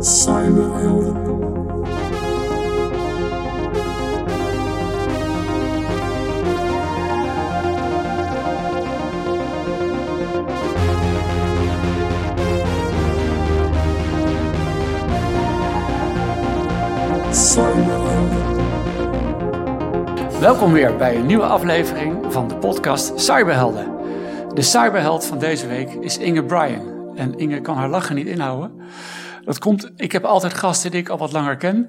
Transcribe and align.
Cyberhelden. 0.00 1.26
Welkom 20.40 20.72
weer 20.72 20.96
bij 20.96 21.16
een 21.16 21.26
nieuwe 21.26 21.44
aflevering 21.44 22.32
van 22.32 22.48
de 22.48 22.56
podcast 22.56 23.20
Cyberhelden. 23.20 23.86
De 24.54 24.62
cyberheld 24.62 25.24
van 25.24 25.38
deze 25.38 25.66
week 25.66 25.90
is 25.90 26.18
Inge 26.18 26.44
Bryan. 26.44 27.12
En 27.14 27.38
Inge 27.38 27.60
kan 27.60 27.76
haar 27.76 27.88
lachen 27.88 28.14
niet 28.14 28.26
inhouden. 28.26 28.72
Dat 29.48 29.58
komt, 29.58 29.90
ik 29.96 30.12
heb 30.12 30.24
altijd 30.24 30.54
gasten 30.54 30.90
die 30.90 31.00
ik 31.00 31.08
al 31.08 31.18
wat 31.18 31.32
langer 31.32 31.56
ken. 31.56 31.88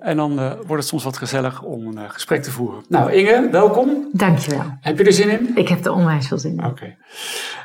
En 0.00 0.16
dan 0.16 0.38
eh, 0.38 0.52
wordt 0.52 0.82
het 0.82 0.86
soms 0.86 1.04
wat 1.04 1.16
gezellig 1.16 1.62
om 1.62 1.86
een 1.86 1.98
eh, 1.98 2.10
gesprek 2.10 2.42
te 2.42 2.50
voeren. 2.50 2.84
Nou 2.88 3.12
Inge, 3.12 3.48
welkom. 3.50 4.08
Dankjewel. 4.12 4.62
Heb 4.80 4.98
je 4.98 5.04
er 5.04 5.12
zin 5.12 5.28
in? 5.28 5.50
Ik 5.54 5.68
heb 5.68 5.84
er 5.84 5.92
onwijs 5.92 6.28
veel 6.28 6.38
zin 6.38 6.52
in. 6.52 6.64
Oké. 6.64 6.96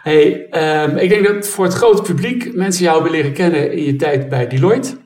Hey, 0.04 0.50
ehm, 0.50 0.98
ik 0.98 1.10
denk 1.10 1.28
dat 1.28 1.48
voor 1.48 1.66
het 1.66 1.74
grote 1.74 2.02
publiek 2.02 2.56
mensen 2.56 2.84
jou 2.84 2.96
hebben 2.96 3.14
leren 3.14 3.34
kennen 3.34 3.72
in 3.72 3.84
je 3.84 3.96
tijd 3.96 4.30
bij 4.30 4.48
Deloitte. 4.48 4.98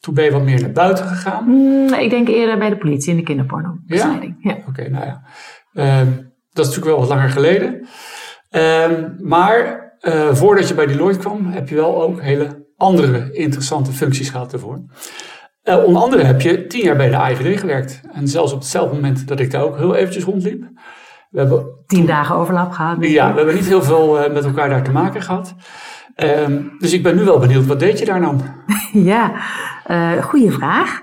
Toen 0.00 0.14
ben 0.14 0.24
je 0.24 0.30
wat 0.30 0.42
meer 0.42 0.60
naar 0.60 0.72
buiten 0.72 1.06
gegaan. 1.06 1.44
Mm, 1.44 1.92
ik 1.92 2.10
denk 2.10 2.28
eerder 2.28 2.58
bij 2.58 2.68
de 2.68 2.76
politie 2.76 3.10
in 3.10 3.16
de 3.16 3.22
kinderporno-bestrijding. 3.22 4.36
Ja? 4.40 4.56
Oké, 4.68 4.88
nou 4.88 5.04
ja. 5.04 5.22
Ehm, 5.72 6.06
dat 6.52 6.66
is 6.66 6.74
natuurlijk 6.74 6.84
wel 6.84 6.98
wat 6.98 7.08
langer 7.08 7.28
geleden. 7.28 7.86
Ehm, 8.50 9.10
maar 9.18 9.82
eh, 10.00 10.34
voordat 10.34 10.68
je 10.68 10.74
bij 10.74 10.86
Deloitte 10.86 11.18
kwam, 11.18 11.46
heb 11.46 11.68
je 11.68 11.74
wel 11.74 12.02
ook 12.02 12.22
hele 12.22 12.63
andere 12.76 13.32
interessante 13.32 13.92
functies 13.92 14.30
gehad 14.30 14.52
ervoor. 14.52 14.82
Eh, 15.62 15.84
onder 15.84 16.02
andere 16.02 16.24
heb 16.24 16.40
je 16.40 16.66
tien 16.66 16.84
jaar 16.84 16.96
bij 16.96 17.08
de 17.08 17.16
AIVD 17.16 17.60
gewerkt. 17.60 18.00
En 18.12 18.28
zelfs 18.28 18.52
op 18.52 18.58
hetzelfde 18.58 18.94
moment 18.94 19.28
dat 19.28 19.40
ik 19.40 19.50
daar 19.50 19.62
ook 19.62 19.76
heel 19.76 19.94
eventjes 19.94 20.24
rondliep. 20.24 20.64
We 21.30 21.38
hebben, 21.38 21.66
Tien 21.86 22.06
dagen 22.06 22.36
overlap 22.36 22.70
gehad. 22.72 22.96
ja, 23.00 23.30
we 23.30 23.36
hebben 23.36 23.54
niet 23.54 23.66
heel 23.66 23.82
veel 23.82 24.20
eh, 24.20 24.32
met 24.32 24.44
elkaar 24.44 24.68
daar 24.68 24.82
te 24.82 24.92
maken 24.92 25.22
gehad. 25.22 25.54
Ehm, 26.14 26.62
dus 26.78 26.92
ik 26.92 27.02
ben 27.02 27.16
nu 27.16 27.24
wel 27.24 27.38
benieuwd, 27.38 27.66
wat 27.66 27.80
deed 27.80 27.98
je 27.98 28.04
daar 28.04 28.20
dan? 28.20 28.42
Ja, 28.92 29.32
eh 29.84 30.22
goede 30.22 30.50
vraag. 30.50 31.00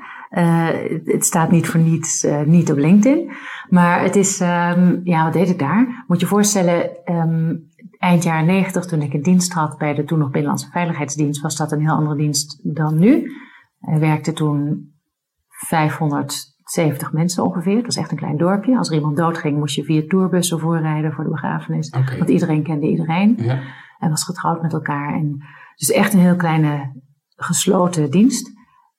Het, 1.03 1.25
staat 1.25 1.51
niet 1.51 1.67
voor 1.67 1.79
niets 1.79 2.25
niet 2.45 2.71
op 2.71 2.77
LinkedIn. 2.77 3.31
Maar 3.69 4.03
het 4.03 4.15
is, 4.15 4.39
ehm, 4.39 4.99
ja, 5.03 5.23
wat 5.23 5.33
deed 5.33 5.49
ik 5.49 5.59
daar? 5.59 6.03
Moet 6.07 6.19
je 6.19 6.25
je 6.25 6.31
voorstellen, 6.31 6.89
ehm, 7.05 7.55
eind 8.01 8.23
jaren 8.23 8.45
negentig, 8.45 8.85
toen 8.85 9.01
ik 9.01 9.13
in 9.13 9.21
dienst 9.21 9.51
trad 9.51 9.77
bij 9.77 9.93
de 9.93 10.03
toen 10.03 10.19
nog 10.19 10.29
Binnenlandse 10.29 10.69
Veiligheidsdienst, 10.69 11.41
was 11.41 11.55
dat 11.55 11.71
een 11.71 11.81
heel 11.81 11.95
andere 11.95 12.15
dienst 12.15 12.75
dan 12.75 12.99
nu. 12.99 13.31
Er 13.79 13.99
werkte 13.99 14.33
toen 14.33 14.91
570 15.47 17.11
mensen 17.11 17.43
ongeveer. 17.43 17.75
Dat 17.75 17.85
was 17.85 17.95
echt 17.95 18.11
een 18.11 18.17
klein 18.17 18.37
dorpje. 18.37 18.77
Als 18.77 18.89
er 18.89 18.95
iemand 18.95 19.17
doodging, 19.17 19.57
moest 19.57 19.75
je 19.75 19.83
vier 19.83 20.07
tourbussen 20.07 20.59
voorrijden 20.59 21.13
voor 21.13 21.23
de 21.23 21.29
begrafenis. 21.29 21.89
Want 21.89 22.29
iedereen 22.29 22.63
kende 22.63 22.89
iedereen. 22.89 23.35
Ja. 23.37 23.59
en 23.99 24.09
was 24.09 24.23
getrouwd 24.23 24.61
met 24.61 24.73
elkaar. 24.73 25.13
En 25.13 25.43
dus 25.75 25.91
echt 25.91 26.13
een 26.13 26.19
heel 26.19 26.35
kleine 26.35 27.01
gesloten 27.35 28.11
dienst. 28.11 28.51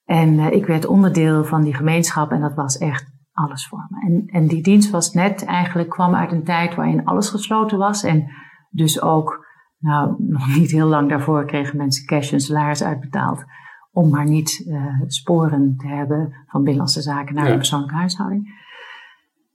En 0.04 0.38
eh, 0.38 0.52
ik 0.52 0.66
werd 0.66 0.86
onderdeel 0.86 1.44
van 1.44 1.62
die 1.62 1.74
gemeenschap 1.74 2.30
en 2.30 2.40
dat 2.40 2.54
was 2.54 2.78
echt 2.78 3.10
alles 3.32 3.66
voor 3.66 3.86
me. 3.88 4.06
En, 4.06 4.26
en 4.26 4.46
die 4.46 4.62
dienst 4.62 4.90
was 4.90 5.12
net 5.12 5.44
eigenlijk, 5.44 5.88
kwam 5.88 6.14
uit 6.14 6.32
een 6.32 6.44
tijd 6.44 6.74
waarin 6.74 7.04
alles 7.04 7.28
gesloten 7.28 7.78
was. 7.78 8.02
En 8.02 8.30
dus 8.72 9.02
ook, 9.02 9.46
nou, 9.78 10.14
nog 10.18 10.56
niet 10.56 10.70
heel 10.70 10.86
lang 10.86 11.08
daarvoor 11.08 11.44
kregen 11.44 11.76
mensen 11.76 12.06
cash 12.06 12.32
en 12.32 12.40
salaris 12.40 12.82
uitbetaald. 12.82 13.44
Om 13.92 14.10
maar 14.10 14.28
niet 14.28 14.64
eh, 14.68 15.00
sporen 15.06 15.74
te 15.78 15.86
hebben 15.88 16.32
van 16.46 16.60
binnenlandse 16.62 17.02
zaken 17.02 17.34
naar 17.34 17.44
Ja. 17.44 17.50
de 17.50 17.56
persoonlijke 17.56 17.94
huishouding. 17.94 18.60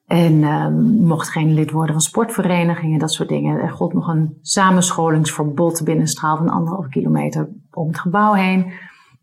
En 0.06 0.44
ehm, 0.44 0.74
mocht 1.06 1.30
geen 1.30 1.54
lid 1.54 1.72
worden 1.72 1.92
van 1.92 2.02
sportverenigingen, 2.02 3.00
dat 3.00 3.12
soort 3.12 3.30
dingen. 3.30 3.60
Er 3.62 3.72
gold 3.72 3.94
nog 3.94 4.08
een 4.08 4.38
samenscholingsverbod 4.42 5.82
binnen 5.84 6.04
een 6.04 6.10
straal 6.10 6.38
van 6.38 6.50
anderhalve 6.50 6.90
kilometer 6.90 7.50
om 7.72 7.88
het 7.88 8.00
gebouw 8.00 8.34
heen. 8.34 8.72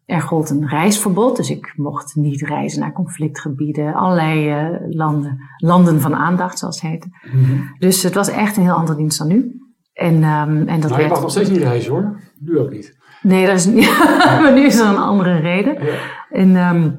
Er 0.07 0.21
gold 0.21 0.51
een 0.51 0.69
reisverbod, 0.69 1.37
dus 1.37 1.51
ik 1.51 1.73
mocht 1.77 2.15
niet 2.15 2.41
reizen 2.41 2.81
naar 2.81 2.93
conflictgebieden, 2.93 3.95
allerlei 3.95 4.51
eh, 4.51 4.81
landen, 4.89 5.39
landen 5.57 6.01
van 6.01 6.15
aandacht, 6.15 6.59
zoals 6.59 6.81
het 6.81 6.91
heette. 6.91 7.09
Mhm. 7.33 7.61
Dus 7.79 8.03
het 8.03 8.15
was 8.15 8.29
echt 8.29 8.57
een 8.57 8.63
heel 8.63 8.75
andere 8.75 8.99
dienst 8.99 9.19
dan 9.19 9.29
nu. 9.29 9.63
En, 9.95 10.23
ehm, 10.23 10.69
en 10.69 10.81
dat 10.81 10.91
Nou, 10.91 11.03
je 11.03 11.09
mag 11.09 11.21
nog 11.21 11.31
steeds 11.31 11.51
niet 11.51 11.63
reizen 11.63 11.93
hoor. 11.93 12.21
Nu 12.39 12.59
ook 12.59 12.71
niet. 12.71 12.97
Nee, 13.23 13.47
dat 13.47 13.55
is 13.55 13.67
niet. 13.75 13.99
maar 14.19 14.53
nu 14.53 14.65
is 14.65 14.79
er 14.79 14.87
een 14.87 14.97
andere 14.97 15.39
reden. 15.39 15.85
Ja. 15.85 15.95
En, 16.31 16.57
ehm, 16.57 16.91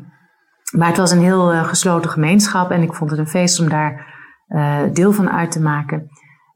maar 0.77 0.87
het 0.87 0.97
was 0.97 1.11
een 1.11 1.23
heel 1.23 1.51
eh, 1.51 1.63
gesloten 1.63 2.09
gemeenschap 2.09 2.71
en 2.71 2.81
ik 2.81 2.93
vond 2.93 3.09
het 3.09 3.19
een 3.19 3.27
feest 3.27 3.59
om 3.59 3.69
daar 3.69 4.13
eh, 4.47 4.79
deel 4.93 5.11
van 5.11 5.29
uit 5.29 5.51
te 5.51 5.61
maken. 5.61 6.07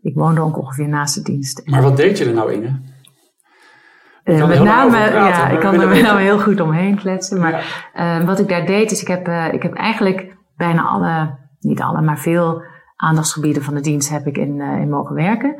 Ik 0.01 0.15
woonde 0.15 0.41
ook 0.41 0.57
ongeveer 0.57 0.87
naast 0.87 1.15
de 1.15 1.21
dienst. 1.21 1.61
Maar 1.65 1.81
wat 1.81 1.97
deed 1.97 2.17
je 2.17 2.25
er 2.25 2.33
nou, 2.33 2.51
kan 4.23 4.41
er 4.41 4.47
met 4.47 4.63
name, 4.63 4.89
praten, 4.89 5.13
ja, 5.13 5.43
maar 5.43 5.53
ik 5.53 5.59
kan 5.59 5.81
er 5.81 5.89
weten. 5.89 6.03
nou 6.03 6.19
heel 6.19 6.39
goed 6.39 6.59
omheen 6.59 6.95
kletsen. 6.95 7.39
Maar 7.39 7.89
eh, 7.93 8.23
wat 8.25 8.39
ik 8.39 8.47
daar 8.47 8.65
deed, 8.65 8.91
is 8.91 9.01
ik 9.01 9.07
heb, 9.07 9.27
ik 9.53 9.63
heb 9.63 9.73
eigenlijk 9.73 10.35
bijna 10.57 10.81
alle, 10.81 11.37
niet 11.59 11.81
alle, 11.81 12.01
maar 12.01 12.19
veel 12.19 12.63
aandachtsgebieden 12.95 13.63
van 13.63 13.73
de 13.73 13.81
dienst 13.81 14.09
heb 14.09 14.27
ik 14.27 14.37
in, 14.37 14.61
in 14.61 14.89
mogen 14.89 15.15
werken. 15.15 15.55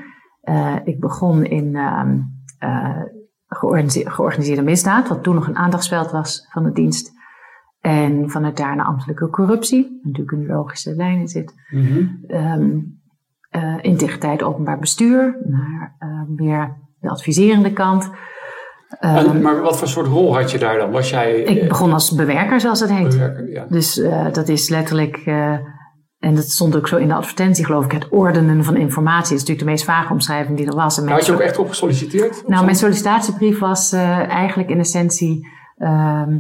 Eh, 0.50 0.76
ik 0.84 1.00
begon 1.00 1.46
in 1.46 1.76
ehm, 1.76 2.18
eh, 2.60 3.02
georganiseerde, 3.48 4.10
georganiseerde 4.10 4.62
misdaad, 4.62 5.08
wat 5.08 5.24
toen 5.24 5.36
nog 5.36 5.48
een 5.48 5.58
aandachtsveld 5.58 6.12
was 6.12 6.48
van 6.52 6.64
de 6.64 6.72
dienst. 6.72 7.12
En 7.82 8.30
vanuit 8.30 8.58
daar 8.58 8.76
naar 8.76 8.86
ambtelijke 8.86 9.30
corruptie, 9.30 10.00
natuurlijk 10.04 10.32
een 10.32 10.46
logische 10.46 10.96
lijn 10.96 11.20
in 11.20 11.28
zit. 11.28 11.54
Ehm, 12.28 12.80
eh, 13.50 13.76
integriteit 13.82 14.44
openbaar 14.44 14.80
bestuur, 14.80 15.38
naar 15.46 15.96
meer 16.28 16.78
de 17.00 17.10
adviserende 17.10 17.74
kant. 17.74 18.10
Ehm, 19.00 19.16
En, 19.16 19.42
maar 19.42 19.62
wat 19.62 19.78
voor 19.78 19.88
soort 19.88 20.08
rol 20.08 20.36
had 20.36 20.52
je 20.52 20.58
daar 20.58 20.78
dan? 20.78 20.92
Was 20.92 21.10
jij 21.10 21.42
ik 21.42 21.68
begon 21.68 21.94
als 21.94 22.16
bewerker, 22.16 22.60
zoals 22.60 22.80
het 22.80 22.90
heet. 22.90 23.10
bewerker? 23.10 23.50
Ja. 23.50 23.66
Dus 23.70 24.02
dat 24.32 24.48
is 24.48 24.70
letterlijk, 24.70 25.18
en 26.20 26.36
dat 26.36 26.50
stond 26.50 26.76
ook 26.76 26.88
zo 26.88 26.98
in 26.98 27.08
de 27.08 27.14
advertentie, 27.14 27.66
geloof 27.66 27.86
ik, 27.86 27.92
het 27.92 28.10
ordenen 28.10 28.64
van 28.64 28.76
informatie. 28.76 29.36
Is 29.36 29.40
natuurlijk 29.40 29.60
de 29.60 29.72
meest 29.72 29.84
vage 29.84 30.14
omschrijving 30.14 30.58
die 30.58 30.68
er 30.68 30.76
was. 30.76 30.98
En 30.98 31.04
Nou, 31.04 31.16
had 31.16 31.26
je 31.26 31.34
ook 31.34 31.40
echt 31.40 31.58
op 31.58 31.70
gesolliciteerd? 31.70 32.48
nou, 32.48 32.64
mijn 32.66 32.76
sollicitatiebrief 32.76 33.60
was 33.60 33.92
eh, 33.92 34.30
eigenlijk 34.30 34.70
in 34.70 34.80
essentie 34.80 35.48
ehm, 35.78 36.38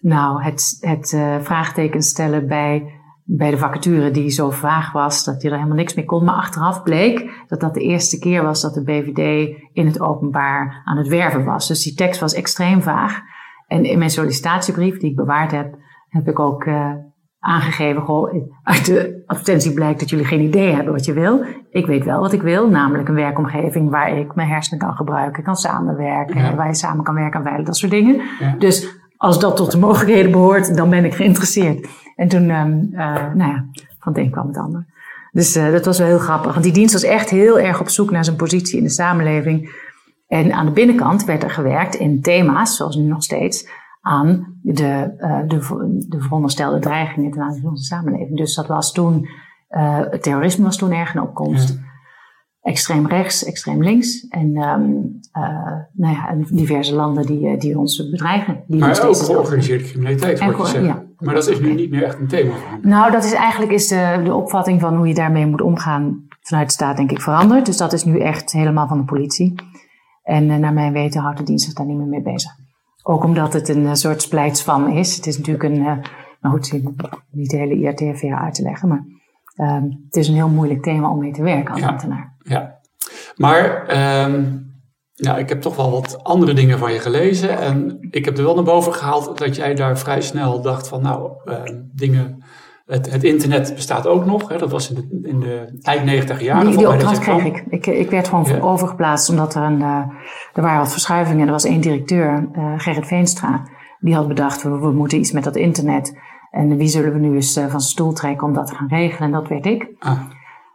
nou, 0.00 0.42
het, 0.42 0.76
het 0.80 1.12
eh, 1.12 1.36
vraagteken 1.40 2.02
stellen 2.02 2.46
bij, 2.46 3.00
bij 3.24 3.50
de 3.50 3.58
vacature 3.58 4.10
die 4.10 4.30
zo 4.30 4.50
vaag 4.50 4.92
was 4.92 5.24
dat 5.24 5.42
je 5.42 5.48
er 5.48 5.54
helemaal 5.54 5.76
niks 5.76 5.94
mee 5.94 6.04
kon. 6.04 6.24
Maar 6.24 6.34
achteraf 6.34 6.82
bleek 6.82 7.44
dat 7.48 7.60
dat 7.60 7.74
de 7.74 7.80
eerste 7.80 8.18
keer 8.18 8.42
was 8.42 8.60
dat 8.60 8.74
de 8.74 8.82
BVD 8.82 9.54
in 9.72 9.86
het 9.86 10.00
openbaar 10.00 10.82
aan 10.84 10.96
het 10.96 11.08
werven 11.08 11.44
was. 11.44 11.68
Dus 11.68 11.82
die 11.82 11.94
tekst 11.94 12.20
was 12.20 12.34
extreem 12.34 12.82
vaag. 12.82 13.20
En 13.66 13.84
in 13.84 13.98
mijn 13.98 14.10
sollicitatiebrief 14.10 14.98
die 14.98 15.10
ik 15.10 15.16
bewaard 15.16 15.50
heb, 15.50 15.74
heb 16.08 16.28
ik 16.28 16.38
ook 16.38 16.64
eh, 16.64 16.92
aangegeven, 17.46 18.02
goh, 18.02 18.34
uit 18.62 18.86
de 18.86 19.22
advertentie 19.26 19.72
blijkt 19.72 20.00
dat 20.00 20.10
jullie 20.10 20.24
geen 20.24 20.40
idee 20.40 20.74
hebben 20.74 20.92
wat 20.92 21.04
je 21.04 21.12
wil. 21.12 21.44
Ik 21.70 21.86
weet 21.86 22.04
wel 22.04 22.20
wat 22.20 22.32
ik 22.32 22.42
wil, 22.42 22.68
namelijk 22.68 23.08
een 23.08 23.14
werkomgeving 23.14 23.90
waar 23.90 24.18
ik 24.18 24.34
mijn 24.34 24.48
hersenen 24.48 24.78
kan 24.78 24.96
gebruiken, 24.96 25.42
kan 25.42 25.56
samenwerken, 25.56 26.40
Ja. 26.40 26.54
waar 26.54 26.66
je 26.66 26.74
samen 26.74 27.04
kan 27.04 27.14
werken 27.14 27.38
aan 27.38 27.44
veilig, 27.46 27.66
dat 27.66 27.76
soort 27.76 27.90
dingen. 27.92 28.20
Ja. 28.40 28.54
Dus 28.58 28.88
als 29.16 29.40
dat 29.40 29.56
tot 29.56 29.70
de 29.72 29.78
mogelijkheden 29.78 30.30
behoort, 30.30 30.76
dan 30.76 30.90
ben 30.90 31.04
ik 31.04 31.14
geïnteresseerd. 31.14 31.88
En 32.16 32.28
toen, 32.28 32.50
ehm, 32.50 32.72
eh, 32.92 33.34
nou 33.34 33.50
ja, 33.50 33.64
van 33.98 34.12
het 34.12 34.18
een 34.18 34.30
kwam 34.30 34.46
het 34.46 34.56
ander. 34.58 34.86
Dus 35.32 35.56
eh, 35.56 35.70
dat 35.70 35.84
was 35.84 35.98
wel 35.98 36.06
heel 36.06 36.18
grappig, 36.18 36.52
want 36.52 36.64
die 36.64 36.72
dienst 36.72 36.92
was 36.92 37.02
echt 37.02 37.30
heel 37.30 37.58
erg 37.58 37.80
op 37.80 37.88
zoek 37.88 38.10
naar 38.10 38.24
zijn 38.24 38.36
positie 38.36 38.78
in 38.78 38.84
de 38.84 38.90
samenleving. 38.90 39.84
En 40.26 40.52
aan 40.52 40.66
de 40.66 40.72
binnenkant 40.72 41.24
werd 41.24 41.42
er 41.42 41.50
gewerkt 41.50 41.94
in 41.94 42.20
thema's, 42.20 42.76
zoals 42.76 42.96
nu 42.96 43.02
nog 43.02 43.22
steeds, 43.22 43.68
aan 44.06 44.58
de, 44.62 45.14
eh, 45.18 45.40
de, 45.46 45.58
de 46.08 46.20
veronderstelde 46.20 46.78
dreigingen 46.78 47.30
ten 47.30 47.42
aanzien 47.42 47.62
van 47.62 47.70
onze 47.70 47.84
samenleving. 47.84 48.36
Dus 48.36 48.54
dat 48.54 48.66
was 48.66 48.92
toen, 48.92 49.28
eh, 49.68 49.98
het 50.10 50.22
terrorisme 50.22 50.64
was 50.64 50.76
toen 50.76 50.92
erg 50.92 51.14
in 51.14 51.20
opkomst. 51.20 51.78
Extreem 52.60 53.06
rechts, 53.06 53.44
extreem 53.44 53.82
links. 53.82 54.28
En, 54.28 54.56
ehm, 54.56 54.82
eh, 55.32 55.72
nou 55.92 56.14
ja, 56.14 56.28
en 56.28 56.46
diverse 56.50 56.94
landen 56.94 57.26
die, 57.26 57.56
die 57.56 57.78
ons 57.78 58.10
bedreigen. 58.10 58.62
Die 58.66 58.80
Maar 58.80 59.06
ook 59.06 59.16
georganiseerde 59.16 59.84
criminaliteit, 59.84 60.38
En 60.38 60.66
zegt. 60.66 60.84
ja. 60.84 61.04
Maar 61.18 61.34
dat 61.34 61.48
is 61.48 61.60
nu 61.60 61.74
niet 61.74 61.90
meer 61.90 62.02
echt 62.02 62.18
een 62.18 62.28
thema. 62.28 62.54
Nou, 62.82 63.10
dat 63.10 63.24
is 63.24 63.32
eigenlijk 63.32 63.72
is 63.72 63.88
de, 63.88 64.20
de 64.24 64.34
opvatting 64.34 64.80
van 64.80 64.96
hoe 64.96 65.08
je 65.08 65.14
daarmee 65.14 65.46
moet 65.46 65.60
omgaan 65.60 66.26
vanuit 66.40 66.66
de 66.66 66.72
staat, 66.72 66.96
denk 66.96 67.10
ik, 67.10 67.20
veranderd. 67.20 67.66
Dus 67.66 67.76
dat 67.76 67.92
is 67.92 68.04
nu 68.04 68.20
echt 68.20 68.52
helemaal 68.52 68.88
van 68.88 68.98
de 68.98 69.04
politie. 69.04 69.54
En 70.22 70.60
naar 70.60 70.72
mijn 70.72 70.92
weten 70.92 71.20
houdt 71.20 71.38
de 71.38 71.44
dienst 71.44 71.64
zich 71.64 71.74
daar 71.74 71.86
niet 71.86 71.96
meer 71.96 72.06
mee 72.06 72.22
bezig. 72.22 72.65
Ook 73.08 73.24
omdat 73.24 73.52
het 73.52 73.68
een 73.68 73.86
eh, 73.86 73.94
soort 73.94 74.22
splijtspan 74.22 74.88
is. 74.90 75.16
Het 75.16 75.26
is 75.26 75.36
natuurlijk 75.38 75.64
een, 75.64 75.86
eh 75.86 75.96
nou 76.40 76.54
goed, 76.54 76.72
niet 77.30 77.50
de 77.50 77.56
hele 77.56 77.74
IRTFR 77.74 78.34
uit 78.34 78.54
te 78.54 78.62
leggen, 78.62 78.88
maar 78.88 79.04
ehm, 79.54 79.84
het 80.04 80.16
is 80.16 80.28
een 80.28 80.34
heel 80.34 80.48
moeilijk 80.48 80.82
thema 80.82 81.10
om 81.10 81.18
mee 81.18 81.32
te 81.32 81.42
werken 81.42 81.72
als 81.72 81.80
Ja. 81.82 81.88
ambtenaar. 81.88 82.36
Ja. 82.38 82.80
Maar 83.36 83.86
ehm, 83.86 84.44
Ja, 85.18 85.36
ik 85.36 85.48
heb 85.48 85.60
toch 85.60 85.76
wel 85.76 85.90
wat 85.90 86.24
andere 86.24 86.52
dingen 86.54 86.78
van 86.78 86.92
je 86.92 86.98
gelezen. 86.98 87.58
En 87.58 87.98
ik 88.10 88.24
heb 88.24 88.38
er 88.38 88.44
wel 88.44 88.54
naar 88.54 88.64
boven 88.64 88.94
gehaald 88.94 89.38
dat 89.38 89.56
jij 89.56 89.74
daar 89.74 89.98
vrij 89.98 90.20
snel 90.20 90.62
dacht 90.62 90.88
van, 90.88 91.02
nou, 91.02 91.30
uh, 91.44 91.60
dingen. 91.92 92.42
Het, 92.86 93.12
het, 93.12 93.24
internet 93.24 93.74
bestaat 93.74 94.06
ook 94.06 94.24
nog. 94.24 94.48
Hè? 94.48 94.58
Dat 94.58 94.70
was 94.70 94.90
in 94.90 94.94
de, 94.94 95.28
in 95.28 95.40
de 95.40 95.78
eind 95.82 96.04
90 96.04 96.40
jaren. 96.40 96.66
Die, 96.66 96.76
die 96.76 96.88
opdracht 96.88 97.18
kreeg 97.18 97.44
ik. 97.44 97.64
ik. 97.68 97.86
Ik 97.86 98.10
werd 98.10 98.28
gewoon 98.28 98.44
ja. 98.44 98.58
overgeplaatst 98.58 99.28
omdat 99.28 99.54
er 99.54 99.62
een. 99.62 99.80
Uh, 99.80 100.02
er 100.52 100.62
waren 100.62 100.78
wat 100.78 100.92
verschuivingen. 100.92 101.46
Er 101.46 101.52
was 101.52 101.64
één 101.64 101.80
directeur, 101.80 102.48
uh, 102.56 102.72
Gerrit 102.76 103.06
Veenstra. 103.06 103.62
Die 104.00 104.14
had 104.14 104.28
bedacht, 104.28 104.62
we, 104.62 104.78
we, 104.78 104.92
moeten 104.92 105.18
iets 105.18 105.32
met 105.32 105.44
dat 105.44 105.56
internet. 105.56 106.18
En 106.50 106.76
wie 106.76 106.88
zullen 106.88 107.12
we 107.12 107.18
nu 107.18 107.34
eens 107.34 107.52
van 107.54 107.68
zijn 107.68 107.80
stoel 107.80 108.12
trekken 108.12 108.46
om 108.46 108.52
dat 108.52 108.66
te 108.66 108.74
gaan 108.74 108.88
regelen? 108.88 109.22
En 109.22 109.32
dat 109.32 109.48
werd 109.48 109.66
ik. 109.66 109.88
Ah. 109.98 110.20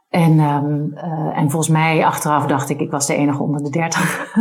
En, 0.10 0.40
um, 0.40 0.92
uh, 0.94 1.38
en 1.38 1.50
volgens 1.50 1.72
mij 1.72 2.06
achteraf 2.06 2.46
dacht 2.46 2.70
ik, 2.70 2.80
ik 2.80 2.92
was 2.92 3.08
de 3.08 3.16
enige 3.16 3.44
onder 3.44 3.64
de 3.64 3.70
dertig. 3.70 4.36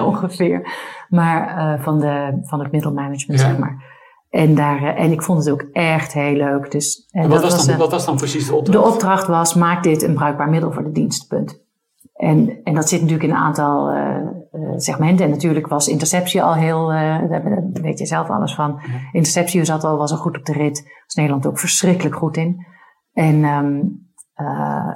ongeveer. 0.04 0.68
Maar 1.08 1.78
van, 1.82 2.00
de, 2.00 2.40
van 2.42 2.60
het 2.60 2.72
middelmanagement, 2.72 3.40
ja. 3.40 3.46
zeg 3.46 3.58
maar. 3.58 3.91
En, 4.32 4.54
daar, 4.54 4.82
uh, 4.82 5.00
en 5.00 5.12
ik 5.12 5.22
vond 5.22 5.38
het 5.38 5.50
ook 5.50 5.64
echt 5.72 6.12
heel 6.12 6.36
leuk. 6.36 6.70
Dus, 6.70 7.08
en 7.10 7.28
wat, 7.28 7.42
was 7.42 7.66
dan, 7.66 7.76
wat 7.76 7.90
was 7.90 8.06
dan 8.06 8.16
precies 8.16 8.46
de 8.46 8.54
opdracht? 8.54 8.78
De 8.78 8.92
opdracht 8.92 9.26
was, 9.26 9.54
maak 9.54 9.82
dit 9.82 10.02
een 10.02 10.14
bruikbaar 10.14 10.48
middel 10.48 10.72
voor 10.72 10.84
de 10.84 10.92
dienstpunt. 10.92 11.60
En, 12.12 12.60
en 12.64 12.74
dat 12.74 12.88
zit 12.88 13.00
natuurlijk 13.00 13.28
in 13.28 13.34
een 13.34 13.42
aantal 13.42 13.94
segmenten. 14.76 15.24
En 15.24 15.30
natuurlijk 15.30 15.66
was 15.66 15.88
interceptie 15.88 16.42
al 16.42 16.54
heel, 16.54 16.86
daar 16.86 17.62
weet 17.72 17.98
je 17.98 18.06
zelf 18.06 18.30
alles 18.30 18.54
van. 18.54 18.80
Interceptie 19.12 19.64
zat 19.64 19.84
al, 19.84 19.96
was 19.96 20.10
al 20.10 20.16
goed 20.16 20.38
op 20.38 20.44
de 20.44 20.52
rit. 20.52 20.82
Was 21.04 21.14
Nederland 21.14 21.46
ook 21.46 21.58
verschrikkelijk 21.58 22.16
goed 22.16 22.36
in. 22.36 22.66
En... 23.12 23.44
Um, 23.44 24.00
uh, 24.36 24.88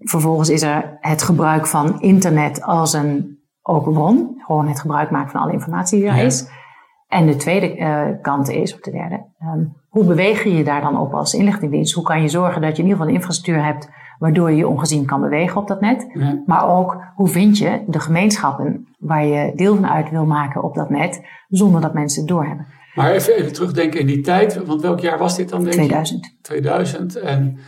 vervolgens 0.00 0.48
is 0.48 0.62
er 0.62 0.98
het 1.00 1.22
gebruik 1.22 1.66
van 1.66 2.00
internet 2.00 2.62
als 2.62 2.92
een 2.92 3.38
open 3.62 3.92
bron. 3.92 4.34
Gewoon 4.46 4.68
het 4.68 4.80
gebruik 4.80 5.10
maken 5.10 5.30
van 5.30 5.40
alle 5.40 5.52
informatie 5.52 5.98
die 5.98 6.08
er 6.08 6.16
ja. 6.16 6.22
is. 6.22 6.48
En 7.10 7.26
de 7.26 7.36
tweede 7.36 7.76
uh, 7.76 8.02
kant 8.22 8.48
is, 8.48 8.74
of 8.74 8.80
de 8.80 8.90
derde, 8.90 9.20
um, 9.42 9.72
hoe 9.88 10.04
beweeg 10.04 10.44
je 10.44 10.56
je 10.56 10.64
daar 10.64 10.80
dan 10.80 10.98
op 10.98 11.14
als 11.14 11.34
inlichtingendienst? 11.34 11.94
Hoe 11.94 12.04
kan 12.04 12.22
je 12.22 12.28
zorgen 12.28 12.62
dat 12.62 12.76
je 12.76 12.82
in 12.82 12.88
ieder 12.88 12.92
geval 12.92 13.08
een 13.08 13.18
infrastructuur 13.18 13.64
hebt 13.64 13.88
waardoor 14.18 14.50
je 14.50 14.56
je 14.56 14.68
ongezien 14.68 15.06
kan 15.06 15.20
bewegen 15.20 15.60
op 15.60 15.68
dat 15.68 15.80
net? 15.80 16.10
Ja. 16.14 16.42
Maar 16.46 16.68
ook, 16.68 16.96
hoe 17.14 17.28
vind 17.28 17.58
je 17.58 17.82
de 17.86 18.00
gemeenschappen 18.00 18.86
waar 18.98 19.24
je 19.24 19.52
deel 19.54 19.74
van 19.74 19.86
uit 19.86 20.10
wil 20.10 20.26
maken 20.26 20.62
op 20.62 20.74
dat 20.74 20.90
net, 20.90 21.26
zonder 21.48 21.80
dat 21.80 21.94
mensen 21.94 22.20
het 22.20 22.28
doorhebben? 22.28 22.66
Maar 22.94 23.10
even, 23.10 23.34
even 23.34 23.52
terugdenken 23.52 24.00
in 24.00 24.06
die 24.06 24.20
tijd, 24.20 24.64
want 24.64 24.82
welk 24.82 25.00
jaar 25.00 25.18
was 25.18 25.36
dit 25.36 25.48
dan? 25.48 25.62
Denk 25.62 25.74
2000. 25.74 26.26
Je? 26.26 26.32
2000. 26.42 27.16
En 27.16 27.58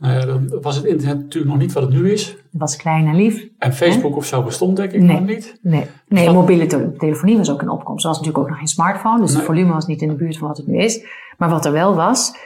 nou 0.00 0.18
ja, 0.18 0.26
dan 0.26 0.60
was 0.62 0.76
het 0.76 0.84
internet 0.84 1.18
natuurlijk 1.18 1.52
nog 1.52 1.60
niet 1.60 1.72
wat 1.72 1.82
het 1.82 1.92
nu 1.92 2.12
is. 2.12 2.26
Het 2.26 2.60
was 2.60 2.76
klein 2.76 3.06
en 3.06 3.14
lief. 3.14 3.48
En 3.58 3.72
Facebook 3.72 4.10
hè? 4.10 4.16
of 4.16 4.24
zo 4.24 4.42
bestond 4.42 4.76
denk 4.76 4.92
ik 4.92 5.02
nee. 5.02 5.16
nog 5.16 5.26
niet. 5.26 5.58
Nee, 5.62 5.86
nee 6.08 6.24
dat... 6.24 6.34
mobiele 6.34 6.66
te 6.66 6.92
telefonie 6.98 7.36
was 7.36 7.50
ook 7.50 7.62
een 7.62 7.70
opkomst. 7.70 8.04
Er 8.04 8.10
was 8.10 8.18
natuurlijk 8.18 8.44
ook 8.44 8.50
nog 8.50 8.58
geen 8.58 8.68
smartphone, 8.68 9.20
dus 9.20 9.28
nee. 9.28 9.36
het 9.36 9.46
volume 9.46 9.72
was 9.72 9.86
niet 9.86 10.02
in 10.02 10.08
de 10.08 10.14
buurt 10.14 10.38
van 10.38 10.48
wat 10.48 10.56
het 10.56 10.66
nu 10.66 10.78
is. 10.78 11.04
Maar 11.38 11.48
wat 11.48 11.64
er 11.64 11.72
wel 11.72 11.94
was, 11.94 12.36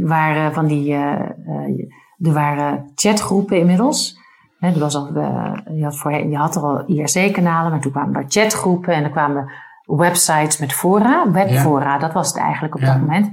waren 0.00 0.52
van 0.52 0.66
die, 0.66 0.92
uh, 0.92 1.20
uh, 1.48 2.28
er 2.28 2.32
waren 2.32 2.90
chatgroepen 2.94 3.58
inmiddels. 3.58 4.20
He, 4.58 4.68
er 4.68 4.78
was 4.78 4.94
al, 4.94 5.08
uh, 5.16 5.52
je, 5.74 5.84
had 5.84 5.98
voor, 5.98 6.12
je 6.12 6.36
had 6.36 6.56
er 6.56 6.62
al 6.62 6.84
IRC-kanalen, 6.86 7.70
maar 7.70 7.80
toen 7.80 7.92
kwamen 7.92 8.14
er 8.14 8.24
chatgroepen 8.28 8.94
en 8.94 9.04
er 9.04 9.10
kwamen 9.10 9.50
websites 9.86 10.58
met 10.58 10.72
fora, 10.72 11.30
webfora, 11.30 11.92
ja. 11.92 11.98
dat 11.98 12.12
was 12.12 12.28
het 12.28 12.36
eigenlijk 12.36 12.74
op 12.74 12.80
ja. 12.80 12.86
dat 12.86 13.00
moment. 13.00 13.32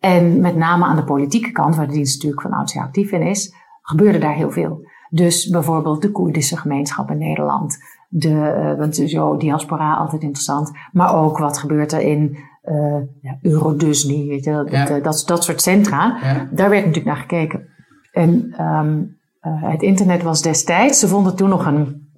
En 0.00 0.40
met 0.40 0.56
name 0.56 0.84
aan 0.84 0.96
de 0.96 1.04
politieke 1.04 1.52
kant, 1.52 1.76
waar 1.76 1.86
de 1.86 1.92
dienst 1.92 2.14
natuurlijk 2.14 2.42
van 2.42 2.52
oudsher 2.52 2.82
actief 2.82 3.12
in 3.12 3.22
is, 3.22 3.54
gebeurde 3.82 4.18
daar 4.18 4.34
heel 4.34 4.50
veel. 4.50 4.88
Dus 5.10 5.48
bijvoorbeeld 5.48 6.02
de 6.02 6.10
Koerdische 6.10 6.56
gemeenschap 6.56 7.10
in 7.10 7.18
Nederland. 7.18 7.78
De, 8.08 8.28
uh, 8.28 8.78
want 8.78 8.96
zo 8.96 9.36
diaspora 9.36 9.94
altijd 9.94 10.22
interessant. 10.22 10.70
Maar 10.92 11.14
ook 11.14 11.38
wat 11.38 11.58
gebeurt 11.58 11.92
er 11.92 12.00
in 12.00 12.38
uh, 12.64 12.96
ja, 13.22 13.38
weet 13.42 14.44
je, 14.44 14.52
dat, 14.52 14.70
Ja. 14.70 14.84
dat, 14.84 15.04
dat, 15.04 15.22
dat 15.26 15.44
soort 15.44 15.62
centra. 15.62 16.18
Ja. 16.22 16.48
Daar 16.50 16.70
werd 16.70 16.86
natuurlijk 16.86 17.14
naar 17.14 17.24
gekeken. 17.26 17.68
En 18.12 18.62
um, 18.64 19.18
uh, 19.42 19.70
het 19.70 19.82
internet 19.82 20.22
was 20.22 20.42
destijds, 20.42 20.98
ze 20.98 21.08
vonden 21.08 21.36
toen 21.36 21.48
nog 21.48 21.66
een, 21.66 22.10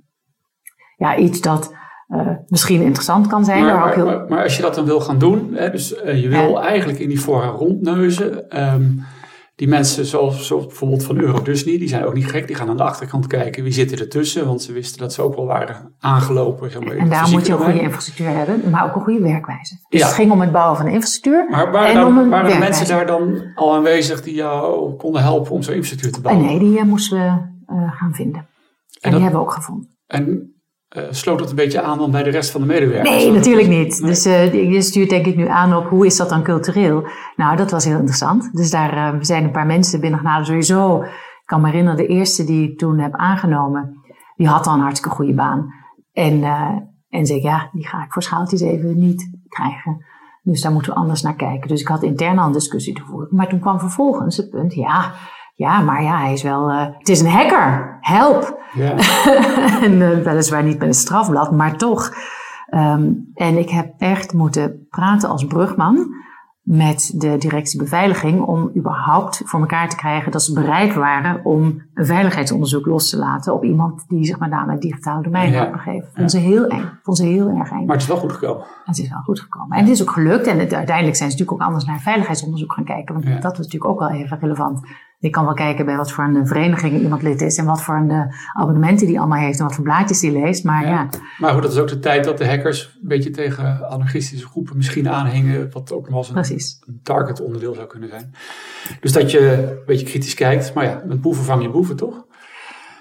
ja, 0.96 1.16
iets 1.16 1.40
dat 1.40 1.74
uh, 2.12 2.28
misschien 2.48 2.82
interessant 2.82 3.26
kan 3.26 3.44
zijn. 3.44 3.64
Maar, 3.64 3.94
heel... 3.94 4.04
maar, 4.04 4.24
maar, 4.28 4.42
als 4.42 4.56
je 4.56 4.62
dat 4.62 4.74
dan 4.74 4.84
wil 4.84 5.00
gaan 5.00 5.18
doen, 5.18 5.50
hè, 5.54 5.70
dus 5.70 5.94
uh, 6.04 6.22
je 6.22 6.28
wil 6.28 6.62
eigenlijk 6.62 6.98
in 6.98 7.08
die 7.08 7.18
fora 7.18 7.46
rondneuzen. 7.46 8.60
Um, 8.74 9.04
die 9.56 9.68
mensen, 9.70 10.04
zoals, 10.06 10.46
zoals 10.46 10.66
bijvoorbeeld 10.66 11.04
van 11.04 11.18
Eurodisney, 11.18 11.78
die 11.78 11.88
zijn 11.88 12.04
ook 12.04 12.14
niet 12.14 12.26
gek. 12.30 12.46
Die 12.46 12.56
gaan 12.56 12.68
aan 12.68 12.76
de 12.76 12.82
achterkant 12.82 13.26
kijken 13.26 13.62
wie 13.62 13.72
zit 13.72 13.92
er 13.92 14.00
ertussen. 14.00 14.46
Want 14.46 14.62
ze 14.62 14.72
wisten 14.72 14.98
dat 15.00 15.12
ze 15.12 15.22
ook 15.22 15.34
wel 15.34 15.46
waren 15.46 15.94
aangelopen. 15.98 16.70
Zeg 16.70 16.84
maar, 16.84 16.96
En 16.96 17.08
daar 17.08 17.28
moet 17.30 17.46
je 17.46 17.52
een 17.52 17.58
goede 17.58 17.80
infrastructuur 17.80 18.28
hebben, 18.28 18.70
maar 18.70 18.84
ook 18.84 18.94
een 18.94 19.02
goede 19.02 19.20
werkwijze. 19.20 19.74
Dus 19.88 20.00
Ja. 20.00 20.06
het 20.06 20.14
ging 20.14 20.30
om 20.32 20.40
het 20.40 20.52
bouwen 20.52 20.76
van 20.76 20.86
een 20.86 20.92
infrastructuur 20.92 21.46
Maar 21.50 21.72
waren, 21.72 22.00
en 22.00 22.06
om 22.06 22.18
een 22.18 22.28
waren 22.28 22.52
er 22.52 22.58
mensen 22.58 22.86
daar 22.88 23.06
dan 23.06 23.42
al 23.54 23.74
aanwezig 23.74 24.22
die 24.22 24.34
jou 24.34 24.94
konden 24.96 25.22
helpen 25.22 25.52
om 25.52 25.62
zo'n 25.62 25.74
infrastructuur 25.74 26.10
te 26.12 26.16
En 26.16 26.22
bouwen? 26.22 26.46
nee, 26.46 26.58
die 26.58 26.78
uh, 26.78 26.84
moesten 26.84 27.18
we 27.66 27.74
gaan 27.98 28.14
vinden. 28.14 28.40
En, 28.40 28.46
dat- 29.00 29.12
die 29.12 29.20
hebben 29.20 29.40
we 29.40 29.46
ook 29.46 29.52
gevonden. 29.52 29.88
En 30.06 30.51
uh, 30.96 31.02
sloot 31.10 31.38
dat 31.38 31.50
een 31.50 31.56
beetje 31.56 31.82
aan 31.82 31.98
dan 31.98 32.10
bij 32.10 32.22
de 32.22 32.30
rest 32.30 32.50
van 32.50 32.60
de 32.60 32.66
medewerkers? 32.66 33.10
Nee, 33.10 33.32
natuurlijk 33.32 33.68
niet. 33.68 34.00
Nee. 34.00 34.10
Dus 34.10 34.26
uh, 34.26 34.72
je 34.72 34.82
stuurt 34.82 35.10
denk 35.10 35.26
ik 35.26 35.36
nu 35.36 35.48
aan 35.48 35.76
op 35.76 35.88
hoe 35.88 36.06
is 36.06 36.16
dat 36.16 36.28
dan 36.28 36.42
cultureel. 36.42 37.06
Nou, 37.36 37.56
dat 37.56 37.70
was 37.70 37.84
heel 37.84 37.96
interessant. 37.96 38.52
Dus 38.52 38.70
daar 38.70 39.14
uh, 39.14 39.20
zijn 39.20 39.44
een 39.44 39.50
paar 39.50 39.66
mensen 39.66 40.00
binnengehaald. 40.00 40.46
Sowieso, 40.46 41.02
ik 41.02 41.42
kan 41.44 41.60
me 41.60 41.66
herinneren, 41.66 41.96
de 41.96 42.06
eerste 42.06 42.44
die 42.44 42.70
ik 42.70 42.78
toen 42.78 42.98
heb 42.98 43.14
aangenomen, 43.14 44.00
die 44.36 44.48
had 44.48 44.66
al 44.66 44.74
een 44.74 44.80
hartstikke 44.80 45.16
goede 45.16 45.34
baan. 45.34 45.74
En, 46.12 46.42
en 47.08 47.26
zei 47.26 47.38
ik, 47.38 47.44
ja, 47.44 47.68
die 47.72 47.86
ga 47.86 48.04
ik 48.04 48.12
voor 48.12 48.22
schaaltjes 48.22 48.60
even 48.60 48.98
niet 48.98 49.30
krijgen. 49.48 50.04
Dus 50.42 50.60
daar 50.60 50.72
moeten 50.72 50.92
we 50.92 50.98
anders 50.98 51.22
naar 51.22 51.36
kijken. 51.36 51.68
Dus 51.68 51.80
ik 51.80 51.88
had 51.88 52.02
intern 52.02 52.38
al 52.38 52.46
een 52.46 52.52
discussie 52.52 52.94
te 52.94 53.02
voeren. 53.02 53.28
Maar 53.30 53.48
toen 53.48 53.60
kwam 53.60 53.78
vervolgens 53.78 54.36
het 54.36 54.50
punt, 54.50 54.74
ja, 54.74 55.12
ja, 55.54 55.80
maar 55.80 56.02
ja, 56.02 56.18
hij 56.18 56.32
is 56.32 56.42
wel, 56.42 56.70
uh, 56.70 56.86
het 56.98 57.08
is 57.08 57.20
een 57.20 57.30
hacker, 57.30 57.96
help. 58.00 58.60
Ja. 58.72 58.96
en 59.86 59.92
uh, 59.92 60.18
weliswaar 60.18 60.62
niet 60.62 60.78
met 60.78 60.88
een 60.88 60.94
strafblad, 60.94 61.52
maar 61.52 61.76
toch. 61.76 62.12
Um, 62.74 63.30
en 63.34 63.58
ik 63.58 63.70
heb 63.70 63.94
echt 63.98 64.32
moeten 64.32 64.86
praten 64.90 65.28
als 65.28 65.46
brugman 65.46 66.20
met 66.62 67.12
de 67.14 67.36
directie 67.38 67.78
beveiliging 67.78 68.40
om 68.40 68.70
überhaupt 68.76 69.42
voor 69.44 69.60
elkaar 69.60 69.88
te 69.88 69.96
krijgen 69.96 70.32
dat 70.32 70.42
ze 70.42 70.52
bereid 70.52 70.94
waren 70.94 71.44
om 71.44 71.82
een 71.94 72.06
veiligheidsonderzoek 72.06 72.86
los 72.86 73.10
te 73.10 73.16
laten 73.18 73.54
op 73.54 73.64
iemand 73.64 74.04
die 74.08 74.24
zich 74.24 74.38
met 74.38 74.50
name 74.50 74.72
het 74.72 74.80
digitale 74.80 75.22
domein 75.22 75.50
Ja. 75.50 75.58
had 75.58 75.72
begeven. 75.72 76.08
Vond 76.14 76.30
ze 76.30 76.38
heel 76.38 76.66
eng. 76.66 77.00
Vond 77.02 77.16
ze 77.16 77.24
heel 77.24 77.48
erg 77.48 77.70
eng. 77.70 77.84
Maar 77.84 77.94
het 77.94 78.02
is 78.02 78.08
wel 78.08 78.16
goed 78.16 78.32
gekomen. 78.32 78.64
Het 78.84 78.98
is 78.98 79.08
wel 79.08 79.20
goed 79.20 79.40
gekomen. 79.40 79.76
En 79.76 79.84
het 79.84 79.92
is 79.92 80.02
ook 80.02 80.10
gelukt. 80.10 80.46
En 80.46 80.58
het, 80.58 80.74
uiteindelijk 80.74 81.16
zijn 81.16 81.30
ze 81.30 81.36
natuurlijk 81.36 81.52
ook 81.52 81.66
anders 81.66 81.84
naar 81.84 82.00
veiligheidsonderzoek 82.00 82.72
gaan 82.72 82.84
kijken. 82.84 83.14
Want 83.14 83.26
Ja. 83.26 83.32
dat 83.32 83.56
was 83.56 83.66
natuurlijk 83.66 83.90
ook 83.90 83.98
wel 83.98 84.10
even 84.10 84.38
relevant. 84.38 84.80
Je 85.18 85.30
kan 85.30 85.44
wel 85.44 85.54
kijken 85.54 85.84
bij 85.84 85.96
wat 85.96 86.12
voor 86.12 86.24
een 86.24 86.46
vereniging 86.46 87.00
iemand 87.00 87.22
lid 87.22 87.40
is. 87.40 87.56
En 87.56 87.64
wat 87.64 87.82
voor 87.82 87.96
een 87.96 88.10
uh, 88.10 88.20
abonnementen 88.52 89.06
die 89.06 89.18
allemaal 89.18 89.38
heeft. 89.38 89.58
En 89.58 89.64
wat 89.64 89.74
voor 89.74 89.84
blaadjes 89.84 90.20
die 90.20 90.32
leest. 90.32 90.64
Maar 90.64 90.82
ja. 90.84 90.90
ja. 90.90 91.08
Maar 91.38 91.52
goed, 91.52 91.62
dat 91.62 91.72
is 91.72 91.78
ook 91.78 91.88
de 91.88 91.98
tijd 91.98 92.24
dat 92.24 92.38
de 92.38 92.46
hackers 92.46 92.98
een 93.02 93.08
beetje 93.08 93.30
tegen 93.30 93.88
anarchistische 93.90 94.46
groepen 94.46 94.76
misschien 94.76 95.08
aanhingen. 95.08 95.70
Wat 95.72 95.92
ook 95.92 96.08
nog 96.10 96.28
wel 96.28 96.36
eens 96.42 96.50
een, 96.50 96.92
een 96.94 97.00
target 97.02 97.40
onderdeel 97.40 97.74
zou 97.74 97.86
kunnen 97.86 98.08
zijn. 98.08 98.34
Dus 99.00 99.12
dat 99.12 99.30
je 99.30 99.52
een 99.52 99.84
beetje 99.86 100.06
kritisch 100.06 100.34
kijkt. 100.34 100.74
Maar 100.74 100.84
ja, 100.84 101.02
met 101.06 101.20
boeven 101.20 101.44
vang 101.44 101.62
je 101.62 101.70
boeven 101.70 101.96
toch? 101.96 102.24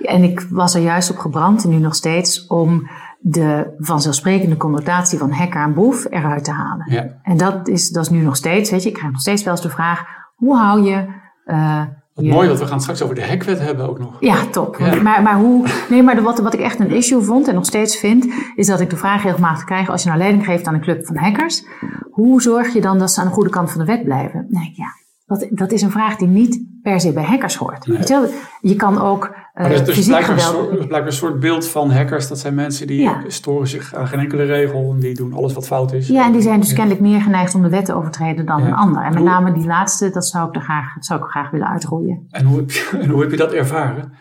En 0.01 0.23
ik 0.23 0.45
was 0.49 0.75
er 0.75 0.81
juist 0.81 1.09
op 1.09 1.17
gebrand 1.17 1.63
en 1.63 1.69
nu 1.69 1.77
nog 1.77 1.95
steeds 1.95 2.47
om 2.47 2.89
de 3.23 3.73
vanzelfsprekende 3.77 4.57
connotatie 4.57 5.17
van 5.17 5.31
hacker 5.31 5.61
en 5.61 5.73
boef 5.73 6.05
eruit 6.09 6.43
te 6.43 6.51
halen. 6.51 6.91
Ja. 6.91 7.07
En 7.23 7.37
dat 7.37 7.67
is, 7.67 7.89
dat 7.89 8.03
is 8.03 8.09
nu 8.09 8.21
nog 8.21 8.35
steeds, 8.35 8.71
weet 8.71 8.83
je, 8.83 8.89
ik 8.89 8.95
krijg 8.95 9.11
nog 9.11 9.21
steeds 9.21 9.43
wel 9.43 9.53
eens 9.53 9.61
de 9.61 9.69
vraag, 9.69 10.03
hoe 10.35 10.57
hou 10.57 10.81
je... 10.83 11.05
Uh, 11.45 11.81
wat 12.13 12.25
mooi 12.25 12.47
dat 12.47 12.59
we 12.59 12.67
gaan 12.67 12.81
straks 12.81 13.01
over 13.01 13.15
de 13.15 13.27
hackwet 13.27 13.59
hebben 13.59 13.89
ook 13.89 13.99
nog. 13.99 14.17
Ja, 14.19 14.45
top. 14.45 14.75
Ja. 14.77 15.01
Maar, 15.01 15.21
maar 15.21 15.35
hoe, 15.35 15.67
nee, 15.89 16.03
maar 16.03 16.21
wat, 16.21 16.39
wat 16.39 16.53
ik 16.53 16.59
echt 16.59 16.79
een 16.79 16.91
issue 16.91 17.21
vond 17.21 17.47
en 17.47 17.53
nog 17.53 17.65
steeds 17.65 17.97
vind, 17.97 18.27
is 18.55 18.67
dat 18.67 18.79
ik 18.79 18.89
de 18.89 18.97
vraag 18.97 19.23
regelmatig 19.23 19.63
krijg, 19.63 19.89
als 19.89 20.01
je 20.01 20.07
nou 20.07 20.19
leiding 20.19 20.45
geeft 20.45 20.67
aan 20.67 20.73
een 20.73 20.81
club 20.81 21.05
van 21.05 21.17
hackers, 21.17 21.65
hoe 22.11 22.41
zorg 22.41 22.73
je 22.73 22.81
dan 22.81 22.99
dat 22.99 23.11
ze 23.11 23.19
aan 23.19 23.27
de 23.27 23.33
goede 23.33 23.49
kant 23.49 23.71
van 23.71 23.79
de 23.79 23.85
wet 23.85 24.03
blijven? 24.03 24.45
Nee, 24.49 24.73
ja, 24.75 24.87
dat, 25.25 25.47
dat 25.49 25.71
is 25.71 25.81
een 25.81 25.91
vraag 25.91 26.15
die 26.15 26.27
niet 26.27 26.63
per 26.81 26.99
se 26.99 27.13
bij 27.13 27.23
hackers 27.23 27.55
hoort. 27.55 27.87
Nee. 27.87 28.29
Je 28.61 28.75
kan 28.75 29.01
ook 29.01 29.35
uh, 29.53 29.67
dus, 29.67 29.83
dus 29.83 29.95
fysiek 29.95 30.11
blijkbaar 30.11 30.39
geweld... 30.39 30.55
Een 30.55 30.75
soort, 30.75 30.87
blijkbaar 30.87 31.11
een 31.11 31.17
soort 31.17 31.39
beeld 31.39 31.67
van 31.67 31.91
hackers. 31.91 32.27
Dat 32.27 32.39
zijn 32.39 32.53
mensen 32.53 32.87
die 32.87 33.01
ja. 33.01 33.23
storen 33.27 33.67
zich 33.67 33.93
aan 33.93 34.07
geen 34.07 34.19
enkele 34.19 34.43
regel. 34.43 34.91
En 34.93 34.99
die 34.99 35.13
doen 35.13 35.33
alles 35.33 35.53
wat 35.53 35.67
fout 35.67 35.93
is. 35.93 36.07
Ja, 36.07 36.25
en 36.25 36.31
die 36.31 36.41
zijn 36.41 36.59
dus 36.59 36.73
kennelijk 36.73 37.01
meer 37.01 37.21
geneigd 37.21 37.55
om 37.55 37.61
de 37.61 37.69
wet 37.69 37.85
te 37.85 37.93
overtreden 37.93 38.45
dan 38.45 38.61
ja. 38.61 38.67
een 38.67 38.73
ander. 38.73 39.03
En 39.03 39.13
met 39.13 39.23
name 39.23 39.53
die 39.53 39.65
laatste, 39.65 40.09
dat 40.09 40.25
zou 40.25 40.47
ik, 40.47 40.55
er 40.55 40.61
graag, 40.61 40.93
dat 40.93 41.05
zou 41.05 41.19
ik 41.19 41.25
graag 41.25 41.49
willen 41.49 41.67
uitroeien. 41.67 42.25
En 42.29 42.45
hoe, 42.45 42.57
heb 42.57 42.71
je, 42.71 42.89
en 43.01 43.09
hoe 43.09 43.21
heb 43.21 43.31
je 43.31 43.37
dat 43.37 43.51
ervaren? 43.51 44.13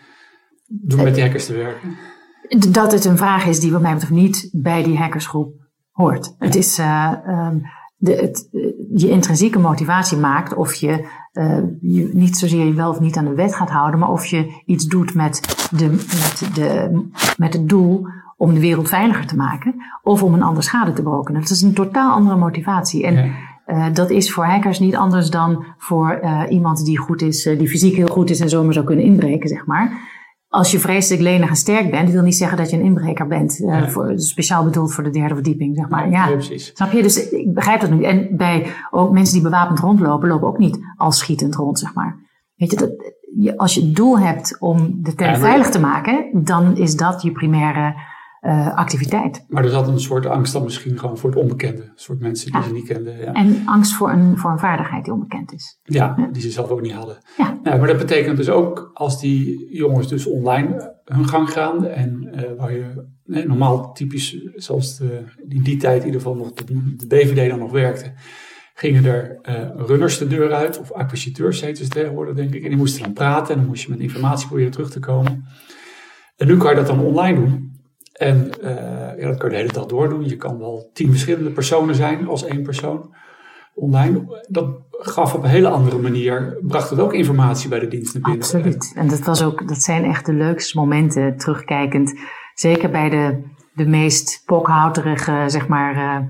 Door 0.67 1.03
met 1.03 1.13
die 1.13 1.23
hackers 1.23 1.45
te 1.45 1.53
werken? 1.53 1.97
Dat 2.71 2.91
het 2.91 3.05
een 3.05 3.17
vraag 3.17 3.45
is 3.45 3.59
die 3.59 3.71
wat 3.71 3.81
mij 3.81 3.93
betreft 3.93 4.13
niet 4.13 4.49
bij 4.51 4.83
die 4.83 4.97
hackersgroep 4.97 5.53
hoort. 5.91 6.35
Het 6.37 6.55
is... 6.55 6.79
Uh, 6.79 7.11
um, 7.27 7.61
de, 8.01 8.15
het, 8.15 8.47
je 8.93 9.09
intrinsieke 9.09 9.59
motivatie 9.59 10.17
maakt 10.17 10.53
of 10.53 10.73
je 10.73 11.07
uh, 11.33 11.57
je 11.81 12.09
niet 12.13 12.37
zozeer 12.37 12.65
je 12.65 12.73
wel 12.73 12.89
of 12.89 12.99
niet 12.99 13.17
aan 13.17 13.25
de 13.25 13.35
wet 13.35 13.55
gaat 13.55 13.69
houden, 13.69 13.99
maar 13.99 14.09
of 14.09 14.25
je 14.25 14.61
iets 14.65 14.85
doet 14.85 15.13
met, 15.13 15.67
de, 15.77 15.87
met, 15.89 16.49
de, 16.53 17.01
met 17.37 17.53
het 17.53 17.69
doel 17.69 18.07
om 18.37 18.53
de 18.53 18.59
wereld 18.59 18.89
veiliger 18.89 19.27
te 19.27 19.35
maken 19.35 19.75
of 20.03 20.23
om 20.23 20.33
een 20.33 20.43
ander 20.43 20.63
schade 20.63 20.93
te 20.93 21.03
berokkenen. 21.03 21.41
Dat 21.41 21.49
is 21.49 21.61
een 21.61 21.73
totaal 21.73 22.13
andere 22.13 22.35
motivatie. 22.35 23.05
En 23.05 23.31
uh, 23.67 23.85
dat 23.93 24.09
is 24.09 24.33
voor 24.33 24.45
hackers 24.45 24.79
niet 24.79 24.95
anders 24.95 25.29
dan 25.29 25.65
voor 25.77 26.19
uh, 26.23 26.41
iemand 26.49 26.85
die 26.85 26.97
goed 26.97 27.21
is, 27.21 27.43
die 27.43 27.67
fysiek 27.67 27.95
heel 27.95 28.07
goed 28.07 28.29
is 28.29 28.39
en 28.39 28.49
zomaar 28.49 28.73
zou 28.73 28.85
kunnen 28.85 29.05
inbreken, 29.05 29.49
zeg 29.49 29.65
maar 29.65 30.19
als 30.51 30.71
je 30.71 30.79
vreselijk 30.79 31.21
lenig 31.21 31.49
en 31.49 31.55
sterk 31.55 31.91
bent, 31.91 32.09
wil 32.09 32.21
niet 32.21 32.35
zeggen 32.35 32.57
dat 32.57 32.69
je 32.69 32.77
een 32.77 32.83
inbreker 32.83 33.27
bent. 33.27 33.59
Uh, 33.59 33.87
voor, 33.87 34.13
speciaal 34.15 34.63
bedoeld 34.63 34.93
voor 34.93 35.03
de 35.03 35.09
derde 35.09 35.33
verdieping, 35.33 35.75
zeg 35.75 35.89
maar. 35.89 36.09
Ja, 36.09 36.27
ja, 36.27 36.31
precies. 36.31 36.71
Snap 36.73 36.91
je? 36.91 37.01
Dus 37.01 37.29
ik 37.29 37.53
begrijp 37.53 37.81
dat 37.81 37.89
nu. 37.89 38.03
En 38.03 38.37
bij 38.37 38.65
ook 38.89 39.11
mensen 39.11 39.33
die 39.33 39.43
bewapend 39.43 39.79
rondlopen, 39.79 40.27
lopen 40.27 40.47
ook 40.47 40.57
niet 40.57 40.79
al 40.97 41.11
schietend 41.11 41.55
rond, 41.55 41.79
zeg 41.79 41.93
maar. 41.93 42.17
Weet 42.55 42.71
je, 42.71 42.77
dat, 42.77 42.89
je, 43.37 43.57
als 43.57 43.73
je 43.73 43.81
het 43.81 43.95
doel 43.95 44.19
hebt 44.19 44.57
om 44.59 44.99
de 45.01 45.15
tent 45.15 45.37
veilig 45.37 45.69
te 45.69 45.79
maken, 45.79 46.29
dan 46.33 46.77
is 46.77 46.95
dat 46.95 47.21
je 47.21 47.31
primaire 47.31 47.95
uh, 48.41 48.75
activiteit. 48.75 49.45
Maar 49.47 49.63
er 49.63 49.69
zat 49.69 49.87
een 49.87 49.99
soort 49.99 50.25
angst 50.25 50.53
dan 50.53 50.63
misschien 50.63 50.99
gewoon 50.99 51.17
voor 51.17 51.29
het 51.29 51.39
onbekende. 51.39 51.81
Een 51.81 51.91
soort 51.95 52.19
mensen 52.19 52.51
die 52.51 52.63
ze 52.63 52.71
niet 52.71 52.87
kenden. 52.87 53.17
Ja. 53.17 53.33
En 53.33 53.61
angst 53.65 53.93
voor 53.93 54.11
een, 54.11 54.37
voor 54.37 54.51
een 54.51 54.59
vaardigheid 54.59 55.03
die 55.03 55.13
onbekend 55.13 55.53
is. 55.53 55.79
Ja, 55.83 56.29
die 56.31 56.41
ze 56.41 56.51
zelf 56.51 56.69
ook 56.69 56.81
niet 56.81 56.93
hadden. 56.93 57.17
Ja. 57.37 57.59
Nou, 57.63 57.77
maar 57.77 57.87
dat 57.87 57.97
betekent 57.97 58.37
dus 58.37 58.49
ook 58.49 58.91
als 58.93 59.19
die 59.19 59.67
jongens 59.75 60.07
dus 60.07 60.27
online 60.27 60.95
hun 61.05 61.27
gang 61.27 61.49
gaan. 61.51 61.85
En 61.85 62.29
uh, 62.35 62.41
waar 62.57 62.73
je 62.73 63.05
nee, 63.25 63.47
normaal 63.47 63.93
typisch, 63.93 64.37
zoals 64.55 64.97
de, 64.97 65.23
in 65.47 65.63
die 65.63 65.77
tijd 65.77 65.99
in 65.99 66.05
ieder 66.05 66.21
geval 66.21 66.35
nog 66.35 66.53
de, 66.53 66.95
de 66.95 67.07
BVD 67.07 67.49
dan 67.49 67.59
nog 67.59 67.71
werkte. 67.71 68.13
Gingen 68.73 69.05
er 69.05 69.39
uh, 69.49 69.85
runners 69.87 70.17
de 70.17 70.27
deur 70.27 70.53
uit, 70.53 70.79
of 70.79 70.91
acquisiteurs 70.91 71.61
heet 71.61 71.79
het 71.79 71.91
tegenwoordig 71.91 72.35
denk 72.35 72.53
ik. 72.53 72.63
En 72.63 72.69
die 72.69 72.77
moesten 72.77 73.03
dan 73.03 73.13
praten 73.13 73.53
en 73.53 73.59
dan 73.59 73.69
moest 73.69 73.83
je 73.83 73.89
met 73.89 73.99
informatie 73.99 74.47
proberen 74.47 74.71
terug 74.71 74.91
te 74.91 74.99
komen. 74.99 75.45
En 76.37 76.47
nu 76.47 76.57
kan 76.57 76.69
je 76.69 76.75
dat 76.75 76.87
dan 76.87 76.99
online 76.99 77.39
doen. 77.39 77.70
En 78.21 78.51
uh, 78.63 78.69
ja, 79.19 79.27
dat 79.27 79.37
kan 79.37 79.49
je 79.49 79.55
de 79.55 79.61
hele 79.61 79.73
dag 79.73 79.85
doordoen. 79.85 80.27
Je 80.27 80.35
kan 80.35 80.59
wel 80.59 80.89
tien 80.93 81.09
verschillende 81.09 81.49
personen 81.49 81.95
zijn 81.95 82.27
als 82.27 82.45
één 82.45 82.63
persoon 82.63 83.15
online. 83.73 84.43
Dat 84.47 84.67
gaf 84.91 85.33
op 85.33 85.43
een 85.43 85.49
hele 85.49 85.69
andere 85.69 85.97
manier, 85.97 86.57
bracht 86.61 86.89
het 86.89 86.99
ook 86.99 87.13
informatie 87.13 87.69
bij 87.69 87.79
de 87.79 87.87
dienst 87.87 88.13
naar 88.13 88.23
binnen. 88.23 88.41
Absoluut. 88.41 88.93
En 88.95 89.07
dat, 89.07 89.19
was 89.19 89.43
ook, 89.43 89.67
dat 89.67 89.81
zijn 89.81 90.03
echt 90.03 90.25
de 90.25 90.33
leukste 90.33 90.77
momenten 90.77 91.37
terugkijkend. 91.37 92.19
Zeker 92.53 92.89
bij 92.89 93.09
de, 93.09 93.41
de 93.73 93.85
meest 93.85 94.43
pokhouterige, 94.45 95.43
zeg 95.47 95.67
maar, 95.67 95.95
uh, 95.95 96.27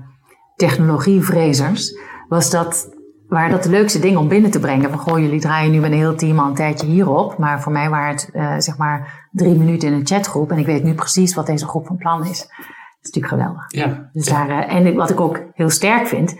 technologievrezers. 0.56 1.98
Was 2.28 2.50
dat 2.50 2.90
waren 3.28 3.50
dat 3.50 3.62
de 3.62 3.70
leukste 3.70 3.98
dingen 3.98 4.18
om 4.18 4.28
binnen 4.28 4.50
te 4.50 4.60
brengen. 4.60 4.90
Van 4.90 4.98
goh, 4.98 5.18
jullie 5.18 5.40
draaien 5.40 5.72
nu 5.72 5.84
een 5.84 5.92
heel 5.92 6.14
team 6.14 6.38
al 6.38 6.46
een 6.48 6.54
tijdje 6.54 6.86
hierop. 6.86 7.38
Maar 7.38 7.62
voor 7.62 7.72
mij 7.72 7.90
waren 7.90 8.10
het 8.10 8.30
uh, 8.32 8.54
zeg 8.58 8.76
maar 8.76 9.21
drie 9.32 9.54
minuten 9.54 9.88
in 9.88 9.94
een 9.94 10.06
chatgroep. 10.06 10.50
En 10.50 10.58
ik 10.58 10.66
weet 10.66 10.84
nu 10.84 10.94
precies 10.94 11.34
wat 11.34 11.46
deze 11.46 11.66
groep 11.66 11.86
van 11.86 11.96
plan 11.96 12.20
is. 12.20 12.38
Dat 12.38 13.10
is 13.10 13.10
natuurlijk 13.10 13.34
geweldig. 13.34 13.64
Ja. 13.68 14.10
Dus 14.12 14.26
daar, 14.26 14.48
uh, 14.48 14.74
en 14.74 14.94
wat 14.94 15.10
ik 15.10 15.20
ook 15.20 15.42
heel 15.54 15.70
sterk 15.70 16.06
vind, 16.06 16.36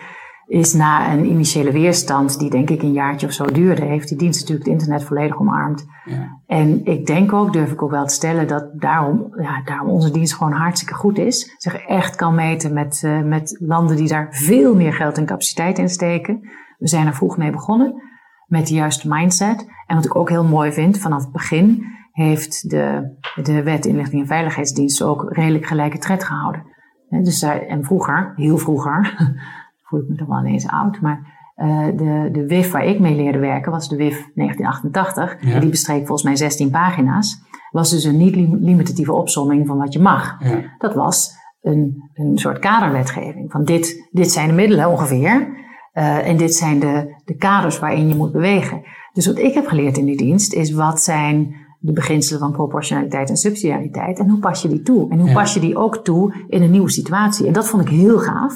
is 0.46 0.72
na 0.72 1.12
een 1.12 1.24
initiële 1.24 1.72
weerstand, 1.72 2.38
die 2.38 2.50
denk 2.50 2.70
ik 2.70 2.82
een 2.82 2.92
jaartje 2.92 3.26
of 3.26 3.32
zo 3.32 3.44
duurde, 3.44 3.84
heeft 3.84 4.08
die 4.08 4.18
dienst 4.18 4.40
natuurlijk 4.40 4.68
het 4.68 4.78
internet 4.78 5.04
volledig 5.04 5.40
omarmd. 5.40 5.86
Ja. 6.04 6.40
En 6.46 6.84
ik 6.84 7.06
denk 7.06 7.32
ook, 7.32 7.52
durf 7.52 7.72
ik 7.72 7.82
ook 7.82 7.90
wel 7.90 8.06
te 8.06 8.14
stellen, 8.14 8.48
dat 8.48 8.70
daarom, 8.74 9.32
ja, 9.36 9.62
daarom 9.64 9.88
onze 9.88 10.10
dienst 10.10 10.34
gewoon 10.34 10.52
hartstikke 10.52 10.94
goed 10.94 11.18
is. 11.18 11.54
Zich 11.58 11.74
echt 11.74 12.16
kan 12.16 12.34
meten 12.34 12.72
met, 12.72 13.02
uh, 13.04 13.22
met 13.22 13.56
landen 13.60 13.96
die 13.96 14.08
daar 14.08 14.28
veel 14.30 14.74
meer 14.74 14.92
geld 14.92 15.18
en 15.18 15.26
capaciteit 15.26 15.78
in 15.78 15.88
steken. 15.88 16.40
We 16.78 16.88
zijn 16.88 17.06
er 17.06 17.14
vroeg 17.14 17.36
mee 17.36 17.50
begonnen 17.50 18.02
met 18.46 18.66
de 18.66 18.74
juiste 18.74 19.08
mindset. 19.08 19.66
En 19.86 19.96
wat 19.96 20.04
ik 20.04 20.16
ook 20.16 20.28
heel 20.28 20.44
mooi 20.44 20.72
vind, 20.72 20.98
vanaf 20.98 21.22
het 21.22 21.32
begin 21.32 21.86
heeft 22.12 22.70
de, 22.70 23.16
de 23.42 23.62
wet 23.62 23.86
inlichting 23.86 24.20
en 24.20 24.26
veiligheidsdienst 24.26 25.02
ook 25.02 25.26
redelijk 25.28 25.66
gelijke 25.66 25.98
tred 25.98 26.24
gehouden. 26.24 26.62
Dus 27.08 27.40
daar, 27.40 27.60
en 27.60 27.84
vroeger, 27.84 28.32
heel 28.36 28.58
vroeger, 28.58 29.14
voel 29.86 30.00
ik 30.00 30.08
me 30.08 30.14
toch 30.14 30.28
wel 30.28 30.38
ineens 30.38 30.68
oud, 30.68 31.00
maar 31.00 31.40
uh, 31.56 31.86
de, 31.86 32.28
de 32.32 32.46
WIF 32.46 32.70
waar 32.70 32.84
ik 32.84 33.00
mee 33.00 33.14
leerde 33.14 33.38
werken 33.38 33.72
was 33.72 33.88
de 33.88 33.96
WIF 33.96 34.30
1988. 34.34 35.36
Ja. 35.40 35.60
Die 35.60 35.70
bestreek 35.70 36.06
volgens 36.06 36.22
mij 36.22 36.36
16 36.36 36.70
pagina's. 36.70 37.40
Was 37.70 37.90
dus 37.90 38.04
een 38.04 38.16
niet-limitatieve 38.16 39.12
opsomming 39.12 39.66
van 39.66 39.78
wat 39.78 39.92
je 39.92 39.98
mag. 39.98 40.36
Ja. 40.40 40.62
Dat 40.78 40.94
was 40.94 41.32
een, 41.60 42.10
een 42.14 42.38
soort 42.38 42.58
kaderwetgeving. 42.58 43.50
Van 43.50 43.64
dit, 43.64 44.08
dit 44.10 44.30
zijn 44.30 44.48
de 44.48 44.54
middelen 44.54 44.90
ongeveer. 44.90 45.60
Uh, 45.94 46.28
en 46.28 46.36
dit 46.36 46.54
zijn 46.54 46.78
de, 46.78 47.14
de 47.24 47.36
kaders 47.36 47.78
waarin 47.78 48.08
je 48.08 48.14
moet 48.14 48.32
bewegen. 48.32 48.82
Dus 49.12 49.26
wat 49.26 49.38
ik 49.38 49.54
heb 49.54 49.66
geleerd 49.66 49.98
in 49.98 50.04
die 50.04 50.16
dienst 50.16 50.52
is 50.52 50.72
wat 50.72 51.02
zijn 51.02 51.54
de 51.82 51.92
beginselen 51.92 52.40
van 52.40 52.52
proportionaliteit 52.52 53.28
en 53.28 53.36
subsidiariteit 53.36 54.18
en 54.18 54.28
hoe 54.28 54.38
pas 54.38 54.62
je 54.62 54.68
die 54.68 54.82
toe? 54.82 55.10
En 55.10 55.18
hoe 55.18 55.28
ja. 55.28 55.34
pas 55.34 55.54
je 55.54 55.60
die 55.60 55.76
ook 55.76 55.96
toe 55.96 56.34
in 56.48 56.62
een 56.62 56.70
nieuwe 56.70 56.90
situatie? 56.90 57.46
En 57.46 57.52
dat 57.52 57.68
vond 57.68 57.82
ik 57.82 57.88
heel 57.88 58.18
gaaf. 58.18 58.54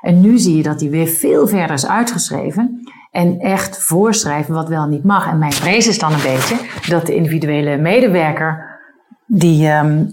En 0.00 0.20
nu 0.20 0.38
zie 0.38 0.56
je 0.56 0.62
dat 0.62 0.78
die 0.78 0.90
weer 0.90 1.06
veel 1.06 1.46
verder 1.46 1.74
is 1.74 1.86
uitgeschreven 1.86 2.88
en 3.10 3.38
echt 3.38 3.82
voorschrijven 3.82 4.54
wat 4.54 4.68
wel 4.68 4.82
en 4.82 4.90
niet 4.90 5.04
mag. 5.04 5.26
En 5.28 5.38
mijn 5.38 5.52
vrees 5.52 5.88
is 5.88 5.98
dan 5.98 6.12
een 6.12 6.22
beetje 6.22 6.56
dat 6.88 7.06
de 7.06 7.14
individuele 7.14 7.76
medewerker 7.76 8.78
die, 9.26 9.68
um, 9.70 10.12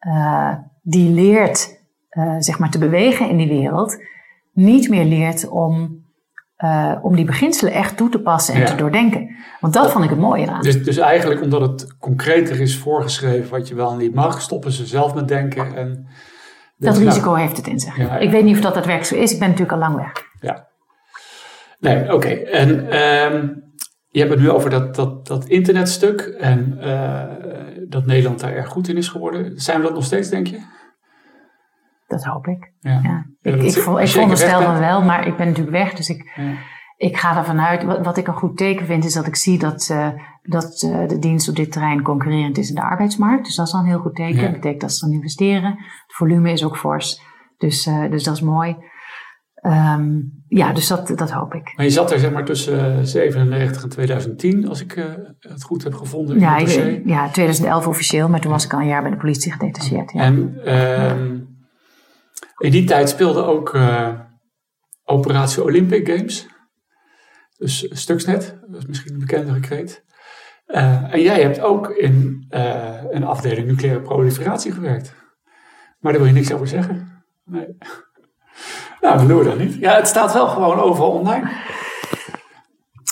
uh, 0.00 0.54
die 0.82 1.10
leert 1.10 1.80
uh, 2.10 2.34
zeg 2.38 2.58
maar 2.58 2.70
te 2.70 2.78
bewegen 2.78 3.28
in 3.28 3.36
die 3.36 3.48
wereld, 3.48 3.98
niet 4.52 4.88
meer 4.88 5.04
leert 5.04 5.48
om 5.48 6.01
uh, 6.64 6.92
om 7.02 7.16
die 7.16 7.24
beginselen 7.24 7.72
echt 7.72 7.96
toe 7.96 8.08
te 8.08 8.18
passen 8.18 8.54
en 8.54 8.60
ja. 8.60 8.66
te 8.66 8.74
doordenken. 8.74 9.36
Want 9.60 9.74
dat 9.74 9.92
vond 9.92 10.04
ik 10.04 10.10
het 10.10 10.18
mooie 10.18 10.42
eraan. 10.42 10.62
Dus, 10.62 10.84
dus 10.84 10.96
eigenlijk 10.96 11.42
omdat 11.42 11.60
het 11.60 11.96
concreter 11.98 12.60
is 12.60 12.78
voorgeschreven 12.78 13.50
wat 13.50 13.68
je 13.68 13.74
wel 13.74 13.92
en 13.92 13.98
niet 13.98 14.14
mag, 14.14 14.40
stoppen 14.40 14.72
ze 14.72 14.86
zelf 14.86 15.14
met 15.14 15.28
denken. 15.28 15.76
En 15.76 16.06
dat 16.76 16.96
risico 16.98 17.30
nou, 17.30 17.40
heeft 17.40 17.56
het 17.56 17.66
in 17.66 17.78
zich. 17.78 17.96
Ja, 17.96 18.18
ik 18.18 18.30
weet 18.30 18.44
niet 18.44 18.56
of 18.56 18.62
dat 18.62 18.74
daadwerkelijk 18.74 19.14
zo 19.14 19.22
is. 19.22 19.32
Ik 19.32 19.38
ben 19.38 19.48
natuurlijk 19.48 19.82
al 19.82 19.88
lang 19.88 19.96
weg. 19.96 20.12
Ja. 20.40 20.68
Nee, 21.78 22.02
oké. 22.02 22.14
Okay. 22.14 22.42
En 22.42 22.70
um, 23.32 23.62
je 24.08 24.18
hebt 24.18 24.30
het 24.30 24.40
nu 24.40 24.50
over 24.50 24.70
dat, 24.70 24.94
dat, 24.94 25.26
dat 25.26 25.44
internetstuk 25.44 26.20
en 26.20 26.78
uh, 26.80 27.22
dat 27.88 28.06
Nederland 28.06 28.40
daar 28.40 28.52
erg 28.52 28.68
goed 28.68 28.88
in 28.88 28.96
is 28.96 29.08
geworden. 29.08 29.60
Zijn 29.60 29.78
we 29.78 29.84
dat 29.84 29.94
nog 29.94 30.04
steeds, 30.04 30.28
denk 30.28 30.46
je? 30.46 30.58
Dat 32.12 32.24
hoop 32.24 32.46
ik. 32.46 32.72
Ja. 32.80 33.00
ja. 33.02 33.26
Ik, 33.40 33.54
ik, 33.54 33.60
ik, 33.62 33.76
ik 33.76 34.08
veronderstel 34.08 34.62
van 34.62 34.78
wel, 34.78 35.02
maar 35.02 35.26
ik 35.26 35.36
ben 35.36 35.46
natuurlijk 35.46 35.76
weg. 35.76 35.94
Dus 35.94 36.08
ik, 36.08 36.32
ja. 36.34 36.52
ik 36.96 37.16
ga 37.16 37.36
ervan 37.36 37.60
uit. 37.60 37.84
Wat, 37.84 38.04
wat, 38.04 38.16
ik 38.16 38.26
een 38.26 38.34
goed 38.34 38.56
teken 38.56 38.86
vind, 38.86 39.04
is 39.04 39.12
dat 39.12 39.26
ik 39.26 39.36
zie 39.36 39.58
dat, 39.58 39.88
uh, 39.92 40.08
dat 40.42 40.82
uh, 40.82 41.08
de 41.08 41.18
dienst 41.18 41.48
op 41.48 41.56
dit 41.56 41.72
terrein 41.72 42.02
concurrerend 42.02 42.58
is 42.58 42.68
in 42.68 42.74
de 42.74 42.82
arbeidsmarkt. 42.82 43.44
Dus 43.44 43.54
dat 43.54 43.66
is 43.66 43.72
al 43.72 43.80
een 43.80 43.86
heel 43.86 43.98
goed 43.98 44.14
teken. 44.14 44.42
Dat 44.42 44.52
betekent 44.52 44.80
dat 44.80 44.92
ze 44.92 45.04
dan 45.04 45.14
investeren. 45.14 45.70
Het 45.70 46.14
volume 46.16 46.52
is 46.52 46.64
ook 46.64 46.76
fors. 46.76 47.22
Dus, 47.58 47.86
uh, 47.86 48.10
dus 48.10 48.24
dat 48.24 48.34
is 48.34 48.40
mooi. 48.40 48.76
Um, 49.66 50.42
ja, 50.48 50.72
dus 50.72 50.88
dat, 50.88 51.12
dat 51.16 51.30
hoop 51.30 51.54
ik. 51.54 51.72
Maar 51.76 51.84
je 51.84 51.92
zat 51.92 52.10
er 52.12 52.18
zeg 52.18 52.32
maar 52.32 52.44
tussen 52.44 53.06
97 53.06 53.82
en 53.82 53.88
2010, 53.88 54.68
als 54.68 54.80
ik 54.80 54.96
uh, 54.96 55.04
het 55.38 55.62
goed 55.62 55.84
heb 55.84 55.94
gevonden. 55.94 56.38
Ja, 56.38 56.56
ik, 56.56 57.02
ja, 57.04 57.28
2011 57.30 57.86
officieel, 57.86 58.28
maar 58.28 58.40
toen 58.40 58.50
was 58.50 58.64
ik 58.64 58.72
al 58.72 58.80
een 58.80 58.86
jaar 58.86 59.02
bij 59.02 59.10
de 59.10 59.16
politie 59.16 59.52
gedetacheerd. 59.52 60.12
Ja. 60.12 60.20
En 60.20 60.34
um, 60.74 61.41
in 62.58 62.70
die 62.70 62.84
tijd 62.84 63.08
speelde 63.08 63.44
ook 63.44 63.74
uh, 63.74 64.08
Operatie 65.04 65.62
Olympic 65.62 66.08
Games. 66.08 66.46
Dus 67.56 67.86
Stuxnet, 67.90 68.58
dat 68.66 68.78
is 68.78 68.86
misschien 68.86 69.12
een 69.12 69.18
bekende 69.18 69.52
gekreet. 69.52 70.04
Uh, 70.66 71.14
en 71.14 71.20
jij 71.20 71.42
hebt 71.42 71.60
ook 71.60 71.88
in 71.88 72.46
uh, 72.50 73.02
een 73.10 73.24
afdeling 73.24 73.66
nucleaire 73.66 74.00
proliferatie 74.02 74.72
gewerkt. 74.72 75.14
Maar 75.98 76.12
daar 76.12 76.20
wil 76.20 76.30
je 76.30 76.36
niks 76.36 76.52
over 76.52 76.66
zeggen. 76.66 77.24
Nee. 77.44 77.66
nou, 79.00 79.18
dat 79.18 79.28
doen 79.28 79.38
we 79.38 79.44
dan 79.44 79.58
niet. 79.58 79.74
Ja, 79.74 79.96
het 79.96 80.08
staat 80.08 80.32
wel 80.32 80.48
gewoon 80.48 80.80
overal 80.80 81.10
online. 81.10 81.50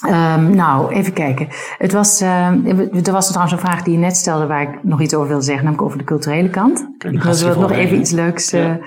Um, 0.06 0.54
nou, 0.54 0.92
even 0.92 1.12
kijken. 1.12 1.48
Het 1.78 1.92
was, 1.92 2.22
uh, 2.22 3.06
er 3.06 3.12
was 3.12 3.26
trouwens 3.26 3.52
een 3.52 3.58
vraag 3.58 3.82
die 3.82 3.92
je 3.92 3.98
net 3.98 4.16
stelde 4.16 4.46
waar 4.46 4.62
ik 4.62 4.84
nog 4.84 5.00
iets 5.00 5.14
over 5.14 5.28
wilde 5.28 5.44
zeggen, 5.44 5.64
namelijk 5.64 5.86
over 5.86 5.98
de 5.98 6.04
culturele 6.04 6.50
kant. 6.50 6.88
Ik 6.98 7.22
wil 7.22 7.60
nog 7.60 7.72
even 7.72 7.98
iets 7.98 8.10
leuks 8.10 8.50
ja 8.50 8.78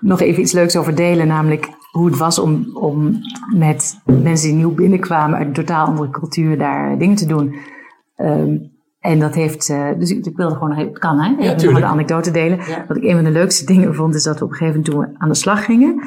nog 0.00 0.20
even 0.20 0.42
iets 0.42 0.52
leuks 0.52 0.76
over 0.76 0.94
delen. 0.94 1.26
Namelijk 1.26 1.68
hoe 1.90 2.06
het 2.06 2.16
was 2.16 2.38
om, 2.38 2.70
om 2.74 3.16
met 3.56 4.00
mensen 4.04 4.48
die 4.48 4.56
nieuw 4.56 4.74
binnenkwamen 4.74 5.38
uit 5.38 5.46
een 5.46 5.52
totaal 5.52 5.86
andere 5.86 6.10
cultuur 6.10 6.58
daar 6.58 6.98
dingen 6.98 7.16
te 7.16 7.26
doen. 7.26 7.54
Um, 8.16 8.78
en 9.00 9.18
dat 9.18 9.34
heeft, 9.34 9.68
uh, 9.68 9.88
dus 9.98 10.10
ik, 10.10 10.26
ik, 10.26 10.36
wilde 10.36 10.54
gewoon 10.54 10.68
nog 10.68 10.78
even, 10.78 10.90
het 10.90 10.98
kan 10.98 11.20
hè, 11.20 11.36
even 11.38 11.70
ja, 11.70 11.78
de 11.78 11.84
anekdote 11.84 12.30
delen. 12.30 12.58
Ja. 12.58 12.84
Wat 12.88 12.96
ik 12.96 13.02
een 13.02 13.14
van 13.14 13.24
de 13.24 13.30
leukste 13.30 13.66
dingen 13.66 13.94
vond, 13.94 14.14
is 14.14 14.22
dat 14.22 14.38
we 14.38 14.44
op 14.44 14.50
een 14.50 14.56
gegeven 14.56 14.80
moment 14.80 14.94
toen 14.94 15.14
we 15.14 15.20
aan 15.20 15.28
de 15.28 15.34
slag 15.34 15.64
gingen. 15.64 16.02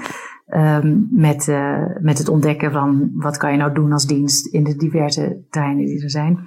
Um, 0.47 1.07
met, 1.11 1.47
uh, 1.47 1.85
met 1.99 2.17
het 2.17 2.29
ontdekken 2.29 2.71
van 2.71 3.11
wat 3.13 3.37
kan 3.37 3.51
je 3.51 3.57
nou 3.57 3.73
doen 3.73 3.91
als 3.91 4.05
dienst 4.05 4.45
in 4.45 4.63
de 4.63 4.75
diverse 4.75 5.45
terreinen 5.49 5.85
die 5.85 6.03
er 6.03 6.09
zijn. 6.09 6.39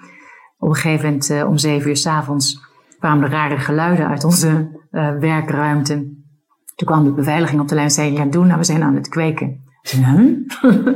Op 0.59 0.69
een 0.69 0.75
gegeven 0.75 1.05
moment 1.05 1.31
uh, 1.31 1.49
om 1.49 1.59
zeven 1.59 1.89
uur 1.89 1.97
s 1.97 2.07
avonds 2.07 2.61
kwamen 2.99 3.25
er 3.25 3.31
rare 3.31 3.59
geluiden 3.59 4.09
uit 4.09 4.25
onze 4.25 4.69
werkruimte. 5.21 6.25
Toen 6.77 6.87
kwam 6.87 7.05
de 7.05 7.13
beveiliging 7.13 7.61
op 7.61 7.69
de 7.69 7.75
lijn 7.75 7.87
en 7.87 7.93
zei, 7.93 8.13
ja 8.13 8.25
doen, 8.25 8.47
nou, 8.47 8.59
we 8.59 8.65
zijn 8.65 8.83
aan 8.83 8.95
het 8.95 9.09
kweken. 9.09 9.65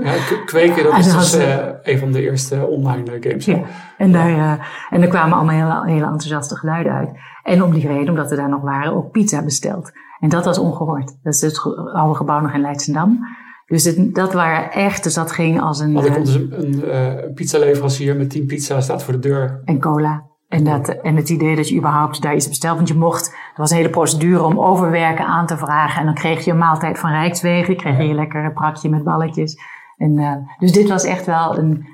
Ja, 0.03 0.15
kweken, 0.45 0.85
dat 0.85 0.99
is 1.07 1.13
dus 1.13 1.37
uh, 1.37 1.67
een 1.83 1.99
van 1.99 2.13
de 2.13 2.23
eerste 2.23 2.67
online 2.67 3.17
games. 3.21 3.45
Ja, 3.45 3.61
en 3.99 4.13
daar, 4.13 4.31
uh, 4.31 4.53
en 4.91 5.03
er 5.03 5.09
kwamen 5.09 5.37
allemaal 5.37 5.55
hele, 5.55 5.93
hele 5.93 6.05
enthousiaste 6.05 6.57
geluiden 6.57 6.93
uit. 6.93 7.11
En 7.43 7.63
om 7.63 7.73
die 7.73 7.87
reden, 7.87 8.09
omdat 8.09 8.31
we 8.31 8.37
daar 8.37 8.49
nog 8.49 8.63
waren, 8.63 8.93
ook 8.93 9.11
pizza 9.11 9.43
besteld. 9.45 9.91
En 10.19 10.29
dat 10.29 10.45
was 10.45 10.59
ongehoord. 10.59 11.17
Dat 11.23 11.35
is 11.35 11.41
het 11.41 11.61
oude 11.93 12.15
gebouw 12.15 12.41
nog 12.41 12.53
in 12.53 12.61
Leidsendam. 12.61 13.19
Dus 13.67 13.85
het, 13.85 14.15
dat 14.15 14.33
waren 14.33 14.73
echt, 14.73 15.03
dus 15.03 15.15
dat 15.15 15.33
ging 15.33 15.61
als 15.61 15.81
een... 15.81 15.93
Want 15.93 16.07
er 16.07 16.13
komt 16.13 16.27
dus 16.27 16.35
een, 16.35 16.53
een, 16.53 16.97
een 17.25 17.35
pizzaleverancier 17.35 18.17
met 18.17 18.31
tien 18.31 18.47
pizza's, 18.47 18.85
staat 18.85 19.03
voor 19.03 19.13
de 19.13 19.19
deur. 19.19 19.61
En 19.65 19.81
cola. 19.81 20.30
En, 20.50 20.64
dat, 20.64 20.88
en 20.88 21.16
het 21.16 21.28
idee 21.28 21.57
dat 21.57 21.69
je 21.69 21.76
überhaupt 21.76 22.23
daar 22.23 22.35
iets 22.35 22.49
bestelt. 22.49 22.76
Want 22.76 22.88
je 22.88 22.95
mocht, 22.95 23.28
er 23.28 23.57
was 23.57 23.71
een 23.71 23.76
hele 23.76 23.90
procedure 23.90 24.45
om 24.45 24.59
overwerken 24.59 25.26
aan 25.26 25.47
te 25.47 25.57
vragen. 25.57 26.00
En 26.00 26.07
dan 26.07 26.14
kreeg 26.14 26.45
je 26.45 26.50
een 26.50 26.59
maaltijd 26.59 26.99
van 26.99 27.11
Rijkswegen. 27.11 27.76
Kreeg 27.76 27.97
je 27.97 28.02
een 28.02 28.14
lekker 28.14 28.52
prakje 28.52 28.88
met 28.88 29.04
balletjes. 29.04 29.59
En, 29.97 30.19
uh, 30.19 30.35
dus 30.59 30.73
dit 30.73 30.88
was 30.88 31.04
echt 31.04 31.26
wel 31.26 31.59
een, 31.59 31.87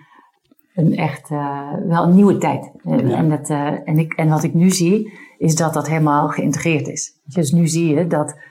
een, 0.74 0.96
echt, 0.96 1.30
uh, 1.30 1.72
wel 1.86 2.04
een 2.04 2.14
nieuwe 2.14 2.38
tijd. 2.38 2.70
En, 2.84 3.28
dat, 3.28 3.50
uh, 3.50 3.88
en, 3.88 3.98
ik, 3.98 4.12
en 4.12 4.28
wat 4.28 4.42
ik 4.42 4.54
nu 4.54 4.70
zie, 4.70 5.18
is 5.38 5.56
dat 5.56 5.74
dat 5.74 5.88
helemaal 5.88 6.28
geïntegreerd 6.28 6.88
is. 6.88 7.20
Dus 7.24 7.52
nu 7.52 7.66
zie 7.66 7.94
je 7.94 8.06
dat 8.06 8.44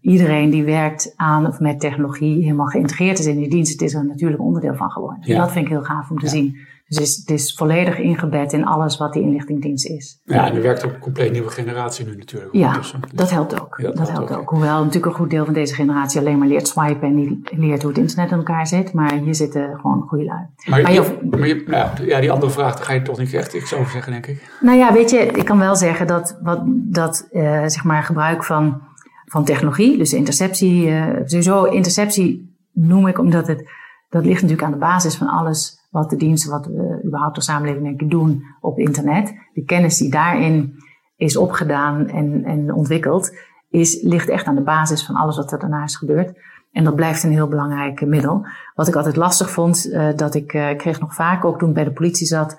iedereen 0.00 0.50
die 0.50 0.64
werkt 0.64 1.12
aan 1.16 1.46
of 1.46 1.60
met 1.60 1.80
technologie 1.80 2.42
helemaal 2.42 2.66
geïntegreerd 2.66 3.18
is 3.18 3.26
in 3.26 3.36
die 3.36 3.50
dienst. 3.50 3.72
Het 3.72 3.82
is 3.82 3.94
er 3.94 4.00
een 4.00 4.06
natuurlijk 4.06 4.42
onderdeel 4.42 4.74
van 4.74 4.90
geworden. 4.90 5.18
Ja. 5.20 5.34
En 5.34 5.40
dat 5.40 5.52
vind 5.52 5.64
ik 5.64 5.70
heel 5.70 5.82
gaaf 5.82 6.10
om 6.10 6.18
te 6.18 6.28
zien. 6.28 6.56
Dus 6.86 6.96
het 6.96 7.06
is, 7.06 7.16
het 7.16 7.30
is, 7.30 7.54
volledig 7.54 7.98
ingebed 7.98 8.52
in 8.52 8.64
alles 8.64 8.98
wat 8.98 9.12
die 9.12 9.22
inlichtingdienst 9.22 9.86
is. 9.86 10.20
Ja, 10.24 10.46
en 10.46 10.56
er 10.56 10.62
werkt 10.62 10.84
ook 10.84 10.92
een 10.92 10.98
compleet 10.98 11.32
nieuwe 11.32 11.50
generatie 11.50 12.06
nu 12.06 12.16
natuurlijk. 12.16 12.52
Ja, 12.52 12.80
dat 13.14 13.30
helpt 13.30 13.60
ook. 13.60 13.78
Ja, 13.82 13.90
dat, 13.90 14.10
helpt 14.10 14.36
ook. 14.36 14.48
Hoewel 14.48 14.78
natuurlijk 14.78 15.06
een 15.06 15.20
goed 15.20 15.30
deel 15.30 15.44
van 15.44 15.54
deze 15.54 15.74
generatie 15.74 16.20
alleen 16.20 16.38
maar 16.38 16.48
leert 16.48 16.68
swipen 16.68 17.08
en 17.08 17.14
niet 17.14 17.52
leert 17.56 17.82
hoe 17.82 17.90
het 17.90 18.00
internet 18.00 18.30
in 18.30 18.36
elkaar 18.36 18.66
zit. 18.66 18.92
Maar 18.92 19.12
hier 19.12 19.34
zitten 19.34 19.78
gewoon 19.80 20.02
goede 20.08 20.24
lui. 20.24 20.46
Maar, 20.64 20.82
maar, 20.82 20.92
je, 20.92 21.18
maar 21.30 21.46
je, 21.46 21.64
nou, 21.66 22.06
ja, 22.06 22.20
die 22.20 22.32
andere 22.32 22.52
vraag, 22.52 22.76
daar 22.76 22.84
ga 22.84 22.92
je 22.92 23.02
toch 23.02 23.18
niet 23.18 23.34
echt 23.34 23.54
iets 23.54 23.74
over 23.74 23.90
zeggen, 23.90 24.12
denk 24.12 24.26
ik. 24.26 24.50
Nou 24.60 24.78
ja, 24.78 24.92
weet 24.92 25.10
je, 25.10 25.18
ik 25.18 25.44
kan 25.44 25.58
wel 25.58 25.76
zeggen 25.76 26.06
dat, 26.06 26.38
wat, 26.42 26.62
dat 26.66 27.28
uh, 27.32 27.42
zeg 27.66 27.84
maar 27.84 28.02
gebruik 28.02 28.44
van, 28.44 28.82
van 29.24 29.44
technologie, 29.44 29.98
dus 29.98 30.12
interceptie, 30.12 30.86
uh, 30.86 31.06
sowieso 31.24 31.64
interceptie 31.64 32.56
noem 32.72 33.06
ik 33.06 33.18
omdat 33.18 33.46
het, 33.46 33.70
dat 34.08 34.24
ligt 34.24 34.42
natuurlijk 34.42 34.62
aan 34.62 34.78
de 34.78 34.86
basis 34.86 35.14
van 35.16 35.28
alles 35.28 35.82
wat 35.94 36.10
de 36.10 36.16
diensten, 36.16 36.50
wat 36.50 36.66
we 36.66 37.02
überhaupt 37.06 37.36
als 37.36 37.44
samenleving 37.44 37.84
denken 37.84 38.08
doen 38.08 38.44
op 38.60 38.78
internet. 38.78 39.34
De 39.52 39.64
kennis 39.64 39.98
die 39.98 40.10
daarin 40.10 40.74
is 41.16 41.36
opgedaan 41.36 42.08
en, 42.08 42.44
en 42.44 42.72
ontwikkeld, 42.72 43.36
is, 43.70 44.02
ligt 44.02 44.28
echt 44.28 44.46
aan 44.46 44.54
de 44.54 44.62
basis 44.62 45.06
van 45.06 45.14
alles 45.14 45.36
wat 45.36 45.52
er 45.52 45.58
daarna 45.58 45.82
is 45.82 45.96
gebeurd. 45.96 46.38
En 46.72 46.84
dat 46.84 46.94
blijft 46.94 47.22
een 47.22 47.30
heel 47.30 47.48
belangrijk 47.48 48.06
middel. 48.06 48.46
Wat 48.74 48.88
ik 48.88 48.96
altijd 48.96 49.16
lastig 49.16 49.50
vond, 49.50 49.86
uh, 49.86 50.08
dat 50.16 50.34
ik 50.34 50.52
uh, 50.52 50.76
kreeg 50.76 51.00
nog 51.00 51.14
vaak, 51.14 51.44
ook 51.44 51.58
toen 51.58 51.68
ik 51.68 51.74
bij 51.74 51.84
de 51.84 51.92
politie 51.92 52.26
zat, 52.26 52.58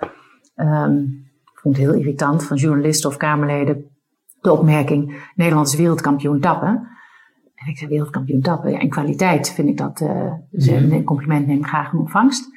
um, 0.56 1.28
vond 1.54 1.78
het 1.78 1.86
heel 1.86 1.96
irritant 1.96 2.44
van 2.44 2.58
journalisten 2.58 3.10
of 3.10 3.18
Kamerleden, 3.18 3.86
de 4.42 4.52
opmerking, 4.52 5.30
Nederland 5.36 5.68
is 5.68 5.76
wereldkampioen 5.76 6.40
tappen. 6.40 6.88
En 7.56 7.68
ik 7.68 7.78
zei 7.78 7.90
wereldkampioen 7.90 8.42
tappen. 8.42 8.72
Ja, 8.72 8.80
in 8.80 8.90
kwaliteit 8.90 9.52
vind 9.52 9.70
ik 9.70 9.78
dat, 9.78 10.02
uh, 10.02 10.34
mm. 10.52 10.92
een 10.92 11.04
compliment 11.04 11.48
neem 11.48 11.58
ik 11.58 11.68
graag 11.68 11.94
in 11.94 12.00
ontvangst. 12.00 12.54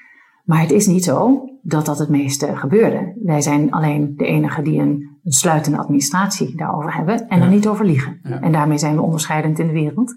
Maar 0.49 0.61
het 0.61 0.71
is 0.71 0.87
niet 0.87 1.05
zo 1.05 1.45
dat 1.62 1.87
dat 1.87 1.99
het 1.99 2.09
meeste 2.09 2.57
gebeurde. 2.57 3.12
Wij 3.23 3.40
zijn 3.40 3.71
alleen 3.71 4.14
de 4.17 4.26
enige 4.26 4.62
die 4.62 4.81
een, 4.81 5.19
een 5.23 5.33
sluitende 5.33 5.78
administratie 5.78 6.57
daarover 6.57 6.95
hebben 6.95 7.28
en 7.28 7.40
er 7.40 7.49
niet 7.49 7.69
over 7.69 7.85
liegen. 7.85 8.19
En 8.23 8.52
daarmee 8.52 8.78
zijn 8.78 8.95
we 8.95 9.02
onderscheidend 9.02 9.59
in 9.59 9.67
de 9.67 9.73
wereld. 9.73 10.14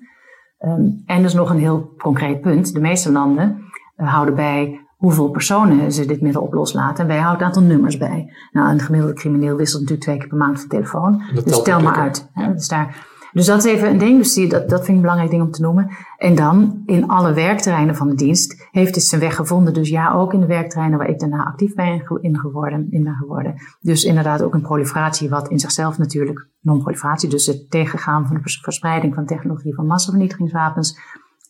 Um, 0.59 1.01
en 1.05 1.21
dus 1.21 1.33
nog 1.33 1.50
een 1.50 1.59
heel 1.59 1.93
concreet 1.97 2.41
punt. 2.41 2.73
De 2.73 2.79
meeste 2.79 3.11
landen 3.11 3.57
uh, 3.97 4.13
houden 4.13 4.35
bij 4.35 4.79
hoeveel 4.97 5.29
personen 5.29 5.91
ze 5.91 6.05
dit 6.05 6.21
middel 6.21 6.41
op 6.41 6.53
loslaten. 6.53 7.03
En 7.03 7.07
wij 7.07 7.19
houden 7.19 7.41
een 7.41 7.47
aantal 7.47 7.63
nummers 7.63 7.97
bij. 7.97 8.33
Nou, 8.51 8.71
een 8.71 8.79
gemiddelde 8.79 9.15
crimineel 9.15 9.55
wisselt 9.55 9.81
natuurlijk 9.81 10.07
twee 10.07 10.17
keer 10.17 10.27
per 10.27 10.38
maand 10.38 10.59
van 10.59 10.69
telefoon. 10.69 11.21
dus 11.43 11.61
tel 11.61 11.81
maar 11.81 11.95
uit. 11.95 12.29
Ja. 12.33 12.47
Dus 12.47 12.67
daar, 12.67 13.07
dus 13.31 13.45
dat 13.45 13.65
is 13.65 13.71
even 13.71 13.89
een 13.89 13.97
ding. 13.97 14.17
Dus 14.17 14.33
dat, 14.33 14.69
dat 14.69 14.69
vind 14.69 14.88
ik 14.88 14.95
een 14.95 15.01
belangrijk 15.01 15.29
ding 15.29 15.41
om 15.41 15.51
te 15.51 15.61
noemen. 15.61 15.89
En 16.17 16.35
dan 16.35 16.81
in 16.85 17.07
alle 17.07 17.33
werkterreinen 17.33 17.95
van 17.95 18.07
de 18.07 18.15
dienst 18.15 18.67
heeft 18.71 18.95
het 18.95 19.03
zijn 19.03 19.21
weg 19.21 19.35
gevonden. 19.35 19.74
Dus 19.74 19.89
ja, 19.89 20.13
ook 20.13 20.33
in 20.33 20.39
de 20.39 20.46
werkterreinen 20.46 20.98
waar 20.98 21.09
ik 21.09 21.20
daarna 21.20 21.44
actief 21.44 21.74
ben 21.74 22.03
in, 22.22 22.37
geworden, 22.39 22.87
in 22.89 23.03
ben 23.03 23.15
geworden. 23.15 23.55
Dus 23.79 24.03
inderdaad 24.03 24.41
ook 24.41 24.53
een 24.53 24.61
proliferatie, 24.61 25.29
wat 25.29 25.50
in 25.50 25.59
zichzelf 25.59 25.98
natuurlijk 25.98 26.48
non-proliferatie, 26.59 27.29
dus 27.29 27.46
het 27.46 27.70
tegengaan 27.70 28.27
van 28.27 28.35
de 28.35 28.59
verspreiding 28.61 29.13
van 29.13 29.25
technologie 29.25 29.75
van 29.75 29.85
massavernietigingswapens, 29.85 31.00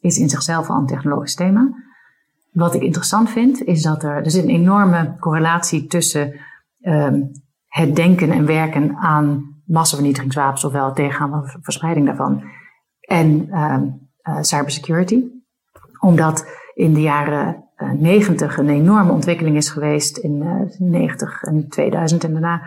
is 0.02 0.18
in 0.18 0.30
zichzelf 0.30 0.70
al 0.70 0.78
een 0.78 0.86
technologisch 0.86 1.36
thema. 1.36 1.70
Wat 2.52 2.74
ik 2.74 2.82
interessant 2.82 3.30
vind, 3.30 3.64
is 3.64 3.82
dat 3.82 4.04
er, 4.04 4.16
er 4.16 4.32
zit 4.32 4.44
een 4.44 4.50
enorme 4.50 5.16
correlatie 5.20 5.88
tussen 5.88 6.34
um, 6.82 7.32
het 7.68 7.96
denken 7.96 8.32
en 8.32 8.46
werken 8.46 8.96
aan 8.96 9.51
massavernietigingswapens, 9.72 10.64
ofwel 10.64 10.86
het 10.86 10.96
tegengaan 10.96 11.30
van 11.30 11.62
verspreiding 11.62 12.06
daarvan, 12.06 12.44
en 13.02 13.48
uh, 13.48 13.78
uh, 14.30 14.38
cybersecurity. 14.42 15.24
Omdat 16.00 16.46
in 16.74 16.94
de 16.94 17.02
jaren 17.02 17.64
uh, 17.78 17.92
90 17.92 18.58
een 18.58 18.70
enorme 18.70 19.12
ontwikkeling 19.12 19.56
is 19.56 19.70
geweest, 19.70 20.18
in 20.18 20.42
uh, 20.42 20.90
90 20.90 21.44
en 21.44 21.70
2000 21.70 22.24
en 22.24 22.32
daarna, 22.32 22.62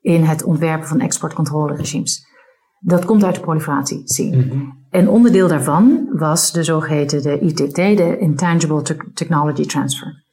in 0.00 0.24
het 0.24 0.44
ontwerpen 0.44 0.88
van 0.88 1.00
exportcontroleregimes. 1.00 2.26
Dat 2.80 3.04
komt 3.04 3.24
uit 3.24 3.34
de 3.34 3.40
proliferatie 3.40 4.00
scene. 4.04 4.36
Mm 4.36 4.50
-hmm. 4.50 4.86
En 4.90 5.08
onderdeel 5.08 5.48
daarvan 5.48 6.08
was 6.12 6.52
de 6.52 6.62
zogeheten 6.62 7.22
de 7.22 7.38
ITT, 7.40 7.74
de 7.74 8.18
Intangible 8.18 8.82
Technology 9.14 9.66
Transfer. 9.66 10.24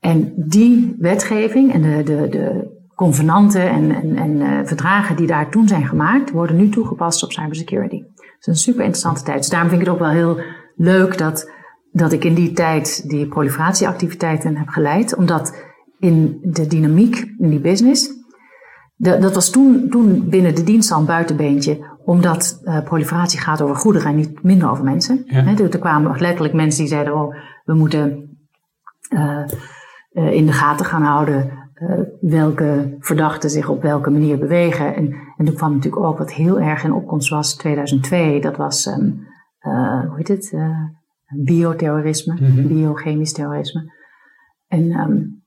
En 0.00 0.32
die 0.36 0.96
wetgeving 0.98 1.72
en 1.72 1.82
de, 1.82 2.02
de, 2.02 2.28
de 2.28 2.79
convenanten 3.00 3.70
en, 3.70 3.94
en, 3.94 4.16
en 4.16 4.30
uh, 4.30 4.60
verdragen 4.64 5.16
die 5.16 5.26
daar 5.26 5.50
toen 5.50 5.68
zijn 5.68 5.86
gemaakt, 5.86 6.30
worden 6.30 6.56
nu 6.56 6.68
toegepast 6.68 7.24
op 7.24 7.32
cybersecurity. 7.32 8.00
Dat 8.00 8.38
is 8.38 8.46
een 8.46 8.56
super 8.56 8.80
interessante 8.80 9.22
tijd. 9.22 9.38
Dus 9.38 9.48
daarom 9.48 9.68
vind 9.68 9.80
ik 9.80 9.86
het 9.86 9.96
ook 9.96 10.02
wel 10.02 10.12
heel 10.12 10.40
leuk 10.76 11.18
dat, 11.18 11.50
dat 11.92 12.12
ik 12.12 12.24
in 12.24 12.34
die 12.34 12.52
tijd 12.52 13.08
die 13.08 13.28
proliferatieactiviteiten 13.28 14.56
heb 14.56 14.68
geleid. 14.68 15.16
Omdat 15.16 15.64
in 15.98 16.38
de 16.42 16.66
dynamiek 16.66 17.16
in 17.38 17.50
die 17.50 17.60
business, 17.60 18.10
de, 18.94 19.18
dat 19.18 19.34
was 19.34 19.50
toen, 19.50 19.88
toen 19.90 20.28
binnen 20.28 20.54
de 20.54 20.64
dienst 20.64 20.92
al 20.92 21.00
een 21.00 21.06
buitenbeentje. 21.06 21.98
Omdat 22.04 22.60
uh, 22.64 22.82
proliferatie 22.82 23.40
gaat 23.40 23.62
over 23.62 23.76
goederen 23.76 24.08
en 24.08 24.16
niet 24.16 24.42
minder 24.42 24.70
over 24.70 24.84
mensen. 24.84 25.22
Ja. 25.26 25.42
He, 25.42 25.68
er 25.68 25.78
kwamen 25.78 26.20
letterlijk 26.20 26.54
mensen 26.54 26.80
die 26.80 26.92
zeiden, 26.92 27.14
oh, 27.14 27.34
we 27.64 27.74
moeten 27.74 28.28
uh, 29.10 29.46
in 30.12 30.46
de 30.46 30.52
gaten 30.52 30.86
gaan 30.86 31.02
houden 31.02 31.59
uh, 31.80 32.00
welke 32.20 32.96
verdachten 32.98 33.50
zich 33.50 33.68
op 33.68 33.82
welke 33.82 34.10
manier 34.10 34.38
bewegen. 34.38 34.94
En, 34.94 35.14
en 35.36 35.44
toen 35.44 35.54
kwam 35.54 35.74
natuurlijk 35.74 36.02
ook 36.02 36.18
wat 36.18 36.32
heel 36.32 36.60
erg 36.60 36.84
in 36.84 36.92
opkomst 36.92 37.30
was 37.30 37.54
2002. 37.54 38.40
Dat 38.40 38.56
was, 38.56 38.86
um, 38.86 39.26
uh, 39.62 40.06
hoe 40.06 40.16
heet 40.16 40.28
het? 40.28 40.52
Uh, 40.52 40.76
bioterrorisme, 41.44 42.36
mm 42.40 42.46
-hmm. 42.46 42.68
biochemisch 42.68 43.32
terrorisme. 43.32 43.92
En 44.68 44.92
um, 44.92 45.42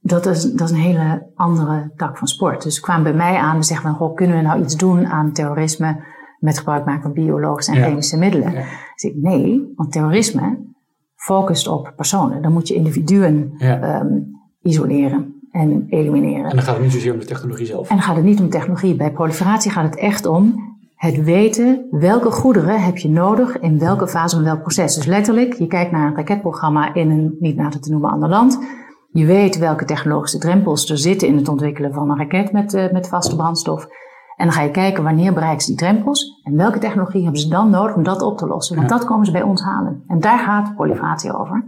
dat, 0.00 0.26
is, 0.26 0.52
dat 0.52 0.70
is 0.70 0.74
een 0.74 0.82
hele 0.82 1.30
andere 1.34 1.92
tak 1.96 2.18
van 2.18 2.26
sport. 2.26 2.62
Dus 2.62 2.80
kwamen 2.80 3.02
bij 3.02 3.14
mij 3.14 3.36
aan 3.36 3.56
en 3.56 3.64
zeggen 3.64 3.86
van, 3.86 3.96
goh, 3.96 4.14
kunnen 4.14 4.36
we 4.36 4.42
nou 4.42 4.62
iets 4.62 4.76
doen 4.76 5.06
aan 5.06 5.32
terrorisme 5.32 6.04
met 6.38 6.58
gebruik 6.58 6.84
maken 6.84 7.02
van 7.02 7.12
biologische 7.12 7.72
en 7.72 7.78
ja. 7.78 7.84
chemische 7.84 8.18
middelen? 8.18 8.52
Ja. 8.52 8.64
Dus 8.94 9.02
ik, 9.10 9.16
nee, 9.16 9.72
want 9.74 9.92
terrorisme 9.92 10.58
focust 11.14 11.68
op 11.68 11.92
personen. 11.96 12.42
Dan 12.42 12.52
moet 12.52 12.68
je 12.68 12.74
individuen 12.74 13.52
ja. 13.56 14.00
um, 14.00 14.35
isoleren 14.66 15.34
en 15.50 15.86
elimineren. 15.88 16.50
En 16.50 16.56
dan 16.56 16.64
gaat 16.64 16.74
het 16.74 16.82
niet 16.82 16.92
zozeer 16.92 17.12
om 17.12 17.18
de 17.18 17.24
technologie 17.24 17.66
zelf. 17.66 17.88
En 17.88 17.96
dan 17.96 18.04
gaat 18.04 18.16
het 18.16 18.24
niet 18.24 18.40
om 18.40 18.48
technologie. 18.48 18.94
Bij 18.94 19.12
proliferatie 19.12 19.70
gaat 19.70 19.84
het 19.84 19.96
echt 19.96 20.26
om 20.26 20.74
het 20.96 21.24
weten 21.24 21.86
welke 21.90 22.30
goederen 22.30 22.82
heb 22.82 22.98
je 22.98 23.08
nodig 23.08 23.58
in 23.58 23.78
welke 23.78 24.08
fase 24.08 24.34
van 24.34 24.44
welk 24.44 24.60
proces. 24.60 24.94
Dus 24.94 25.06
letterlijk, 25.06 25.52
je 25.52 25.66
kijkt 25.66 25.92
naar 25.92 26.06
een 26.06 26.16
raketprogramma 26.16 26.94
in 26.94 27.10
een 27.10 27.36
niet 27.40 27.56
nader 27.56 27.80
te 27.80 27.90
noemen 27.90 28.10
ander 28.10 28.28
land. 28.28 28.58
Je 29.10 29.26
weet 29.26 29.58
welke 29.58 29.84
technologische 29.84 30.38
drempels 30.38 30.90
er 30.90 30.98
zitten 30.98 31.28
in 31.28 31.36
het 31.36 31.48
ontwikkelen 31.48 31.92
van 31.92 32.10
een 32.10 32.18
raket 32.18 32.52
met, 32.52 32.74
uh, 32.74 32.92
met 32.92 33.08
vaste 33.08 33.36
brandstof. 33.36 33.84
En 34.36 34.44
dan 34.44 34.52
ga 34.52 34.62
je 34.62 34.70
kijken 34.70 35.02
wanneer 35.02 35.32
bereiken 35.32 35.60
ze 35.60 35.68
die 35.68 35.78
drempels 35.78 36.40
en 36.44 36.56
welke 36.56 36.78
technologie 36.78 37.22
hebben 37.22 37.40
ze 37.40 37.48
dan 37.48 37.70
nodig 37.70 37.96
om 37.96 38.02
dat 38.02 38.22
op 38.22 38.38
te 38.38 38.46
lossen. 38.46 38.76
Want 38.76 38.90
ja. 38.90 38.96
dat 38.96 39.06
komen 39.06 39.26
ze 39.26 39.32
bij 39.32 39.42
ons 39.42 39.62
halen. 39.62 40.02
En 40.06 40.20
daar 40.20 40.38
gaat 40.38 40.74
proliferatie 40.74 41.38
over. 41.38 41.64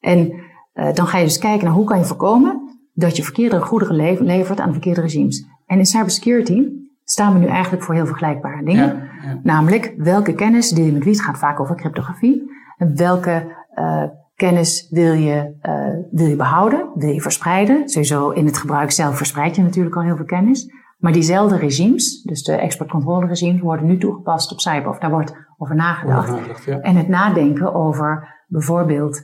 En 0.00 0.32
uh, 0.80 0.92
dan 0.94 1.06
ga 1.06 1.18
je 1.18 1.24
dus 1.24 1.38
kijken 1.38 1.64
naar 1.64 1.74
hoe 1.74 1.84
kan 1.84 1.98
je 1.98 2.04
voorkomen 2.04 2.78
dat 2.92 3.16
je 3.16 3.22
verkeerde 3.22 3.60
goederen 3.60 4.24
levert 4.24 4.60
aan 4.60 4.72
verkeerde 4.72 5.00
regimes. 5.00 5.46
En 5.66 5.78
in 5.78 5.86
cybersecurity 5.86 6.68
staan 7.04 7.32
we 7.32 7.38
nu 7.38 7.46
eigenlijk 7.46 7.82
voor 7.82 7.94
heel 7.94 8.06
vergelijkbare 8.06 8.64
dingen. 8.64 8.86
Ja, 8.86 9.28
ja. 9.28 9.40
Namelijk, 9.42 9.94
welke 9.96 10.34
kennis 10.34 10.70
deel 10.70 10.84
je 10.84 10.92
met 10.92 11.04
wie? 11.04 11.12
Het 11.12 11.22
gaat 11.22 11.38
vaak 11.38 11.60
over 11.60 11.76
cryptografie. 11.76 12.50
En 12.76 12.96
welke 12.96 13.56
uh, 13.74 14.02
kennis 14.34 14.88
wil 14.90 15.12
je, 15.12 15.54
uh, 15.62 16.04
wil 16.10 16.26
je 16.26 16.36
behouden? 16.36 16.88
Wil 16.94 17.10
je 17.10 17.20
verspreiden? 17.20 17.88
Sowieso 17.88 18.30
in 18.30 18.46
het 18.46 18.58
gebruik 18.58 18.90
zelf 18.90 19.16
verspreid 19.16 19.56
je 19.56 19.62
natuurlijk 19.62 19.96
al 19.96 20.02
heel 20.02 20.16
veel 20.16 20.24
kennis. 20.24 20.72
Maar 20.98 21.12
diezelfde 21.12 21.56
regimes, 21.56 22.22
dus 22.22 22.42
de 22.42 22.52
exportcontroleregimes, 22.52 23.60
worden 23.60 23.86
nu 23.86 23.98
toegepast 23.98 24.52
op 24.52 24.60
cyber. 24.60 24.90
Of 24.90 24.98
daar 24.98 25.10
wordt 25.10 25.34
over 25.58 25.74
nagedacht. 25.74 26.18
Over 26.18 26.34
nagedacht, 26.34 26.64
ja. 26.64 26.78
En 26.78 26.96
het 26.96 27.08
nadenken 27.08 27.74
over 27.74 28.28
bijvoorbeeld 28.46 29.22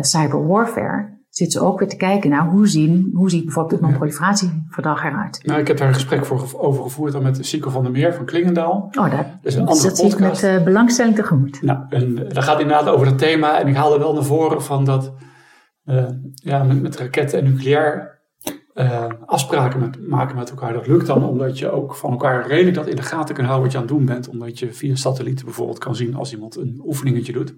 cyberwarfare 0.00 1.20
zit 1.28 1.52
ze 1.52 1.60
ook 1.60 1.78
weer 1.78 1.88
te 1.88 1.96
kijken 1.96 2.30
naar 2.30 2.46
hoe, 2.46 2.68
zien, 2.68 3.10
hoe 3.14 3.30
ziet 3.30 3.44
bijvoorbeeld 3.44 3.80
het 3.80 3.82
non-proliferatieverdrag 3.90 5.04
eruit. 5.04 5.40
Nou, 5.44 5.60
ik 5.60 5.66
heb 5.66 5.76
daar 5.76 5.88
een 5.88 5.94
gesprek 5.94 6.24
voor, 6.24 6.46
over 6.56 6.82
gevoerd 6.82 7.12
dan 7.12 7.22
met 7.22 7.46
Sico 7.46 7.70
van 7.70 7.82
der 7.82 7.92
Meer 7.92 8.14
van 8.14 8.24
Klingendaal. 8.24 8.88
Oh, 8.98 9.10
dat, 9.10 9.26
is 9.42 9.54
een 9.54 9.66
andere 9.66 9.88
dat 9.88 9.98
zie 9.98 10.10
ik 10.10 10.18
met 10.18 10.42
uh, 10.42 10.62
belangstelling 10.62 11.14
tegemoet. 11.14 11.62
Nou, 11.62 11.78
en 11.88 12.14
dat 12.14 12.44
gaat 12.44 12.60
inderdaad 12.60 12.88
over 12.88 13.06
het 13.06 13.18
thema. 13.18 13.60
En 13.60 13.66
ik 13.66 13.74
haalde 13.74 13.98
wel 13.98 14.14
naar 14.14 14.24
voren 14.24 14.62
van 14.62 14.84
dat 14.84 15.12
uh, 15.84 16.08
ja, 16.34 16.62
met, 16.62 16.82
met 16.82 16.96
raketten 16.96 17.38
en 17.38 17.44
nucleair 17.44 18.20
uh, 18.74 19.06
afspraken 19.26 19.80
met, 19.80 20.08
maken 20.08 20.36
met 20.36 20.50
elkaar. 20.50 20.72
Dat 20.72 20.86
lukt 20.86 21.06
dan 21.06 21.24
omdat 21.24 21.58
je 21.58 21.70
ook 21.70 21.94
van 21.94 22.10
elkaar 22.10 22.46
redelijk 22.46 22.76
dat 22.76 22.86
in 22.86 22.96
de 22.96 23.02
gaten 23.02 23.34
kan 23.34 23.44
houden 23.44 23.64
wat 23.64 23.72
je 23.72 23.78
aan 23.78 23.84
het 23.84 23.94
doen 23.94 24.06
bent. 24.06 24.28
Omdat 24.28 24.58
je 24.58 24.72
via 24.72 24.94
satellieten 24.94 25.44
bijvoorbeeld 25.44 25.78
kan 25.78 25.96
zien 25.96 26.14
als 26.14 26.32
iemand 26.32 26.56
een 26.56 26.82
oefeningetje 26.84 27.32
doet. 27.32 27.54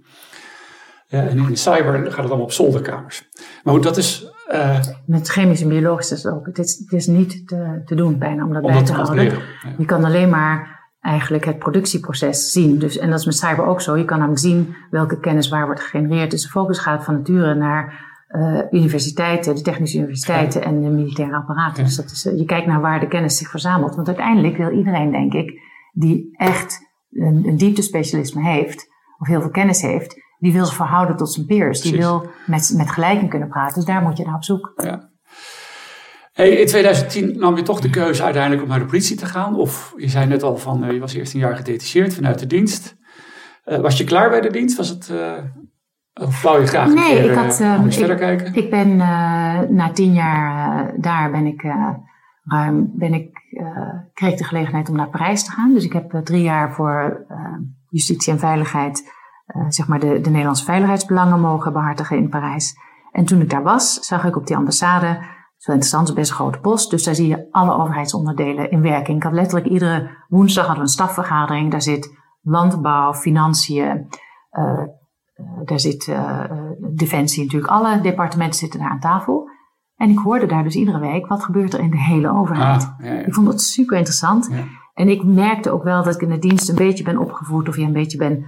Uh, 1.10 1.20
en 1.20 1.38
in 1.38 1.56
cyber 1.56 1.92
gaat 1.92 2.04
het 2.04 2.16
allemaal 2.16 2.40
op 2.40 2.52
zolderkamers. 2.52 3.28
Maar 3.62 3.74
goed, 3.74 3.82
dat 3.82 3.96
is... 3.96 4.32
Uh, 4.52 4.80
met 5.06 5.28
chemisch 5.28 5.62
en 5.62 5.68
biologisch 5.68 6.12
is 6.12 6.22
het 6.22 6.34
ook. 6.34 6.46
Het 6.46 6.58
is, 6.58 6.78
het 6.78 6.92
is 6.92 7.06
niet 7.06 7.48
te, 7.48 7.82
te 7.84 7.94
doen 7.94 8.18
bijna 8.18 8.44
om 8.44 8.52
dat 8.52 8.62
om 8.62 8.72
bij 8.72 8.84
te 8.84 8.92
houden. 8.92 9.24
Ja. 9.24 9.38
Je 9.78 9.84
kan 9.84 10.04
alleen 10.04 10.28
maar 10.28 10.82
eigenlijk 11.00 11.44
het 11.44 11.58
productieproces 11.58 12.50
zien. 12.50 12.78
Dus, 12.78 12.98
en 12.98 13.10
dat 13.10 13.18
is 13.18 13.24
met 13.24 13.36
cyber 13.36 13.64
ook 13.64 13.80
zo. 13.80 13.96
Je 13.96 14.04
kan 14.04 14.18
namelijk 14.18 14.42
zien 14.42 14.74
welke 14.90 15.20
kennis 15.20 15.48
waar 15.48 15.66
wordt 15.66 15.80
gegenereerd. 15.80 16.30
Dus 16.30 16.42
de 16.42 16.48
focus 16.48 16.78
gaat 16.78 17.04
van 17.04 17.14
nature 17.14 17.54
naar 17.54 18.12
uh, 18.28 18.60
universiteiten, 18.70 19.54
de 19.54 19.62
technische 19.62 19.98
universiteiten 19.98 20.62
en 20.62 20.82
de 20.82 20.88
militaire 20.88 21.36
apparaten. 21.36 21.84
Dus 21.84 21.96
dat 21.96 22.10
is, 22.10 22.26
uh, 22.26 22.38
je 22.38 22.44
kijkt 22.44 22.66
naar 22.66 22.80
waar 22.80 23.00
de 23.00 23.08
kennis 23.08 23.36
zich 23.36 23.48
verzamelt. 23.48 23.94
Want 23.94 24.06
uiteindelijk 24.06 24.56
wil 24.56 24.70
iedereen, 24.70 25.10
denk 25.10 25.32
ik, 25.32 25.60
die 25.92 26.28
echt 26.32 26.80
een, 27.10 27.42
een 27.46 27.56
dieptespecialisme 27.56 28.42
heeft, 28.42 28.86
of 29.18 29.26
heel 29.26 29.40
veel 29.40 29.50
kennis 29.50 29.82
heeft, 29.82 30.16
die 30.44 30.52
wil 30.52 30.64
zich 30.64 30.74
verhouden 30.74 31.16
tot 31.16 31.32
zijn 31.32 31.46
peers. 31.46 31.80
Die 31.80 31.96
wil 31.96 32.26
met, 32.46 32.72
met 32.76 32.90
gelijken 32.90 33.28
kunnen 33.28 33.48
praten. 33.48 33.74
Dus 33.74 33.84
daar 33.84 34.02
moet 34.02 34.16
je 34.16 34.24
naar 34.24 34.34
op 34.34 34.44
zoek. 34.44 34.72
Ja. 34.76 35.10
Hey, 36.32 36.50
in 36.50 36.66
2010 36.66 37.38
nam 37.38 37.56
je 37.56 37.62
toch 37.62 37.80
de 37.80 37.90
keuze 37.90 38.22
uiteindelijk 38.22 38.62
om 38.62 38.68
naar 38.68 38.78
de 38.78 38.84
politie 38.84 39.16
te 39.16 39.26
gaan. 39.26 39.56
Of 39.56 39.94
je 39.96 40.08
zei 40.08 40.26
net 40.26 40.42
al 40.42 40.56
van, 40.56 40.84
uh, 40.84 40.92
je 40.92 41.00
was 41.00 41.14
eerst 41.14 41.34
een 41.34 41.40
jaar 41.40 41.56
gedetacheerd 41.56 42.14
vanuit 42.14 42.38
de 42.38 42.46
dienst. 42.46 42.96
was 43.64 43.98
je 43.98 44.04
klaar 44.04 44.30
bij 44.30 44.40
de 44.40 44.50
dienst? 44.50 44.76
Was 44.76 44.88
het 44.88 45.12
of 46.14 46.42
wou 46.42 46.60
je 46.60 46.66
graag 46.66 46.94
nee, 46.94 47.04
keer, 47.04 47.30
ik 47.30 47.36
had, 47.36 47.60
uh, 47.60 47.84
ik, 47.84 47.92
verder 47.92 48.16
kijken? 48.16 48.54
Ik 48.54 48.70
ben 48.70 48.88
uh, 48.88 49.60
na 49.60 49.90
tien 49.92 50.12
jaar 50.12 50.84
uh, 50.86 50.92
daar 50.96 51.30
ben 51.30 51.46
ik 51.46 51.62
ruim 52.44 52.92
ben 52.94 53.14
ik 53.14 53.32
kreeg 54.14 54.32
ik 54.32 54.38
de 54.38 54.44
gelegenheid 54.44 54.88
om 54.88 54.96
naar 54.96 55.08
Parijs 55.08 55.44
te 55.44 55.50
gaan. 55.50 55.74
Dus 55.74 55.84
ik 55.84 55.92
heb 55.92 56.20
drie 56.24 56.42
jaar 56.42 56.72
voor 56.72 57.26
justitie 57.88 58.32
en 58.32 58.38
veiligheid 58.38 59.12
zeg 59.68 59.88
maar 59.88 60.00
de, 60.00 60.20
de 60.20 60.30
Nederlandse 60.30 60.64
veiligheidsbelangen 60.64 61.40
mogen 61.40 61.72
behartigen 61.72 62.16
in 62.16 62.28
Parijs. 62.28 62.76
En 63.12 63.24
toen 63.24 63.40
ik 63.40 63.50
daar 63.50 63.62
was, 63.62 63.94
zag 63.94 64.24
ik 64.24 64.36
op 64.36 64.46
die 64.46 64.56
ambassade, 64.56 65.06
is 65.58 65.66
wel 65.66 65.76
interessant, 65.76 66.08
is 66.08 66.14
best 66.14 66.30
een 66.30 66.36
grote 66.36 66.58
post, 66.58 66.90
dus 66.90 67.04
daar 67.04 67.14
zie 67.14 67.28
je 67.28 67.48
alle 67.50 67.74
overheidsonderdelen 67.74 68.70
in 68.70 68.82
werking. 68.82 69.16
Ik 69.16 69.22
had 69.22 69.32
letterlijk 69.32 69.66
iedere 69.66 70.10
woensdag 70.28 70.66
hadden 70.66 70.84
we 70.84 70.88
een 70.90 70.96
stafvergadering, 70.96 71.70
daar 71.70 71.82
zit 71.82 72.16
landbouw, 72.42 73.14
financiën, 73.14 74.08
uh, 74.52 74.82
daar 75.64 75.80
zit 75.80 76.06
uh, 76.06 76.44
Defensie 76.94 77.42
natuurlijk, 77.42 77.72
alle 77.72 78.00
departementen 78.00 78.58
zitten 78.58 78.80
daar 78.80 78.90
aan 78.90 79.00
tafel. 79.00 79.48
En 79.96 80.10
ik 80.10 80.18
hoorde 80.18 80.46
daar 80.46 80.62
dus 80.62 80.74
iedere 80.74 80.98
week, 80.98 81.26
wat 81.26 81.44
gebeurt 81.44 81.74
er 81.74 81.80
in 81.80 81.90
de 81.90 82.02
hele 82.02 82.30
overheid? 82.30 82.82
Ah, 82.82 83.06
ja, 83.06 83.12
ja. 83.12 83.20
Ik 83.20 83.34
vond 83.34 83.46
dat 83.46 83.62
super 83.62 83.96
interessant. 83.96 84.48
Ja. 84.50 84.64
En 84.94 85.08
ik 85.08 85.24
merkte 85.24 85.70
ook 85.70 85.82
wel 85.82 86.02
dat 86.02 86.14
ik 86.14 86.20
in 86.20 86.28
de 86.28 86.38
dienst 86.38 86.68
een 86.68 86.74
beetje 86.74 87.04
ben 87.04 87.18
opgevoed, 87.18 87.68
of 87.68 87.76
je 87.76 87.82
een 87.82 87.92
beetje 87.92 88.18
ben 88.18 88.44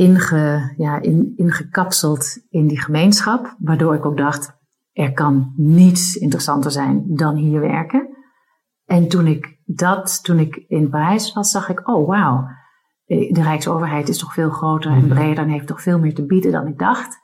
inge, 0.00 0.74
ja, 0.76 1.00
in, 1.00 1.32
ingekapseld 1.36 2.38
in 2.50 2.66
die 2.66 2.80
gemeenschap. 2.80 3.56
Waardoor 3.58 3.94
ik 3.94 4.04
ook 4.04 4.16
dacht, 4.16 4.58
er 4.92 5.12
kan 5.12 5.52
niets 5.56 6.14
interessanter 6.14 6.70
zijn 6.70 7.04
dan 7.06 7.36
hier 7.36 7.60
werken. 7.60 8.08
En 8.84 9.08
toen 9.08 9.26
ik 9.26 9.58
dat, 9.64 10.24
toen 10.24 10.38
ik 10.38 10.64
in 10.68 10.90
Parijs 10.90 11.32
was, 11.32 11.50
zag 11.50 11.68
ik, 11.68 11.88
oh 11.88 12.08
wauw 12.08 12.46
eh, 13.06 13.32
de 13.32 13.42
Rijksoverheid 13.42 14.08
is 14.08 14.18
toch 14.18 14.32
veel 14.32 14.50
groter 14.50 14.90
en 14.90 15.04
mhm. 15.04 15.08
breder 15.08 15.44
en 15.44 15.50
heeft 15.50 15.66
toch 15.66 15.82
veel 15.82 15.98
meer 15.98 16.14
te 16.14 16.26
bieden 16.26 16.52
dan 16.52 16.66
ik 16.66 16.78
dacht. 16.78 17.18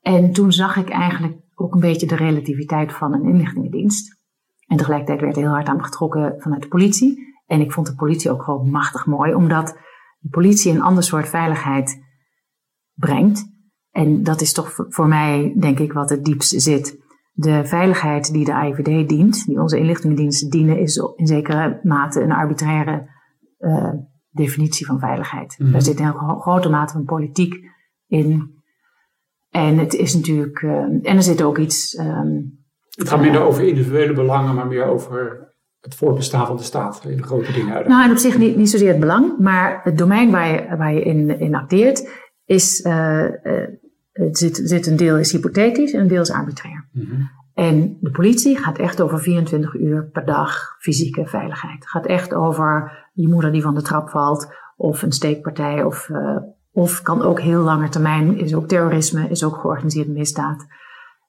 En 0.00 0.32
toen 0.32 0.52
zag 0.52 0.76
ik 0.76 0.88
eigenlijk 0.88 1.36
ook 1.54 1.74
een 1.74 1.80
beetje 1.80 2.06
de 2.06 2.16
relativiteit 2.16 2.92
van 2.92 3.12
een 3.12 3.24
inlichtingendienst. 3.24 4.18
En 4.66 4.76
tegelijkertijd 4.76 5.20
werd 5.20 5.36
er 5.36 5.42
heel 5.42 5.52
hard 5.52 5.68
aan 5.68 5.84
getrokken 5.84 6.34
vanuit 6.38 6.62
de 6.62 6.68
politie. 6.68 7.34
En 7.46 7.60
ik 7.60 7.72
vond 7.72 7.86
de 7.86 7.94
politie 7.94 8.30
ook 8.30 8.42
gewoon 8.42 8.70
machtig 8.70 9.06
mooi, 9.06 9.34
omdat 9.34 9.78
de 10.18 10.28
politie 10.28 10.72
een 10.72 10.82
ander 10.82 11.02
soort 11.02 11.28
veiligheid 11.28 12.08
brengt. 13.00 13.48
En 13.90 14.22
dat 14.22 14.40
is 14.40 14.52
toch 14.52 14.74
voor 14.88 15.08
mij, 15.08 15.54
denk 15.58 15.78
ik, 15.78 15.92
wat 15.92 16.10
het 16.10 16.24
diepst 16.24 16.62
zit. 16.62 16.98
De 17.32 17.64
veiligheid 17.64 18.32
die 18.32 18.44
de 18.44 18.52
IVD 18.52 19.08
dient, 19.08 19.46
die 19.46 19.60
onze 19.60 19.78
inlichtingendiensten 19.78 20.50
dienen, 20.50 20.78
is 20.78 20.96
in 21.16 21.26
zekere 21.26 21.80
mate 21.82 22.20
een 22.20 22.32
arbitraire 22.32 23.08
uh, 23.58 23.92
definitie 24.30 24.86
van 24.86 24.98
veiligheid. 24.98 25.56
Mm. 25.58 25.72
Daar 25.72 25.82
zit 25.82 26.00
een 26.00 26.14
grote 26.40 26.68
mate 26.68 26.92
van 26.92 27.04
politiek 27.04 27.54
in. 28.06 28.58
En 29.50 29.78
het 29.78 29.94
is 29.94 30.14
natuurlijk. 30.14 30.60
Uh, 30.60 30.72
en 30.72 31.02
er 31.02 31.22
zit 31.22 31.42
ook 31.42 31.58
iets. 31.58 31.98
Um, 31.98 32.58
het 32.90 33.08
gaat 33.08 33.20
minder 33.20 33.42
over 33.42 33.68
individuele 33.68 34.12
belangen, 34.12 34.54
maar 34.54 34.66
meer 34.66 34.84
over 34.84 35.48
het 35.80 35.94
voortbestaan 35.94 36.46
van 36.46 36.56
de 36.56 36.62
staat. 36.62 37.02
de 37.02 37.22
grote 37.22 37.52
dingen 37.52 37.74
uit. 37.74 37.88
Nou, 37.88 38.04
en 38.04 38.10
op 38.10 38.16
zich 38.16 38.38
niet, 38.38 38.56
niet 38.56 38.70
zozeer 38.70 38.88
het 38.88 39.00
belang, 39.00 39.38
maar 39.38 39.80
het 39.82 39.98
domein 39.98 40.30
waar 40.30 40.48
je, 40.52 40.76
waar 40.76 40.92
je 40.92 41.02
in, 41.02 41.40
in 41.40 41.54
acteert 41.54 42.28
is. 42.50 42.84
Uh, 42.84 43.24
uh, 43.24 43.68
het 44.12 44.38
zit, 44.38 44.60
zit 44.64 44.86
een 44.86 44.96
deel 44.96 45.18
is 45.18 45.32
hypothetisch 45.32 45.92
en 45.92 46.00
een 46.00 46.08
deel 46.08 46.20
is 46.20 46.30
arbitrair. 46.30 46.88
Mm 46.92 47.04
-hmm. 47.04 47.30
En 47.54 47.96
de 48.00 48.10
politie 48.10 48.56
gaat 48.56 48.78
echt 48.78 49.00
over 49.00 49.20
24 49.20 49.74
uur 49.74 50.08
per 50.12 50.24
dag 50.24 50.76
fysieke 50.78 51.26
veiligheid. 51.26 51.74
Het 51.74 51.88
gaat 51.88 52.06
echt 52.06 52.34
over 52.34 52.92
je 53.12 53.28
moeder 53.28 53.52
die 53.52 53.62
van 53.62 53.74
de 53.74 53.82
trap 53.82 54.10
valt, 54.10 54.52
of 54.76 55.02
een 55.02 55.12
steekpartij, 55.12 55.82
of, 55.82 56.08
uh, 56.08 56.36
of 56.72 57.02
kan 57.02 57.22
ook 57.22 57.40
heel 57.40 57.62
lange 57.62 57.88
termijn, 57.88 58.38
is 58.38 58.54
ook 58.54 58.68
terrorisme, 58.68 59.28
is 59.28 59.44
ook 59.44 59.56
georganiseerde 59.56 60.12
misdaad. 60.12 60.66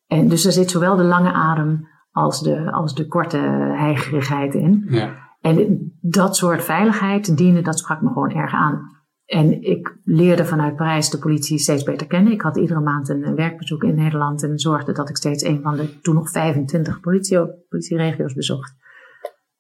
En 0.07 0.27
dus 0.27 0.45
er 0.45 0.51
zit 0.51 0.71
zowel 0.71 0.95
de 0.95 1.03
lange 1.03 1.31
adem 1.31 1.87
als 2.11 2.43
de, 2.43 2.71
als 2.71 2.95
de 2.95 3.07
korte 3.07 3.37
heigerigheid 3.77 4.53
in. 4.53 4.85
Ja. 4.89 5.15
En 5.41 5.91
dat 6.01 6.35
soort 6.35 6.63
veiligheid 6.63 7.37
dienen, 7.37 7.63
dat 7.63 7.79
sprak 7.79 8.01
me 8.01 8.07
gewoon 8.07 8.31
erg 8.31 8.53
aan. 8.53 9.00
En 9.31 9.63
ik 9.63 9.97
leerde 10.03 10.45
vanuit 10.45 10.75
Parijs 10.75 11.09
de 11.09 11.17
politie 11.17 11.57
steeds 11.57 11.83
beter 11.83 12.07
kennen. 12.07 12.33
Ik 12.33 12.41
had 12.41 12.57
iedere 12.57 12.79
maand 12.79 13.09
een 13.09 13.35
werkbezoek 13.35 13.83
in 13.83 13.95
Nederland 13.95 14.43
en 14.43 14.59
zorgde 14.59 14.91
dat 14.91 15.09
ik 15.09 15.17
steeds 15.17 15.43
een 15.43 15.61
van 15.61 15.75
de 15.75 15.99
toen 15.99 16.15
nog 16.15 16.29
25 16.29 16.99
politie, 16.99 17.39
politieregio's 17.69 18.33
bezocht. 18.33 18.75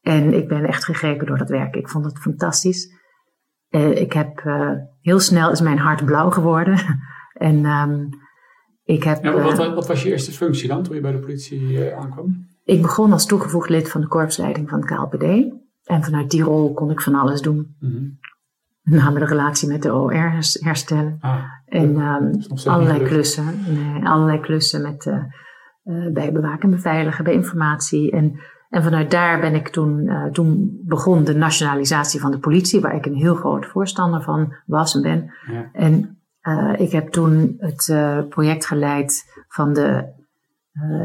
En 0.01 0.33
ik 0.33 0.47
ben 0.47 0.65
echt 0.65 0.85
gegrepen 0.85 1.25
door 1.27 1.37
dat 1.37 1.49
werk. 1.49 1.75
Ik 1.75 1.89
vond 1.89 2.05
het 2.05 2.19
fantastisch. 2.19 2.99
Uh, 3.69 4.01
ik 4.01 4.13
heb 4.13 4.41
uh, 4.45 4.71
heel 5.01 5.19
snel 5.19 5.51
is 5.51 5.61
mijn 5.61 5.77
hart 5.77 6.05
blauw 6.05 6.29
geworden. 6.29 6.79
en 7.33 7.65
um, 7.65 8.09
ik 8.83 9.03
heb. 9.03 9.23
Ja, 9.23 9.41
wat, 9.41 9.57
wat, 9.57 9.87
was 9.87 10.03
je 10.03 10.09
eerste 10.09 10.31
functie 10.31 10.67
dan 10.67 10.83
toen 10.83 10.95
je 10.95 11.01
bij 11.01 11.11
de 11.11 11.19
politie 11.19 11.93
aankwam? 11.93 12.47
Ik 12.63 12.81
begon 12.81 13.11
als 13.11 13.25
toegevoegd 13.25 13.69
lid 13.69 13.89
van 13.89 14.01
de 14.01 14.07
korpsleiding 14.07 14.69
van 14.69 14.79
het 14.79 14.89
KLPD. 14.89 15.23
En 15.83 16.03
vanuit 16.03 16.31
die 16.31 16.43
rol 16.43 16.73
kon 16.73 16.91
ik 16.91 17.01
van 17.01 17.15
alles 17.15 17.41
doen. 17.41 17.75
Mm 17.79 17.91
-hmm. 17.91 18.19
Met 18.81 18.99
name 18.99 19.19
de 19.19 19.25
relatie 19.25 19.67
met 19.67 19.81
de 19.81 19.93
OR 19.93 20.33
herstellen. 20.59 21.17
Ah, 21.19 21.43
en 21.65 21.99
um, 21.99 22.41
allerlei 22.65 23.03
klussen. 23.03 23.45
Nee, 23.67 24.05
allerlei 24.05 24.39
klussen 24.39 24.81
met 24.81 25.05
uh, 25.05 25.23
uh, 25.83 26.13
bij 26.13 26.31
bewaken 26.31 26.61
en 26.61 26.69
beveiligen, 26.69 27.23
bij 27.23 27.33
informatie. 27.33 28.11
En, 28.11 28.39
en 28.69 28.83
vanuit 28.83 29.11
daar 29.11 29.39
ben 29.39 29.55
ik 29.55 29.67
toen, 29.67 29.99
uh, 29.99 30.25
toen 30.25 30.79
begon 30.83 31.23
de 31.23 31.35
nationalisatie 31.35 32.19
van 32.19 32.31
de 32.31 32.39
politie, 32.39 32.81
waar 32.81 32.95
ik 32.95 33.05
een 33.05 33.15
heel 33.15 33.35
groot 33.35 33.65
voorstander 33.65 34.21
van 34.21 34.53
was 34.65 34.95
en 34.95 35.01
ben. 35.01 35.33
Ja. 35.51 35.69
En 35.73 36.15
ik 36.77 36.91
heb 36.91 37.09
toen 37.09 37.55
het 37.57 37.93
project 38.29 38.65
geleid 38.65 39.43
van 39.47 39.73
de, 39.73 40.13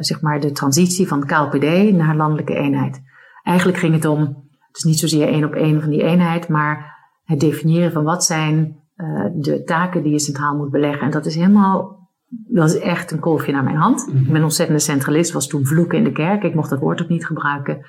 zeg 0.00 0.20
maar 0.20 0.40
de 0.40 0.52
transitie 0.52 1.08
van 1.08 1.26
KLPD 1.26 1.92
naar 1.92 2.16
landelijke 2.16 2.54
eenheid. 2.54 3.02
Eigenlijk 3.42 3.78
ging 3.78 3.94
het 3.94 4.04
om, 4.04 4.20
het 4.66 4.76
is 4.76 4.82
niet 4.82 4.98
zozeer 4.98 5.28
één 5.28 5.44
op 5.44 5.52
één 5.52 5.80
van 5.80 5.90
die 5.90 6.02
eenheid, 6.02 6.48
maar 6.48 6.95
het 7.26 7.40
definiëren 7.40 7.92
van 7.92 8.04
wat 8.04 8.24
zijn 8.24 8.76
uh, 8.96 9.26
de 9.34 9.62
taken 9.62 10.02
die 10.02 10.12
je 10.12 10.18
centraal 10.18 10.56
moet 10.56 10.70
beleggen. 10.70 11.02
En 11.02 11.10
dat 11.10 11.26
is 11.26 11.34
helemaal, 11.34 12.08
dat 12.28 12.68
is 12.68 12.78
echt 12.78 13.10
een 13.10 13.20
kolfje 13.20 13.52
naar 13.52 13.64
mijn 13.64 13.76
hand. 13.76 14.06
Mm-hmm. 14.06 14.26
Ik 14.26 14.32
ben 14.32 14.42
ontzettende 14.42 14.80
centralist, 14.80 15.32
was 15.32 15.48
toen 15.48 15.66
vloeken 15.66 15.98
in 15.98 16.04
de 16.04 16.12
kerk. 16.12 16.42
Ik 16.42 16.54
mocht 16.54 16.70
dat 16.70 16.80
woord 16.80 17.02
ook 17.02 17.08
niet 17.08 17.26
gebruiken. 17.26 17.86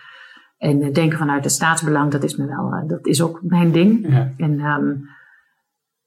En 0.58 0.82
uh, 0.82 0.94
denken 0.94 1.18
vanuit 1.18 1.44
het 1.44 1.54
staatsbelang, 1.54 2.12
dat 2.12 2.24
is 2.24 2.36
me 2.36 2.46
wel, 2.46 2.74
uh, 2.74 2.88
dat 2.88 3.06
is 3.06 3.22
ook 3.22 3.40
mijn 3.44 3.72
ding. 3.72 4.08
Ja. 4.10 4.34
En 4.38 4.60
um, 4.60 5.10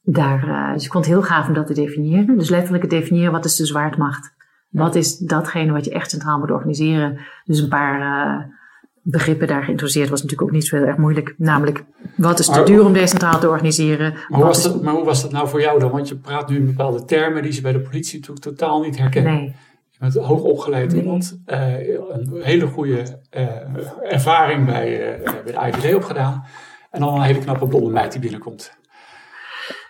daar, 0.03 0.73
dus 0.73 0.85
ik 0.85 0.93
vond 0.93 1.05
het 1.05 1.15
heel 1.15 1.23
gaaf 1.23 1.49
om 1.49 1.55
dat 1.55 1.67
te 1.67 1.75
definiëren. 1.75 2.39
Dus 2.39 2.51
letterlijk 2.51 2.83
het 2.83 2.93
definiëren, 2.93 3.33
wat 3.33 3.45
is 3.45 3.57
de 3.57 3.67
zwaardmacht? 3.67 4.35
Ja. 4.69 4.81
Wat 4.81 4.95
is 4.95 5.19
datgene 5.19 5.73
wat 5.73 5.85
je 5.85 5.93
echt 5.93 6.11
centraal 6.11 6.39
moet 6.39 6.51
organiseren? 6.51 7.19
Dus 7.45 7.61
een 7.61 7.69
paar 7.69 8.59
begrippen 9.03 9.47
daar 9.47 9.63
geïntroduceerd. 9.63 10.09
was 10.09 10.23
natuurlijk 10.23 10.49
ook 10.49 10.55
niet 10.55 10.67
zo 10.67 10.77
heel 10.77 10.87
erg 10.87 10.97
moeilijk. 10.97 11.35
Namelijk, 11.37 11.85
wat 12.17 12.39
is 12.39 12.47
te 12.47 12.63
duur 12.63 12.85
om 12.85 12.93
decentraal 12.93 13.41
te 13.41 13.49
organiseren? 13.49 14.13
Maar 14.13 14.39
hoe, 14.39 14.45
was 14.45 14.63
dat, 14.63 14.83
maar 14.83 14.95
hoe 14.95 15.05
was 15.05 15.23
dat 15.23 15.33
nou 15.33 15.49
voor 15.49 15.61
jou 15.61 15.79
dan? 15.79 15.91
Want 15.91 16.09
je 16.09 16.17
praat 16.17 16.49
nu 16.49 16.57
in 16.57 16.67
bepaalde 16.67 17.05
termen 17.05 17.43
die 17.43 17.53
ze 17.53 17.61
bij 17.61 17.73
de 17.73 17.81
politie 17.81 18.19
natuurlijk 18.19 18.47
totaal 18.47 18.83
niet 18.83 18.99
herkennen. 18.99 19.35
Nee. 19.35 19.55
Je 19.91 19.99
bent 19.99 20.15
hoog 20.15 20.43
opgeleid 20.43 20.93
iemand, 20.93 21.41
uh, 21.47 21.89
een 21.89 22.41
hele 22.43 22.67
goede 22.67 23.21
uh, 23.37 24.13
ervaring 24.13 24.67
bij, 24.67 25.19
uh, 25.19 25.25
bij 25.45 25.71
de 25.73 25.79
IVD 25.79 25.95
opgedaan. 25.95 26.45
En 26.91 27.01
dan 27.01 27.15
een 27.15 27.23
hele 27.23 27.39
knappe 27.39 27.67
blonde 27.67 27.91
meid 27.91 28.13
die 28.13 28.21
binnenkomt. 28.21 28.79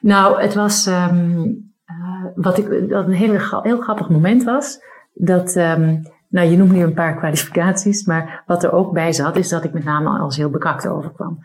Nou, 0.00 0.40
het 0.42 0.54
was 0.54 0.86
um, 0.86 1.72
wat 2.34 2.58
ik, 2.58 2.68
wat 2.68 3.06
een 3.06 3.12
hele, 3.12 3.60
heel 3.62 3.80
grappig 3.80 4.08
moment 4.08 4.44
was. 4.44 4.78
Dat 5.14 5.56
um, 5.56 6.02
nou, 6.30 6.48
je 6.48 6.56
noemt 6.56 6.72
nu 6.72 6.82
een 6.82 6.94
paar 6.94 7.16
kwalificaties, 7.16 8.04
maar 8.04 8.42
wat 8.46 8.64
er 8.64 8.72
ook 8.72 8.92
bij 8.92 9.12
zat, 9.12 9.36
is 9.36 9.48
dat 9.48 9.64
ik 9.64 9.72
met 9.72 9.84
name 9.84 10.18
als 10.18 10.36
heel 10.36 10.50
bekakt 10.50 10.86
overkwam. 10.86 11.38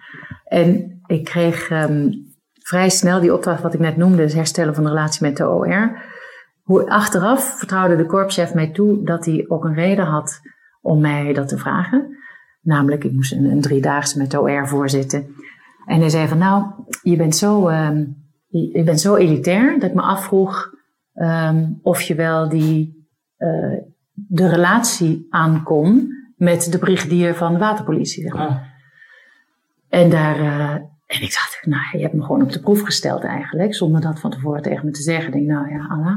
En 0.45 0.99
ik 1.05 1.23
kreeg 1.23 1.69
um, 1.69 2.11
vrij 2.53 2.89
snel 2.89 3.19
die 3.19 3.33
opdracht, 3.33 3.61
wat 3.61 3.73
ik 3.73 3.79
net 3.79 3.97
noemde, 3.97 4.21
het 4.21 4.33
herstellen 4.33 4.75
van 4.75 4.83
de 4.83 4.89
relatie 4.89 5.27
met 5.27 5.37
de 5.37 5.49
OR. 5.49 6.03
Hoe, 6.63 6.89
achteraf 6.89 7.57
vertrouwde 7.57 7.95
de 7.95 8.05
korpschef 8.05 8.53
mij 8.53 8.71
toe 8.71 9.03
dat 9.03 9.25
hij 9.25 9.45
ook 9.47 9.63
een 9.63 9.73
reden 9.73 10.05
had 10.05 10.41
om 10.81 11.01
mij 11.01 11.33
dat 11.33 11.47
te 11.47 11.57
vragen. 11.57 12.17
Namelijk, 12.61 13.03
ik 13.03 13.11
moest 13.11 13.31
een, 13.31 13.45
een 13.45 13.61
driedaagse 13.61 14.17
met 14.17 14.31
de 14.31 14.41
OR 14.41 14.67
voorzitten. 14.67 15.27
En 15.85 15.99
hij 15.99 16.09
zei 16.09 16.27
van, 16.27 16.37
nou, 16.37 16.65
je 17.01 17.15
bent 17.15 17.35
zo, 17.35 17.69
um, 17.69 18.15
je, 18.47 18.83
bent 18.83 19.01
zo 19.01 19.15
elitair 19.15 19.79
dat 19.79 19.89
ik 19.89 19.95
me 19.95 20.01
afvroeg 20.01 20.73
um, 21.13 21.79
of 21.81 22.01
je 22.01 22.15
wel 22.15 22.49
die... 22.49 23.03
Uh, 23.37 23.93
de 24.15 24.49
relatie 24.49 25.27
aankon 25.29 26.13
met 26.35 26.71
de 26.71 26.77
brigadier 26.77 27.35
van 27.35 27.53
de 27.53 27.59
waterpolitie. 27.59 28.23
Zeg 28.23 28.33
maar. 28.33 28.47
ah. 28.47 28.61
En 29.89 30.09
daar, 30.09 30.39
uh, 30.39 30.73
en 31.05 31.21
ik 31.21 31.33
dacht, 31.33 31.59
nou, 31.65 31.83
je 31.91 32.03
hebt 32.03 32.13
me 32.13 32.21
gewoon 32.21 32.41
op 32.41 32.51
de 32.51 32.59
proef 32.59 32.81
gesteld 32.81 33.23
eigenlijk, 33.23 33.75
zonder 33.75 34.01
dat 34.01 34.19
van 34.19 34.31
tevoren 34.31 34.61
tegen 34.61 34.85
me 34.85 34.91
te 34.91 35.01
zeggen. 35.01 35.27
Ik 35.27 35.33
denk, 35.33 35.45
nou 35.45 35.69
ja, 35.69 35.87
Allah. 35.87 36.15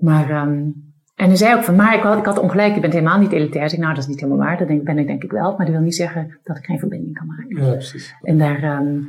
Maar, 0.00 0.46
um, 0.46 0.90
en 1.14 1.26
hij 1.26 1.36
zei 1.36 1.54
ook 1.54 1.64
van, 1.64 1.76
maar 1.76 1.94
ik 1.94 2.02
had, 2.02 2.18
ik 2.18 2.24
had 2.24 2.38
ongelijk, 2.38 2.74
je 2.74 2.80
bent 2.80 2.92
helemaal 2.92 3.18
niet 3.18 3.32
elitair. 3.32 3.64
Ik 3.64 3.70
zei, 3.70 3.82
nou, 3.82 3.94
dat 3.94 4.02
is 4.02 4.08
niet 4.08 4.20
helemaal 4.20 4.46
waar, 4.46 4.58
dat 4.58 4.68
denk, 4.68 4.84
ben 4.84 4.98
ik 4.98 5.06
denk 5.06 5.22
ik 5.22 5.30
wel. 5.30 5.56
Maar 5.56 5.66
dat 5.66 5.74
wil 5.74 5.84
niet 5.84 5.94
zeggen 5.94 6.38
dat 6.44 6.56
ik 6.56 6.64
geen 6.64 6.78
verbinding 6.78 7.14
kan 7.14 7.26
maken. 7.26 7.64
Ja, 7.64 7.72
precies. 7.72 8.14
En 8.22 8.38
daar, 8.38 8.80
um, 8.80 9.08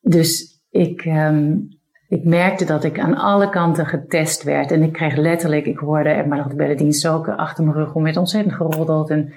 dus 0.00 0.60
ik, 0.70 1.04
um, 1.04 1.68
ik 2.12 2.24
merkte 2.24 2.64
dat 2.64 2.84
ik 2.84 2.98
aan 2.98 3.14
alle 3.14 3.48
kanten 3.48 3.86
getest 3.86 4.42
werd. 4.42 4.70
En 4.70 4.82
ik 4.82 4.92
kreeg 4.92 5.16
letterlijk, 5.16 5.66
ik 5.66 5.78
hoorde, 5.78 6.24
maar 6.28 6.38
dat 6.42 6.56
bij 6.56 6.68
de 6.68 6.74
dienst 6.74 7.08
ook, 7.08 7.28
achter 7.28 7.64
mijn 7.64 7.76
rug 7.76 7.94
om 7.94 8.02
met 8.02 8.16
ontzettend 8.16 8.54
geroddeld. 8.54 9.10
En, 9.10 9.32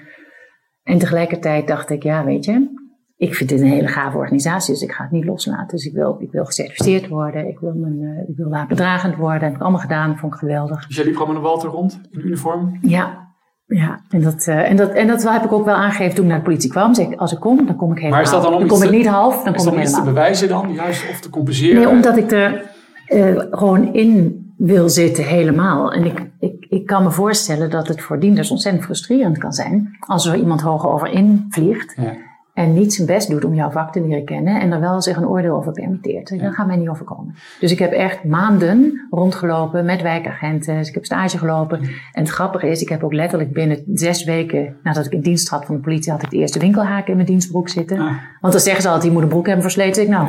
en 0.82 0.98
tegelijkertijd 0.98 1.66
dacht 1.66 1.90
ik, 1.90 2.02
ja, 2.02 2.24
weet 2.24 2.44
je, 2.44 2.84
ik 3.16 3.34
vind 3.34 3.48
dit 3.48 3.60
een 3.60 3.66
hele 3.66 3.88
gave 3.88 4.16
organisatie, 4.16 4.74
dus 4.74 4.82
ik 4.82 4.92
ga 4.92 5.02
het 5.02 5.12
niet 5.12 5.24
loslaten. 5.24 5.76
Dus 5.76 5.84
ik 5.84 5.92
wil, 5.92 6.16
ik 6.18 6.30
wil 6.30 6.44
gecertificeerd 6.44 7.08
worden, 7.08 7.48
ik 7.48 7.58
wil, 7.58 7.74
mijn, 7.74 8.00
uh, 8.00 8.28
ik 8.28 8.36
wil 8.36 8.48
laagbedragend 8.48 9.16
worden. 9.16 9.40
Dat 9.40 9.48
heb 9.48 9.56
ik 9.56 9.62
allemaal 9.62 9.80
gedaan, 9.80 10.18
vond 10.18 10.32
ik 10.32 10.38
geweldig. 10.38 10.86
Dus 10.86 10.96
jij 10.96 11.04
liep 11.04 11.16
gewoon 11.16 11.28
met 11.28 11.36
een 11.36 11.48
Walter 11.48 11.70
rond 11.70 12.00
in 12.10 12.26
uniform? 12.26 12.78
Ja, 12.80 13.25
ja, 13.66 14.00
en 14.08 14.22
dat, 14.22 14.46
uh, 14.46 14.70
en, 14.70 14.76
dat, 14.76 14.92
en 14.92 15.06
dat 15.06 15.30
heb 15.30 15.44
ik 15.44 15.52
ook 15.52 15.64
wel 15.64 15.74
aangegeven 15.74 16.14
toen 16.14 16.24
ik 16.24 16.30
naar 16.30 16.38
de 16.38 16.44
politie 16.44 16.70
kwam. 16.70 16.94
Zeg 16.94 17.16
als 17.16 17.32
ik 17.32 17.40
kom, 17.40 17.66
dan 17.66 17.76
kom 17.76 17.90
ik 17.90 17.98
helemaal. 17.98 18.10
Maar 18.10 18.26
is 18.26 18.30
dat 18.30 18.42
dan, 18.42 18.52
om 18.52 18.58
dan 18.58 18.68
kom 18.68 18.82
ik 18.82 18.90
niet 18.90 19.06
half, 19.06 19.42
dan 19.42 19.54
kom 19.54 19.54
ik 19.54 19.58
helemaal. 19.58 19.82
Is 19.82 19.90
dat 19.90 20.00
te 20.00 20.06
bewijzen 20.08 20.48
dan, 20.48 20.72
juist, 20.72 21.10
of 21.10 21.20
te 21.20 21.30
compenseren? 21.30 21.76
Nee, 21.76 21.88
omdat 21.88 22.16
ik 22.16 22.32
er 22.32 22.70
uh, 23.08 23.42
gewoon 23.50 23.94
in 23.94 24.44
wil 24.56 24.88
zitten 24.88 25.24
helemaal. 25.24 25.92
En 25.92 26.04
ik, 26.04 26.30
ik, 26.38 26.66
ik 26.68 26.86
kan 26.86 27.02
me 27.02 27.10
voorstellen 27.10 27.70
dat 27.70 27.88
het 27.88 28.02
voor 28.02 28.20
dienders 28.20 28.50
ontzettend 28.50 28.84
frustrerend 28.84 29.38
kan 29.38 29.52
zijn 29.52 29.96
als 30.00 30.26
er 30.26 30.36
iemand 30.36 30.60
hoger 30.60 30.90
over 30.90 31.08
invliegt. 31.08 31.94
Ja. 31.96 32.12
En 32.56 32.72
niet 32.72 32.94
zijn 32.94 33.06
best 33.06 33.30
doet 33.30 33.44
om 33.44 33.54
jouw 33.54 33.70
vak 33.70 33.92
te 33.92 34.00
leren 34.00 34.24
kennen 34.24 34.60
en 34.60 34.72
er 34.72 34.80
wel 34.80 35.02
zich 35.02 35.16
een 35.16 35.28
oordeel 35.28 35.56
over 35.56 35.72
permitteert. 35.72 36.28
Ja. 36.28 36.36
Dat 36.36 36.54
gaat 36.54 36.66
mij 36.66 36.76
niet 36.76 36.88
overkomen. 36.88 37.34
Dus 37.60 37.72
ik 37.72 37.78
heb 37.78 37.92
echt 37.92 38.24
maanden 38.24 39.06
rondgelopen 39.10 39.84
met 39.84 40.02
wijkagenten. 40.02 40.76
Dus 40.76 40.88
ik 40.88 40.94
heb 40.94 41.04
stage 41.04 41.38
gelopen. 41.38 41.80
En 42.12 42.22
het 42.22 42.28
grappige 42.28 42.68
is, 42.68 42.82
ik 42.82 42.88
heb 42.88 43.04
ook 43.04 43.12
letterlijk 43.12 43.52
binnen 43.52 43.82
zes 43.92 44.24
weken 44.24 44.76
nadat 44.82 45.06
ik 45.06 45.12
in 45.12 45.20
dienst 45.20 45.46
trad 45.46 45.64
van 45.64 45.74
de 45.74 45.80
politie, 45.80 46.12
had 46.12 46.22
ik 46.22 46.30
de 46.30 46.36
eerste 46.36 46.58
winkelhaken 46.58 47.08
in 47.08 47.14
mijn 47.14 47.28
dienstbroek 47.28 47.68
zitten. 47.68 47.98
Ah. 47.98 48.12
Want 48.40 48.52
dan 48.52 48.62
zeggen 48.62 48.82
ze 48.82 48.88
altijd, 48.88 49.06
je 49.06 49.12
moet 49.12 49.22
een 49.22 49.28
broek 49.28 49.46
hebben 49.46 49.64
versleten. 49.64 50.02
Ik, 50.02 50.08
nou, 50.08 50.28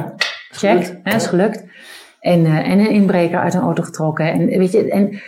check, 0.50 1.00
hè, 1.04 1.16
is 1.16 1.28
gelukt. 1.28 1.66
En, 2.20 2.40
uh, 2.40 2.70
en 2.70 2.80
een 2.80 2.92
inbreker 2.92 3.40
uit 3.40 3.54
een 3.54 3.62
auto 3.62 3.84
getrokken. 3.84 4.32
En 4.32 4.46
weet 4.46 4.72
je, 4.72 4.90
en 4.92 5.20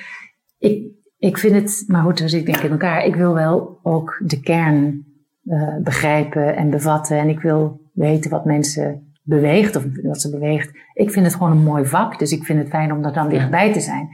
ik, 0.57 0.91
ik 1.17 1.37
vind 1.37 1.55
het, 1.55 1.83
maar 1.87 2.03
goed, 2.03 2.17
dus 2.17 2.33
ik 2.33 2.45
denk 2.45 2.57
in 2.57 2.71
elkaar. 2.71 3.05
Ik 3.05 3.15
wil 3.15 3.33
wel 3.33 3.79
ook 3.83 4.21
de 4.25 4.39
kern 4.39 5.07
uh, 5.49 5.75
begrijpen 5.83 6.55
en 6.55 6.69
bevatten. 6.69 7.17
En 7.17 7.29
ik 7.29 7.39
wil 7.39 7.81
weten 7.93 8.31
wat 8.31 8.45
mensen 8.45 9.13
beweegt 9.23 9.75
of 9.75 9.83
wat 10.03 10.21
ze 10.21 10.29
beweegt. 10.29 10.71
Ik 10.93 11.11
vind 11.11 11.25
het 11.25 11.35
gewoon 11.35 11.51
een 11.51 11.63
mooi 11.63 11.85
vak, 11.85 12.19
dus 12.19 12.31
ik 12.31 12.43
vind 12.43 12.59
het 12.59 12.69
fijn 12.69 12.93
om 12.93 13.05
er 13.05 13.13
dan 13.13 13.29
dichtbij 13.29 13.73
te 13.73 13.79
zijn. 13.79 14.09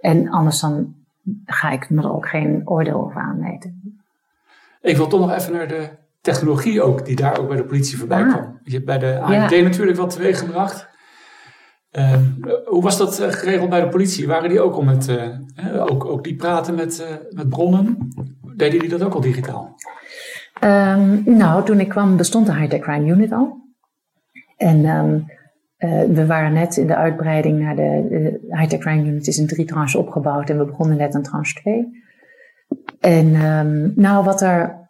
En 0.00 0.28
anders 0.30 0.60
dan 0.60 0.94
ga 1.44 1.70
ik 1.70 1.90
me 1.90 2.02
er 2.02 2.12
ook 2.12 2.28
geen 2.28 2.62
oordeel 2.64 3.04
over 3.04 3.20
aanmeten. 3.20 4.00
Ik 4.80 4.96
wil 4.96 5.06
toch 5.06 5.20
nog 5.20 5.32
even 5.32 5.52
naar 5.52 5.68
de 5.68 5.88
technologie 6.20 6.82
ook, 6.82 7.04
die 7.04 7.16
daar 7.16 7.38
ook 7.38 7.48
bij 7.48 7.56
de 7.56 7.64
politie 7.64 7.98
voorbij 7.98 8.22
ah. 8.22 8.28
kwam. 8.28 8.60
Je 8.62 8.72
hebt 8.72 8.84
bij 8.84 8.98
de 8.98 9.06
ja. 9.06 9.48
natuurlijk 9.50 9.98
wat 9.98 10.10
teweeg 10.10 10.38
gebracht. 10.38 10.88
Uh, 11.92 12.14
hoe 12.64 12.82
was 12.82 12.98
dat 12.98 13.20
uh, 13.20 13.28
geregeld 13.28 13.70
bij 13.70 13.80
de 13.80 13.88
politie? 13.88 14.26
Waren 14.26 14.48
die 14.48 14.60
ook 14.60 14.74
al 14.74 14.82
met, 14.82 15.08
uh, 15.08 15.90
ook, 15.90 16.04
ook 16.04 16.24
die 16.24 16.36
praten 16.36 16.74
met, 16.74 17.20
met 17.30 17.48
bronnen? 17.48 18.12
Deden 18.56 18.80
die 18.80 18.88
dat 18.88 19.02
ook 19.02 19.14
al 19.14 19.20
digitaal? 19.20 19.74
Um, 20.64 21.22
nou, 21.24 21.64
toen 21.64 21.80
ik 21.80 21.88
kwam 21.88 22.16
bestond 22.16 22.46
de 22.46 22.54
High-Tech 22.54 22.80
Crime 22.80 23.10
Unit 23.10 23.32
al. 23.32 23.56
En 24.56 24.84
um, 24.84 25.26
we 26.14 26.26
waren 26.26 26.52
net 26.52 26.76
in 26.76 26.86
de 26.86 26.96
uitbreiding 26.96 27.60
naar 27.60 27.76
de, 27.76 28.06
de 28.08 28.56
High-Tech 28.56 28.78
Crime 28.78 29.06
Unit 29.06 29.26
is 29.26 29.38
in 29.38 29.46
drie 29.46 29.64
tranches 29.64 29.94
opgebouwd 29.94 30.50
en 30.50 30.58
we 30.58 30.64
begonnen 30.64 30.96
net 30.96 31.14
aan 31.14 31.22
tranche 31.22 31.54
2. 31.54 31.88
En 33.00 33.34
um, 33.34 33.92
nou, 33.96 34.24
wat 34.24 34.40
er, 34.40 34.88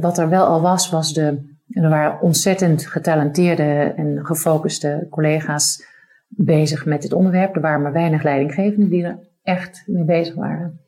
wat 0.00 0.18
er 0.18 0.28
wel 0.28 0.46
al 0.46 0.60
was, 0.60 0.90
was 0.90 1.12
de, 1.12 1.54
er 1.70 1.88
waren 1.88 2.20
ontzettend 2.20 2.86
getalenteerde 2.86 3.92
en 3.96 4.18
gefocuste 4.22 5.06
collega's 5.10 5.84
bezig 6.28 6.86
met 6.86 7.02
dit 7.02 7.12
onderwerp. 7.12 7.54
Er 7.54 7.60
waren 7.60 7.82
maar 7.82 7.92
weinig 7.92 8.22
leidinggevenden 8.22 8.88
die 8.88 9.04
er 9.04 9.18
echt 9.42 9.82
mee 9.86 10.04
bezig 10.04 10.34
waren. 10.34 10.80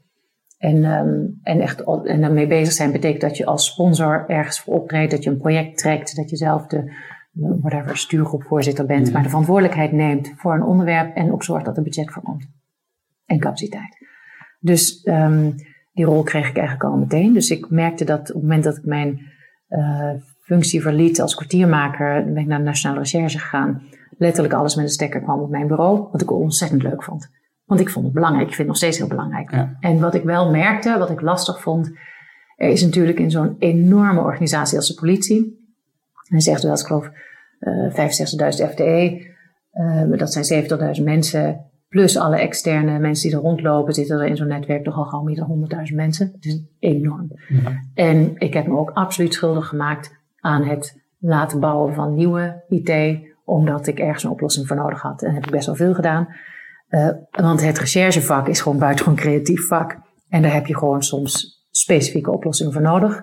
En, 0.63 0.85
um, 0.85 1.39
en, 1.43 1.61
echt, 1.61 1.85
en 2.05 2.21
daarmee 2.21 2.47
bezig 2.47 2.73
zijn 2.73 2.93
betekent 2.93 3.21
dat 3.21 3.37
je 3.37 3.47
als 3.47 3.67
sponsor 3.67 4.25
ergens 4.29 4.61
voor 4.61 4.75
optreedt, 4.75 5.11
dat 5.11 5.25
je 5.25 5.31
een 5.31 5.39
project 5.39 5.79
trekt, 5.79 6.17
dat 6.17 6.31
je 6.31 6.37
zelf 6.37 6.67
de 6.67 6.93
whatever, 7.33 7.97
stuurgroepvoorzitter 7.97 8.87
bent, 8.87 9.13
maar 9.13 9.23
de 9.23 9.29
verantwoordelijkheid 9.29 9.93
neemt 9.93 10.33
voor 10.37 10.55
een 10.55 10.63
onderwerp 10.63 11.17
en 11.17 11.33
ook 11.33 11.45
zorgt 11.45 11.65
dat 11.65 11.77
er 11.77 11.83
budget 11.83 12.13
voor 12.13 12.23
komt. 12.23 12.49
En 13.27 13.39
capaciteit. 13.39 14.07
Dus 14.61 15.07
um, 15.07 15.55
die 15.93 16.05
rol 16.05 16.23
kreeg 16.23 16.49
ik 16.49 16.57
eigenlijk 16.57 16.91
al 16.91 16.99
meteen. 16.99 17.33
Dus 17.33 17.51
ik 17.51 17.71
merkte 17.71 18.05
dat 18.05 18.21
op 18.21 18.27
het 18.27 18.43
moment 18.43 18.65
dat 18.65 18.77
ik 18.77 18.85
mijn 18.85 19.21
uh, 19.69 20.11
functie 20.41 20.83
verliet 20.83 21.21
als 21.21 21.35
kwartiermaker, 21.35 22.25
ben 22.25 22.43
ik 22.43 22.47
naar 22.47 22.59
de 22.59 22.65
Nationale 22.65 23.01
Recherche 23.01 23.39
gegaan 23.39 23.83
letterlijk 24.19 24.55
alles 24.55 24.75
met 24.75 24.85
een 24.85 24.91
stekker 24.91 25.21
kwam 25.21 25.41
op 25.41 25.51
mijn 25.51 25.67
bureau. 25.67 26.09
Wat 26.13 26.23
ik 26.23 26.31
ontzettend 26.31 26.83
leuk 26.83 27.03
vond. 27.03 27.31
Want 27.73 27.85
ik 27.85 27.91
vond 27.91 28.05
het 28.05 28.15
belangrijk. 28.15 28.49
Ik 28.49 28.55
vind 28.55 28.59
het 28.59 28.67
nog 28.67 28.77
steeds 28.77 28.99
heel 28.99 29.07
belangrijk. 29.07 29.51
Ja. 29.51 29.77
En 29.81 30.01
wat 30.01 30.15
ik 30.15 30.23
wel 30.23 30.51
merkte, 30.51 30.99
wat 30.99 31.11
ik 31.11 31.21
lastig 31.21 31.61
vond. 31.61 31.91
Er 32.57 32.69
is 32.69 32.83
natuurlijk 32.83 33.19
in 33.19 33.31
zo'n 33.31 33.57
enorme 33.59 34.21
organisatie 34.21 34.77
als 34.77 34.89
de 34.89 34.95
politie. 34.95 35.67
En 36.29 36.41
zegt 36.41 36.63
wel, 36.63 36.73
ik 36.73 36.87
geloof, 36.87 37.11
uh, 37.61 37.95
65.000 37.95 38.71
FTE. 38.71 39.27
Uh, 39.75 40.19
dat 40.19 40.33
zijn 40.33 40.65
70.000 40.99 41.05
mensen. 41.05 41.65
Plus 41.89 42.17
alle 42.17 42.39
externe 42.39 42.99
mensen 42.99 43.29
die 43.29 43.39
er 43.39 43.45
rondlopen, 43.45 43.95
zitten 43.95 44.21
er 44.21 44.27
in 44.27 44.37
zo'n 44.37 44.47
netwerk 44.47 44.85
toch 44.85 44.97
al 44.97 45.05
gewoon 45.05 45.25
meer 45.25 45.37
dan 45.37 45.69
100.000 45.91 45.95
mensen. 45.95 46.31
Het 46.35 46.45
is 46.45 46.61
enorm. 46.79 47.31
Ja. 47.49 47.83
En 47.95 48.33
ik 48.37 48.55
heb 48.55 48.67
me 48.67 48.77
ook 48.77 48.91
absoluut 48.91 49.35
schuldig 49.35 49.67
gemaakt 49.67 50.17
aan 50.41 50.65
het 50.65 51.01
laten 51.19 51.61
bouwen 51.61 51.95
van 51.95 52.15
nieuwe 52.15 52.63
IT, 52.69 53.19
omdat 53.45 53.87
ik 53.87 53.99
ergens 53.99 54.25
een 54.25 54.31
oplossing 54.31 54.67
voor 54.67 54.77
nodig 54.77 55.01
had. 55.01 55.23
En 55.23 55.35
heb 55.35 55.45
ik 55.45 55.51
best 55.51 55.67
wel 55.67 55.75
veel 55.75 55.95
gedaan. 55.95 56.29
Uh, 56.93 57.09
want 57.31 57.63
het 57.63 57.79
recherchevak 57.79 58.49
is 58.49 58.61
gewoon 58.61 58.79
buitengewoon 58.79 59.19
creatief 59.19 59.67
vak. 59.67 59.99
En 60.29 60.43
daar 60.43 60.53
heb 60.53 60.67
je 60.67 60.77
gewoon 60.77 61.03
soms 61.03 61.65
specifieke 61.71 62.31
oplossingen 62.31 62.73
voor 62.73 62.83
nodig. 62.83 63.23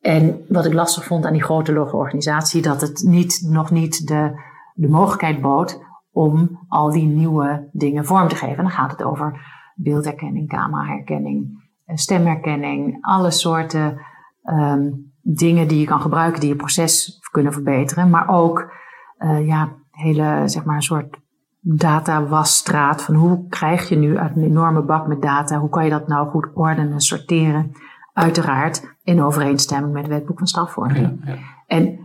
En 0.00 0.44
wat 0.48 0.64
ik 0.64 0.72
lastig 0.72 1.04
vond 1.04 1.26
aan 1.26 1.32
die 1.32 1.42
grote 1.42 1.92
organisatie, 1.92 2.62
dat 2.62 2.80
het 2.80 3.02
niet, 3.06 3.46
nog 3.48 3.70
niet 3.70 4.06
de, 4.06 4.40
de 4.74 4.88
mogelijkheid 4.88 5.40
bood 5.40 5.80
om 6.10 6.64
al 6.68 6.90
die 6.90 7.06
nieuwe 7.06 7.68
dingen 7.72 8.04
vorm 8.04 8.28
te 8.28 8.36
geven. 8.36 8.56
En 8.56 8.62
dan 8.62 8.72
gaat 8.72 8.90
het 8.90 9.02
over 9.02 9.40
beeldherkenning, 9.74 10.48
cameraherkenning, 10.48 11.68
eh, 11.84 11.96
stemherkenning, 11.96 12.98
alle 13.00 13.30
soorten 13.30 14.00
um, 14.44 15.12
dingen 15.20 15.68
die 15.68 15.80
je 15.80 15.86
kan 15.86 16.00
gebruiken 16.00 16.40
die 16.40 16.48
je 16.48 16.56
proces 16.56 17.18
kunnen 17.30 17.52
verbeteren. 17.52 18.10
Maar 18.10 18.28
ook 18.28 18.72
uh, 19.18 19.46
ja, 19.46 19.72
hele, 19.90 20.42
zeg 20.46 20.64
maar, 20.64 20.76
een 20.76 20.82
soort 20.82 21.22
data-wasstraat. 21.66 23.02
Van 23.02 23.14
hoe 23.14 23.48
krijg 23.48 23.88
je 23.88 23.96
nu 23.96 24.18
uit 24.18 24.36
een 24.36 24.42
enorme 24.42 24.82
bak 24.82 25.06
met 25.06 25.22
data, 25.22 25.58
hoe 25.58 25.68
kan 25.68 25.84
je 25.84 25.90
dat 25.90 26.08
nou 26.08 26.28
goed 26.28 26.48
ordenen, 26.54 27.00
sorteren? 27.00 27.72
Uiteraard 28.12 28.96
in 29.02 29.22
overeenstemming 29.22 29.92
met 29.92 30.02
het 30.02 30.12
wetboek 30.12 30.38
van 30.38 30.46
strafvorming. 30.46 31.20
Ja, 31.24 31.32
ja. 31.32 31.38
En 31.66 31.98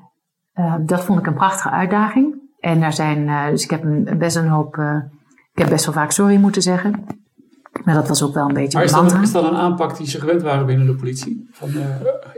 uh, 0.56 0.76
dat 0.80 1.04
vond 1.04 1.20
ik 1.20 1.28
een 1.28 1.34
prachtige 1.34 1.70
uitdaging. 1.70 2.36
En 2.60 2.80
daar 2.80 2.94
zijn, 2.94 3.28
uh, 3.28 3.48
dus 3.50 3.64
ik 3.64 3.70
heb 3.70 3.84
een, 3.84 4.18
best 4.18 4.36
een 4.36 4.48
hoop, 4.48 4.76
uh, 4.76 4.96
ik 5.54 5.60
heb 5.60 5.70
best 5.70 5.86
wel 5.86 5.94
vaak 5.94 6.12
sorry 6.12 6.36
moeten 6.36 6.62
zeggen. 6.62 7.06
Maar 7.84 7.94
dat 7.94 8.08
was 8.08 8.24
ook 8.24 8.34
wel 8.34 8.48
een 8.48 8.54
beetje 8.54 8.78
maar 8.78 8.88
is 8.88 8.92
dat, 8.92 9.22
is 9.22 9.32
dat 9.32 9.44
een 9.44 9.58
aanpak 9.58 9.98
die 9.98 10.08
ze 10.08 10.20
gewend 10.20 10.42
waren 10.42 10.66
binnen 10.66 10.86
de 10.88 10.96
politie? 10.96 11.50
Van 11.52 11.70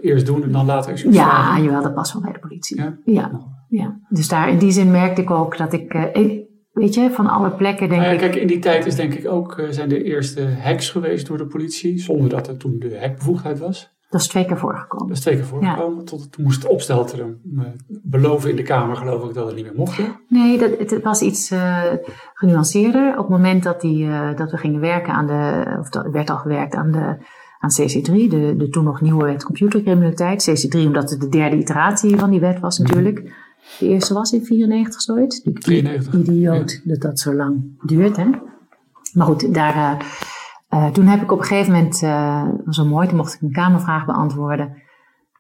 eerst 0.02 0.26
doen 0.26 0.44
en 0.44 0.52
dan 0.52 0.66
later 0.66 0.92
excuus 0.92 1.16
Ja, 1.16 1.60
jawel, 1.60 1.82
dat 1.82 1.94
past 1.94 2.14
wel 2.14 2.22
bij 2.22 2.32
de 2.32 2.40
politie. 2.40 2.82
Ja? 2.82 2.94
Ja, 3.06 3.32
ja. 3.68 4.00
Dus 4.10 4.28
daar 4.28 4.50
in 4.50 4.58
die 4.58 4.72
zin 4.72 4.92
merkte 4.92 5.22
ik 5.22 5.32
ook 5.32 5.58
dat 5.58 5.74
ik, 5.74 5.94
ik 5.94 6.51
weet 6.72 6.94
je, 6.94 7.10
van 7.10 7.28
alle 7.28 7.50
plekken 7.50 7.90
denk 7.90 8.02
nou 8.02 8.14
ja, 8.14 8.22
ik... 8.22 8.32
Kijk, 8.32 8.42
in 8.42 8.48
die 8.48 8.60
tijd 8.60 8.86
is 8.86 8.96
denk 8.96 9.14
ik 9.14 9.28
ook, 9.28 9.64
zijn 9.70 9.90
de 9.90 10.04
eerste 10.04 10.48
hacks 10.62 10.90
geweest 10.90 11.28
door 11.28 11.38
de 11.38 11.48
politie, 11.48 12.00
zonder 12.00 12.30
dat 12.30 12.48
er 12.48 12.58
toen 12.58 12.80
de 12.80 13.00
hackbevoegdheid 13.00 13.60
was. 13.60 13.92
Dat 14.12 14.22
is 14.22 14.28
twee 14.28 14.46
keer 14.46 14.58
voorgekomen. 14.58 15.08
Dat 15.08 15.18
is 15.18 15.24
twee 15.24 15.36
keer 15.36 15.46
voorgekomen. 15.46 16.06
Tot, 16.06 16.32
toen 16.32 16.44
moest 16.44 16.64
het 16.64 16.72
opstelten 16.72 17.42
beloven 17.88 18.50
in 18.50 18.56
de 18.56 18.62
Kamer, 18.62 18.96
geloof 18.96 19.30
ik, 19.30 19.34
dat 19.34 19.46
het 19.46 19.56
niet 19.56 19.66
meer 19.66 19.76
mocht. 19.76 20.02
Nee, 20.28 20.58
dat, 20.58 20.72
het 20.78 21.04
was 21.04 21.22
iets 21.22 21.52
uh, 21.52 21.84
genuanceerder. 22.34 23.12
Op 23.12 23.18
het 23.18 23.30
moment 23.30 23.64
dat, 23.64 23.82
die, 23.82 24.06
uh, 24.06 24.36
dat 24.36 24.52
we 24.52 24.58
gingen 24.58 24.80
werken 24.80 25.14
aan 25.14 25.28
de, 25.28 25.76
of 25.80 25.90
dat 25.90 26.08
werd 26.12 26.30
al 26.30 26.38
gewerkt 26.38 26.76
aan, 26.76 26.92
de, 26.92 27.18
aan 27.60 27.72
CC3, 27.82 28.12
de, 28.30 28.54
de 28.58 28.68
toen 28.70 28.84
nog 28.84 29.02
nieuwe 29.02 29.26
wet 29.26 29.44
computercriminaliteit. 29.44 30.50
CC3 30.50 30.80
omdat 30.80 31.10
het 31.10 31.22
de 31.22 31.30
derde 31.30 31.56
iteratie 31.56 32.18
van 32.18 32.30
die 32.30 32.40
wet 32.40 32.60
was 32.60 32.80
mhm. 32.80 32.88
natuurlijk. 32.88 33.34
De 33.80 33.88
eerste 33.88 34.14
was 34.14 34.32
in 34.32 34.46
94 34.46 35.02
zoiets. 35.02 35.42
93. 35.42 36.14
Idioot 36.14 36.82
dat 36.84 37.02
dat 37.02 37.20
zo 37.20 37.34
lang 37.34 37.62
duurt, 37.82 38.18
hè. 38.18 38.26
Maar 39.14 39.26
goed, 39.26 39.54
daar... 39.54 39.76
Uh, 39.76 40.00
uh, 40.74 40.88
toen 40.88 41.06
heb 41.06 41.22
ik 41.22 41.32
op 41.32 41.40
een 41.40 41.46
gegeven 41.46 41.74
moment, 41.74 42.02
uh, 42.02 42.48
was 42.66 42.76
zo 42.76 42.86
mooi, 42.86 43.08
toen 43.08 43.18
mocht 43.18 43.34
ik 43.34 43.42
een 43.42 43.52
kamervraag 43.52 44.06
beantwoorden. 44.06 44.82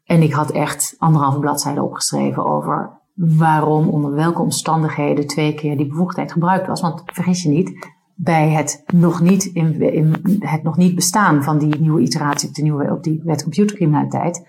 En 0.05 0.21
ik 0.21 0.33
had 0.33 0.51
echt 0.51 0.95
anderhalve 0.97 1.39
bladzijde 1.39 1.83
opgeschreven 1.83 2.45
over 2.45 2.99
waarom, 3.13 3.87
onder 3.89 4.13
welke 4.13 4.41
omstandigheden 4.41 5.27
twee 5.27 5.53
keer 5.53 5.77
die 5.77 5.87
bevoegdheid 5.87 6.31
gebruikt 6.31 6.67
was. 6.67 6.81
Want 6.81 7.03
vergis 7.05 7.43
je 7.43 7.49
niet, 7.49 7.89
bij 8.15 8.49
het 8.49 8.83
nog 8.93 9.21
niet, 9.21 9.45
in, 9.45 9.81
in 9.81 10.15
het 10.39 10.63
nog 10.63 10.77
niet 10.77 10.95
bestaan 10.95 11.43
van 11.43 11.57
die 11.57 11.79
nieuwe 11.79 12.01
iteratie 12.01 12.49
op, 12.49 12.55
de 12.55 12.61
nieuwe, 12.61 12.91
op 12.91 13.03
die 13.03 13.21
wet 13.23 13.43
computercriminaliteit, 13.43 14.47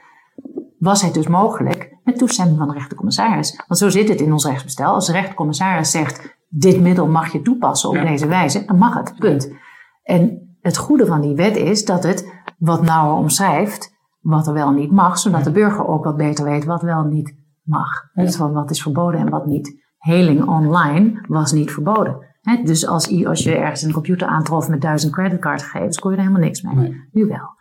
was 0.79 1.03
het 1.03 1.14
dus 1.14 1.27
mogelijk 1.27 1.91
met 2.04 2.18
toestemming 2.18 2.58
van 2.58 2.68
de 2.68 2.74
rechtercommissaris. 2.74 3.62
Want 3.66 3.80
zo 3.80 3.88
zit 3.88 4.08
het 4.08 4.20
in 4.20 4.32
ons 4.32 4.44
rechtsbestel. 4.44 4.94
Als 4.94 5.06
de 5.06 5.12
rechtercommissaris 5.12 5.90
zegt, 5.90 6.36
dit 6.48 6.80
middel 6.80 7.06
mag 7.06 7.32
je 7.32 7.42
toepassen 7.42 7.88
op 7.88 7.94
deze 7.94 8.26
wijze, 8.26 8.64
dan 8.64 8.78
mag 8.78 8.94
het, 8.94 9.14
punt. 9.18 9.52
En 10.02 10.56
het 10.60 10.76
goede 10.76 11.06
van 11.06 11.20
die 11.20 11.34
wet 11.34 11.56
is 11.56 11.84
dat 11.84 12.02
het 12.02 12.44
wat 12.58 12.82
nauwer 12.82 13.16
omschrijft 13.16 13.92
wat 14.20 14.46
er 14.46 14.52
wel 14.52 14.70
niet 14.70 14.90
mag, 14.90 15.18
zodat 15.18 15.44
de 15.44 15.52
burger 15.52 15.86
ook 15.86 16.04
wat 16.04 16.16
beter 16.16 16.44
weet 16.44 16.64
wat 16.64 16.82
wel 16.82 17.04
niet 17.04 17.34
mag. 17.62 18.10
Dus 18.14 18.36
van 18.36 18.52
wat 18.52 18.70
is 18.70 18.82
verboden 18.82 19.20
en 19.20 19.30
wat 19.30 19.46
niet. 19.46 19.80
Heling 19.98 20.48
online 20.48 21.24
was 21.28 21.52
niet 21.52 21.72
verboden. 21.72 22.26
dus 22.64 22.86
als, 22.86 23.26
als 23.26 23.42
je 23.42 23.56
ergens 23.56 23.82
een 23.82 23.92
computer 23.92 24.28
aantrof 24.28 24.68
met 24.68 24.80
duizend 24.80 25.12
creditcardgegevens, 25.12 25.98
kon 25.98 26.10
je 26.10 26.16
er 26.16 26.22
helemaal 26.22 26.44
niks 26.44 26.62
mee. 26.62 27.00
Nu 27.12 27.26
wel. 27.26 27.56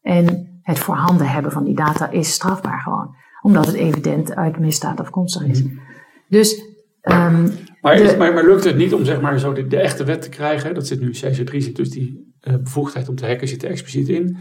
En 0.00 0.58
het 0.62 0.78
voorhanden 0.78 1.28
hebben 1.28 1.52
van 1.52 1.64
die 1.64 1.74
data 1.74 2.10
is 2.10 2.32
strafbaar 2.32 2.80
gewoon. 2.80 3.14
Omdat 3.42 3.66
het 3.66 3.74
evident 3.74 4.34
uit 4.34 4.58
misdaad 4.58 5.00
afkomstig 5.00 5.44
is. 5.44 5.62
Mhm. 5.62 5.74
Dus 6.28 6.62
um, 7.02 7.52
maar, 7.80 8.16
maar, 8.18 8.34
maar, 8.34 8.44
lukt 8.44 8.64
het 8.64 8.76
niet 8.76 8.94
om 8.94 9.04
zeg 9.04 9.20
maar, 9.20 9.38
zo 9.38 9.52
de, 9.52 9.66
de, 9.66 9.80
echte 9.80 10.04
wet 10.04 10.22
te 10.22 10.28
krijgen? 10.28 10.74
Dat 10.74 10.86
zit 10.86 11.00
nu 11.00 11.10
CC3, 11.10 11.56
zit 11.56 11.76
dus 11.76 11.90
die 11.90 12.34
uh, 12.40 12.54
bevoegdheid 12.56 13.08
om 13.08 13.14
te 13.14 13.26
hacken 13.26 13.48
zit 13.48 13.62
er 13.62 13.70
expliciet 13.70 14.08
in. 14.08 14.36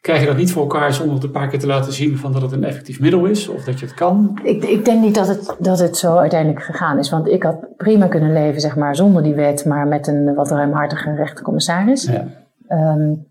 Krijg 0.00 0.20
je 0.20 0.26
dat 0.26 0.36
niet 0.36 0.52
voor 0.52 0.62
elkaar 0.62 0.92
zonder 0.92 1.14
het 1.14 1.24
een 1.24 1.30
paar 1.30 1.48
keer 1.48 1.58
te 1.58 1.66
laten 1.66 1.92
zien 1.92 2.18
van 2.18 2.32
dat 2.32 2.42
het 2.42 2.52
een 2.52 2.64
effectief 2.64 3.00
middel 3.00 3.24
is 3.24 3.48
of 3.48 3.64
dat 3.64 3.78
je 3.80 3.86
het 3.86 3.94
kan? 3.94 4.38
Ik, 4.42 4.64
ik 4.64 4.84
denk 4.84 5.02
niet 5.02 5.14
dat 5.14 5.28
het, 5.28 5.56
dat 5.58 5.78
het 5.78 5.96
zo 5.96 6.16
uiteindelijk 6.16 6.62
gegaan 6.62 6.98
is. 6.98 7.10
Want 7.10 7.28
ik 7.28 7.42
had 7.42 7.76
prima 7.76 8.06
kunnen 8.06 8.32
leven 8.32 8.60
zeg 8.60 8.76
maar, 8.76 8.96
zonder 8.96 9.22
die 9.22 9.34
wet, 9.34 9.64
maar 9.64 9.86
met 9.86 10.06
een 10.06 10.34
wat 10.34 10.50
ruimhartige 10.50 11.14
rechtercommissaris. 11.14 12.02
Ja. 12.02 12.26
Um, 12.68 13.26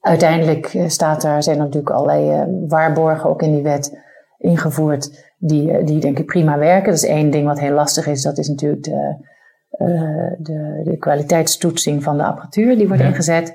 uiteindelijk 0.00 0.66
eh, 0.66 0.88
staat 0.88 1.22
daar, 1.22 1.42
zijn 1.42 1.56
er 1.56 1.62
natuurlijk 1.64 1.90
allerlei 1.90 2.40
uh, 2.40 2.68
waarborgen 2.68 3.30
ook 3.30 3.42
in 3.42 3.52
die 3.52 3.62
wet 3.62 3.98
ingevoerd 4.38 5.32
die, 5.38 5.72
eh, 5.72 5.86
die 5.86 6.00
denk 6.00 6.18
ik 6.18 6.26
prima 6.26 6.58
werken. 6.58 6.92
Dat 6.92 7.02
is 7.02 7.08
één 7.08 7.30
ding 7.30 7.46
wat 7.46 7.60
heel 7.60 7.74
lastig 7.74 8.06
is. 8.06 8.22
Dat 8.22 8.38
is 8.38 8.48
natuurlijk 8.48 8.82
de, 8.82 9.16
de, 10.38 10.80
de 10.84 10.96
kwaliteitstoetsing 10.98 12.02
van 12.02 12.16
de 12.16 12.24
apparatuur 12.24 12.76
die 12.76 12.88
wordt 12.88 13.02
ingezet. 13.02 13.54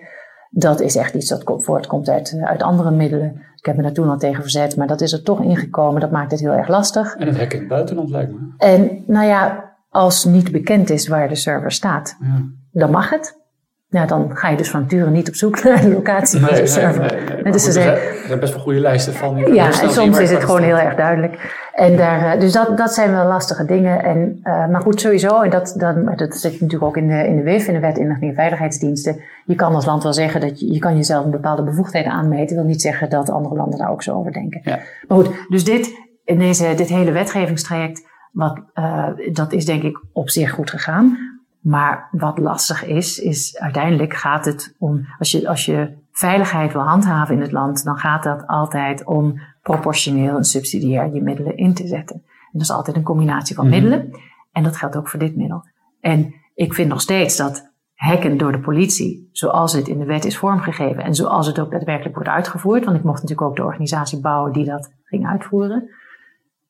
Dat 0.49 0.81
is 0.81 0.95
echt 0.95 1.13
iets 1.13 1.27
dat 1.27 1.43
voortkomt 1.45 2.09
uit, 2.09 2.37
uit 2.41 2.63
andere 2.63 2.91
middelen. 2.91 3.41
Ik 3.55 3.65
heb 3.65 3.75
me 3.75 3.81
daar 3.81 3.91
toen 3.91 4.09
al 4.09 4.17
tegen 4.17 4.41
verzet, 4.41 4.75
maar 4.75 4.87
dat 4.87 5.01
is 5.01 5.13
er 5.13 5.23
toch 5.23 5.41
ingekomen. 5.41 6.01
Dat 6.01 6.11
maakt 6.11 6.31
het 6.31 6.39
heel 6.39 6.51
erg 6.51 6.67
lastig. 6.67 7.15
En 7.15 7.27
het 7.27 7.37
hek 7.37 7.53
in 7.53 7.59
het 7.59 7.67
buitenland 7.67 8.09
lijkt 8.09 8.31
me. 8.31 8.37
En 8.57 9.03
nou 9.07 9.27
ja, 9.27 9.73
als 9.89 10.25
niet 10.25 10.51
bekend 10.51 10.89
is 10.89 11.07
waar 11.07 11.29
de 11.29 11.35
server 11.35 11.71
staat, 11.71 12.17
ja. 12.21 12.41
dan 12.71 12.91
mag 12.91 13.09
het. 13.09 13.44
Ja, 13.87 14.05
dan 14.05 14.37
ga 14.37 14.49
je 14.49 14.57
dus 14.57 14.69
van 14.69 14.81
nature 14.81 15.09
niet 15.09 15.27
op 15.27 15.35
zoek 15.35 15.63
naar 15.63 15.81
de 15.81 15.89
locatie 15.89 16.39
van 16.39 16.67
server. 16.67 17.15
Nee, 17.27 17.43
nee, 17.43 17.51
dus 17.51 17.65
er, 17.65 17.71
zijn, 17.71 18.39
best 18.39 18.53
wel 18.53 18.61
goede 18.61 18.79
lijsten 18.79 19.13
van. 19.13 19.53
Ja, 19.53 19.81
en 19.81 19.91
soms 19.91 20.19
is 20.19 20.31
het 20.31 20.43
gewoon 20.43 20.61
heel 20.61 20.77
erg 20.77 20.95
duidelijk. 20.95 21.63
En 21.73 21.97
daar, 21.97 22.33
eh, 22.33 22.39
dus 22.39 22.51
dat, 22.51 22.77
dat 22.77 22.93
zijn 22.93 23.11
wel 23.11 23.25
lastige 23.25 23.65
dingen. 23.65 24.03
En, 24.03 24.39
uh, 24.43 24.67
maar 24.67 24.81
goed, 24.81 25.01
sowieso, 25.01 25.41
en 25.41 25.49
dat, 25.49 25.75
dat, 25.77 26.17
dat 26.17 26.35
zit 26.35 26.51
natuurlijk 26.51 26.83
ook 26.83 26.97
in 26.97 27.07
de, 27.07 27.27
in 27.27 27.35
de 27.35 27.43
WIF, 27.43 27.67
in 27.67 27.73
de 27.73 27.79
Wet 27.79 27.97
Inlichting 27.97 28.29
en 28.29 28.35
Veiligheidsdiensten. 28.35 29.21
Je 29.45 29.55
kan 29.55 29.75
als 29.75 29.85
land 29.85 30.03
wel 30.03 30.13
zeggen 30.13 30.41
dat 30.41 30.59
je, 30.59 30.73
je 30.73 30.79
kan 30.79 30.95
jezelf 30.95 31.25
een 31.25 31.31
bepaalde 31.31 31.63
bevoegdheden 31.63 32.11
aanmeten. 32.11 32.55
Dat 32.55 32.55
wil 32.55 32.73
niet 32.73 32.81
zeggen 32.81 33.09
dat 33.09 33.29
andere 33.29 33.55
landen 33.55 33.79
daar 33.79 33.91
ook 33.91 34.03
zo 34.03 34.15
over 34.15 34.31
denken. 34.31 34.61
Ja. 34.63 34.79
Maar 35.07 35.17
goed, 35.17 35.29
dus 35.49 35.63
dit, 35.63 35.93
in 36.23 36.39
deze, 36.39 36.73
dit 36.75 36.89
hele 36.89 37.11
wetgevingstraject, 37.11 38.07
wat, 38.31 38.59
uh, 38.75 39.07
dat 39.33 39.53
is 39.53 39.65
denk 39.65 39.83
ik 39.83 40.03
op 40.13 40.29
zich 40.29 40.51
goed 40.51 40.69
gegaan. 40.69 41.17
Maar 41.65 42.07
wat 42.11 42.37
lastig 42.37 42.85
is, 42.85 43.19
is 43.19 43.57
uiteindelijk 43.59 44.13
gaat 44.13 44.45
het 44.45 44.75
om, 44.79 45.05
als 45.19 45.31
je, 45.31 45.47
als 45.47 45.65
je 45.65 45.97
veiligheid 46.11 46.73
wil 46.73 46.81
handhaven 46.81 47.35
in 47.35 47.41
het 47.41 47.51
land, 47.51 47.83
dan 47.83 47.97
gaat 47.97 48.23
dat 48.23 48.47
altijd 48.47 49.05
om 49.05 49.39
proportioneel 49.61 50.37
en 50.37 50.43
subsidiair 50.43 51.13
je 51.13 51.21
middelen 51.21 51.57
in 51.57 51.73
te 51.73 51.87
zetten. 51.87 52.15
En 52.15 52.49
dat 52.51 52.61
is 52.61 52.71
altijd 52.71 52.97
een 52.97 53.03
combinatie 53.03 53.55
van 53.55 53.65
mhm. 53.65 53.73
middelen. 53.73 54.19
En 54.51 54.63
dat 54.63 54.77
geldt 54.77 54.95
ook 54.95 55.07
voor 55.07 55.19
dit 55.19 55.35
middel. 55.35 55.67
En 55.99 56.33
ik 56.53 56.73
vind 56.73 56.89
nog 56.89 57.01
steeds 57.01 57.37
dat 57.37 57.71
hacken 57.93 58.37
door 58.37 58.51
de 58.51 58.59
politie, 58.59 59.29
zoals 59.31 59.73
het 59.73 59.87
in 59.87 59.99
de 59.99 60.05
wet 60.05 60.25
is 60.25 60.37
vormgegeven 60.37 61.03
en 61.03 61.15
zoals 61.15 61.47
het 61.47 61.59
ook 61.59 61.71
daadwerkelijk 61.71 62.15
wordt 62.15 62.29
uitgevoerd, 62.29 62.85
want 62.85 62.97
ik 62.97 63.03
mocht 63.03 63.21
natuurlijk 63.21 63.47
ook 63.49 63.55
de 63.55 63.63
organisatie 63.63 64.19
bouwen 64.19 64.53
die 64.53 64.65
dat 64.65 64.93
ging 65.03 65.27
uitvoeren, 65.27 65.89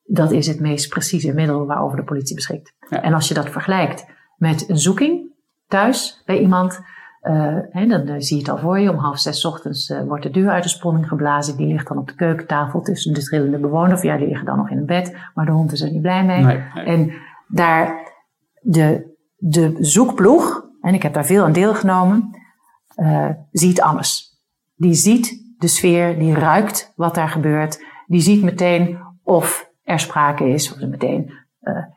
dat 0.04 0.32
is 0.32 0.48
het 0.48 0.60
meest 0.60 0.90
precieze 0.90 1.34
middel 1.34 1.66
waarover 1.66 1.98
de 1.98 2.04
politie 2.04 2.36
beschikt. 2.36 2.74
En 2.90 3.14
als 3.14 3.28
je 3.28 3.34
dat 3.34 3.50
vergelijkt 3.50 4.14
met 4.38 4.70
een 4.70 4.78
zoeking 4.78 5.34
thuis 5.68 6.22
bij 6.26 6.40
iemand, 6.40 6.80
uh, 7.22 7.58
hè, 7.70 7.88
dan 7.88 8.10
uh, 8.10 8.16
zie 8.18 8.36
je 8.38 8.42
het 8.42 8.52
al 8.52 8.58
voor 8.58 8.80
je. 8.80 8.92
Om 8.92 8.98
half 8.98 9.20
zes 9.20 9.46
ochtends 9.46 9.90
uh, 9.90 10.02
wordt 10.02 10.24
de 10.24 10.30
deur 10.30 10.50
uit 10.50 10.64
de 10.64 10.70
sponning 10.70 11.08
geblazen. 11.08 11.58
Die 11.58 11.68
ligt 11.68 11.88
dan 11.88 11.98
op 11.98 12.08
de 12.08 12.16
keukentafel 12.16 12.82
tussen 12.82 13.14
de 13.14 13.24
trillende 13.24 13.60
bewoners. 13.60 13.94
Of 13.94 14.04
ja, 14.04 14.18
die 14.18 14.28
liggen 14.28 14.46
dan 14.46 14.58
nog 14.58 14.70
in 14.70 14.78
het 14.78 14.86
bed. 14.86 15.18
Maar 15.34 15.46
de 15.46 15.52
hond 15.52 15.72
is 15.72 15.82
er 15.82 15.92
niet 15.92 16.02
blij 16.02 16.26
mee. 16.26 16.44
Nee, 16.44 16.64
nee. 16.74 16.86
En 16.86 17.12
daar 17.48 18.12
de, 18.62 19.16
de 19.38 19.76
zoekploeg, 19.80 20.66
en 20.82 20.94
ik 20.94 21.04
heb 21.04 21.14
daar 21.14 21.26
veel 21.26 21.44
aan 21.44 21.52
deelgenomen, 21.52 22.30
ziet 23.52 23.82
alles. 23.82 24.40
Die 24.76 24.94
ziet 24.94 25.56
de 25.58 25.68
sfeer, 25.68 26.20
die 26.20 26.34
ruikt 26.34 26.94
wat 26.96 27.16
daar 27.16 27.30
gebeurt. 27.30 27.84
Die 28.08 28.22
ziet 28.22 28.44
meteen 28.44 28.98
of 29.24 29.72
er 29.84 30.00
sprake 30.00 30.50
is, 30.50 30.74
of 30.74 30.82
er 30.82 30.90
meteen 30.90 31.32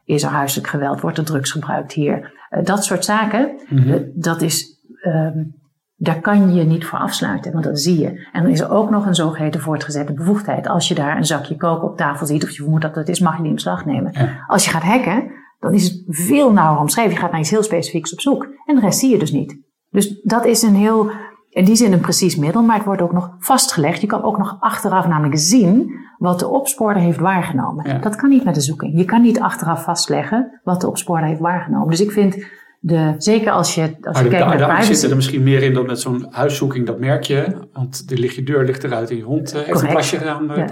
is 0.04 0.22
er 0.22 0.30
huiselijk 0.30 0.68
geweld, 0.68 1.00
wordt 1.00 1.18
er 1.18 1.24
drugs 1.24 1.50
gebruikt 1.50 1.92
hier. 1.92 2.32
dat 2.62 2.84
soort 2.84 3.04
zaken, 3.04 3.50
mm 3.68 3.78
-hmm. 3.78 4.10
dat 4.14 4.42
is 4.42 4.82
um, 5.02 5.58
daar 6.00 6.20
kan 6.20 6.54
je 6.54 6.64
niet 6.64 6.86
voor 6.86 6.98
afsluiten, 6.98 7.52
want 7.52 7.64
dat 7.64 7.80
zie 7.80 7.98
je. 8.00 8.28
En 8.32 8.42
dan 8.42 8.52
is 8.52 8.60
er 8.60 8.70
ook 8.70 8.90
nog 8.90 9.06
een 9.06 9.14
zogeheten 9.14 9.60
voortgezette 9.60 10.12
bevoegdheid. 10.12 10.68
Als 10.68 10.88
je 10.88 10.94
daar 10.94 11.16
een 11.16 11.26
zakje 11.26 11.56
koken 11.56 11.88
op 11.88 11.96
tafel 11.96 12.26
ziet, 12.26 12.44
of 12.44 12.50
je 12.50 12.62
vermoedt 12.62 12.82
dat 12.82 12.94
het 12.94 13.08
is, 13.08 13.20
mag 13.20 13.32
je 13.32 13.38
die 13.38 13.48
in 13.48 13.54
beslag 13.54 13.84
nemen. 13.84 14.12
Als 14.46 14.64
je 14.64 14.70
gaat 14.70 14.82
hacken, 14.82 15.30
dan 15.60 15.74
is 15.74 15.84
het 15.84 16.02
veel 16.06 16.52
nauwer 16.52 16.80
omschreven. 16.80 17.10
Je 17.10 17.18
gaat 17.18 17.30
naar 17.30 17.40
iets 17.40 17.50
heel 17.50 17.62
specifieks 17.62 18.12
op 18.12 18.20
zoek. 18.20 18.48
En 18.66 18.74
de 18.74 18.80
rest 18.80 18.98
zie 18.98 19.10
je 19.10 19.18
dus 19.18 19.32
niet. 19.32 19.58
Dus 19.90 20.20
dat 20.22 20.44
is 20.44 20.62
een 20.62 20.74
heel, 20.74 21.10
in 21.58 21.64
die 21.64 21.76
zin 21.76 21.92
een 21.92 22.00
precies 22.00 22.36
middel, 22.36 22.62
maar 22.62 22.76
het 22.76 22.84
wordt 22.84 23.02
ook 23.02 23.12
nog 23.12 23.30
vastgelegd. 23.38 24.00
Je 24.00 24.06
kan 24.06 24.22
ook 24.22 24.38
nog 24.38 24.56
achteraf 24.60 25.06
namelijk 25.06 25.38
zien 25.38 25.94
wat 26.18 26.38
de 26.38 26.48
opsporer 26.48 26.96
heeft 26.96 27.18
waargenomen. 27.18 28.00
Dat 28.00 28.16
kan 28.16 28.28
niet 28.28 28.44
met 28.44 28.54
de 28.54 28.60
zoeking. 28.60 28.98
Je 28.98 29.04
kan 29.04 29.22
niet 29.22 29.40
achteraf 29.40 29.84
vastleggen 29.84 30.60
wat 30.64 30.80
de 30.80 30.88
opsporer 30.88 31.24
heeft 31.24 31.40
waargenomen. 31.40 31.90
Dus 31.90 32.00
ik 32.00 32.10
vind 32.10 32.46
de, 32.80 33.14
zeker 33.18 33.50
als 33.50 33.74
je, 33.74 33.96
als 34.02 34.20
je 34.20 34.28
kijkt 34.28 34.46
naar 34.46 34.56
privacy. 34.56 34.92
zit 34.92 35.10
er 35.10 35.16
misschien 35.16 35.42
meer 35.42 35.62
in 35.62 35.74
dan 35.74 35.86
met 35.86 36.00
zo'n 36.00 36.26
huiszoeking, 36.30 36.86
dat 36.86 36.98
merk 36.98 37.22
je. 37.22 37.68
Want 37.72 38.08
de 38.08 38.18
ligt 38.18 38.34
je 38.34 38.42
deur 38.42 38.64
ligt 38.64 38.84
eruit 38.84 39.10
en 39.10 39.16
je 39.16 39.22
hond 39.22 39.54
uh, 39.54 39.60
heeft 39.60 39.82
een 39.82 39.88
plasje 39.88 40.16
gedaan. 40.16 40.50
Ja. 40.56 40.68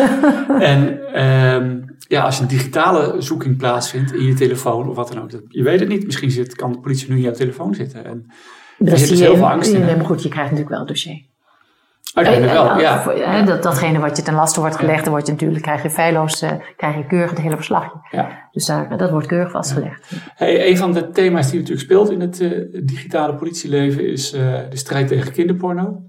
en 0.72 1.00
um, 1.54 1.96
ja, 1.98 2.22
als 2.22 2.40
een 2.40 2.46
digitale 2.46 3.14
zoeking 3.18 3.56
plaatsvindt 3.56 4.14
in 4.14 4.24
je 4.24 4.34
telefoon 4.34 4.88
of 4.88 4.96
wat 4.96 5.12
dan 5.12 5.22
ook. 5.22 5.30
je 5.48 5.62
weet 5.62 5.80
het 5.80 5.88
niet. 5.88 6.04
Misschien 6.04 6.30
zit, 6.30 6.54
kan 6.54 6.72
de 6.72 6.80
politie 6.80 7.08
nu 7.08 7.16
in 7.16 7.22
jouw 7.22 7.32
telefoon 7.32 7.74
zitten. 7.74 8.04
En 8.04 8.26
er 8.92 8.98
zit 8.98 9.08
dus 9.08 9.20
heel 9.20 9.36
veel 9.36 9.50
angst 9.50 9.72
in. 9.72 9.80
Nee, 9.84 9.96
maar 9.96 10.04
goed, 10.04 10.22
je 10.22 10.28
krijgt 10.28 10.50
natuurlijk 10.50 10.70
wel 10.70 10.78
het 10.78 10.88
dossier. 10.88 11.22
Uiteindelijk 12.14 12.54
wel, 12.54 12.70
Eh, 12.70 12.80
ja. 12.80 13.02
voor- 13.02 13.12
hè, 13.12 13.44
dat, 13.44 13.62
datgene 13.62 13.98
wat 13.98 14.16
je 14.16 14.22
ten 14.22 14.34
laste 14.34 14.60
wordt 14.60 14.76
gelegd, 14.76 15.04
dan 15.04 15.12
word 15.12 15.26
je 15.26 15.32
natuurlijk, 15.32 15.62
krijg 15.62 15.82
je 15.82 15.90
feilloos, 15.90 16.42
eh, 16.42 16.52
krijg 16.76 16.96
je 16.96 17.06
keurig 17.06 17.30
het 17.30 17.40
hele 17.40 17.56
verslagje. 17.56 17.98
ja. 18.10 18.48
Dus 18.52 18.66
daar, 18.66 18.96
dat 18.96 19.10
wordt 19.10 19.26
keurig 19.26 19.50
vastgelegd. 19.50 20.10
Hey, 20.34 20.68
een 20.68 20.76
van 20.76 20.92
de 20.92 21.10
thema's 21.10 21.50
die 21.50 21.58
natuurlijk 21.60 21.86
speelt 21.86 22.10
in 22.10 22.20
het 22.20 22.40
eh, 22.40 22.50
digitale 22.84 23.34
politieleven 23.34 24.06
is 24.08 24.30
de 24.30 24.66
strijd 24.70 25.08
tegen 25.08 25.32
kinderporno. 25.32 26.02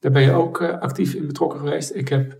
Daar 0.00 0.12
ben 0.12 0.22
je 0.22 0.32
ook 0.32 0.62
actief 0.62 1.14
in 1.14 1.26
betrokken 1.26 1.58
geweest. 1.58 1.94
Ik 1.94 2.08
heb 2.08 2.36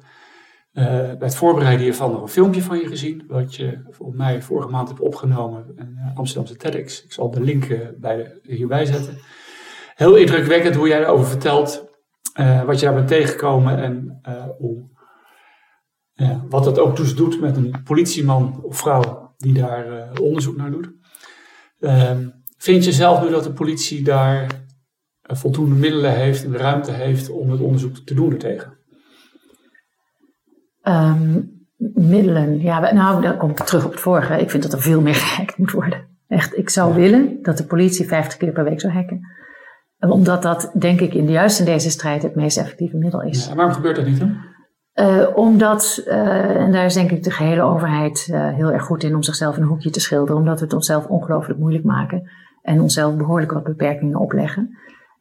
bij 0.73 1.17
het 1.21 1.37
voorbereiden 1.37 1.85
hiervan 1.85 2.11
nog 2.13 2.23
een 2.23 2.29
filmpje 2.29 2.63
van 2.63 2.79
je 2.79 2.87
gezien, 2.87 3.25
wat 3.29 3.55
je 3.55 3.79
volgens 3.91 4.19
mij 4.19 4.43
vorige 4.43 4.69
maand 4.69 4.89
hebt 4.89 5.01
opgenomen 5.01 5.65
in 5.77 5.99
Amsterdamse 6.15 6.57
TEDx. 6.57 7.05
Ik 7.05 7.13
zal 7.13 7.31
de 7.31 7.41
link 7.41 7.67
bij 7.99 8.17
de, 8.17 8.55
hierbij 8.55 8.85
zetten. 8.85 9.19
Heel 9.97 10.15
indrukwekkend 10.17 10.75
hoe 10.75 10.89
jij 10.89 11.01
erover 11.03 11.27
vertelt, 11.27 11.85
eh, 12.33 12.63
wat 12.63 12.79
je 12.81 12.87
daar 12.87 12.95
bent 12.95 13.09
tegengekomen 13.09 13.79
en 13.79 14.19
eh, 14.23 14.45
hoe, 14.59 14.85
wat 16.49 16.65
dat 16.65 16.79
ook 16.79 16.97
dus 16.97 17.15
doet 17.15 17.41
met 17.41 17.57
een 17.57 17.83
politieman 17.85 18.61
of 18.63 18.77
vrouw 18.79 19.35
die 19.37 19.53
daar 19.53 19.87
eh, 19.99 20.21
onderzoek 20.23 20.57
naar 20.57 20.71
doet. 20.71 20.91
Ehm, 21.81 22.29
vind 22.57 22.85
je 22.85 22.93
zelf 22.93 23.23
nu 23.23 23.31
dat 23.31 23.45
de 23.45 23.53
politie 23.53 24.03
daar 24.05 24.47
voldoende 25.23 25.75
middelen 25.75 26.15
heeft 26.15 26.45
en 26.45 26.51
de 26.51 26.59
ruimte 26.59 26.91
heeft 26.91 27.31
om 27.31 27.51
het 27.51 27.61
onderzoek 27.61 27.97
te 27.97 28.15
doen 28.15 28.33
ertegen? 28.33 28.79
Ehm, 30.83 31.41
middelen, 31.95 32.61
ja, 32.61 32.93
nou, 32.93 33.23
daar 33.23 33.37
kom 33.37 33.51
ik 33.51 33.57
terug 33.57 33.85
op 33.85 33.91
het 33.91 34.01
vorige. 34.01 34.41
Ik 34.41 34.51
vind 34.51 34.63
dat 34.63 34.73
er 34.73 34.81
veel 34.81 35.01
meer 35.01 35.15
gehackt 35.25 35.59
moet 35.59 35.71
worden. 35.73 36.09
Echt, 36.29 36.57
ik 36.57 36.71
zou 36.71 36.91
Ja. 36.91 36.97
willen 36.97 37.39
dat 37.43 37.57
de 37.57 37.67
politie 37.67 38.07
50 38.07 38.39
keer 38.39 38.53
per 38.53 38.65
week 38.65 38.81
zou 38.81 38.93
hacken. 38.93 39.36
Omdat 40.11 40.43
dat, 40.43 40.71
denk 40.79 41.01
ik, 41.01 41.15
in, 41.15 41.31
juist 41.31 41.59
in 41.59 41.65
deze 41.65 41.91
strijd 41.91 42.23
het 42.23 42.35
meest 42.35 42.59
effectieve 42.59 42.97
middel 42.97 43.23
is. 43.23 43.47
Ja, 43.47 43.55
waarom 43.55 43.75
gebeurt 43.75 43.97
dat 43.97 44.07
niet 44.07 44.19
dan? 44.19 44.37
Eh, 44.97 45.27
omdat, 45.35 46.03
eh, 46.07 46.57
en 46.57 46.73
daar 46.73 46.85
is 46.85 46.95
denk 46.95 47.11
ik 47.11 47.23
de 47.23 47.31
gehele 47.31 47.63
overheid 47.63 48.29
eh, 48.33 48.55
heel 48.55 48.73
erg 48.73 48.85
goed 48.85 49.03
in 49.03 49.15
om 49.15 49.23
zichzelf 49.23 49.57
in 49.57 49.63
een 49.63 49.69
hoekje 49.69 49.91
te 49.91 50.01
schilderen, 50.01 50.37
omdat 50.37 50.59
we 50.59 50.65
het 50.65 50.75
onszelf 50.75 51.07
ongelooflijk 51.07 51.59
moeilijk 51.59 51.85
maken 51.85 52.31
en 52.63 52.81
onszelf 52.81 53.17
behoorlijk 53.17 53.53
wat 53.53 53.65
beperkingen 53.65 54.19
opleggen. 54.19 54.79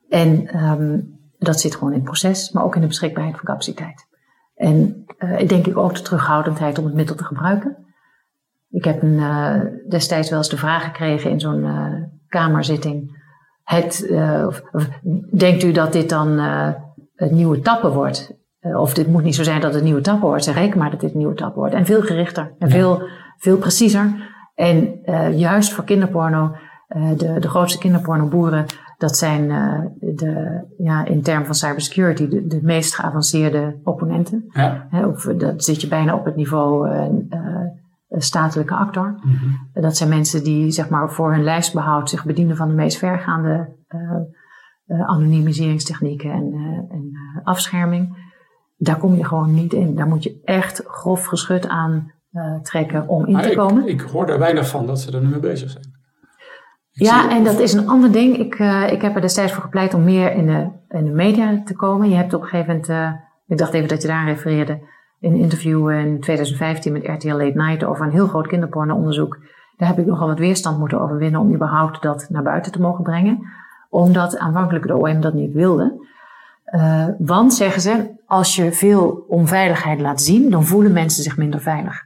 En 0.09 0.47
ehm, 0.47 0.99
dat 1.37 1.59
zit 1.59 1.73
gewoon 1.73 1.89
in 1.89 1.95
het 1.95 2.05
proces, 2.05 2.51
maar 2.51 2.63
ook 2.63 2.75
in 2.75 2.81
de 2.81 2.87
beschikbaarheid 2.87 3.35
van 3.35 3.45
capaciteit. 3.45 4.07
En 4.55 5.05
ik 5.37 5.49
denk 5.49 5.67
ik 5.67 5.77
ook 5.77 5.95
de 5.95 6.01
terughoudendheid 6.01 6.77
om 6.77 6.85
het 6.85 6.93
middel 6.93 7.15
te 7.15 7.23
gebruiken. 7.23 7.77
Ik 8.69 8.83
heb 8.83 9.01
een, 9.01 9.19
destijds 9.89 10.29
wel 10.29 10.37
eens 10.37 10.49
de 10.49 10.57
vraag 10.57 10.83
gekregen 10.83 11.31
in 11.31 11.39
zo'n 11.39 11.67
kamerzitting. 12.27 13.14
Het, 13.65 14.07
eh, 14.09 14.43
of, 14.47 14.61
of 14.71 14.89
denkt 15.31 15.63
u 15.63 15.71
dat 15.71 15.93
dit 15.93 16.09
dan 16.09 16.39
eh, 16.39 16.69
het 17.15 17.31
nieuwe 17.31 17.59
tappen 17.59 17.91
wordt? 17.91 18.33
Eh, 18.59 18.79
of 18.79 18.93
dit 18.93 19.07
moet 19.07 19.23
niet 19.23 19.35
zo 19.35 19.43
zijn 19.43 19.61
dat 19.61 19.73
het 19.73 19.83
nieuwe 19.83 20.01
tappen 20.01 20.27
wordt. 20.27 20.43
Zeg 20.43 20.55
reken 20.55 20.79
maar 20.79 20.91
dat 20.91 20.99
dit 20.99 21.13
nieuwe 21.13 21.33
tappen 21.33 21.59
wordt. 21.59 21.73
En 21.75 21.85
veel 21.85 22.01
gerichter 22.01 22.53
en 22.59 22.67
Ja. 22.67 22.73
veel, 22.75 23.01
veel 23.37 23.57
preciezer. 23.57 24.33
En 24.55 24.99
juist 25.37 25.73
voor 25.73 25.83
kinderporno, 25.83 26.55
de, 27.17 27.39
de 27.39 27.49
grootste 27.49 27.79
kinderpornoboeren, 27.79 28.65
dat 28.97 29.17
zijn 29.17 29.47
de, 29.99 30.61
ja, 30.77 31.05
in 31.05 31.21
termen 31.21 31.45
van 31.45 31.55
cybersecurity 31.55 32.27
de, 32.27 32.47
de 32.47 32.59
meest 32.61 32.95
geavanceerde 32.95 33.75
opponenten. 33.83 34.45
Ja. 34.49 34.87
Of, 35.07 35.23
dat 35.23 35.63
zit 35.63 35.81
je 35.81 35.87
bijna 35.87 36.15
op 36.15 36.25
het 36.25 36.35
niveau 36.35 36.89
statelijke 38.21 38.75
actor. 38.75 39.19
Mhm. 39.23 39.81
Dat 39.81 39.97
zijn 39.97 40.09
mensen 40.09 40.43
die 40.43 40.71
zeg 40.71 40.89
maar, 40.89 41.09
voor 41.09 41.31
hun 41.33 41.43
lijstbehoud 41.43 42.09
zich 42.09 42.25
bedienen 42.25 42.55
van 42.55 42.67
de 42.67 42.73
meest 42.73 42.97
vergaande 42.97 43.75
eh, 43.87 43.99
eh, 44.85 45.07
anonimiseringstechnieken 45.07 46.31
en, 46.31 46.53
eh, 46.53 46.95
en 46.95 47.09
eh, 47.13 47.45
afscherming. 47.45 48.33
Daar 48.77 48.97
kom 48.97 49.15
je 49.15 49.25
gewoon 49.25 49.53
niet 49.53 49.73
in. 49.73 49.95
Daar 49.95 50.07
moet 50.07 50.23
je 50.23 50.41
echt 50.43 50.83
grof 50.85 51.25
geschut 51.25 51.67
aan 51.67 52.11
eh, 52.31 52.59
trekken 52.61 53.07
om 53.07 53.25
in 53.25 53.33
Maar 53.33 53.41
te 53.43 53.49
ik, 53.51 53.57
komen. 53.57 53.87
ik 53.87 54.01
hoor 54.01 54.25
daar 54.25 54.39
weinig 54.39 54.67
van 54.67 54.85
dat 54.85 54.99
ze 54.99 55.11
er 55.11 55.21
nu 55.21 55.27
mee 55.27 55.39
bezig 55.39 55.69
zijn. 55.69 55.83
Ik 56.91 57.01
Ja, 57.05 57.29
en 57.29 57.43
dat 57.43 57.59
is 57.59 57.73
een 57.73 57.87
ander 57.87 58.11
ding. 58.11 58.37
Ik, 58.37 58.55
eh, 58.55 58.91
ik 58.91 59.01
heb 59.01 59.15
er 59.15 59.21
destijds 59.21 59.53
voor 59.53 59.63
gepleit 59.63 59.93
om 59.93 60.03
meer 60.03 60.31
in 60.31 60.45
de, 60.45 60.69
in 60.89 61.05
de 61.05 61.11
media 61.11 61.63
te 61.63 61.75
komen. 61.75 62.09
Je 62.09 62.15
hebt 62.15 62.33
op 62.33 62.41
een 62.41 62.47
gegeven 62.47 62.67
moment, 62.67 62.89
eh, 62.89 63.11
ik 63.47 63.57
dacht 63.57 63.73
even 63.73 63.87
dat 63.87 64.01
je 64.01 64.07
daar 64.07 64.25
refereerde, 64.25 64.79
een 65.25 65.39
interview 65.39 65.89
in 65.89 66.19
2015 66.19 66.93
met 66.93 67.07
RTL 67.07 67.27
Late 67.27 67.57
Night 67.57 67.83
over 67.83 68.05
een 68.05 68.11
heel 68.11 68.27
groot 68.27 68.47
kinderporno-onderzoek. 68.47 69.39
Daar 69.77 69.87
heb 69.87 69.99
ik 69.99 70.05
nogal 70.05 70.27
wat 70.27 70.39
weerstand 70.39 70.79
moeten 70.79 71.01
overwinnen 71.01 71.39
om 71.39 71.53
überhaupt 71.53 72.01
dat 72.01 72.27
naar 72.29 72.43
buiten 72.43 72.71
te 72.71 72.81
mogen 72.81 73.03
brengen. 73.03 73.39
Omdat 73.89 74.37
aanvankelijk 74.37 74.87
de 74.87 74.97
OM 74.97 75.21
dat 75.21 75.33
niet 75.33 75.53
wilde. 75.53 76.07
Eh, 76.65 77.07
want, 77.17 77.53
zeggen 77.53 77.81
ze, 77.81 78.13
als 78.25 78.55
je 78.55 78.71
veel 78.71 79.25
onveiligheid 79.27 79.99
laat 79.99 80.21
zien, 80.21 80.49
dan 80.49 80.65
voelen 80.65 80.93
mensen 80.93 81.23
zich 81.23 81.37
minder 81.37 81.61
veilig. 81.61 82.03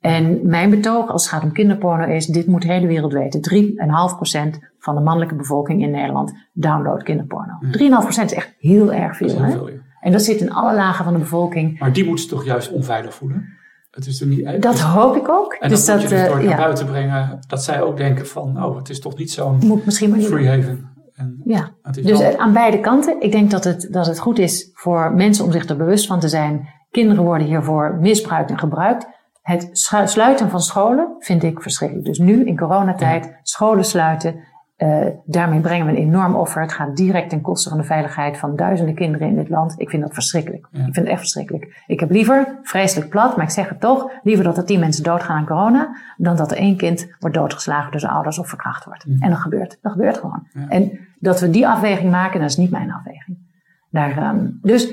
En 0.00 0.40
mijn 0.42 0.70
betoog 0.70 1.08
als 1.10 1.22
het 1.22 1.32
gaat 1.32 1.42
om 1.42 1.52
kinderporno 1.52 2.04
is, 2.04 2.26
dit 2.26 2.46
moet 2.46 2.62
de 2.62 2.72
hele 2.72 2.86
wereld 2.86 3.12
weten. 3.12 3.40
3,5% 3.40 4.58
van 4.78 4.94
de 4.94 5.00
mannelijke 5.00 5.34
bevolking 5.34 5.82
in 5.82 5.90
Nederland 5.90 6.32
downloadt 6.52 7.02
kinderporno. 7.02 7.52
3,5% 7.60 8.24
is 8.24 8.34
echt 8.34 8.54
heel 8.58 8.92
erg 8.92 9.16
veel. 9.16 9.28
heel 9.28 9.42
Hè? 9.42 9.50
veel, 9.50 9.68
ja. 9.68 9.79
En 10.00 10.12
dat 10.12 10.22
zit 10.22 10.40
in 10.40 10.52
alle 10.52 10.74
lagen 10.74 11.04
van 11.04 11.12
de 11.12 11.18
bevolking. 11.18 11.78
Maar 11.78 11.92
die 11.92 12.04
moeten 12.04 12.24
ze 12.24 12.30
toch 12.30 12.44
juist 12.44 12.70
onveilig 12.72 13.14
voelen? 13.14 13.48
Het 13.90 14.06
is 14.06 14.20
er 14.20 14.26
niet, 14.26 14.62
Dat 14.62 14.80
hoop 14.80 15.16
ik 15.16 15.28
ook. 15.28 15.52
en 15.52 15.68
dus 15.68 15.84
dat 15.84 15.86
dat 15.86 16.00
moet 16.00 16.10
je 16.10 16.16
dus 16.16 16.24
eh, 16.24 16.30
door 16.32 16.42
naar 16.42 16.50
ja, 16.50 16.56
buiten 16.56 16.86
brengen, 16.86 17.38
dat 17.48 17.64
zij 17.64 17.82
ook 17.82 17.96
denken 17.96 18.26
van, 18.26 18.64
oh, 18.64 18.76
het 18.76 18.88
is 18.88 19.00
toch 19.00 19.16
niet 19.18 19.30
zo'n 19.32 19.58
moet 19.64 19.84
misschien 19.84 20.08
maar 20.10 20.18
niet 20.18 20.26
free 20.26 20.48
haven. 20.48 20.88
En 21.14 21.40
Ja, 21.44 21.70
dus 21.90 22.18
wel- 22.20 22.38
aan 22.38 22.52
beide 22.52 22.80
kanten. 22.80 23.20
Ik 23.20 23.32
denk 23.32 23.50
dat 23.50 23.64
het, 23.64 23.88
dat 23.90 24.06
het 24.06 24.18
goed 24.18 24.38
is 24.38 24.70
voor 24.74 25.12
mensen 25.12 25.44
om 25.44 25.52
zich 25.52 25.68
er 25.68 25.76
bewust 25.76 26.06
van 26.06 26.20
te 26.20 26.28
zijn. 26.28 26.68
Kinderen 26.90 27.24
worden 27.24 27.46
hiervoor 27.46 27.96
misbruikt 28.00 28.50
en 28.50 28.58
gebruikt. 28.58 29.06
Het 29.42 29.68
sluiten 30.04 30.50
van 30.50 30.60
scholen 30.60 31.14
vind 31.18 31.42
ik 31.42 31.62
verschrikkelijk. 31.62 32.06
Dus 32.06 32.18
nu 32.18 32.44
in 32.46 32.56
coronatijd 32.56 33.38
scholen 33.42 33.84
sluiten. 33.84 34.34
Eh, 34.80 35.06
daarmee 35.24 35.60
brengen 35.60 35.86
we 35.86 35.92
een 35.92 35.98
enorm 35.98 36.34
offer. 36.34 36.62
Het 36.62 36.72
gaat 36.72 36.96
direct 36.96 37.30
ten 37.30 37.40
koste 37.40 37.68
van 37.68 37.78
de 37.78 37.84
veiligheid 37.84 38.38
van 38.38 38.56
duizenden 38.56 38.94
kinderen 38.94 39.28
in 39.28 39.34
dit 39.34 39.48
land. 39.48 39.74
Ik 39.76 39.90
vind 39.90 40.02
dat 40.02 40.14
verschrikkelijk. 40.14 40.66
Ja. 40.70 40.78
Ik 40.78 40.84
vind 40.84 40.96
het 40.96 41.06
echt 41.06 41.18
verschrikkelijk. 41.18 41.82
Ik 41.86 42.00
heb 42.00 42.10
liever, 42.10 42.58
vreselijk 42.62 43.10
plat, 43.10 43.36
maar 43.36 43.44
ik 43.44 43.50
zeg 43.50 43.68
het 43.68 43.80
toch, 43.80 44.10
liever 44.22 44.44
dat 44.44 44.56
er 44.56 44.64
tien 44.64 44.80
mensen 44.80 45.02
doodgaan 45.02 45.36
aan 45.36 45.46
corona, 45.46 45.96
dan 46.16 46.36
dat 46.36 46.50
er 46.50 46.56
één 46.56 46.76
kind 46.76 47.08
wordt 47.18 47.36
doodgeslagen 47.36 47.90
door 47.90 48.00
zijn 48.00 48.12
ouders 48.12 48.38
of 48.38 48.48
verkracht 48.48 48.84
wordt. 48.84 49.04
En 49.20 49.30
dat 49.30 49.38
gebeurt. 49.38 49.78
Dat 49.82 49.92
gebeurt 49.92 50.18
gewoon. 50.18 50.46
Ja. 50.52 50.68
En 50.68 50.98
dat 51.18 51.40
we 51.40 51.50
die 51.50 51.68
afweging 51.68 52.10
maken, 52.10 52.40
dat 52.40 52.50
is 52.50 52.56
niet 52.56 52.70
mijn 52.70 52.92
afweging. 52.92 53.38
Daar, 53.90 54.18
ehm, 54.18 54.46
dus 54.62 54.92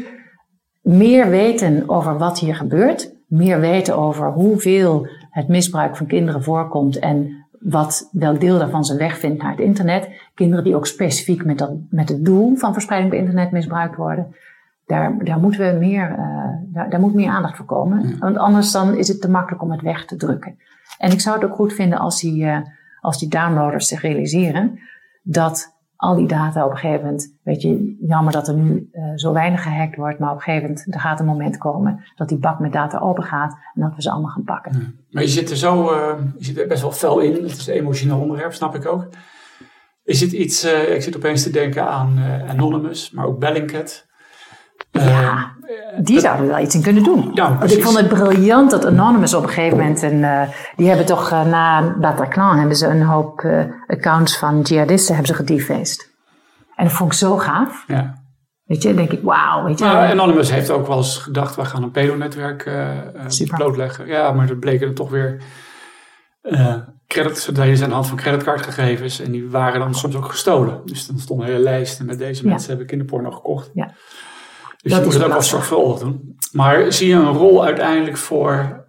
meer 0.81 1.29
weten 1.29 1.89
over 1.89 2.17
wat 2.17 2.39
hier 2.39 2.55
gebeurt, 2.55 3.13
meer 3.27 3.59
weten 3.59 3.97
over 3.97 4.31
hoeveel 4.31 5.07
het 5.29 5.47
misbruik 5.47 5.95
van 5.95 6.07
kinderen 6.07 6.43
voorkomt 6.43 6.99
en 6.99 7.36
wat, 7.59 8.09
welk 8.11 8.39
deel 8.39 8.57
daarvan 8.57 8.85
zijn 8.85 8.97
weg 8.97 9.17
vindt 9.17 9.41
naar 9.41 9.51
het 9.51 9.59
internet. 9.59 10.09
Kinderen 10.33 10.63
die 10.63 10.75
ook 10.75 10.87
specifiek 10.87 11.45
met, 11.45 11.57
dat, 11.57 11.71
met 11.89 12.09
het 12.09 12.25
doel 12.25 12.55
van 12.55 12.73
verspreiding 12.73 13.13
op 13.13 13.19
internet 13.19 13.51
misbruikt 13.51 13.95
worden. 13.95 14.35
Daar, 14.85 15.23
daar 15.23 15.39
moeten 15.39 15.73
we 15.73 15.79
meer, 15.79 16.11
eh, 16.11 16.73
daar, 16.73 16.89
daar 16.89 16.99
moet 16.99 17.13
meer 17.13 17.29
aandacht 17.29 17.57
voor 17.57 17.65
komen. 17.65 18.19
Want 18.19 18.37
anders 18.37 18.71
dan 18.71 18.95
is 18.95 19.07
het 19.07 19.21
te 19.21 19.29
makkelijk 19.29 19.61
om 19.63 19.71
het 19.71 19.81
weg 19.81 20.05
te 20.05 20.15
drukken. 20.15 20.57
En 20.97 21.11
ik 21.11 21.19
zou 21.19 21.35
het 21.35 21.49
ook 21.49 21.55
goed 21.55 21.73
vinden 21.73 21.99
als 21.99 22.21
die, 22.21 22.45
eh, 22.45 22.57
als 23.01 23.19
die 23.19 23.29
downloaders 23.29 23.87
zich 23.87 24.01
realiseren 24.01 24.79
dat 25.23 25.76
al 25.97 26.15
die 26.15 26.27
data 26.27 26.65
op 26.65 26.71
een 26.71 26.77
gegeven 26.77 27.03
moment, 27.05 27.37
weet 27.43 27.61
je, 27.61 27.95
jammer 27.99 28.33
dat 28.33 28.47
er 28.47 28.53
nu 28.53 28.89
eh, 28.91 29.03
zo 29.15 29.33
weinig 29.33 29.63
gehackt 29.63 29.95
wordt, 29.95 30.19
maar 30.19 30.29
op 30.29 30.35
een 30.35 30.41
gegeven 30.41 30.67
moment, 30.67 30.93
er 30.93 30.99
gaat 30.99 31.19
een 31.19 31.25
moment 31.25 31.57
komen 31.57 32.03
dat 32.15 32.29
die 32.29 32.37
bak 32.37 32.59
met 32.59 32.73
data 32.73 32.99
open 32.99 33.23
gaat 33.23 33.57
en 33.73 33.81
dat 33.81 33.95
we 33.95 34.01
ze 34.01 34.11
allemaal 34.11 34.31
gaan 34.31 34.43
pakken. 34.43 35.05
Maar 35.09 35.23
je 35.23 35.29
zit 35.29 35.49
er 35.49 35.57
zo, 35.57 35.91
eh, 35.91 36.17
je 36.37 36.45
zit 36.45 36.57
er 36.57 36.67
best 36.67 36.81
wel 36.81 36.91
fel 36.91 37.19
in. 37.19 37.33
Het 37.33 37.57
is 37.57 37.67
een 37.67 37.73
emotioneel 37.73 38.19
onderwerp, 38.19 38.53
snap 38.53 38.75
ik 38.75 38.85
ook. 38.85 39.07
Is 40.03 40.21
het 40.21 40.31
iets, 40.31 40.63
eh, 40.63 40.95
ik 40.95 41.01
zit 41.01 41.15
opeens 41.15 41.43
te 41.43 41.49
denken 41.49 41.87
aan 41.87 42.19
Anonymous, 42.47 43.11
maar 43.11 43.25
ook 43.25 43.39
Bellingcat. 43.39 44.06
Ja, 44.91 45.51
die 46.01 46.19
zouden 46.19 46.45
er 46.45 46.51
wel 46.51 46.63
iets 46.63 46.75
in 46.75 46.81
kunnen 46.81 47.03
doen. 47.03 47.29
Ja, 47.33 47.57
Want 47.57 47.71
ik 47.77 47.83
vond 47.83 47.97
het 47.97 48.07
briljant 48.07 48.71
dat 48.71 48.85
Anonymous 48.85 49.33
op 49.33 49.43
een 49.43 49.49
gegeven 49.49 49.77
moment, 49.77 50.01
een, 50.01 50.23
eh, 50.23 50.41
die 50.75 50.87
hebben 50.87 51.05
toch 51.05 51.31
eh, 51.31 51.45
na 51.45 51.95
Bataclan 51.99 52.57
hebben 52.57 52.75
ze 52.75 52.87
een 52.87 53.01
hoop 53.01 53.39
eh, 53.39 53.63
accounts 53.87 54.37
van 54.37 54.61
jihadisten 54.61 55.15
hebben 55.15 55.35
ze 55.35 55.43
gedefaced. 55.43 56.15
En 56.75 56.85
dat 56.85 56.93
vond 56.93 57.11
ik 57.11 57.17
zo 57.17 57.37
gaaf. 57.37 57.83
ja. 57.87 58.25
Weet 58.63 58.81
je, 58.81 58.87
dan 58.87 58.97
denk 58.97 59.11
ik, 59.11 59.23
wauw, 59.23 59.63
weet 59.63 59.79
je. 59.79 59.85
Maar 59.85 60.11
Anonymous 60.11 60.51
heeft 60.51 60.69
ook 60.69 60.87
wel 60.87 60.97
eens 60.97 61.17
gedacht, 61.17 61.55
we 61.55 61.65
gaan 61.65 61.83
een 61.83 61.91
pedonetwerk 61.91 62.69
blootleggen. 63.47 64.07
Ja, 64.07 64.31
maar 64.31 64.47
dat 64.47 64.59
bleken 64.59 64.87
er 64.87 64.93
toch 64.93 65.09
weer 65.09 65.41
credit, 67.07 67.39
ze 67.39 67.51
deden 67.51 67.77
ze 67.77 67.83
aan 67.83 67.89
de 67.89 67.95
hand 67.95 68.07
van 68.07 68.17
creditcardgegevens 68.17 69.19
en 69.19 69.31
die 69.31 69.49
waren 69.49 69.79
dan 69.79 69.93
soms 69.93 70.15
ook 70.15 70.25
gestolen. 70.25 70.81
Dus 70.85 71.07
dan 71.07 71.19
stonden 71.19 71.45
hele 71.45 71.59
lijsten 71.59 72.05
met 72.05 72.17
deze 72.17 72.43
Ja. 72.43 72.49
mensen 72.49 72.69
hebben 72.69 72.87
kinderporno 72.87 73.31
gekocht. 73.31 73.69
Ja. 73.73 73.93
Dus 74.87 74.97
Dat 74.97 75.05
je 75.05 75.05
moet 75.05 75.21
het 75.23 75.31
ook 75.31 75.39
wel 75.39 75.49
zorgvuldig 75.49 75.99
doen. 75.99 76.37
Maar 76.51 76.91
zie 76.93 77.07
je 77.07 77.15
een 77.15 77.33
rol 77.33 77.65
uiteindelijk 77.65 78.17
voor 78.17 78.85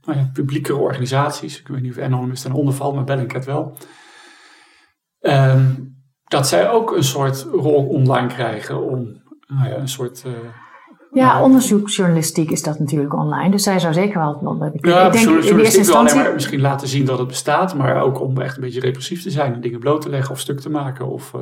ja, 0.00 0.30
publiekere 0.32 0.78
organisaties? 0.78 1.60
Ik 1.60 1.68
weet 1.68 1.82
niet 1.82 1.96
of 1.96 2.02
Anonymous 2.02 2.44
onder 2.46 2.74
valt, 2.74 2.94
maar 2.94 3.04
Bellingcat 3.04 3.44
wel. 3.44 3.76
Ehm, 5.20 5.74
dat 6.24 6.48
zij 6.48 6.70
ook 6.70 6.96
een 6.96 7.04
soort 7.04 7.42
rol 7.42 7.86
online 7.86 8.26
krijgen 8.28 8.82
om 8.82 9.22
Nou 9.46 9.68
ja, 9.68 9.76
een 9.76 9.88
soort... 9.88 10.24
Uh, 10.26 10.32
ja, 11.12 11.42
onderzoeksjournalistiek 11.42 12.50
is 12.50 12.62
dat 12.62 12.78
natuurlijk 12.78 13.14
online. 13.14 13.50
Dus 13.50 13.62
zij 13.62 13.78
zou 13.78 13.92
zeker 13.92 14.18
wel... 14.18 14.56
Ja, 14.80 15.06
ik 15.06 15.12
denk 15.12 15.28
in 15.28 15.56
de 15.56 15.62
eerste 15.62 15.78
instantie... 15.78 16.12
alleen 16.12 16.24
maar 16.24 16.34
misschien 16.34 16.60
laten 16.60 16.88
zien 16.88 17.04
dat 17.04 17.18
het 17.18 17.28
bestaat. 17.28 17.74
Maar 17.74 18.02
ook 18.02 18.20
om 18.20 18.40
echt 18.40 18.56
een 18.56 18.62
beetje 18.62 18.80
repressief 18.80 19.22
te 19.22 19.30
zijn. 19.30 19.54
En 19.54 19.60
dingen 19.60 19.80
bloot 19.80 20.00
te 20.00 20.08
leggen 20.08 20.30
of 20.30 20.40
stuk 20.40 20.60
te 20.60 20.70
maken. 20.70 21.06
Of, 21.06 21.32
uh... 21.32 21.40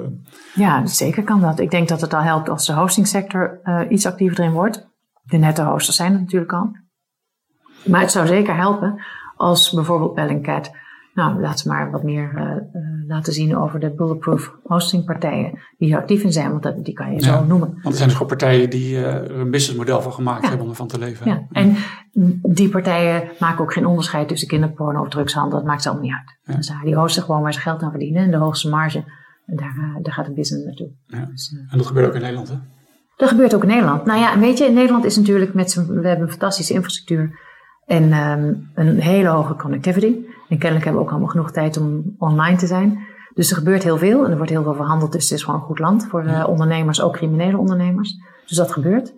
Ja, 0.54 0.86
zeker 0.86 1.22
kan 1.22 1.40
dat. 1.40 1.58
Ik 1.58 1.70
denk 1.70 1.88
dat 1.88 2.00
het 2.00 2.14
al 2.14 2.22
helpt 2.22 2.48
als 2.48 2.66
de 2.66 2.72
hostingsector 2.72 3.60
uh, 3.64 3.80
iets 3.88 4.06
actiever 4.06 4.40
erin 4.40 4.52
wordt. 4.52 4.88
De 5.22 5.36
nette 5.36 5.62
hosters 5.62 5.96
zijn 5.96 6.12
er 6.12 6.18
natuurlijk 6.20 6.52
al. 6.52 6.70
Maar 7.84 8.00
het 8.00 8.10
zou 8.10 8.26
zeker 8.26 8.56
helpen 8.56 9.04
als 9.36 9.70
bijvoorbeeld 9.72 10.14
Bellingcat 10.14 10.70
nou, 11.18 11.40
laat 11.40 11.58
ze 11.58 11.68
maar 11.68 11.90
wat 11.90 12.02
meer 12.02 12.32
uh, 12.36 13.08
laten 13.08 13.32
zien 13.32 13.56
over 13.56 13.80
de 13.80 13.90
bulletproof 13.90 14.52
hostingpartijen 14.62 15.50
die 15.78 15.88
hier 15.88 15.96
actief 15.96 16.22
in 16.22 16.32
zijn, 16.32 16.50
want 16.50 16.62
dat, 16.62 16.84
die 16.84 16.94
kan 16.94 17.12
je 17.12 17.20
zo 17.20 17.44
noemen. 17.44 17.68
Want 17.68 17.84
er 17.84 17.92
zijn 17.92 18.08
dus 18.08 18.12
gewoon 18.12 18.28
partijen 18.28 18.70
die 18.70 18.94
uh, 18.94 19.14
er 19.14 19.38
een 19.38 19.50
businessmodel 19.50 20.02
van 20.02 20.12
gemaakt 20.12 20.48
hebben 20.48 20.62
om 20.62 20.68
ervan 20.68 20.88
te 20.88 20.98
leven. 20.98 21.26
Ja. 21.26 21.46
en 21.50 21.76
die 22.42 22.68
partijen 22.68 23.28
maken 23.38 23.60
ook 23.64 23.72
geen 23.72 23.86
onderscheid 23.86 24.28
tussen 24.28 24.48
kinderporno 24.48 25.00
of 25.00 25.08
drugshandel, 25.08 25.58
dat 25.58 25.66
maakt 25.66 25.82
ze 25.82 25.88
allemaal 25.88 26.06
niet 26.06 26.16
uit. 26.16 26.56
Dus, 26.56 26.72
die 26.84 26.94
hosten 26.94 27.22
gewoon 27.22 27.42
waar 27.42 27.54
ze 27.54 27.60
geld 27.60 27.82
aan 27.82 27.90
verdienen 27.90 28.22
en 28.22 28.30
de 28.30 28.36
hoogste 28.36 28.68
marge, 28.68 29.04
daar, 29.46 29.98
daar 30.02 30.12
gaat 30.12 30.26
de 30.26 30.32
business 30.32 30.64
naartoe. 30.64 30.90
Dus, 31.30 31.56
en 31.70 31.78
dat 31.78 31.86
gebeurt 31.86 32.06
ook 32.06 32.14
in 32.14 32.20
Nederland, 32.20 32.48
hè? 32.48 32.54
Dat 33.16 33.28
gebeurt 33.28 33.54
ook 33.54 33.62
in 33.62 33.68
Nederland. 33.68 34.04
Nou 34.04 34.20
ja, 34.20 34.38
weet 34.38 34.58
je, 34.58 34.64
in 34.64 34.74
Nederland 34.74 35.04
is 35.04 35.16
natuurlijk 35.16 35.54
met 35.54 35.70
z'n, 35.70 35.86
we 35.86 36.08
hebben 36.08 36.26
een 36.26 36.30
fantastische 36.30 36.72
infrastructuur 36.72 37.38
en 37.86 38.12
um, 38.12 38.70
een 38.74 39.00
hele 39.00 39.28
hoge 39.28 39.54
connectivity. 39.54 40.14
En 40.48 40.58
kennelijk 40.58 40.84
hebben 40.84 40.94
we 40.94 41.06
ook 41.06 41.10
allemaal 41.10 41.30
genoeg 41.30 41.50
tijd 41.50 41.76
om 41.76 42.14
online 42.18 42.56
te 42.56 42.66
zijn. 42.66 43.06
Dus 43.34 43.50
er 43.50 43.56
gebeurt 43.56 43.82
heel 43.82 43.98
veel 43.98 44.24
en 44.24 44.30
er 44.30 44.36
wordt 44.36 44.52
heel 44.52 44.62
veel 44.62 44.74
verhandeld. 44.74 45.12
Dus 45.12 45.22
het 45.22 45.38
is 45.38 45.44
gewoon 45.44 45.60
een 45.60 45.66
goed 45.66 45.78
land 45.78 46.06
voor 46.06 46.24
uh, 46.24 46.48
ondernemers, 46.48 47.02
ook 47.02 47.12
criminele 47.12 47.58
ondernemers. 47.58 48.16
Dus 48.46 48.56
dat 48.56 48.72
gebeurt. 48.72 49.14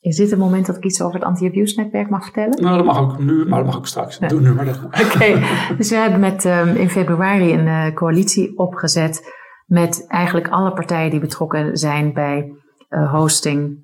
Is 0.00 0.16
dit 0.16 0.30
het 0.30 0.38
moment 0.38 0.66
dat 0.66 0.76
ik 0.76 0.84
iets 0.84 1.02
over 1.02 1.14
het 1.14 1.24
anti-abuse 1.24 1.80
netwerk 1.80 2.10
mag 2.10 2.22
vertellen? 2.22 2.62
Nou, 2.62 2.76
dat 2.76 2.86
mag 2.86 2.98
ook 3.00 3.18
nu, 3.18 3.46
maar 3.46 3.58
dat 3.58 3.66
mag 3.66 3.76
ook 3.76 3.86
straks. 3.86 4.18
Ja. 4.18 4.28
Doe 4.28 4.40
nu 4.40 4.54
maar 4.54 4.64
dat. 4.64 4.84
Oké, 5.04 5.42
dus 5.76 5.90
we 5.90 5.96
hebben 5.96 6.20
met, 6.20 6.44
um, 6.44 6.68
in 6.68 6.90
februari 6.90 7.52
een 7.52 7.66
uh, 7.66 7.94
coalitie 7.94 8.58
opgezet 8.58 9.38
met 9.66 10.06
eigenlijk 10.06 10.48
alle 10.48 10.72
partijen 10.72 11.10
die 11.10 11.20
betrokken 11.20 11.76
zijn 11.76 12.12
bij 12.12 12.52
uh, 12.88 13.12
hosting, 13.12 13.78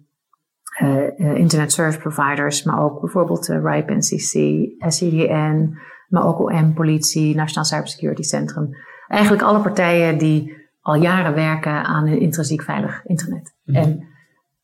uh, 0.82 1.38
internet 1.38 1.72
service 1.72 1.98
providers, 1.98 2.62
maar 2.62 2.82
ook 2.82 3.00
bijvoorbeeld 3.00 3.46
RIPE 3.46 3.94
NCC, 3.94 4.68
SCDN, 4.92 5.78
maar 6.08 6.26
ook 6.26 6.40
OM, 6.40 6.74
politie, 6.74 7.34
Nationaal 7.34 7.64
Cybersecurity 7.64 8.22
Centrum. 8.22 8.76
Eigenlijk 9.08 9.42
alle 9.42 9.60
partijen 9.60 10.18
die 10.18 10.54
al 10.80 10.94
jaren 10.94 11.34
werken 11.34 11.84
aan 11.84 12.06
een 12.06 12.20
intrinsiek 12.20 12.62
veilig 12.62 13.00
internet. 13.04 13.54
Mhm. 13.64 13.78
En 13.78 14.06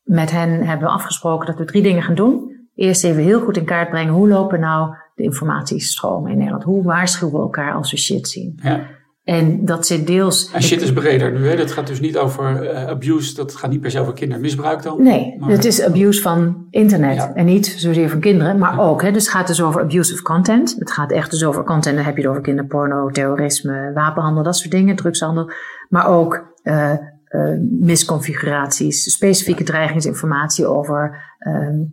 met 0.02 0.30
hen 0.30 0.66
hebben 0.66 0.86
we 0.86 0.94
afgesproken 0.94 1.46
dat 1.46 1.58
we 1.58 1.64
drie 1.64 1.82
dingen 1.82 2.02
gaan 2.02 2.14
doen. 2.14 2.50
Eerst 2.74 3.04
even 3.04 3.22
heel 3.22 3.40
goed 3.40 3.56
in 3.56 3.64
kaart 3.64 3.90
brengen 3.90 4.12
hoe 4.12 4.28
lopen 4.28 4.60
nou 4.60 4.94
de 5.14 5.22
informatiestromen 5.22 6.30
in 6.30 6.36
Nederland? 6.36 6.64
Hoe 6.64 6.82
waarschuwen 6.82 7.34
we 7.34 7.40
elkaar 7.40 7.74
als 7.74 7.90
we 7.90 7.96
shit 7.96 8.28
zien? 8.28 8.58
Ja. 8.62 8.86
En 9.22 9.64
dat 9.64 9.86
zit 9.86 10.06
deels. 10.06 10.50
En 10.52 10.62
shit 10.62 10.82
is 10.82 10.92
breder 10.92 11.32
nu, 11.32 11.48
hè? 11.48 11.56
Dat 11.56 11.72
gaat 11.72 11.86
dus 11.86 12.00
niet 12.00 12.18
over 12.18 12.62
uh, 12.62 12.86
abuse, 12.86 13.34
dat 13.34 13.54
gaat 13.54 13.70
niet 13.70 13.80
per 13.80 13.90
se 13.90 14.00
over 14.00 14.12
kindermisbruik 14.12 14.82
dan. 14.82 15.02
Nee, 15.02 15.36
het 15.40 15.64
is 15.64 15.82
abuse 15.82 16.22
van 16.22 16.66
internet. 16.70 17.30
En 17.34 17.44
niet 17.44 17.66
zozeer 17.66 18.10
van 18.10 18.20
kinderen, 18.20 18.58
maar 18.58 18.80
ook. 18.80 19.02
Hè? 19.02 19.10
Dus 19.10 19.24
het 19.24 19.32
gaat 19.32 19.46
dus 19.46 19.62
over 19.62 19.80
abusive 19.80 20.22
content. 20.22 20.76
Het 20.78 20.90
gaat 20.90 21.10
echt 21.10 21.30
dus 21.30 21.44
over 21.44 21.64
content, 21.64 21.96
dan 21.96 22.04
heb 22.04 22.16
je 22.16 22.20
het 22.20 22.30
over 22.30 22.42
kinderporno, 22.42 23.10
terrorisme, 23.10 23.90
wapenhandel, 23.94 24.42
dat 24.42 24.56
soort 24.56 24.70
dingen, 24.70 24.96
drugshandel. 24.96 25.50
Maar 25.88 26.06
ook 26.06 26.54
uh, 26.62 26.92
uh, 27.28 27.58
misconfiguraties, 27.80 29.12
specifieke 29.12 29.64
dreigingsinformatie 29.64 30.66
over, 30.66 31.16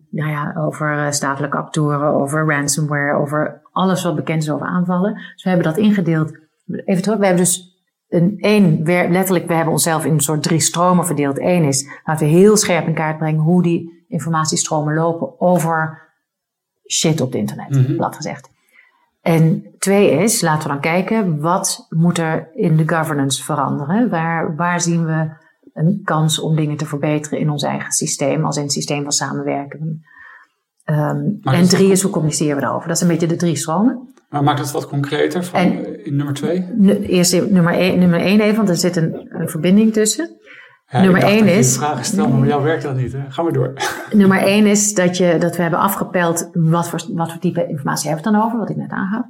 nou 0.09 0.29
ja, 0.29 0.55
over 0.57 1.13
statelijke 1.13 1.57
actoren, 1.57 2.13
over 2.13 2.45
ransomware, 2.45 3.17
over 3.17 3.61
alles 3.71 4.03
wat 4.03 4.15
bekend 4.15 4.41
is 4.41 4.51
over 4.51 4.67
aanvallen. 4.67 5.13
Dus 5.13 5.43
we 5.43 5.49
hebben 5.49 5.67
dat 5.67 5.77
ingedeeld 5.77 6.47
even 6.85 7.01
terug, 7.01 7.17
we 7.17 7.25
hebben 7.25 7.43
dus 7.43 7.83
een 8.09 8.37
één, 8.39 8.83
letterlijk, 8.85 9.47
we 9.47 9.53
hebben 9.53 9.73
onszelf 9.73 10.05
in 10.05 10.13
een 10.13 10.19
soort 10.19 10.43
drie 10.43 10.59
stromen 10.59 11.05
verdeeld. 11.05 11.39
Eén 11.39 11.63
is, 11.63 11.89
laten 12.05 12.27
we 12.27 12.33
heel 12.33 12.57
scherp 12.57 12.87
in 12.87 12.93
kaart 12.93 13.17
brengen 13.17 13.41
hoe 13.41 13.63
die 13.63 14.05
informatiestromen 14.07 14.93
lopen 14.93 15.39
over 15.39 16.07
shit 16.87 17.21
op 17.21 17.27
het 17.27 17.39
internet, 17.39 17.69
mm 17.69 17.95
plat 17.95 18.15
gezegd. 18.15 18.49
En 19.21 19.65
twee 19.77 20.11
is, 20.11 20.41
laten 20.41 20.63
we 20.63 20.73
dan 20.73 20.81
kijken, 20.81 21.39
wat 21.39 21.87
moet 21.89 22.17
er 22.17 22.49
in 22.53 22.77
de 22.77 22.89
governance 22.89 23.43
veranderen? 23.43 24.09
Waar, 24.09 24.55
waar 24.55 24.81
zien 24.81 25.05
we 25.05 25.29
een 25.73 26.01
kans 26.03 26.39
om 26.39 26.55
dingen 26.55 26.77
te 26.77 26.85
verbeteren 26.85 27.39
in 27.39 27.49
ons 27.49 27.63
eigen 27.63 27.91
systeem, 27.91 28.45
als 28.45 28.57
in 28.57 28.63
het 28.63 28.71
systeem 28.71 29.03
van 29.03 29.11
samenwerken? 29.11 30.03
Um, 30.85 31.39
en 31.41 31.67
drie 31.67 31.91
is, 31.91 32.01
hoe 32.01 32.11
communiceren 32.11 32.55
we 32.55 32.61
daarover? 32.61 32.87
Dat 32.87 32.97
zijn 32.97 33.09
een 33.09 33.17
beetje 33.17 33.33
de 33.33 33.39
drie 33.39 33.55
stromen. 33.55 34.13
Maar 34.29 34.43
maakt 34.43 34.59
het 34.59 34.71
wat 34.71 34.87
concreter 34.87 35.43
van 35.43 35.59
en, 35.59 36.05
in 36.05 36.15
nummer 36.15 36.33
twee? 36.33 36.67
Eerst 37.01 37.49
nummer 37.49 37.73
één, 37.73 37.99
nummer 37.99 38.19
één 38.19 38.39
even, 38.39 38.55
want 38.55 38.69
er 38.69 38.75
zit 38.75 38.95
een, 38.95 39.27
een 39.29 39.49
verbinding 39.49 39.93
tussen. 39.93 40.37
Ja, 40.85 41.01
nummer 41.01 41.23
één 41.23 41.47
is. 41.47 41.77
vragen 41.77 42.05
stellen, 42.05 42.39
maar 42.39 42.47
jou 42.47 42.63
werkt 42.63 42.83
dat 42.83 42.95
niet. 42.95 43.13
Hè? 43.13 43.19
Ga 43.29 43.41
maar 43.41 43.53
door. 43.53 43.73
Nummer 44.11 44.41
één 44.41 44.65
is 44.65 44.93
dat, 44.93 45.17
je, 45.17 45.37
dat 45.39 45.55
we 45.55 45.61
hebben 45.61 45.79
afgepeld 45.79 46.49
wat 46.53 46.89
voor, 46.89 47.03
wat 47.13 47.31
voor 47.31 47.41
type 47.41 47.67
informatie 47.67 48.09
hebben 48.09 48.25
we 48.25 48.31
dan 48.31 48.41
over, 48.45 48.59
wat 48.59 48.69
ik 48.69 48.75
net 48.75 48.91
aangaf. 48.91 49.25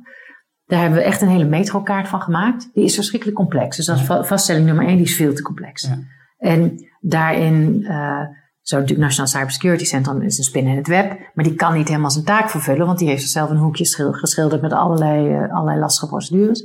Daar 0.66 0.80
hebben 0.80 1.00
we 1.00 1.06
echt 1.06 1.22
een 1.22 1.28
hele 1.28 1.46
metrokaart 1.46 2.08
van 2.08 2.22
gemaakt. 2.22 2.70
Die 2.74 2.84
is 2.84 2.96
verschrikkelijk 2.96 3.38
complex. 3.38 3.76
Dus 3.76 3.86
dat 3.86 3.98
is 3.98 4.28
vaststelling 4.28 4.66
nummer 4.66 4.86
één, 4.86 4.96
die 4.96 5.06
is 5.06 5.16
veel 5.16 5.34
te 5.34 5.42
complex. 5.42 5.82
Ja. 5.82 5.98
En 6.38 6.74
daarin 7.00 7.80
uh, 7.82 8.22
zo 8.70 8.78
natuurlijk 8.78 9.08
Nationaal 9.08 9.32
Cybersecurity 9.32 9.86
Centrum 9.86 10.22
is 10.22 10.38
een 10.38 10.44
spin 10.44 10.68
in 10.68 10.76
het 10.76 10.88
web, 10.88 11.20
maar 11.34 11.46
die 11.46 11.56
kan 11.56 11.74
niet 11.74 11.88
helemaal 11.88 12.12
zijn 12.12 12.26
taak 12.26 12.50
vervullen, 12.50 12.86
want 12.86 13.00
die 13.00 13.08
heeft 13.08 13.22
zichzelf 13.22 13.50
een 13.50 13.58
hoekje 13.58 13.86
geschilderd 14.12 14.62
met 14.62 14.74
allerlei, 14.74 15.30
uh, 15.30 15.54
allerlei 15.54 15.80
lastige 15.80 16.08
procedures. 16.08 16.64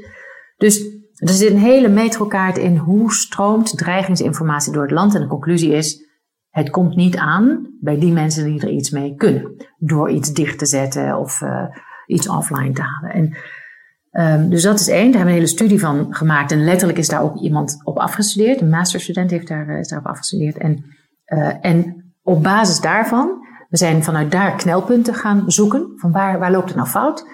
Dus 0.57 0.79
er 1.15 1.29
zit 1.29 1.51
een 1.51 1.59
hele 1.59 1.89
metrokaart 1.89 2.59
in 2.59 2.77
hoe 2.77 3.13
stroomt 3.13 3.79
dreigingsinformatie 3.79 4.73
door 4.73 4.83
het 4.83 4.91
land. 4.91 5.15
En 5.15 5.21
de 5.21 5.27
conclusie 5.27 5.73
is, 5.73 6.07
het 6.51 6.71
komt 6.71 6.97
niet 6.97 7.17
aan 7.17 7.77
bij 7.81 7.99
die 7.99 8.13
mensen 8.13 8.45
die 8.45 8.61
er 8.61 8.71
iets 8.71 8.91
mee 8.91 9.15
kunnen. 9.15 9.67
Door 9.79 10.11
iets 10.11 10.33
dicht 10.33 10.59
te 10.59 10.67
zetten 10.67 11.19
of 11.19 11.41
uh, 11.41 11.65
iets 12.07 12.29
offline 12.29 12.73
te 12.73 12.83
halen. 12.83 13.11
En, 13.11 13.37
um, 14.41 14.49
dus 14.51 14.63
dat 14.63 14.81
is 14.81 14.89
één. 14.89 14.97
Daar 14.97 15.05
hebben 15.05 15.21
we 15.21 15.31
een 15.31 15.35
hele 15.35 15.47
studie 15.47 15.81
van 15.81 16.15
gemaakt. 16.15 16.53
En 16.53 16.65
letterlijk 16.65 16.99
is 16.99 17.09
daar 17.09 17.23
ook 17.23 17.41
iemand 17.41 17.81
op 17.85 17.99
afgestudeerd. 17.99 18.61
Een 18.61 18.69
masterstudent 18.69 19.31
heeft 19.31 19.49
daar, 19.49 19.79
is 19.79 19.89
daarop 19.89 20.09
afgestudeerd. 20.09 20.59
En 20.59 20.94
uh, 21.27 21.65
en 21.65 22.05
op 22.23 22.43
basis 22.43 22.81
daarvan, 22.81 23.47
we 23.69 23.77
zijn 23.77 24.03
vanuit 24.03 24.31
daar 24.31 24.57
knelpunten 24.57 25.15
gaan 25.15 25.51
zoeken. 25.51 25.93
Van 25.97 26.13
waar, 26.13 26.39
waar 26.39 26.51
loopt 26.51 26.69
het 26.69 26.77
nou 26.77 26.89
fout? 26.89 27.27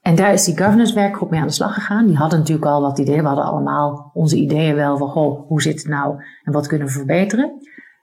En 0.00 0.14
daar 0.14 0.32
is 0.32 0.44
die 0.44 0.58
governance 0.58 0.94
werkgroep 0.94 1.30
mee 1.30 1.40
aan 1.40 1.46
de 1.46 1.52
slag 1.52 1.74
gegaan. 1.74 2.06
Die 2.06 2.16
hadden 2.16 2.38
natuurlijk 2.38 2.66
al 2.66 2.80
wat 2.80 2.98
ideeën. 2.98 3.20
We 3.20 3.26
hadden 3.26 3.44
allemaal 3.44 4.10
onze 4.14 4.36
ideeën 4.36 4.74
wel 4.74 4.98
van, 4.98 5.08
goh, 5.08 5.46
hoe 5.46 5.62
zit 5.62 5.78
het 5.78 5.88
nou 5.88 6.22
en 6.44 6.52
wat 6.52 6.66
kunnen 6.66 6.86
we 6.86 6.92
verbeteren? 6.92 7.52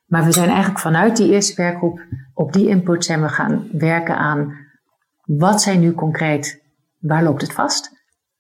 Maar 0.06 0.24
we 0.24 0.32
zijn 0.32 0.50
eigenlijk 0.50 0.80
vanuit 0.80 1.18
die 1.18 1.32
eerste 1.32 1.62
werkgroep, 1.62 2.00
op 2.34 2.54
die 2.54 2.68
input 2.68 3.06
zijn 3.06 3.22
we 3.22 3.30
gaan 3.30 3.68
werken 3.72 4.18
aan 4.18 4.54
wat 5.26 5.62
zijn 5.62 5.80
nu 5.80 5.94
concreet, 5.94 6.64
waar 7.00 7.24
loopt 7.24 7.42
het 7.42 7.54
vast? 7.54 7.94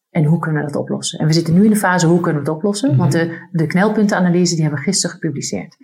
En 0.09 0.23
hoe 0.23 0.39
kunnen 0.39 0.65
we 0.65 0.71
dat 0.71 0.81
oplossen? 0.81 1.19
En 1.19 1.27
we 1.27 1.33
zitten 1.33 1.53
nu 1.53 1.63
in 1.63 1.69
de 1.69 1.75
fase, 1.75 2.07
hoe 2.07 2.19
kunnen 2.19 2.41
we 2.41 2.47
het 2.47 2.57
oplossen? 2.57 2.97
Want 2.97 3.11
de, 3.11 3.47
de 3.51 3.67
knelpuntenanalyse, 3.67 4.53
die 4.53 4.63
hebben 4.63 4.79
we 4.79 4.85
gisteren 4.85 5.15
gepubliceerd. 5.15 5.77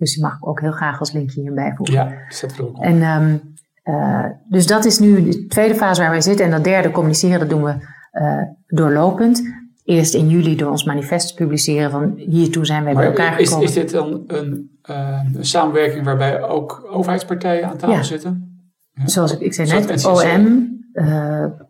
Dus 0.00 0.14
die 0.14 0.22
mag 0.22 0.36
ik 0.36 0.46
ook 0.46 0.60
heel 0.60 0.72
graag 0.72 0.98
als 0.98 1.12
linkje 1.12 1.40
hierbij 1.40 1.72
voegen. 1.76 1.94
Ja, 1.94 2.12
zet 2.28 2.56
er 2.56 2.62
ook 2.62 2.76
op. 2.76 2.82
En, 2.82 3.02
um, 3.02 3.54
uh, 3.84 4.24
dus 4.48 4.66
dat 4.66 4.84
is 4.84 4.98
nu 4.98 5.22
de 5.22 5.46
tweede 5.46 5.74
fase 5.74 6.00
waar 6.00 6.10
wij 6.10 6.20
zitten. 6.20 6.44
En 6.44 6.50
dat 6.50 6.64
derde, 6.64 6.90
communiceren, 6.90 7.38
dat 7.38 7.48
doen 7.48 7.64
we 7.64 7.74
uh, 8.12 8.42
doorlopend. 8.66 9.42
Eerst 9.84 10.14
in 10.14 10.28
juli 10.28 10.56
door 10.56 10.70
ons 10.70 10.84
manifest 10.84 11.28
te 11.28 11.34
publiceren 11.34 11.90
van 11.90 12.14
hiertoe 12.16 12.66
zijn 12.66 12.84
wij 12.84 12.94
bij 12.94 13.06
elkaar 13.06 13.40
is, 13.40 13.48
gekomen. 13.48 13.68
Is 13.68 13.74
dit 13.74 13.90
dan 13.90 14.24
een, 14.26 14.78
uh, 14.90 15.20
een 15.34 15.44
samenwerking 15.44 16.04
waarbij 16.04 16.42
ook 16.42 16.88
overheidspartijen 16.90 17.68
aan 17.68 17.76
tafel 17.76 17.96
ja. 17.96 18.02
zitten? 18.02 18.64
Ja. 18.92 19.08
Zoals 19.08 19.32
ik, 19.32 19.40
ik 19.40 19.54
zei 19.54 19.68
net, 19.68 20.06
OM, 20.06 20.68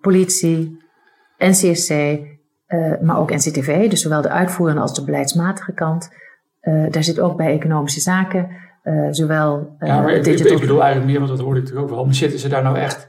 politie, 0.01 0.78
NCSC, 1.39 2.18
maar 3.01 3.18
ook 3.18 3.31
NCTV. 3.31 3.91
Dus 3.91 4.03
zowel 4.03 4.22
de 4.22 4.28
uitvoerende 4.28 4.81
als 4.81 4.95
de 4.95 5.05
beleidsmatige 5.05 5.72
kant. 5.72 6.09
Uh, 6.62 6.90
daar 6.90 7.04
zit 7.04 7.20
ook 7.20 7.36
bij 7.36 7.52
economische 7.52 8.00
zaken, 8.00 8.48
uh, 8.84 9.08
zowel 9.11 9.76
uh, 9.78 9.88
ja, 9.88 10.00
maar 10.00 10.12
ik, 10.12 10.24
digital... 10.24 10.52
ik, 10.52 10.61
bedoel 10.61 10.82
eigenlijk 10.82 11.11
meer, 11.11 11.18
want 11.18 11.30
dat 11.30 11.40
hoorde 11.40 11.58
ik 11.61 11.64
natuurlijk 11.64 11.90
ook 11.90 11.96
wel. 11.96 12.04
Maar 12.04 12.14
zitten 12.14 12.38
ze 12.38 12.48
daar 12.48 12.62
nou 12.62 12.76
echt 12.78 13.08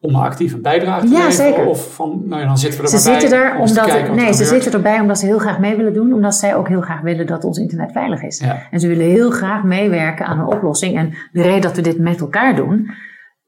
om 0.00 0.14
actief 0.14 0.52
een 0.52 0.62
bijdrage 0.62 1.06
te 1.06 1.12
ja, 1.12 1.26
leveren? 1.26 1.32
Zeker. 1.32 1.66
Of 1.66 1.94
van, 1.94 2.22
nou 2.24 2.40
ja, 2.40 2.46
dan 2.46 2.58
zitten 2.58 2.80
we 2.80 2.86
er 2.86 2.98
ze 2.98 3.08
maar 3.08 3.20
zitten 3.20 3.38
bij 3.38 3.48
er 3.48 3.58
omdat 3.58 4.14
Nee, 4.14 4.32
ze 4.32 4.44
zitten 4.44 4.72
erbij 4.72 5.00
omdat 5.00 5.18
ze 5.18 5.26
heel 5.26 5.38
graag 5.38 5.58
mee 5.58 5.76
willen 5.76 5.92
doen. 5.92 6.12
Omdat 6.12 6.34
zij 6.34 6.54
ook 6.54 6.68
heel 6.68 6.80
graag 6.80 7.00
willen 7.00 7.26
dat 7.26 7.44
ons 7.44 7.58
internet 7.58 7.92
veilig 7.92 8.22
is. 8.22 8.38
Ja. 8.38 8.62
En 8.70 8.80
ze 8.80 8.88
willen 8.88 9.06
heel 9.06 9.30
graag 9.30 9.62
meewerken 9.62 10.26
aan 10.26 10.38
een 10.38 10.46
oplossing. 10.46 10.96
En 10.96 11.14
de 11.32 11.42
reden 11.42 11.60
dat 11.60 11.76
we 11.76 11.82
dit 11.82 11.98
met 11.98 12.20
elkaar 12.20 12.56
doen... 12.56 12.90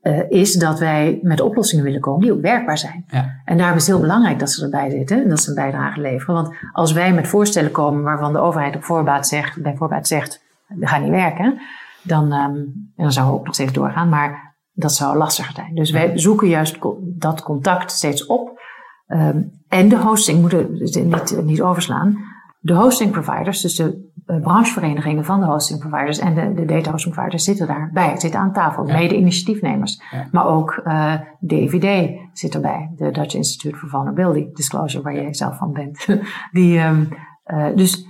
Uh, 0.07 0.30
is 0.30 0.54
dat 0.54 0.78
wij 0.78 1.18
met 1.22 1.40
oplossingen 1.40 1.84
willen 1.84 2.00
komen 2.00 2.20
die 2.20 2.32
ook 2.32 2.40
werkbaar 2.40 2.78
zijn. 2.78 3.04
Ja. 3.09 3.40
En 3.44 3.59
daarom 3.59 3.76
is 3.76 3.86
het 3.86 3.94
heel 3.94 4.04
belangrijk 4.07 4.38
dat 4.38 4.50
ze 4.50 4.64
erbij 4.64 4.90
zitten 4.90 5.22
en 5.22 5.28
dat 5.28 5.40
ze 5.40 5.48
een 5.48 5.54
bijdrage 5.54 6.00
leveren. 6.00 6.34
Want 6.34 6.54
als 6.72 6.92
wij 6.92 7.12
met 7.12 7.28
voorstellen 7.28 7.70
komen 7.70 8.02
waarvan 8.02 8.32
de 8.32 8.38
overheid 8.38 8.76
op 8.76 8.84
voorbaat 8.84 9.28
zegt, 9.28 9.62
bij 9.62 9.74
voorbaat 9.76 10.07
zegt, 10.07 10.44
dat 10.68 10.88
gaat 10.88 11.02
niet 11.02 11.11
werken, 11.11 11.61
dan, 12.02 12.32
en 12.32 12.92
dan 12.96 13.12
zouden 13.12 13.34
we 13.34 13.40
ook 13.40 13.46
nog 13.46 13.54
steeds 13.54 13.72
doorgaan, 13.72 14.09
maar 14.09 14.57
dat 14.72 14.92
zou 14.92 15.16
lastiger 15.16 15.54
zijn. 15.54 15.74
Dus 15.74 15.90
wij 15.90 16.18
zoeken 16.18 16.48
juist 16.48 16.78
dat 17.00 17.42
contact 17.42 17.90
steeds 17.90 18.26
op. 18.26 18.61
Ehm, 19.07 19.42
en 19.68 19.88
de 19.88 19.98
hosting 19.98 20.40
moeten 20.40 20.72
we 20.72 21.00
niet, 21.00 21.42
niet 21.44 21.62
overslaan. 21.62 22.18
De 22.66 22.74
hosting 22.74 23.10
providers, 23.10 23.60
dus 23.60 23.74
de 23.76 24.10
uh, 24.26 24.40
brancheverenigingen 24.40 25.24
van 25.24 25.40
de 25.40 25.46
hosting 25.46 25.80
providers 25.80 26.18
en 26.18 26.34
de, 26.34 26.54
de 26.54 26.64
data 26.64 26.90
hosting 26.90 27.14
providers 27.14 27.44
zitten 27.44 27.66
daarbij, 27.66 28.18
zitten 28.18 28.40
aan 28.40 28.52
tafel, 28.52 28.84
mede-initiatiefnemers. 28.84 30.02
Maar 30.32 30.46
ook 30.46 30.82
uh, 30.84 31.14
DVD 31.40 32.18
zit 32.32 32.54
erbij, 32.54 32.92
de 32.96 33.10
Dutch 33.10 33.34
Institute 33.34 33.76
for 33.76 33.88
Vulnerability 33.88 34.52
Disclosure, 34.52 35.02
waar 35.02 35.14
jij 35.14 35.34
zelf 35.34 35.56
van 35.56 35.72
bent. 35.72 36.06
Die, 36.52 36.78
um, 36.78 37.08
uh, 37.46 37.66
dus, 37.74 38.06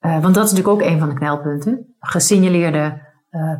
want 0.00 0.34
dat 0.34 0.44
is 0.44 0.52
natuurlijk 0.52 0.68
ook 0.68 0.90
een 0.90 0.98
van 0.98 1.08
de 1.08 1.14
knelpunten. 1.14 1.94
Gesignaleerde 1.98 3.06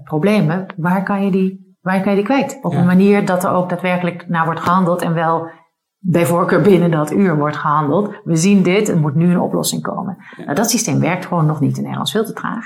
problemen, 0.05 0.67
waar 0.77 1.03
kan 1.03 1.25
je 1.25 1.31
die, 1.31 1.77
waar 1.81 2.01
kan 2.01 2.11
je 2.11 2.17
die 2.17 2.27
kwijt? 2.27 2.59
Op 2.63 2.73
een 2.73 2.87
manier 2.87 3.25
dat 3.25 3.45
er 3.45 3.51
ook 3.51 3.69
daadwerkelijk 3.69 4.29
naar 4.29 4.45
wordt 4.45 4.61
gehandeld 4.61 5.03
en 5.03 5.15
wel 5.15 5.51
bij 5.99 6.27
voorkeur 6.27 6.63
binnen 6.63 6.91
dat 6.91 7.13
uur 7.13 7.37
wordt 7.37 7.57
gehandeld. 7.57 8.21
We 8.25 8.37
zien 8.37 8.63
dit, 8.63 8.89
er 8.89 8.99
moet 8.99 9.15
nu 9.15 9.31
een 9.31 9.41
oplossing 9.41 9.83
komen. 9.83 10.17
Nou, 10.37 10.55
dat 10.55 10.71
systeem 10.71 11.01
werkt 11.01 11.27
gewoon 11.27 11.47
nog 11.47 11.61
niet 11.61 11.77
in 11.77 11.83
Nederland, 11.83 12.11
veel 12.11 12.25
te 12.25 12.33
traag. 12.33 12.65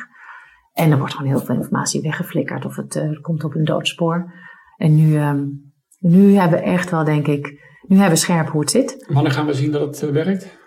En 0.72 0.90
er 0.90 0.98
wordt 0.98 1.14
gewoon 1.14 1.30
heel 1.30 1.40
veel 1.40 1.54
informatie 1.54 2.02
weggeflikkerd 2.02 2.64
of 2.64 2.76
het 2.76 2.94
uh, 2.96 3.20
komt 3.20 3.44
op 3.44 3.54
een 3.54 3.64
doodspoor. 3.64 4.32
En 4.76 4.94
nu, 4.94 5.18
um, 5.20 5.72
nu 5.98 6.34
hebben 6.34 6.58
we 6.58 6.64
echt 6.64 6.90
wel, 6.90 7.04
denk 7.04 7.26
ik, 7.26 7.46
nu 7.86 7.96
hebben 7.96 8.14
we 8.14 8.24
scherp 8.24 8.48
hoe 8.48 8.60
het 8.60 8.70
zit. 8.70 9.06
Wanneer 9.12 9.32
gaan 9.32 9.46
we 9.46 9.54
zien 9.54 9.72
dat 9.72 9.80
het 9.80 10.02
uh, 10.02 10.10
werkt? 10.10 10.60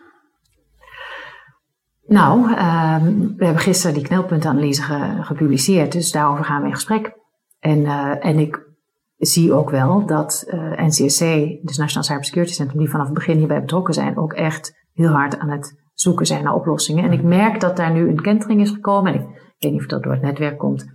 Nou, 2.07 2.39
um, 2.39 3.33
we 3.37 3.45
hebben 3.45 3.63
gisteren 3.63 3.95
die 3.95 4.03
knelpuntenanalyse 4.03 4.81
ge 4.81 5.17
gepubliceerd, 5.21 5.91
dus 5.91 6.11
daarover 6.11 6.45
gaan 6.45 6.61
we 6.61 6.67
in 6.67 6.73
gesprek. 6.73 7.13
En, 7.59 7.79
uh, 7.79 8.25
en 8.25 8.39
ik 8.39 8.74
zie 9.25 9.53
ook 9.53 9.69
wel 9.69 10.05
dat 10.05 10.45
uh, 10.47 10.85
NCSC, 10.85 11.19
dus 11.61 11.77
National 11.77 12.03
Cybersecurity 12.03 12.53
Centrum, 12.53 12.79
die 12.79 12.89
vanaf 12.89 13.05
het 13.05 13.15
begin 13.15 13.37
hierbij 13.37 13.61
betrokken 13.61 13.93
zijn, 13.93 14.17
ook 14.17 14.33
echt 14.33 14.87
heel 14.93 15.11
hard 15.11 15.39
aan 15.39 15.49
het 15.49 15.83
zoeken 15.93 16.25
zijn 16.25 16.43
naar 16.43 16.55
oplossingen. 16.55 17.03
En 17.03 17.11
ik 17.11 17.23
merk 17.23 17.59
dat 17.59 17.77
daar 17.77 17.91
nu 17.91 18.09
een 18.09 18.21
kentering 18.21 18.61
is 18.61 18.69
gekomen. 18.69 19.13
En 19.13 19.19
ik 19.19 19.27
weet 19.59 19.71
niet 19.71 19.81
of 19.81 19.87
dat 19.87 20.03
door 20.03 20.11
het 20.11 20.21
netwerk 20.21 20.57
komt. 20.57 20.85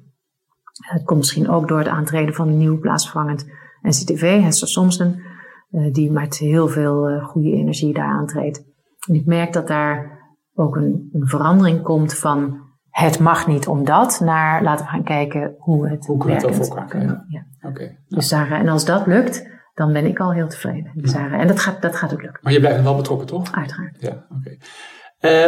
Het 0.72 1.04
komt 1.04 1.18
misschien 1.18 1.48
ook 1.48 1.68
door 1.68 1.78
het 1.78 1.88
aantreden 1.88 2.34
van 2.34 2.48
een 2.48 2.58
nieuw 2.58 2.78
plaatsvervangend 2.78 3.46
NCTV, 3.82 4.40
Hester 4.40 4.68
Somsen, 4.68 5.22
uh, 5.70 5.92
die 5.92 6.10
met 6.10 6.36
heel 6.36 6.68
veel 6.68 7.10
uh, 7.10 7.24
goede 7.24 7.52
energie 7.52 7.94
daar 7.94 8.12
aantreedt. 8.12 8.64
En 9.08 9.14
ik 9.14 9.26
merk 9.26 9.52
dat 9.52 9.66
daar 9.66 10.18
ook 10.54 10.76
een, 10.76 11.08
een 11.12 11.28
verandering 11.28 11.82
komt 11.82 12.14
van 12.14 12.69
het 12.90 13.18
mag 13.18 13.46
niet 13.46 13.66
omdat, 13.66 14.20
naar 14.24 14.62
laten 14.62 14.84
we 14.84 14.90
gaan 14.90 15.04
kijken 15.04 15.54
hoe 15.58 15.88
het 15.88 16.06
Hoe 16.06 16.18
kunnen 16.18 16.40
we 16.40 16.46
het 16.46 16.56
voor 16.56 16.66
elkaar 16.66 16.86
krijgen. 16.86 17.24
Ja. 17.28 17.68
Okay. 17.68 17.98
Dus 18.08 18.28
daar, 18.28 18.52
en 18.52 18.68
als 18.68 18.84
dat 18.84 19.06
lukt, 19.06 19.48
dan 19.74 19.92
ben 19.92 20.06
ik 20.06 20.18
al 20.18 20.32
heel 20.32 20.48
tevreden. 20.48 20.90
Dus 20.94 21.12
daar, 21.12 21.32
en 21.32 21.46
dat 21.46 21.60
gaat, 21.60 21.82
dat 21.82 21.96
gaat 21.96 22.12
ook 22.12 22.22
lukken. 22.22 22.40
Maar 22.42 22.52
je 22.52 22.60
blijft 22.60 22.82
wel 22.82 22.96
betrokken, 22.96 23.26
toch? 23.26 23.52
Uiteraard. 23.52 23.96
Ja, 23.98 24.08
oké. 24.08 24.24
Okay. 24.38 24.58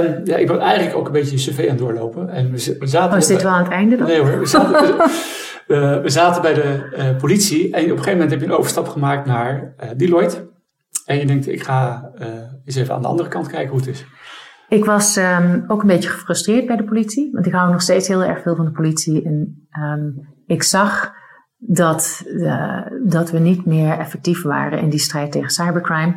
Um, 0.05 0.20
ja, 0.24 0.36
ik 0.36 0.49
wil 0.49 0.61
eigenlijk 0.61 0.97
ook 0.97 1.07
een 1.07 1.12
beetje 1.12 1.36
je 1.36 1.51
cv 1.51 1.59
aan 1.62 1.68
het 1.68 1.78
doorlopen. 1.78 2.28
En 2.28 2.51
we, 2.51 2.76
we 2.78 2.86
zaten 2.86 3.12
oh, 3.12 3.18
is 3.18 3.26
dit 3.26 3.36
bij, 3.36 3.47
wel 3.47 3.55
aan 3.55 3.62
het 3.62 3.72
einde 3.72 3.97
dan? 3.97 4.07
Nee 4.07 4.20
hoor, 4.20 4.38
we 4.38 4.47
zaten, 4.47 4.97
we, 5.66 6.01
we 6.03 6.09
zaten 6.09 6.43
bij 6.43 6.55
de 6.55 6.95
uh, 6.97 7.16
politie. 7.16 7.62
En 7.62 7.82
op 7.82 7.90
een 7.90 7.90
gegeven 7.90 8.12
moment 8.12 8.30
heb 8.30 8.40
je 8.40 8.47
een 8.47 8.59
overstap 8.59 8.88
gemaakt 8.88 9.26
naar 9.26 9.74
uh, 9.82 9.90
Deloitte. 9.97 10.51
En 11.07 11.18
je 11.18 11.26
denkt, 11.26 11.49
ik 11.49 11.62
ga 11.62 12.11
eens 12.64 12.76
even 12.76 12.95
aan 12.95 13.03
de 13.03 13.09
andere 13.09 13.28
kant 13.28 13.47
kijken 13.47 13.70
hoe 13.70 13.78
het 13.78 13.88
is. 13.88 14.05
Ik 14.72 14.84
was 14.84 15.16
um, 15.16 15.64
ook 15.66 15.80
een 15.80 15.86
beetje 15.86 16.08
gefrustreerd 16.08 16.66
bij 16.66 16.76
de 16.76 16.84
politie, 16.84 17.32
want 17.32 17.46
ik 17.46 17.52
hou 17.52 17.70
nog 17.70 17.82
steeds 17.82 18.08
heel 18.08 18.22
erg 18.22 18.42
veel 18.42 18.56
van 18.56 18.64
de 18.64 18.70
politie. 18.70 19.24
En 19.24 19.68
um, 19.82 20.28
ik 20.46 20.62
zag 20.62 21.14
dat, 21.56 22.22
uh, 22.26 22.86
dat 23.04 23.30
we 23.30 23.38
niet 23.38 23.64
meer 23.64 23.98
effectief 23.98 24.42
waren 24.42 24.78
in 24.78 24.88
die 24.88 24.98
strijd 24.98 25.32
tegen 25.32 25.50
cybercrime. 25.50 26.14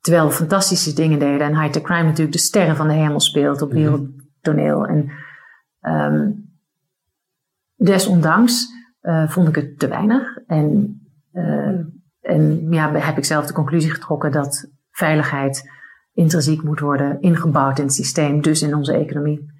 Terwijl 0.00 0.26
we 0.26 0.32
fantastische 0.32 0.94
dingen 0.94 1.18
deden 1.18 1.46
en 1.46 1.60
high-tech 1.60 1.82
crime 1.82 2.02
natuurlijk 2.02 2.32
de 2.32 2.38
sterren 2.38 2.76
van 2.76 2.88
de 2.88 2.94
hemel 2.94 3.20
speelt 3.20 3.62
op 3.62 3.72
wereldtoneel. 3.72 4.86
En 4.86 5.10
um, 5.80 6.50
desondanks 7.76 8.66
uh, 9.02 9.28
vond 9.28 9.48
ik 9.48 9.54
het 9.54 9.78
te 9.78 9.88
weinig. 9.88 10.36
En, 10.46 11.00
uh, 11.32 11.78
en 12.20 12.66
ja, 12.70 12.92
heb 12.92 13.16
ik 13.16 13.24
zelf 13.24 13.46
de 13.46 13.52
conclusie 13.52 13.90
getrokken 13.90 14.32
dat 14.32 14.70
veiligheid 14.90 15.78
intrinsiek 16.12 16.62
moet 16.62 16.80
worden 16.80 17.20
ingebouwd 17.20 17.78
in 17.78 17.84
het 17.84 17.94
systeem, 17.94 18.40
dus 18.40 18.62
in 18.62 18.74
onze 18.74 18.92
economie. 18.92 19.58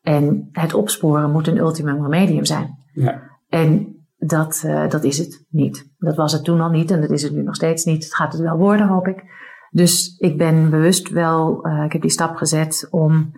En 0.00 0.48
het 0.52 0.74
opsporen 0.74 1.30
moet 1.30 1.46
een 1.46 1.58
ultimum 1.58 2.02
remedium 2.02 2.44
zijn. 2.44 2.74
Ja. 2.92 3.22
En 3.48 3.96
dat, 4.16 4.62
uh, 4.66 4.88
dat 4.88 5.04
is 5.04 5.18
het 5.18 5.44
niet. 5.48 5.90
Dat 5.98 6.16
was 6.16 6.32
het 6.32 6.44
toen 6.44 6.60
al 6.60 6.70
niet 6.70 6.90
en 6.90 7.00
dat 7.00 7.10
is 7.10 7.22
het 7.22 7.32
nu 7.32 7.42
nog 7.42 7.54
steeds 7.54 7.84
niet. 7.84 8.04
Het 8.04 8.14
gaat 8.14 8.32
het 8.32 8.42
wel 8.42 8.56
worden, 8.56 8.86
hoop 8.86 9.06
ik. 9.06 9.24
Dus 9.70 10.16
ik 10.18 10.38
ben 10.38 10.70
bewust 10.70 11.08
wel, 11.08 11.66
uh, 11.66 11.84
ik 11.84 11.92
heb 11.92 12.02
die 12.02 12.10
stap 12.10 12.36
gezet 12.36 12.86
om, 12.90 13.32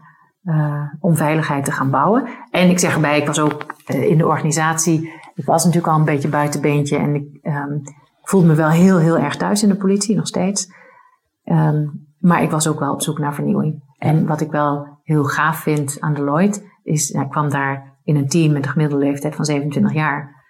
uh, 0.44 0.82
om 1.00 1.16
veiligheid 1.16 1.64
te 1.64 1.72
gaan 1.72 1.90
bouwen. 1.90 2.28
En 2.50 2.70
ik 2.70 2.78
zeg 2.78 2.94
erbij, 2.94 3.20
ik 3.20 3.26
was 3.26 3.38
ook 3.38 3.74
in 3.86 4.18
de 4.18 4.26
organisatie, 4.26 5.12
ik 5.34 5.44
was 5.44 5.64
natuurlijk 5.64 5.92
al 5.92 5.98
een 5.98 6.04
beetje 6.04 6.28
buitenbeentje 6.28 6.96
en 6.96 7.14
ik 7.14 7.38
um, 7.42 7.82
voelde 8.22 8.46
me 8.46 8.54
wel 8.54 8.68
heel, 8.68 8.98
heel 8.98 9.18
erg 9.18 9.36
thuis 9.36 9.62
in 9.62 9.68
de 9.68 9.76
politie, 9.76 10.16
nog 10.16 10.26
steeds. 10.26 10.72
Um, 11.44 12.05
maar 12.18 12.42
ik 12.42 12.50
was 12.50 12.68
ook 12.68 12.80
wel 12.80 12.92
op 12.92 13.02
zoek 13.02 13.18
naar 13.18 13.34
vernieuwing. 13.34 13.94
En 13.98 14.26
wat 14.26 14.40
ik 14.40 14.50
wel 14.50 14.98
heel 15.02 15.24
gaaf 15.24 15.58
vind 15.58 16.00
aan 16.00 16.14
Deloitte, 16.14 16.62
is, 16.82 17.10
nou, 17.10 17.24
ik 17.24 17.30
kwam 17.30 17.50
daar 17.50 17.98
in 18.04 18.16
een 18.16 18.28
team 18.28 18.52
met 18.52 18.64
een 18.64 18.70
gemiddelde 18.70 19.04
leeftijd 19.04 19.34
van 19.34 19.44
27 19.44 19.92
jaar. 19.92 20.44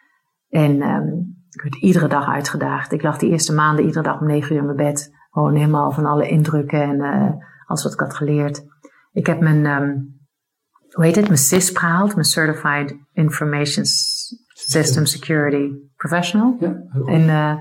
En 0.48 0.82
um, 0.82 1.36
ik 1.50 1.62
werd 1.62 1.76
iedere 1.76 2.08
dag 2.08 2.28
uitgedaagd. 2.28 2.92
Ik 2.92 3.02
lag 3.02 3.18
de 3.18 3.28
eerste 3.28 3.54
maanden 3.54 3.84
iedere 3.84 4.02
dag 4.02 4.20
om 4.20 4.26
9 4.26 4.52
uur 4.52 4.58
in 4.58 4.64
mijn 4.64 4.76
bed. 4.76 5.14
Gewoon 5.30 5.54
helemaal 5.54 5.92
van 5.92 6.06
alle 6.06 6.28
indrukken 6.28 6.82
en 6.82 6.96
uh, 6.96 7.30
alles 7.66 7.82
wat 7.82 7.92
ik 7.92 8.00
had 8.00 8.14
geleerd. 8.14 8.64
Ik 9.12 9.26
heb 9.26 9.40
mijn, 9.40 9.66
um, 9.66 10.18
hoe 10.90 11.04
heet 11.04 11.16
het, 11.16 11.26
mijn 11.26 11.38
CISP 11.38 11.76
gehaald, 11.76 12.14
mijn 12.14 12.26
Certified 12.26 12.96
Information 13.12 13.84
System 14.52 15.06
Security 15.06 15.72
Professional. 15.96 16.56
Ja, 16.60 16.82
en 17.06 17.20
uh, 17.20 17.54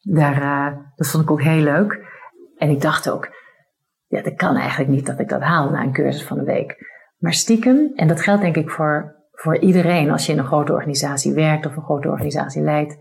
daar, 0.00 0.42
uh, 0.42 0.76
dat 0.94 1.08
vond 1.08 1.22
ik 1.22 1.30
ook 1.30 1.42
heel 1.42 1.62
leuk. 1.62 2.13
En 2.56 2.70
ik 2.70 2.80
dacht 2.80 3.10
ook, 3.10 3.28
ja, 4.06 4.22
dat 4.22 4.34
kan 4.34 4.56
eigenlijk 4.56 4.90
niet 4.90 5.06
dat 5.06 5.20
ik 5.20 5.28
dat 5.28 5.40
haal 5.40 5.70
na 5.70 5.82
een 5.82 5.92
cursus 5.92 6.24
van 6.24 6.38
een 6.38 6.44
week. 6.44 6.92
Maar 7.18 7.32
stiekem, 7.32 7.92
en 7.94 8.08
dat 8.08 8.20
geldt 8.20 8.42
denk 8.42 8.56
ik 8.56 8.70
voor, 8.70 9.14
voor 9.32 9.58
iedereen 9.58 10.10
als 10.10 10.26
je 10.26 10.32
in 10.32 10.38
een 10.38 10.44
grote 10.44 10.72
organisatie 10.72 11.32
werkt 11.32 11.66
of 11.66 11.76
een 11.76 11.82
grote 11.82 12.08
organisatie 12.08 12.62
leidt, 12.62 12.96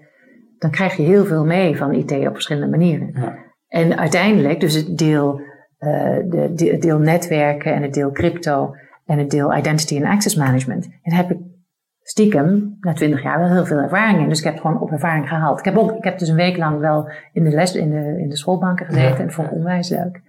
dan 0.58 0.72
krijg 0.72 0.98
je 0.98 1.04
heel 1.04 1.26
veel 1.26 1.46
mee 1.46 1.78
van 1.78 1.94
IT 1.94 2.12
op 2.12 2.34
verschillende 2.34 2.70
manieren. 2.70 3.12
Ja. 3.14 3.38
En 3.68 3.98
uiteindelijk, 3.98 4.60
dus 4.60 4.74
het 4.74 4.98
deel, 4.98 5.40
uh, 5.80 6.18
de, 6.30 6.70
het 6.72 6.82
deel 6.82 7.00
netwerken 7.00 7.74
en 7.74 7.82
het 7.82 7.94
deel 7.94 8.12
crypto 8.12 8.76
en 9.06 9.18
het 9.18 9.30
deel 9.30 9.56
identity 9.56 9.96
and 9.96 10.06
access 10.06 10.36
management, 10.36 10.90
en 11.02 11.14
heb 11.14 11.32
ik 11.32 11.38
stiekem 12.04 12.78
na 12.80 12.94
twintig 12.94 13.24
jaar 13.24 13.40
wel 13.40 13.50
heel 13.50 13.66
veel 13.66 13.78
ervaring 13.78 14.22
in. 14.22 14.30
Dus 14.30 14.40
ik 14.40 14.46
heb 14.46 14.60
gewoon 14.60 14.82
op 14.82 14.92
ervaring 14.92 15.28
gehaald. 15.28 15.60
Ik 15.60 15.66
heb, 15.66 15.78
ook, 15.78 15.92
ik 15.92 16.04
heb 16.04 16.20
dus 16.20 16.30
een 16.30 16.36
week 16.36 16.58
lang 16.58 16.80
wel 16.80 17.12
in 17.34 17.44
de 17.44 17.50
les, 17.50 17.76
in 17.76 17.90
de, 17.90 18.20
in 18.22 18.30
de 18.30 18.38
schoolbanken 18.38 18.86
gezeten 18.86 19.10
ja. 19.10 19.18
en 19.18 19.26
dat 19.26 19.34
vond 19.34 19.48
ik 19.48 19.54
onwijs 19.54 19.90
leuk. 19.90 20.22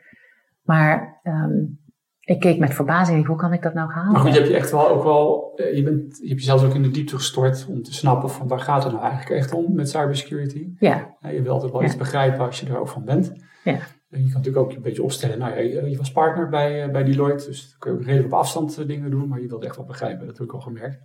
Maar 0.62 1.20
um, 1.22 1.78
ik 2.20 2.40
keek 2.40 2.58
met 2.58 2.74
verbazing, 2.74 3.26
hoe 3.26 3.36
kan 3.36 3.52
ik 3.52 3.62
dat 3.62 3.74
nou 3.74 3.92
halen? 3.92 4.12
Maar 4.12 4.20
goed, 4.20 4.32
je 4.32 4.38
hebt 4.38 4.50
je 4.50 4.56
echt 4.56 4.70
wel 4.70 4.88
ook 4.88 5.02
wel, 5.02 5.52
je, 5.74 5.82
bent, 5.82 6.18
je 6.18 6.28
hebt 6.28 6.40
jezelf 6.40 6.64
ook 6.64 6.74
in 6.74 6.82
de 6.82 6.90
diepte 6.90 7.16
gestort 7.16 7.66
om 7.68 7.82
te 7.82 7.94
snappen 7.94 8.30
van 8.30 8.48
waar 8.48 8.60
gaat 8.60 8.82
het 8.84 8.92
nou 8.92 9.04
eigenlijk 9.04 9.40
echt 9.40 9.52
om 9.52 9.74
met 9.74 9.90
cybersecurity. 9.90 10.68
Ja. 10.78 11.16
je 11.20 11.32
wilt 11.32 11.48
altijd 11.48 11.72
wel 11.72 11.80
ja. 11.80 11.86
iets 11.86 11.96
begrijpen 11.96 12.44
als 12.44 12.60
je 12.60 12.66
er 12.66 12.78
ook 12.78 12.88
van 12.88 13.04
bent. 13.04 13.32
Ja. 13.64 13.78
En 14.10 14.24
je 14.24 14.30
kan 14.30 14.40
natuurlijk 14.40 14.56
ook 14.64 14.72
een 14.72 14.82
beetje 14.82 15.02
opstellen, 15.02 15.38
nou 15.38 15.54
ja, 15.54 15.60
je, 15.60 15.90
je 15.90 15.96
was 15.96 16.12
partner 16.12 16.48
bij, 16.48 16.90
bij 16.90 17.04
Deloitte, 17.04 17.46
dus 17.46 17.68
dan 17.70 17.78
kun 17.78 17.90
je 17.92 17.96
ook 17.96 18.04
redelijk 18.04 18.32
op 18.32 18.38
afstand 18.38 18.86
dingen 18.86 19.10
doen, 19.10 19.28
maar 19.28 19.40
je 19.40 19.48
wilt 19.48 19.64
echt 19.64 19.76
wel 19.76 19.86
begrijpen, 19.86 20.26
dat 20.26 20.38
heb 20.38 20.46
ik 20.46 20.52
al 20.52 20.60
gemerkt. 20.60 20.98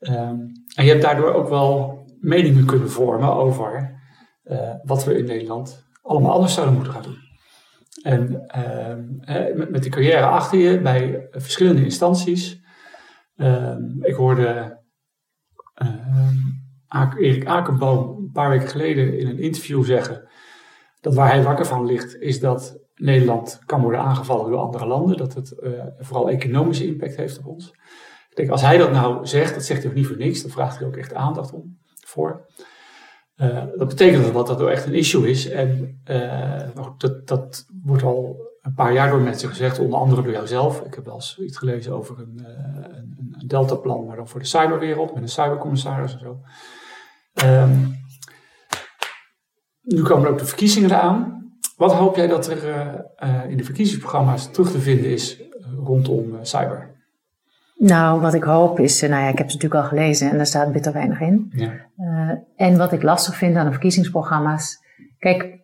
Um, 0.00 0.52
en 0.74 0.84
je 0.84 0.90
hebt 0.90 1.02
daardoor 1.02 1.32
ook 1.32 1.48
wel 1.48 2.04
meningen 2.20 2.64
kunnen 2.64 2.90
vormen 2.90 3.32
over 3.32 4.00
uh, 4.44 4.74
wat 4.82 5.04
we 5.04 5.18
in 5.18 5.24
Nederland 5.24 5.86
allemaal 6.02 6.32
anders 6.32 6.54
zouden 6.54 6.74
moeten 6.74 6.92
gaan 6.92 7.02
doen. 7.02 7.26
En 8.02 8.46
uh, 8.56 9.54
met, 9.54 9.70
met 9.70 9.82
de 9.82 9.88
carrière 9.88 10.26
achter 10.26 10.58
je 10.58 10.80
bij 10.80 11.26
verschillende 11.30 11.84
instanties. 11.84 12.60
Uh, 13.36 13.76
ik 14.00 14.14
hoorde 14.14 14.78
Erik 17.18 17.46
Akenboom 17.46 18.16
een 18.18 18.32
paar 18.32 18.50
weken 18.50 18.68
geleden 18.68 19.18
in 19.18 19.26
een 19.26 19.38
interview 19.38 19.84
zeggen 19.84 20.28
dat 21.00 21.14
waar 21.14 21.28
hij 21.28 21.42
wakker 21.42 21.66
van 21.66 21.86
ligt, 21.86 22.16
is 22.16 22.40
dat 22.40 22.78
Nederland 22.94 23.60
kan 23.66 23.80
worden 23.80 24.00
aangevallen 24.00 24.50
door 24.50 24.60
andere 24.60 24.86
landen. 24.86 25.16
Dat 25.16 25.34
het 25.34 25.56
uh, 25.60 25.84
vooral 25.98 26.30
economische 26.30 26.86
impact 26.86 27.16
heeft 27.16 27.38
op 27.38 27.46
ons. 27.46 27.74
Als 28.46 28.62
hij 28.62 28.76
dat 28.78 28.92
nou 28.92 29.26
zegt, 29.26 29.54
dat 29.54 29.64
zegt 29.64 29.82
hij 29.82 29.90
ook 29.90 29.96
niet 29.96 30.06
voor 30.06 30.16
niks. 30.16 30.42
Dan 30.42 30.50
vraagt 30.50 30.78
hij 30.78 30.86
ook 30.86 30.96
echt 30.96 31.14
aandacht 31.14 31.52
om, 31.52 31.78
voor. 32.04 32.46
Uh, 33.36 33.64
dat 33.76 33.88
betekent 33.88 34.32
dat 34.32 34.46
dat 34.46 34.60
er 34.60 34.68
echt 34.68 34.86
een 34.86 34.94
issue 34.94 35.30
is. 35.30 35.48
En 35.48 36.00
uh, 36.10 36.62
dat, 36.98 37.26
dat 37.26 37.66
wordt 37.82 38.02
al 38.02 38.36
een 38.60 38.74
paar 38.74 38.92
jaar 38.92 39.10
door 39.10 39.20
mensen 39.20 39.48
gezegd, 39.48 39.78
onder 39.78 39.98
andere 39.98 40.22
door 40.22 40.32
jouzelf. 40.32 40.80
Ik 40.80 40.94
heb 40.94 41.04
wel 41.04 41.14
eens 41.14 41.38
iets 41.38 41.56
gelezen 41.56 41.92
over 41.92 42.18
een, 42.18 42.44
een, 42.44 43.34
een 43.38 43.48
deltaplan, 43.48 44.06
maar 44.06 44.16
dan 44.16 44.28
voor 44.28 44.40
de 44.40 44.46
cyberwereld, 44.46 45.14
met 45.14 45.22
een 45.22 45.28
cybercommissaris 45.28 46.12
en 46.12 46.18
zo. 46.18 46.40
Ehm, 47.34 47.86
nu 49.80 50.02
komen 50.02 50.28
ook 50.28 50.38
de 50.38 50.44
verkiezingen 50.44 50.90
eraan. 50.90 51.50
Wat 51.76 51.92
hoop 51.92 52.16
jij 52.16 52.26
dat 52.26 52.46
er 52.46 52.64
in 53.48 53.56
de 53.56 53.64
verkiezingsprogramma's 53.64 54.50
terug 54.50 54.70
te 54.70 54.80
vinden 54.80 55.10
is 55.10 55.42
rondom 55.76 56.38
cyber? 56.42 56.97
Nou, 57.78 58.20
wat 58.20 58.34
ik 58.34 58.42
hoop 58.42 58.78
is, 58.78 59.00
nou 59.00 59.12
ja, 59.22 59.28
ik 59.28 59.38
heb 59.38 59.50
ze 59.50 59.54
natuurlijk 59.54 59.82
al 59.82 59.88
gelezen 59.88 60.30
en 60.30 60.36
daar 60.36 60.46
staat 60.46 60.72
bitter 60.72 60.92
weinig 60.92 61.20
in. 61.20 61.52
Ja. 61.54 62.42
en 62.56 62.76
wat 62.76 62.92
ik 62.92 63.02
lastig 63.02 63.36
vind 63.36 63.56
aan 63.56 63.64
de 63.64 63.70
verkiezingsprogramma's. 63.70 64.78
Kijk, 65.18 65.58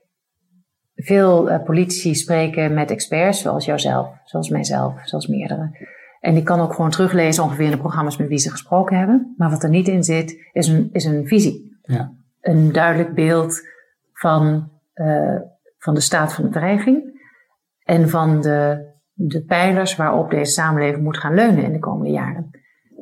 veel 0.95 1.51
uh, 1.51 1.63
politici 1.63 2.15
spreken 2.15 2.75
met 2.75 2.91
experts, 2.91 3.41
zoals 3.41 3.65
jouzelf, 3.65 4.09
zoals 4.25 4.49
mijzelf, 4.49 5.01
zoals 5.05 5.27
meerdere. 5.27 5.93
En 6.21 6.37
ik 6.37 6.45
kan 6.45 6.61
ook 6.61 6.75
gewoon 6.75 6.91
teruglezen 6.91 7.43
ongeveer 7.43 7.65
in 7.65 7.71
de 7.71 7.79
programma's 7.79 8.17
met 8.17 8.29
wie 8.29 8.39
ze 8.39 8.51
gesproken 8.51 8.99
hebben. 8.99 9.35
Maar 9.37 9.51
wat 9.51 9.63
er 9.63 9.69
niet 9.69 9.89
in 9.89 10.05
zit, 10.05 10.49
is 10.53 10.69
een, 10.69 10.89
is 10.93 11.05
een 11.05 11.27
visie. 11.27 11.79
Ja. 11.83 12.13
Een 12.41 12.73
duidelijk 12.73 13.15
beeld 13.15 13.61
van, 14.13 14.71
uh, 14.95 15.41
van 15.79 15.95
de 15.95 16.01
staat 16.01 16.35
van 16.35 16.45
de 16.45 16.51
dreiging. 16.51 17.23
En 17.85 18.09
van 18.09 18.41
de, 18.41 18.87
de 19.15 19.45
pijlers 19.45 19.97
waarop 19.97 20.31
deze 20.31 20.53
samenleving 20.53 21.03
moet 21.03 21.19
gaan 21.19 21.35
leunen 21.35 21.65
in 21.65 21.73
de 21.73 21.79
komende 21.79 22.11
jaren. 22.11 22.51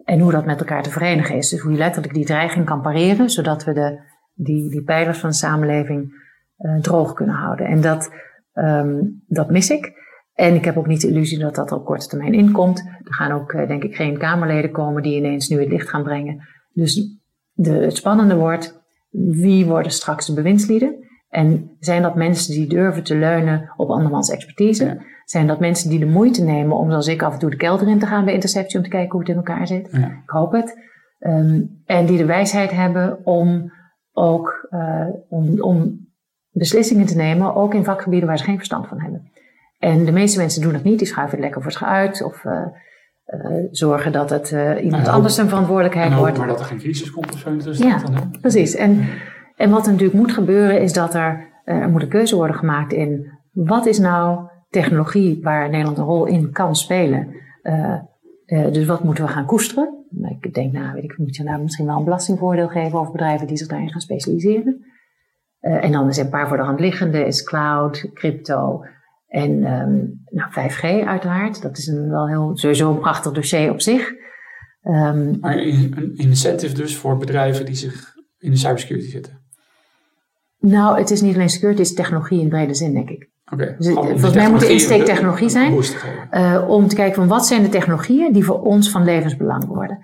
En 0.05 0.21
hoe 0.21 0.33
dat 0.33 0.45
met 0.45 0.59
elkaar 0.59 0.83
te 0.83 0.91
verenigen 0.91 1.37
is. 1.37 1.49
Dus 1.49 1.61
hoe 1.61 1.73
je 1.73 1.79
letterlijk 1.79 2.15
die 2.15 2.25
dreiging 2.25 2.65
kan 2.65 2.81
pareren, 2.81 3.31
zodat 3.31 3.65
we 3.65 3.73
de, 3.73 4.01
die, 4.35 4.71
die 4.71 4.83
pijlers 4.83 5.19
van 5.19 5.31
de 5.31 5.37
samenleving 5.37 6.15
uh, 6.59 6.81
droog 6.81 7.13
kunnen 7.13 7.35
houden. 7.35 7.67
En 7.67 7.81
dat, 7.81 8.13
um, 8.55 9.23
dat 9.27 9.51
mis 9.51 9.71
ik. 9.71 9.93
En 10.35 10.55
ik 10.55 10.65
heb 10.65 10.77
ook 10.77 10.87
niet 10.87 11.01
de 11.01 11.09
illusie 11.09 11.39
dat 11.39 11.55
dat 11.55 11.73
op 11.73 11.85
korte 11.85 12.07
termijn 12.07 12.35
inkomt. 12.35 12.79
Er 12.79 13.15
gaan 13.15 13.33
ook, 13.33 13.53
uh, 13.53 13.67
denk 13.67 13.83
ik, 13.83 13.95
geen 13.95 14.19
Kamerleden 14.19 14.71
komen 14.71 15.03
die 15.03 15.17
ineens 15.17 15.49
nu 15.49 15.61
het 15.61 15.69
licht 15.69 15.89
gaan 15.89 16.03
brengen. 16.03 16.49
Dus 16.73 17.19
de, 17.53 17.71
het 17.71 17.97
spannende 17.97 18.37
wordt, 18.37 18.83
wie 19.11 19.67
worden 19.67 19.93
straks 19.93 20.27
de 20.27 20.35
bewindslieden? 20.35 21.02
En 21.33 21.77
zijn 21.81 22.03
dat 22.03 22.15
mensen 22.15 22.55
die 22.55 22.67
durven 22.67 23.03
te 23.03 23.17
leunen 23.17 23.73
op 23.77 23.91
andermans 23.91 24.31
expertise? 24.31 25.03
Zijn 25.25 25.47
dat 25.47 25.61
mensen 25.61 25.91
die 25.91 25.99
de 25.99 26.07
moeite 26.07 26.45
nemen 26.45 26.77
om, 26.77 26.91
zoals 26.91 27.07
ik, 27.07 27.23
af 27.23 27.33
en 27.33 27.39
toe 27.39 27.51
de 27.51 27.57
kelder 27.57 27.89
in 27.89 27.99
te 27.99 28.07
gaan 28.07 28.25
bij 28.25 28.35
interceptie 28.35 28.79
om 28.79 28.85
te 28.85 28.91
kijken 28.91 29.11
hoe 29.11 29.21
het 29.21 29.29
in 29.29 29.37
elkaar 29.37 29.67
zit? 29.67 29.89
Ja. 29.93 30.07
Ik 30.07 30.31
hoop 30.31 30.53
het. 30.53 30.79
Um, 31.21 31.83
en 31.87 32.07
die 32.07 32.17
de 32.17 32.25
wijsheid 32.25 32.71
hebben 32.71 33.19
om 33.25 33.73
ook 34.13 34.69
uh, 34.71 35.07
om, 35.29 35.61
om 35.61 36.07
beslissingen 36.51 37.07
te 37.07 37.17
nemen, 37.17 37.55
ook 37.55 37.75
in 37.75 37.85
vakgebieden 37.85 38.29
waar 38.29 38.39
ze 38.39 38.45
geen 38.45 38.57
verstand 38.57 38.89
van 38.89 39.01
hebben. 39.01 39.31
En 39.79 40.05
de 40.05 40.13
meeste 40.13 40.39
mensen 40.39 40.63
doen 40.63 40.73
dat 40.73 40.85
niet, 40.85 40.99
die 40.99 41.09
schuiven 41.09 41.35
het 41.35 41.45
lekker 41.45 41.63
voor 41.63 41.73
zich 41.73 41.85
uit 41.85 42.23
of 42.23 42.45
uh, 42.45 42.53
uh, 43.27 43.67
zorgen 43.71 44.13
dat 44.13 44.31
het 44.31 44.55
iemand 44.83 45.09
anders 45.09 45.37
een 45.37 45.49
verantwoordelijkheid 45.49 46.15
wordt. 46.15 46.39
maar 46.39 46.47
dat 46.47 46.61
er 46.61 46.67
geen 46.67 46.79
crisis 46.79 47.11
komt 47.11 47.33
of 47.33 47.39
zo. 47.39 47.57
Dus 47.57 47.79
ja, 47.79 47.99
dan, 47.99 48.37
precies. 48.41 48.75
En, 48.75 49.07
en 49.63 49.71
wat 49.71 49.87
natuurlijk 49.87 50.19
moet 50.19 50.33
gebeuren 50.33 50.81
is 50.81 50.93
dat 50.93 51.15
er, 51.15 51.51
er 51.65 51.89
moet 51.89 52.03
een 52.03 52.09
keuze 52.09 52.37
worden 52.37 52.57
gemaakt 52.57 52.93
in 52.93 53.31
wat 53.53 53.87
is 53.87 53.99
nou 53.99 54.49
technologie 54.71 55.43
waar 55.43 55.71
Nederland 55.71 55.99
een 55.99 56.05
rol 56.05 56.27
in 56.27 56.53
kan 56.53 56.77
spelen. 56.77 57.29
dus 58.47 58.87
wat 58.87 59.05
moeten 59.05 59.25
we 59.25 59.31
gaan 59.31 59.47
koesteren? 59.47 60.05
Ik 60.41 60.55
denk, 60.55 60.73
nou, 60.73 60.95
weet 60.95 61.05
ik, 61.05 61.19
moet 61.19 61.37
je 61.37 61.43
nou 61.43 61.63
misschien 61.63 61.87
wel 61.87 61.97
een 61.97 62.05
belastingvoordeel 62.05 62.69
geven 62.69 62.99
over 62.99 63.13
bedrijven 63.13 63.47
die 63.47 63.57
zich 63.57 63.67
daarin 63.67 63.91
gaan 63.91 64.01
specialiseren. 64.01 64.85
En 65.61 65.93
dan 65.93 66.09
is 66.09 66.17
een 66.17 66.29
paar 66.29 66.49
voor 66.49 66.57
de 66.57 66.63
hand 66.63 66.81
liggende, 66.81 67.27
is 67.27 67.45
cloud, 67.45 68.11
crypto 68.15 68.85
en 69.27 69.51
um, 69.51 70.23
nou, 70.25 70.51
5G 70.51 71.07
uiteraard. 71.07 71.63
Dat 71.63 71.79
is 71.79 71.87
een, 71.87 72.11
wel 72.11 72.29
heel, 72.29 72.51
sowieso 72.57 72.91
een 72.91 73.01
prachtig 73.01 73.33
dossier 73.33 73.71
op 73.71 73.81
zich. 73.81 74.13
Um, 74.83 75.39
maar 75.41 75.57
een 75.57 76.13
incentive 76.17 76.75
dus 76.75 76.97
voor 76.97 77.17
bedrijven 77.17 77.65
die 77.65 77.75
zich 77.75 78.15
in 78.39 78.51
de 78.51 78.57
cybersecurity 78.57 79.11
zitten? 79.11 79.42
Nou, 80.63 80.99
het 80.99 81.11
is 81.11 81.21
niet 81.21 81.35
alleen 81.35 81.51
security, 81.51 81.81
het 81.81 81.89
is 81.89 81.95
technologie 81.95 82.41
in 82.41 82.49
brede 82.49 82.75
zin, 82.75 82.93
denk 82.93 83.11
ik. 83.11 83.31
Okay. 83.53 83.75
Dus, 83.79 83.95
volgens 83.95 84.35
mij 84.35 84.51
moet 84.51 84.61
de 84.61 84.73
insteek 84.73 85.05
technologie 85.05 85.49
zijn. 85.49 85.73
Uh, 86.33 86.65
om 86.69 86.89
te 86.89 86.95
kijken 86.95 87.15
van 87.15 87.29
wat 87.29 87.47
zijn 87.47 87.63
de 87.63 87.69
technologieën 87.69 88.33
die 88.33 88.45
voor 88.45 88.63
ons 88.63 88.91
van 88.91 89.05
levensbelang 89.05 89.67
worden 89.67 89.99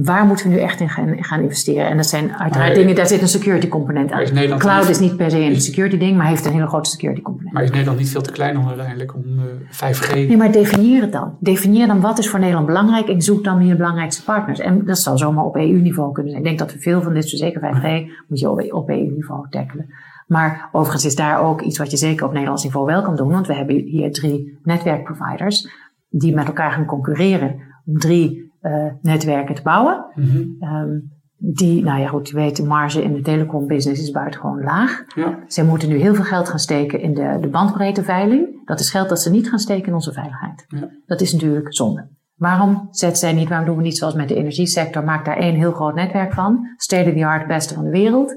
waar 0.00 0.26
moeten 0.26 0.48
we 0.48 0.54
nu 0.54 0.60
echt 0.60 0.80
in 0.80 0.88
gaan, 0.88 1.24
gaan 1.24 1.40
investeren? 1.40 1.86
En 1.86 1.96
dat 1.96 2.06
zijn 2.06 2.36
uiteraard 2.36 2.74
dingen, 2.74 2.94
daar 2.94 3.06
zit 3.06 3.22
een 3.22 3.28
security 3.28 3.68
component 3.68 4.12
aan. 4.12 4.58
Cloud 4.58 4.88
is 4.88 4.98
niet 4.98 5.16
per 5.16 5.30
se 5.30 5.38
een 5.38 5.60
security 5.60 5.98
ding, 5.98 6.16
maar 6.16 6.26
heeft 6.26 6.44
een 6.44 6.52
hele 6.52 6.66
grote 6.66 6.90
security 6.90 7.22
component. 7.22 7.52
Maar 7.52 7.62
is 7.62 7.70
Nederland 7.70 7.98
niet 7.98 8.10
veel 8.10 8.22
te 8.22 8.32
klein 8.32 8.58
om 8.58 8.68
uiteindelijk 8.68 9.14
om 9.14 9.24
uh, 9.24 9.44
eh, 9.80 9.94
5G... 9.94 10.14
Nee, 10.14 10.36
maar 10.36 10.52
definieer 10.52 11.00
het 11.00 11.12
dan. 11.12 11.36
Definieer 11.40 11.86
dan 11.86 12.00
wat 12.00 12.18
is 12.18 12.28
voor 12.28 12.38
Nederland 12.38 12.66
belangrijk 12.66 13.08
en 13.08 13.22
zoek 13.22 13.44
dan 13.44 13.66
je 13.66 13.76
belangrijkste 13.76 14.24
partners. 14.24 14.58
En 14.58 14.84
dat 14.84 14.98
zal 14.98 15.18
zomaar 15.18 15.44
op 15.44 15.56
EU-niveau 15.56 16.12
kunnen 16.12 16.32
zijn. 16.32 16.44
Ik 16.44 16.48
denk 16.48 16.58
dat 16.58 16.72
we 16.72 16.82
veel 16.82 17.02
van 17.02 17.14
dit, 17.14 17.28
zeker 17.28 17.60
5G, 17.60 18.10
moet 18.28 18.40
je 18.40 18.74
op 18.74 18.88
EU-niveau 18.88 19.46
tackelen. 19.50 19.94
Maar 20.26 20.68
overigens 20.72 21.04
is 21.04 21.14
daar 21.14 21.40
ook 21.40 21.60
iets 21.60 21.78
wat 21.78 21.90
je 21.90 21.96
zeker 21.96 22.26
op 22.26 22.32
Nederlands 22.32 22.64
niveau 22.64 22.86
wel 22.86 23.02
kan 23.02 23.16
doen. 23.16 23.30
Want 23.30 23.46
we 23.46 23.54
hebben 23.54 23.76
hier 23.76 24.12
drie 24.12 24.58
netwerkproviders 24.62 25.68
die 26.08 26.34
met 26.34 26.46
elkaar 26.46 26.72
gaan 26.72 26.84
concurreren 26.84 27.56
om 27.86 27.98
drie 27.98 28.51
uh, 28.62 28.86
netwerken 29.02 29.54
te 29.54 29.62
bouwen. 29.62 30.04
Mm 30.14 30.58
-hmm. 30.60 31.10
die, 31.36 31.82
nou 31.82 32.00
ja 32.00 32.08
goed, 32.08 32.28
je 32.28 32.34
weet, 32.34 32.56
de 32.56 32.64
marge 32.64 33.02
in 33.02 33.12
de 33.12 33.20
telecombusiness 33.20 34.02
is 34.02 34.10
buitengewoon 34.10 34.62
laag. 34.62 35.04
Ja. 35.14 35.38
Ze 35.46 35.64
moeten 35.64 35.88
nu 35.88 35.96
heel 35.96 36.14
veel 36.14 36.24
geld 36.24 36.48
gaan 36.48 36.58
steken 36.58 37.00
in 37.00 37.14
de, 37.14 37.38
de 37.40 37.48
bandbreedteveiling. 37.48 38.66
Dat 38.66 38.80
is 38.80 38.90
geld 38.90 39.08
dat 39.08 39.20
ze 39.20 39.30
niet 39.30 39.48
gaan 39.48 39.58
steken 39.58 39.86
in 39.86 39.94
onze 39.94 40.12
veiligheid. 40.12 40.64
Ja. 40.68 40.88
Dat 41.06 41.20
is 41.20 41.32
natuurlijk 41.32 41.74
zonde. 41.74 42.08
Waarom 42.34 42.88
zet 42.90 43.18
zij 43.18 43.32
niet, 43.32 43.48
waarom 43.48 43.66
doen 43.66 43.76
we 43.76 43.82
niet 43.82 43.98
zoals 43.98 44.14
met 44.14 44.28
de 44.28 44.34
energiesector? 44.34 45.04
Maak 45.04 45.24
daar 45.24 45.36
één 45.36 45.54
heel 45.54 45.72
groot 45.72 45.94
netwerk 45.94 46.32
van. 46.32 46.72
State 46.76 47.08
of 47.08 47.16
the 47.16 47.26
art, 47.26 47.46
beste 47.46 47.74
van 47.74 47.84
de 47.84 47.90
wereld. 47.90 48.34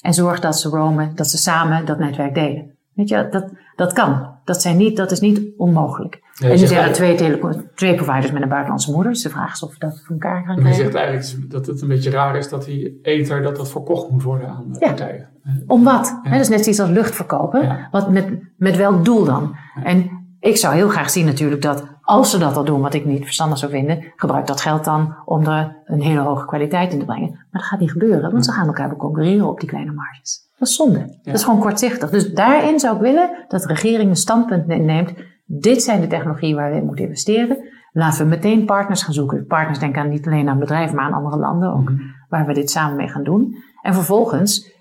En 0.00 0.14
zorg 0.14 0.40
dat 0.40 0.58
ze 0.58 0.68
roamen, 0.68 1.12
dat 1.14 1.26
ze 1.26 1.36
samen 1.36 1.86
dat 1.86 1.98
netwerk 1.98 2.34
delen. 2.34 2.76
Weet 2.94 3.08
je, 3.08 3.28
dat, 3.30 3.52
dat 3.76 3.92
kan. 3.92 4.34
Dat, 4.44 4.62
zijn 4.62 4.76
niet, 4.76 4.96
dat 4.96 5.10
is 5.10 5.20
niet 5.20 5.40
onmogelijk. 5.56 6.20
En 6.40 6.48
nu 6.48 6.66
zijn 6.66 6.88
er 6.88 6.92
twee, 6.92 7.38
twee 7.74 7.94
providers 7.94 8.32
met 8.32 8.42
een 8.42 8.48
buitenlandse 8.48 8.92
moeder. 8.92 9.12
Dus 9.12 9.22
de 9.22 9.30
vraag 9.30 9.52
is 9.52 9.62
of 9.62 9.72
we 9.72 9.78
dat 9.78 10.02
voor 10.04 10.14
elkaar 10.14 10.44
gaan 10.44 10.56
krijgen. 10.56 10.84
Je 10.84 10.90
zegt 10.90 10.94
eigenlijk 10.94 11.50
dat 11.50 11.66
het 11.66 11.82
een 11.82 11.88
beetje 11.88 12.10
raar 12.10 12.36
is 12.36 12.48
dat 12.48 12.64
die 12.64 12.98
ether 13.02 13.42
dat 13.42 13.56
dat 13.56 13.70
verkocht 13.70 14.10
moet 14.10 14.22
worden 14.22 14.48
aan 14.48 14.64
ja. 14.72 14.78
partijen. 14.78 15.28
Om 15.66 15.84
wat? 15.84 16.20
Ja. 16.24 16.30
dat 16.30 16.40
is 16.40 16.48
net 16.48 16.66
iets 16.66 16.80
als 16.80 16.90
lucht 16.90 17.14
verkopen. 17.14 17.88
Wat 17.90 18.10
met, 18.10 18.28
met 18.56 18.76
welk 18.76 19.04
doel 19.04 19.24
dan? 19.24 19.56
En 19.82 20.10
ik 20.40 20.56
zou 20.56 20.74
heel 20.74 20.88
graag 20.88 21.10
zien 21.10 21.26
natuurlijk 21.26 21.62
dat 21.62 21.84
als 22.02 22.30
ze 22.30 22.38
dat 22.38 22.56
al 22.56 22.64
doen, 22.64 22.80
wat 22.80 22.94
ik 22.94 23.04
niet 23.04 23.24
verstandig 23.24 23.58
zou 23.58 23.72
vinden, 23.72 24.04
gebruik 24.16 24.46
dat 24.46 24.60
geld 24.60 24.84
dan 24.84 25.14
om 25.24 25.46
er 25.46 25.76
een 25.84 26.00
hele 26.00 26.20
hoge 26.20 26.46
kwaliteit 26.46 26.92
in 26.92 26.98
te 26.98 27.04
brengen. 27.04 27.30
Maar 27.30 27.46
dat 27.50 27.62
gaat 27.62 27.80
niet 27.80 27.90
gebeuren, 27.90 28.32
want 28.32 28.44
ze 28.44 28.52
gaan 28.52 28.66
elkaar 28.66 28.96
concurreren 28.96 29.48
op 29.48 29.60
die 29.60 29.68
kleine 29.68 29.92
marges. 29.92 30.46
Dat 30.58 30.68
is 30.68 30.74
zonde. 30.74 31.18
Dat 31.22 31.34
is 31.34 31.44
gewoon 31.44 31.60
kortzichtig. 31.60 32.10
Dus 32.10 32.32
daarin 32.32 32.80
zou 32.80 32.94
ik 32.94 33.00
willen 33.00 33.30
dat 33.48 33.62
de 33.62 33.68
regering 33.68 34.10
een 34.10 34.16
standpunt 34.16 34.66
neemt. 34.66 35.12
Dit 35.50 35.82
zijn 35.82 36.00
de 36.00 36.06
technologieën 36.06 36.56
waar 36.56 36.70
we 36.70 36.76
in 36.76 36.84
moeten 36.84 37.04
investeren. 37.04 37.58
Laten 37.92 38.22
we 38.22 38.28
meteen 38.28 38.64
partners 38.64 39.02
gaan 39.02 39.14
zoeken. 39.14 39.46
Partners 39.46 39.78
denken 39.78 40.02
aan 40.02 40.08
niet 40.08 40.26
alleen 40.26 40.48
aan 40.48 40.58
bedrijven, 40.58 40.96
maar 40.96 41.04
aan 41.04 41.12
andere 41.12 41.36
landen 41.36 41.72
ook. 41.72 41.90
Mhm. 41.90 42.00
Waar 42.28 42.46
we 42.46 42.54
dit 42.54 42.70
samen 42.70 42.96
mee 42.96 43.08
gaan 43.08 43.24
doen. 43.24 43.54
En 43.82 43.94
vervolgens, 43.94 44.74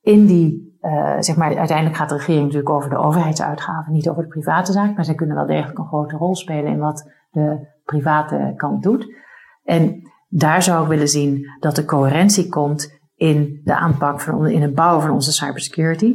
in 0.00 0.26
die, 0.26 0.78
uh, 0.80 1.16
zeg 1.18 1.36
maar, 1.36 1.56
uiteindelijk 1.56 1.96
gaat 1.96 2.08
de 2.08 2.16
regering 2.16 2.42
natuurlijk 2.42 2.70
over 2.70 2.90
de 2.90 2.96
overheidsuitgaven, 2.96 3.92
niet 3.92 4.08
over 4.08 4.22
de 4.22 4.28
private 4.28 4.72
zaak. 4.72 4.94
Maar 4.94 5.04
zij 5.04 5.14
kunnen 5.14 5.36
wel 5.36 5.46
degelijk 5.46 5.78
een 5.78 5.86
grote 5.86 6.16
rol 6.16 6.36
spelen 6.36 6.72
in 6.72 6.78
wat 6.78 7.10
de 7.30 7.68
private 7.84 8.52
kant 8.56 8.82
doet. 8.82 9.14
En 9.64 10.10
daar 10.28 10.62
zou 10.62 10.82
ik 10.82 10.88
willen 10.88 11.08
zien 11.08 11.46
dat 11.60 11.76
de 11.76 11.84
coherentie 11.84 12.48
komt 12.48 13.00
in 13.14 13.60
de 13.64 13.74
aanpak 13.74 14.20
van, 14.20 14.46
in 14.46 14.62
het 14.62 14.74
bouwen 14.74 15.02
van 15.02 15.10
onze 15.10 15.32
cybersecurity. 15.32 16.14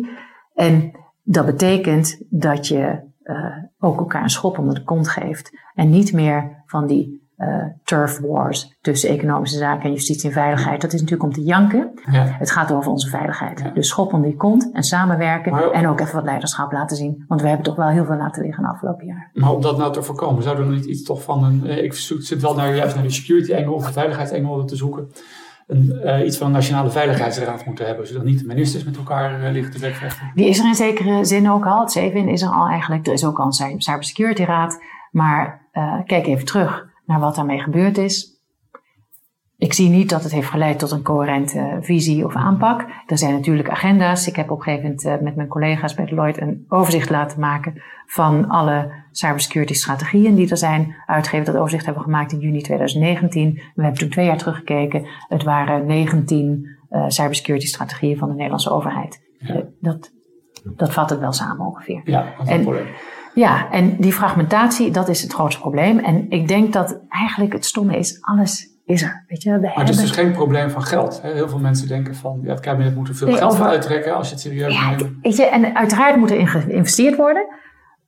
En 0.54 0.92
dat 1.24 1.46
betekent 1.46 2.26
dat 2.30 2.68
je 2.68 3.14
uh, 3.26 3.58
ook 3.80 4.00
elkaar 4.00 4.24
een 4.24 4.30
schop 4.30 4.58
onder 4.58 4.76
de 4.76 4.84
kont 4.84 5.08
geeft. 5.08 5.52
En 5.74 5.90
niet 5.90 6.14
meer 6.14 6.64
van 6.66 6.88
die 6.88 7.24
uh, 7.38 7.64
turf 7.84 8.20
wars 8.20 8.78
tussen 8.82 9.10
economische 9.10 9.58
zaken 9.58 9.84
en 9.84 9.92
justitie 9.92 10.30
en 10.30 10.36
veiligheid. 10.36 10.82
Dat 10.82 10.94
is 10.94 11.02
natuurlijk 11.02 11.30
om 11.30 11.36
te 11.36 11.44
janken. 11.44 11.92
Ja. 12.12 12.26
Het 12.26 12.52
gaat 12.52 12.72
over 12.72 12.92
onze 12.92 13.10
veiligheid. 13.10 13.60
Ja. 13.60 13.70
Dus 13.70 13.88
schop 13.88 14.14
onder 14.14 14.30
die 14.30 14.38
kont 14.38 14.72
en 14.74 14.84
samenwerken. 14.84 15.74
en 15.74 15.88
ook 15.88 16.00
even 16.00 16.16
wat 16.16 16.24
leiderschap 16.24 16.72
laten 16.72 16.98
zien. 16.98 17.24
Want 17.28 17.42
we 17.42 17.48
hebben 17.48 17.66
toch 17.66 17.76
wel 17.76 17.88
heel 17.88 18.06
veel 18.06 18.18
laten 18.18 18.44
liggen 18.44 18.64
de 18.64 18.70
afgelopen 18.70 19.06
jaar. 19.06 19.30
Maar 19.34 19.52
om 19.52 19.62
dat 19.62 19.78
nou 19.78 19.94
te 19.94 20.04
voorkomen, 20.04 20.44
zou 20.44 20.58
er 20.58 20.66
niet 20.66 20.86
iets 20.86 21.04
toch 21.04 21.24
van 21.24 21.44
een... 21.44 21.66
Eh, 21.66 21.84
ik 21.84 21.94
zit 21.94 22.42
wel 22.42 22.56
naar, 22.56 22.76
juist 22.76 22.96
naar 22.96 23.04
de 23.04 23.10
security 23.10 23.52
engel 23.52 23.74
of 23.74 23.86
de 23.86 23.94
veiligheidsengel 23.94 24.66
te 24.66 24.76
zoeken 24.76 25.10
een, 25.68 26.02
uh, 26.04 26.26
iets 26.26 26.38
van 26.38 26.48
een 26.48 26.54
nationale 26.54 26.90
veiligheidsraad 26.90 27.66
moeten 27.66 27.86
hebben, 27.86 28.08
zodat 28.08 28.24
niet 28.24 28.40
de 28.40 28.46
ministers 28.46 28.84
met 28.84 28.98
elkaar 28.98 29.44
uh, 29.44 29.52
liggen 29.52 29.72
te 29.72 29.80
bekvechten. 29.80 30.32
Die 30.36 30.48
is 30.48 30.60
er 30.60 30.66
in 30.66 30.76
zekere 30.76 31.26
zin 31.26 31.50
ook 31.50 31.66
al. 31.66 31.80
Het 31.80 31.96
is 31.96 32.42
er 32.42 32.50
al 32.50 32.68
eigenlijk. 32.68 33.08
Er 33.08 33.14
is 33.14 33.26
ook 33.26 33.40
al 33.40 33.46
een 33.46 33.82
cybersecurity 33.82 34.44
raad. 34.44 34.80
Maar 35.12 35.68
uh, 35.74 36.00
kijk 36.06 36.28
even 36.28 36.46
terug 36.46 36.88
naar 37.06 37.20
wat 37.20 37.36
daarmee 37.36 37.60
gebeurd 37.60 37.98
is. 37.98 38.35
Ik 39.58 39.74
zie 39.74 39.90
niet 39.90 40.10
dat 40.10 40.24
het 40.24 40.32
heeft 40.32 40.50
geleid 40.50 40.80
tot 40.80 40.92
een 40.92 41.02
coherente 41.02 41.78
visie 41.82 42.26
of 42.26 42.36
aanpak. 42.36 42.86
Er 43.08 43.18
zijn 43.18 43.34
natuurlijk 43.34 43.70
agenda's. 43.70 44.28
Ik 44.28 44.36
heb 44.36 44.52
op 44.52 44.58
een 44.58 44.64
gegeven 44.64 44.84
moment 44.84 45.06
uh, 45.06 45.18
met 45.18 45.36
mijn 45.36 45.48
collega's 45.48 45.94
bij 45.94 46.06
Deloitte 46.06 46.42
een 46.42 46.66
overzicht 46.70 47.10
laten 47.10 47.40
maken 47.40 47.82
van 48.06 48.50
alle 48.50 48.92
cybersecurity 49.12 49.74
strategieën 49.74 50.36
die 50.36 50.50
er 50.50 50.58
zijn. 50.58 50.96
Uitgegeven 51.06 51.46
dat 51.46 51.56
overzicht 51.56 51.86
hebben 51.86 52.04
we 52.04 52.10
gemaakt 52.10 52.32
in 52.32 52.40
juni 52.40 52.62
2019. 52.62 53.54
We 53.54 53.82
hebben 53.82 54.00
toen 54.00 54.10
twee 54.10 54.26
jaar 54.26 54.38
teruggekeken. 54.38 55.06
Het 55.28 55.44
waren 55.44 55.86
19 55.86 56.68
uh, 56.92 57.04
cybersecurity 57.08 57.68
strategieën 57.68 58.18
van 58.18 58.28
de 58.28 58.34
Nederlandse 58.34 58.72
overheid. 58.72 59.22
Ja. 59.40 59.64
Dat, 59.80 60.12
dat 60.64 60.94
vat 60.94 61.10
het 61.10 61.20
wel 61.20 61.34
samen 61.34 61.66
ongeveer. 61.66 62.02
Ja, 62.06 62.34
dat 62.38 62.48
is 62.48 62.54
een 62.54 62.62
probleem. 62.62 62.88
Ja, 63.34 63.72
en 63.72 63.96
die 64.00 64.14
fragmentatie, 64.14 64.92
dat 64.92 65.10
is 65.10 65.22
het 65.22 65.34
grootste 65.34 65.62
probleem. 65.62 66.00
En 66.00 66.30
ik 66.30 66.48
denk 66.48 66.74
dat 66.74 67.00
eigenlijk 67.10 67.54
het 67.54 67.66
stomme 67.66 67.98
is, 67.98 68.18
alles 68.22 68.75
is 68.86 69.02
er. 69.02 69.24
Weet 69.28 69.44
je, 69.44 69.52
we 69.52 69.60
maar 69.60 69.76
het 69.76 69.90
is 69.90 69.98
dus 69.98 70.12
geen 70.12 70.32
probleem 70.32 70.70
van 70.70 70.84
geld. 70.84 71.22
Hè? 71.22 71.34
Heel 71.34 71.50
veel 71.50 71.60
mensen 71.60 71.88
denken 71.88 72.16
van, 72.16 72.40
ja, 72.44 72.50
het 72.50 72.60
kabinet 72.60 72.96
moet 72.96 73.08
er 73.08 73.16
veel 73.16 73.28
nee, 73.28 73.38
geld 73.38 73.56
voor 73.56 73.66
uittrekken 73.66 74.16
als 74.16 74.28
je 74.28 74.34
het 74.34 74.44
serieus 74.44 74.74
ja, 74.74 74.90
neemt. 74.90 75.10
Weet 75.22 75.36
je, 75.36 75.46
en 75.46 75.76
uiteraard 75.76 76.16
moet 76.16 76.32
er 76.32 76.48
geïnvesteerd 76.48 77.16
worden. 77.16 77.46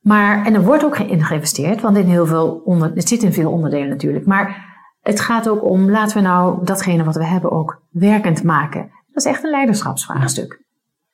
Maar, 0.00 0.46
en 0.46 0.54
er 0.54 0.62
wordt 0.62 0.84
ook 0.84 0.98
in 0.98 1.24
geïnvesteerd, 1.24 1.80
want 1.80 1.96
in 1.96 2.06
heel 2.06 2.26
veel 2.26 2.62
onder, 2.64 2.90
het 2.94 3.08
zit 3.08 3.22
in 3.22 3.32
veel 3.32 3.50
onderdelen 3.50 3.88
natuurlijk. 3.88 4.26
Maar 4.26 4.66
het 5.02 5.20
gaat 5.20 5.48
ook 5.48 5.64
om, 5.64 5.90
laten 5.90 6.16
we 6.16 6.22
nou 6.22 6.64
datgene 6.64 7.04
wat 7.04 7.16
we 7.16 7.24
hebben 7.24 7.50
ook 7.50 7.82
werkend 7.90 8.42
maken. 8.42 8.90
Dat 9.12 9.24
is 9.24 9.32
echt 9.32 9.44
een 9.44 9.50
leiderschapsvraagstuk. 9.50 10.62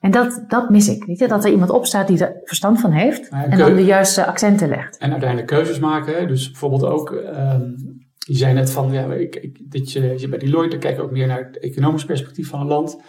En 0.01 0.11
dat, 0.11 0.45
dat 0.49 0.71
mis 0.71 0.89
ik. 0.89 1.05
Weet 1.05 1.19
je? 1.19 1.29
Dat 1.29 1.45
er 1.45 1.51
iemand 1.51 1.71
opstaat 1.71 2.07
die 2.07 2.25
er 2.25 2.41
verstand 2.45 2.81
van 2.81 2.91
heeft 2.91 3.29
en 3.29 3.59
dan 3.59 3.75
de 3.75 3.85
juiste 3.85 4.27
accenten 4.27 4.69
legt. 4.69 4.97
En 4.99 5.11
uiteindelijk 5.11 5.49
keuzes 5.49 5.79
maken. 5.79 6.29
Dus 6.29 6.51
bijvoorbeeld 6.51 6.85
ook, 6.85 7.11
um, 7.11 7.75
je 8.25 8.35
zei 8.35 8.55
net 8.55 8.71
van, 8.71 8.93
ja, 8.93 9.13
ik, 9.13 9.37
ik, 9.37 9.71
dit, 9.71 9.93
je, 9.93 10.19
je 10.19 10.29
bij 10.29 10.39
Deloitte 10.39 10.79
kijkt 10.79 10.99
ook 10.99 11.11
meer 11.11 11.27
naar 11.27 11.45
het 11.45 11.59
economisch 11.59 12.05
perspectief 12.05 12.49
van 12.49 12.61
een 12.61 12.67
land. 12.67 13.01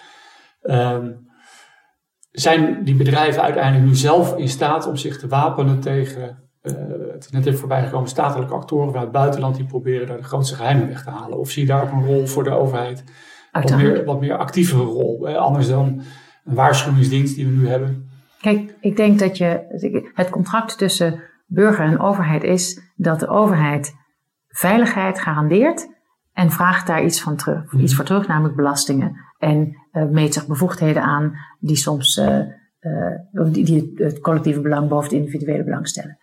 Um, 0.62 1.28
zijn 2.32 2.84
die 2.84 2.96
bedrijven 2.96 3.42
uiteindelijk 3.42 3.86
nu 3.86 3.96
zelf 3.96 4.38
in 4.38 4.50
staat 4.50 4.88
om 4.88 4.96
zich 4.96 5.20
te 5.20 5.28
wapenen 5.28 5.80
tegen, 5.80 6.50
uh, 6.62 6.74
het 7.12 7.26
is 7.26 7.30
net 7.32 7.46
even 7.46 7.60
voorbij 7.60 7.84
gekomen, 7.84 8.10
statelijke 8.10 8.54
actoren 8.54 8.88
vanuit 8.88 9.04
het 9.04 9.16
buitenland 9.16 9.56
die 9.56 9.66
proberen 9.66 10.08
daar 10.08 10.18
de 10.18 10.24
grootste 10.24 10.56
geheimen 10.56 10.88
weg 10.88 11.04
te 11.04 11.10
halen? 11.10 11.40
Of 11.40 11.50
zie 11.50 11.62
je 11.62 11.68
daar 11.68 11.84
ook 11.84 11.92
een 11.92 12.06
rol 12.06 12.28
voor 12.28 12.44
de 12.44 12.50
overheid? 12.50 13.04
Wat 13.52 13.76
meer, 13.76 14.06
wat 14.06 14.20
meer 14.20 14.38
actievere 14.38 14.84
rol, 14.84 15.26
hè? 15.26 15.38
anders 15.38 15.68
dan 15.68 16.02
een 16.46 16.56
waarschuwingsdienst 16.56 17.36
die 17.36 17.46
we 17.46 17.52
nu 17.52 17.68
hebben? 17.68 18.10
Kijk, 18.42 18.76
ik 18.80 18.96
denk 18.96 19.20
dat 19.20 19.38
je 19.38 20.12
het 20.14 20.30
contract 20.30 20.78
tussen 20.78 21.22
burger 21.46 21.86
en 21.86 22.00
overheid 22.00 22.44
is 22.44 22.82
dat 22.96 23.20
de 23.20 23.28
overheid 23.28 23.96
veiligheid 24.58 25.20
garandeert 25.20 25.88
en 26.34 26.52
vraagt 26.52 26.88
daar 26.88 27.04
iets 27.04 27.22
van 27.22 27.36
terug. 27.36 27.74
Mm. 27.74 27.80
Iets 27.80 27.96
voor 27.96 28.06
terug, 28.06 28.28
namelijk 28.28 28.56
belastingen. 28.56 29.16
En 29.38 29.78
uh, 29.92 30.04
meet 30.04 30.34
zich 30.34 30.48
bevoegdheden 30.48 31.04
aan 31.04 31.34
die 31.60 31.76
soms 31.76 32.18
uh, 32.18 32.40
uh, 32.82 33.52
die, 33.52 33.66
die, 33.66 33.94
het 33.96 34.20
collectieve 34.20 34.62
belang 34.62 34.90
boven 34.90 35.04
het 35.04 35.20
individuele 35.20 35.64
belang 35.64 35.88
stellen. 35.88 36.18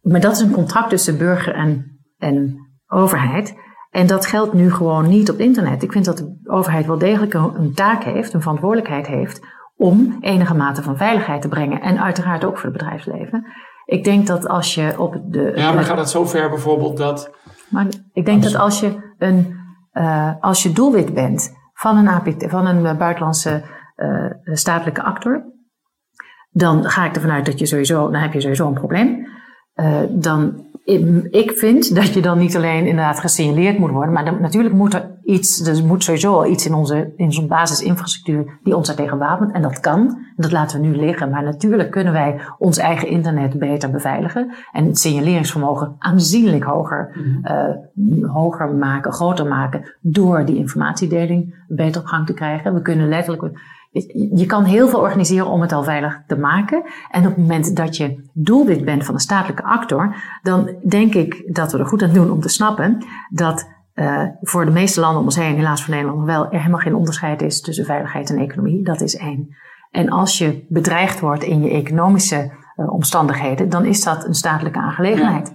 Maar 0.00 0.20
dat 0.20 0.32
is 0.32 0.40
een 0.40 0.50
contract 0.50 0.88
tussen 0.88 1.18
burger 1.18 1.54
en, 1.54 2.00
en 2.18 2.66
overheid. 2.86 3.54
En 3.90 4.06
dat 4.06 4.26
geldt 4.26 4.52
nu 4.52 4.70
gewoon 4.70 5.08
niet 5.08 5.30
op 5.30 5.38
internet. 5.38 5.82
Ik 5.82 5.92
vind 5.92 6.04
dat 6.04 6.16
de 6.16 6.38
overheid 6.44 6.86
wel 6.86 6.98
degelijk 6.98 7.34
een, 7.34 7.54
een 7.54 7.74
taak 7.74 8.04
heeft, 8.04 8.32
een 8.32 8.40
verantwoordelijkheid 8.40 9.06
heeft 9.06 9.40
om 9.76 10.16
enige 10.20 10.54
mate 10.54 10.82
van 10.82 10.96
veiligheid 10.96 11.42
te 11.42 11.48
brengen. 11.48 11.80
En 11.80 12.02
uiteraard 12.02 12.44
ook 12.44 12.58
voor 12.58 12.70
het 12.70 12.78
bedrijfsleven. 12.78 13.46
Ik 13.84 14.04
denk 14.04 14.26
dat 14.26 14.48
als 14.48 14.74
je 14.74 14.94
op 14.98 15.20
de. 15.24 15.52
Ja, 15.54 15.72
maar 15.72 15.84
gaat 15.84 15.98
het 15.98 16.10
zo 16.10 16.24
ver 16.24 16.48
bijvoorbeeld 16.48 16.96
dat. 16.96 17.30
Maar 17.72 17.86
ik 18.12 18.24
denk 18.24 18.42
dat 18.42 18.54
als 18.54 18.80
je 18.80 19.14
een. 19.18 19.60
Uh, 19.92 20.32
als 20.40 20.62
je 20.62 20.72
doelwit 20.72 21.14
bent 21.14 21.52
van 21.72 21.96
een, 21.96 22.08
APT, 22.08 22.44
van 22.50 22.66
een 22.66 22.98
buitenlandse 22.98 23.62
uh, 23.96 24.54
statelijke 24.54 25.02
actor. 25.02 25.44
dan 26.50 26.84
ga 26.84 27.04
ik 27.04 27.14
ervan 27.14 27.30
uit 27.30 27.46
dat 27.46 27.58
je 27.58 27.66
sowieso. 27.66 28.10
dan 28.10 28.20
heb 28.20 28.32
je 28.32 28.40
sowieso 28.40 28.66
een 28.66 28.74
probleem. 28.74 29.26
Uh, 29.74 30.00
dan 30.08 30.66
ik 31.30 31.52
vind 31.54 31.94
dat 31.94 32.14
je 32.14 32.22
dan 32.22 32.38
niet 32.38 32.56
alleen 32.56 32.86
inderdaad 32.86 33.20
gesignaleerd 33.20 33.78
moet 33.78 33.90
worden, 33.90 34.12
maar 34.12 34.24
dan, 34.24 34.40
natuurlijk 34.40 34.74
moet 34.74 34.94
er 34.94 35.10
iets, 35.24 35.66
er 35.66 35.84
moet 35.84 36.04
sowieso 36.04 36.44
iets 36.44 36.66
in 36.66 36.74
onze, 36.74 37.12
in 37.16 37.32
zo'n 37.32 37.48
basisinfrastructuur 37.48 38.58
die 38.62 38.76
ons 38.76 38.86
daartegen 38.86 39.18
wapent. 39.18 39.52
En 39.52 39.62
dat 39.62 39.80
kan. 39.80 40.18
Dat 40.36 40.52
laten 40.52 40.80
we 40.80 40.86
nu 40.86 40.96
liggen. 40.96 41.30
Maar 41.30 41.42
natuurlijk 41.42 41.90
kunnen 41.90 42.12
wij 42.12 42.40
ons 42.58 42.78
eigen 42.78 43.08
internet 43.08 43.58
beter 43.58 43.90
beveiligen. 43.90 44.52
En 44.72 44.86
het 44.86 44.98
signaleringsvermogen 44.98 45.94
aanzienlijk 45.98 46.64
hoger, 46.64 47.16
uh, 47.44 48.30
hoger 48.32 48.74
maken, 48.74 49.12
groter 49.12 49.46
maken. 49.46 49.94
Door 50.00 50.44
die 50.44 50.56
informatiedeling 50.56 51.64
beter 51.68 52.00
op 52.00 52.06
gang 52.06 52.26
te 52.26 52.34
krijgen. 52.34 52.74
We 52.74 52.82
kunnen 52.82 53.08
letterlijk, 53.08 53.58
je 54.34 54.46
kan 54.46 54.64
heel 54.64 54.88
veel 54.88 54.98
organiseren 54.98 55.46
om 55.46 55.60
het 55.60 55.72
al 55.72 55.84
veilig 55.84 56.22
te 56.26 56.36
maken. 56.36 56.82
En 57.10 57.20
op 57.20 57.28
het 57.28 57.36
moment 57.36 57.76
dat 57.76 57.96
je 57.96 58.30
doelwit 58.32 58.84
bent 58.84 59.04
van 59.04 59.14
een 59.14 59.20
statelijke 59.20 59.62
actor, 59.62 60.16
dan 60.42 60.74
denk 60.88 61.14
ik 61.14 61.54
dat 61.54 61.72
we 61.72 61.78
er 61.78 61.86
goed 61.86 62.02
aan 62.02 62.12
doen 62.12 62.30
om 62.30 62.40
te 62.40 62.48
snappen 62.48 63.06
dat 63.30 63.70
uh, 63.94 64.22
voor 64.40 64.64
de 64.64 64.70
meeste 64.70 65.00
landen 65.00 65.18
om 65.18 65.24
ons 65.24 65.36
heen, 65.36 65.56
helaas 65.56 65.84
voor 65.84 65.94
Nederland 65.94 66.24
wel, 66.24 66.44
er 66.44 66.58
helemaal 66.58 66.78
geen 66.78 66.94
onderscheid 66.94 67.42
is 67.42 67.60
tussen 67.60 67.84
veiligheid 67.84 68.30
en 68.30 68.38
economie. 68.38 68.84
Dat 68.84 69.00
is 69.00 69.16
één. 69.16 69.56
En 69.90 70.08
als 70.08 70.38
je 70.38 70.64
bedreigd 70.68 71.20
wordt 71.20 71.42
in 71.42 71.62
je 71.62 71.70
economische 71.70 72.52
uh, 72.76 72.92
omstandigheden, 72.92 73.68
dan 73.68 73.84
is 73.84 74.04
dat 74.04 74.24
een 74.24 74.34
statelijke 74.34 74.78
aangelegenheid. 74.78 75.52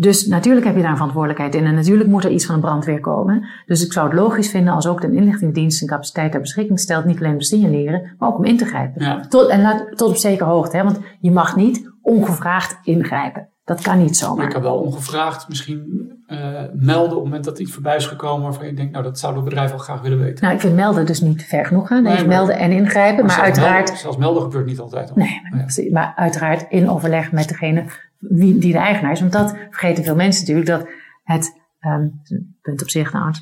Dus 0.00 0.26
natuurlijk 0.26 0.66
heb 0.66 0.74
je 0.74 0.80
daar 0.80 0.90
een 0.90 0.96
verantwoordelijkheid 0.96 1.54
in. 1.54 1.64
En 1.64 1.74
natuurlijk 1.74 2.08
moet 2.08 2.24
er 2.24 2.30
iets 2.30 2.46
van 2.46 2.54
een 2.54 2.60
brandweer 2.60 3.00
komen. 3.00 3.48
Dus 3.66 3.84
ik 3.84 3.92
zou 3.92 4.08
het 4.08 4.18
logisch 4.18 4.50
vinden 4.50 4.74
als 4.74 4.86
ook 4.86 5.00
de 5.00 5.12
inlichtingendienst 5.12 5.82
een 5.82 5.88
capaciteit 5.88 6.32
ter 6.32 6.40
beschikking 6.40 6.80
stelt. 6.80 7.04
Niet 7.04 7.18
alleen 7.18 7.32
om 7.32 7.38
te 7.38 7.44
signaleren, 7.44 8.14
maar 8.18 8.28
ook 8.28 8.38
om 8.38 8.44
in 8.44 8.56
te 8.56 8.64
grijpen. 8.64 9.04
Ja. 9.04 9.20
Tot, 9.28 9.48
en 9.48 9.60
laat, 9.60 9.96
tot 9.96 10.08
op 10.08 10.16
zekere 10.16 10.50
hoogte. 10.50 10.76
Hè? 10.76 10.82
Want 10.82 11.00
je 11.20 11.30
mag 11.30 11.56
niet 11.56 11.90
ongevraagd 12.02 12.78
ingrijpen. 12.82 13.48
Dat 13.70 13.80
kan 13.80 13.98
niet 13.98 14.16
zomaar. 14.16 14.36
Maar 14.36 14.46
ik 14.46 14.52
heb 14.52 14.62
wel 14.62 14.78
ongevraagd 14.78 15.48
misschien 15.48 16.10
uh, 16.26 16.38
melden 16.72 17.16
op 17.16 17.22
het 17.22 17.24
moment 17.24 17.44
dat 17.44 17.58
iets 17.58 17.72
voorbij 17.72 17.96
is 17.96 18.06
gekomen 18.06 18.42
waarvan 18.42 18.66
je 18.66 18.74
denkt, 18.74 18.92
nou 18.92 19.04
dat 19.04 19.18
zou 19.18 19.34
het 19.34 19.44
bedrijf 19.44 19.70
wel 19.70 19.78
graag 19.78 20.00
willen 20.00 20.18
weten. 20.18 20.44
Nou, 20.44 20.54
ik 20.54 20.60
vind 20.60 20.74
melden 20.74 21.06
dus 21.06 21.20
niet 21.20 21.44
ver 21.44 21.66
genoeg 21.66 21.86
gaan. 21.86 22.02
Nee, 22.02 22.26
melden 22.26 22.58
en 22.58 22.70
ingrijpen. 22.70 23.26
Maar, 23.26 23.36
maar 23.36 23.44
uiteraard. 23.44 23.76
Melden, 23.78 23.96
zelfs 23.96 24.16
melden 24.16 24.42
gebeurt 24.42 24.66
niet 24.66 24.78
altijd. 24.78 25.14
Nee, 25.14 25.40
maar, 25.50 25.72
ja. 25.74 25.90
maar 25.92 26.12
uiteraard 26.16 26.66
in 26.68 26.90
overleg 26.90 27.32
met 27.32 27.48
degene 27.48 27.84
wie, 28.18 28.58
die 28.58 28.72
de 28.72 28.78
eigenaar 28.78 29.12
is. 29.12 29.20
Want 29.20 29.32
dat 29.32 29.56
vergeten 29.70 30.04
veel 30.04 30.16
mensen 30.16 30.40
natuurlijk, 30.40 30.68
dat 30.68 30.88
het, 31.22 31.60
um, 31.80 32.20
punt 32.62 32.82
op 32.82 32.90
zich 32.90 33.12
nou, 33.12 33.34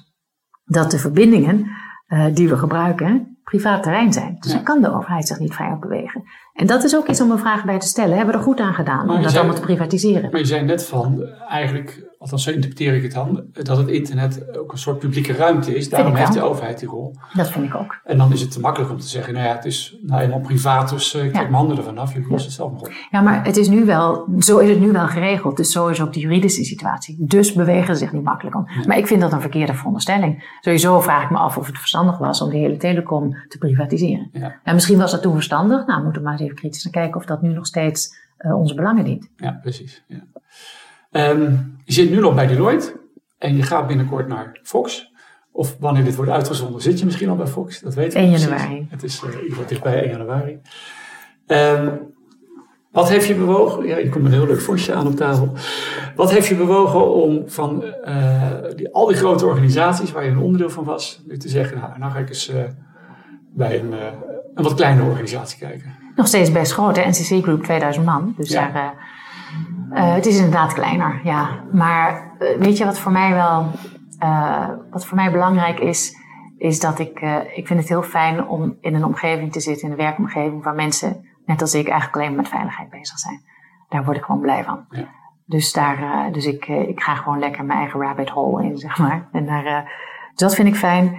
dat 0.65 0.91
de 0.91 0.99
verbindingen 0.99 1.67
uh, 2.09 2.25
die 2.35 2.49
we 2.49 2.57
gebruiken 2.57 3.39
privaat 3.45 3.83
terrein 3.83 4.13
zijn. 4.13 4.37
Dus 4.39 4.51
ja. 4.51 4.57
dan 4.57 4.65
kan 4.65 4.83
de 4.83 4.95
overheid 4.95 5.27
zich 5.27 5.39
niet 5.39 5.55
vrij 5.55 5.71
op 5.71 5.81
bewegen. 5.81 6.23
En 6.59 6.67
dat 6.67 6.85
is 6.85 6.97
ook 6.97 7.09
iets 7.09 7.21
om 7.21 7.31
een 7.31 7.39
vraag 7.39 7.65
bij 7.65 7.79
te 7.79 7.87
stellen. 7.87 8.17
Hebben 8.17 8.35
we 8.35 8.41
er 8.41 8.47
goed 8.47 8.61
aan 8.61 8.75
gedaan 8.75 9.07
maar 9.07 9.17
om 9.17 9.23
dat 9.23 9.37
allemaal 9.37 9.55
te 9.55 9.61
privatiseren? 9.61 10.31
Maar 10.31 10.41
je 10.41 10.47
zei 10.47 10.65
net 10.65 10.85
van, 10.85 11.23
eigenlijk 11.49 12.09
althans 12.19 12.45
zo 12.45 12.51
interpreteer 12.51 12.95
ik 12.95 13.03
het 13.03 13.13
dan, 13.13 13.45
dat 13.53 13.77
het 13.77 13.89
internet 13.89 14.59
ook 14.59 14.73
een 14.73 14.79
soort 14.79 14.99
publieke 14.99 15.33
ruimte 15.33 15.77
is. 15.77 15.89
Daarom 15.89 16.15
heeft 16.15 16.33
de 16.33 16.43
overheid 16.43 16.79
die 16.79 16.89
rol. 16.89 17.17
Dat 17.33 17.51
vind 17.51 17.65
ik 17.65 17.75
ook. 17.75 18.01
En 18.05 18.19
dan 18.19 18.33
is 18.33 18.41
het 18.41 18.51
te 18.51 18.61
makkelijk 18.61 18.91
om 18.91 18.99
te 18.99 19.09
zeggen, 19.09 19.35
nou 19.35 19.47
ja, 19.47 19.55
het 19.55 19.65
is 19.65 19.99
nou 20.03 20.21
helemaal 20.21 20.41
privaat, 20.41 20.91
dus 20.91 21.15
uh, 21.15 21.25
ik 21.25 21.33
trek 21.33 21.43
mijn 21.43 21.55
handen 21.55 21.77
ervan 21.77 21.99
af, 21.99 22.13
jullie 22.13 22.29
lossen 22.29 22.49
het 22.49 22.59
zelf 22.59 22.73
nog 22.73 22.81
op. 22.81 22.93
Ja, 23.11 23.21
maar 23.21 23.45
het 23.45 23.57
is 23.57 23.69
nu 23.69 23.85
wel, 23.85 24.27
zo 24.39 24.59
is 24.59 24.69
het 24.69 24.81
nu 24.81 24.93
wel 24.93 25.07
geregeld. 25.07 25.57
Dus 25.57 25.73
zo 25.73 25.87
is 25.87 26.01
ook 26.01 26.13
de 26.13 26.21
juridische 26.21 26.65
situatie. 26.65 27.17
Dus 27.19 27.53
bewegen 27.53 27.95
ze 27.95 28.05
zich 28.05 28.13
niet 28.13 28.25
makkelijk 28.25 28.57
om. 28.57 28.65
Ja. 28.67 28.87
Maar 28.87 28.99
ik 28.99 29.07
vind 29.07 29.21
dat 29.21 29.33
een 29.33 29.41
verkeerde 29.41 29.75
veronderstelling. 29.75 30.57
Sowieso 30.61 31.01
vraag 31.01 31.23
ik 31.23 31.31
me 31.31 31.37
af 31.37 31.57
of 31.57 31.67
het 31.67 31.79
verstandig 31.79 32.19
was 32.19 32.43
om 32.43 32.51
de 32.51 32.57
hele 32.57 32.77
telecom 32.77 33.37
te 33.49 33.59
privatiseren. 33.59 34.29
Ja. 34.33 34.61
En 34.65 34.75
misschien 34.75 34.99
was 34.99 35.11
dat 35.11 35.23
toen 35.23 35.35
verstandig. 35.35 35.87
Nou, 35.87 36.03
moeten 36.03 36.23
we 36.23 36.29
maar 36.29 36.39
eens 36.39 36.48
even 36.49 36.61
kritisch 36.61 36.85
naar 36.85 36.93
kijken 36.93 37.21
of 37.21 37.27
dat 37.27 37.43
nu 37.43 37.53
nog 37.53 37.67
steeds 37.67 38.17
uh, 38.39 38.59
onze 38.59 38.75
belangen 38.75 39.05
dient. 39.05 39.31
Ja, 39.37 39.59
precies. 39.63 40.05
Ja. 40.07 40.23
Um, 41.31 41.77
je 41.85 41.93
zit 41.93 42.11
nu 42.11 42.21
nog 42.21 42.35
bij 42.35 42.47
Deloitte 42.47 43.01
en 43.39 43.57
je 43.57 43.63
gaat 43.63 43.87
binnenkort 43.87 44.29
naar 44.29 44.61
Fox. 44.63 45.13
Of 45.53 45.77
wanneer 45.79 46.05
dit 46.05 46.17
wordt 46.17 46.31
uitgezonden, 46.31 46.81
zit 46.81 46.99
je 46.99 47.05
misschien 47.05 47.29
al 47.29 47.37
bij 47.37 47.47
Fox. 47.47 47.81
Dat 47.81 47.95
weten 47.95 48.21
we 48.21 48.27
1 48.27 48.39
januari. 48.39 48.87
Het 48.91 49.03
is 49.03 49.23
uh, 49.23 49.43
ieder 49.43 49.67
dichtbij 49.67 50.03
1 50.03 50.11
januari. 50.11 50.61
Um, 51.47 52.15
wat 52.91 53.09
heeft 53.09 53.27
je 53.27 53.35
bewogen? 53.35 53.87
Ja, 53.87 53.97
je 53.97 54.09
komt 54.09 54.25
een 54.25 54.33
heel 54.33 54.47
leuk 54.47 54.61
vosje 54.61 54.95
aan 54.95 55.07
op 55.07 55.17
tafel. 55.17 55.53
Wat 56.17 56.31
heeft 56.31 56.47
je 56.47 56.57
bewogen 56.57 57.13
om 57.15 57.49
van 57.49 57.85
uh, 58.05 58.53
die, 58.77 58.95
al 58.95 59.07
die 59.07 59.17
grote 59.17 59.47
organisaties 59.47 60.13
waar 60.13 60.25
je 60.25 60.31
een 60.31 60.39
onderdeel 60.39 60.71
van 60.71 60.85
was, 60.85 61.23
nu 61.27 61.37
te 61.37 61.49
zeggen, 61.49 61.79
nou, 61.79 61.99
nou 61.99 62.13
ga 62.13 62.19
ik 62.19 62.29
eens 62.29 62.51
uh, 62.51 62.63
bij 63.55 63.81
een, 63.81 63.93
een 64.55 64.63
wat 64.63 64.75
kleinere 64.75 65.09
organisatie 65.09 65.59
kijken? 65.59 66.08
Nog 66.19 66.27
steeds 66.27 66.53
best 66.53 66.73
groot, 66.73 66.97
hè? 66.97 67.09
NCC 67.09 67.43
Group 67.43 67.63
2000 67.63 68.05
man. 68.05 68.35
Dus 68.37 68.49
ja. 68.49 68.69
daar 68.69 68.95
uh, 69.93 70.15
het 70.15 70.27
is 70.27 70.37
inderdaad 70.37 70.73
kleiner, 70.73 71.21
ja. 71.25 71.65
Maar 71.73 72.33
uh, 72.39 72.59
weet 72.59 72.77
je 72.77 72.85
wat 72.85 72.99
voor 72.99 73.13
mij 73.13 73.35
wel, 73.35 73.71
uh, 74.23 74.69
wat 74.91 75.07
voor 75.07 75.17
mij 75.17 75.31
belangrijk 75.31 75.81
is, 75.81 76.17
is 76.57 76.81
dat 76.81 76.99
ik, 76.99 77.21
ik 77.55 77.67
vind 77.67 77.81
het 77.81 77.89
heel 77.89 78.03
fijn 78.03 78.47
om 78.49 78.77
in 78.81 78.95
een 78.95 79.05
omgeving 79.05 79.53
te 79.53 79.61
zitten, 79.61 79.85
in 79.85 79.91
een 79.91 79.99
werkomgeving 79.99 80.65
waar 80.65 80.75
mensen, 80.75 81.29
net 81.47 81.61
als 81.61 81.75
ik, 81.75 81.89
eigenlijk 81.89 82.17
alleen 82.17 82.29
maar 82.29 82.43
met 82.43 82.51
veiligheid 82.51 82.91
bezig 82.91 83.19
zijn. 83.19 83.41
Daar 83.89 84.05
word 84.05 84.17
ik 84.17 84.25
gewoon 84.25 84.41
blij 84.41 84.65
van. 84.65 84.85
Ja. 84.91 85.09
Dus 85.47 85.73
daar, 85.73 86.33
dus 86.33 86.47
ik, 86.47 86.67
ik 86.67 87.03
ga 87.03 87.15
gewoon 87.15 87.39
lekker 87.39 87.65
mijn 87.65 87.79
eigen 87.79 88.01
rabbit 88.01 88.29
hole 88.29 88.65
in, 88.65 88.79
zeg 88.79 88.99
maar. 88.99 89.29
En 89.33 89.47
daar, 89.47 89.93
dat 90.35 90.55
vind 90.55 90.69
ik 90.69 90.77
fijn. 90.77 91.17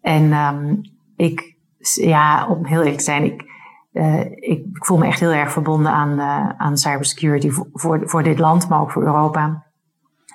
En 0.00 0.32
ehm, 0.32 0.74
ik, 1.16 1.56
ja, 1.94 2.46
om 2.46 2.64
heel 2.64 2.78
eerlijk 2.78 2.96
te 2.96 3.04
zijn, 3.04 3.24
ik, 3.24 3.49
uh, 3.92 4.20
ik, 4.20 4.40
ik, 4.40 4.84
voel 4.84 4.98
me 4.98 5.06
echt 5.06 5.20
heel 5.20 5.32
erg 5.32 5.52
verbonden 5.52 5.92
aan, 5.92 6.18
uh, 6.18 6.48
aan 6.56 6.76
cybersecurity 6.76 7.50
voor, 7.50 7.68
voor, 7.72 8.00
voor 8.04 8.22
dit 8.22 8.38
land, 8.38 8.68
maar 8.68 8.80
ook 8.80 8.90
voor 8.90 9.02
Europa. 9.02 9.66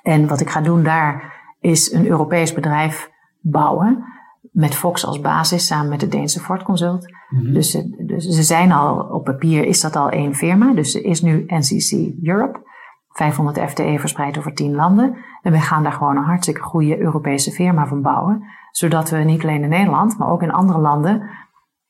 En 0.02 0.28
wat 0.28 0.40
ik 0.40 0.50
ga 0.50 0.60
doen 0.60 0.82
daar 0.82 1.34
is 1.60 1.92
een 1.92 2.06
Europees 2.06 2.52
bedrijf 2.52 3.10
bouwen. 3.40 4.04
Met 4.52 4.74
Fox 4.74 5.06
als 5.06 5.20
basis, 5.20 5.66
samen 5.66 5.88
met 5.88 6.00
de 6.00 6.08
Deense 6.08 6.40
Ford 6.40 6.62
Consult. 6.62 7.14
Mm-hmm. 7.28 7.52
dus, 7.52 7.84
dus 7.98 8.24
ze 8.24 8.42
zijn 8.42 8.72
al, 8.72 8.98
op 8.98 9.24
papier 9.24 9.64
is 9.64 9.80
dat 9.80 9.96
al 9.96 10.10
één 10.10 10.34
firma. 10.34 10.72
Dus 10.72 10.94
er 10.94 11.04
is 11.04 11.22
nu 11.22 11.44
NCC 11.46 12.12
Europe. 12.22 12.64
500 13.08 13.70
FTE 13.70 13.96
verspreid 13.98 14.38
over 14.38 14.54
10 14.54 14.74
landen. 14.74 15.16
En 15.42 15.52
we 15.52 15.60
gaan 15.60 15.82
daar 15.82 15.92
gewoon 15.92 16.16
een 16.16 16.24
hartstikke 16.24 16.60
goede 16.60 16.98
Europese 16.98 17.50
firma 17.50 17.86
van 17.86 18.02
bouwen. 18.02 18.42
Zodat 18.70 19.10
we 19.10 19.16
niet 19.16 19.42
alleen 19.42 19.62
in 19.62 19.68
Nederland, 19.68 20.18
maar 20.18 20.30
ook 20.30 20.42
in 20.42 20.52
andere 20.52 20.78
landen 20.78 21.30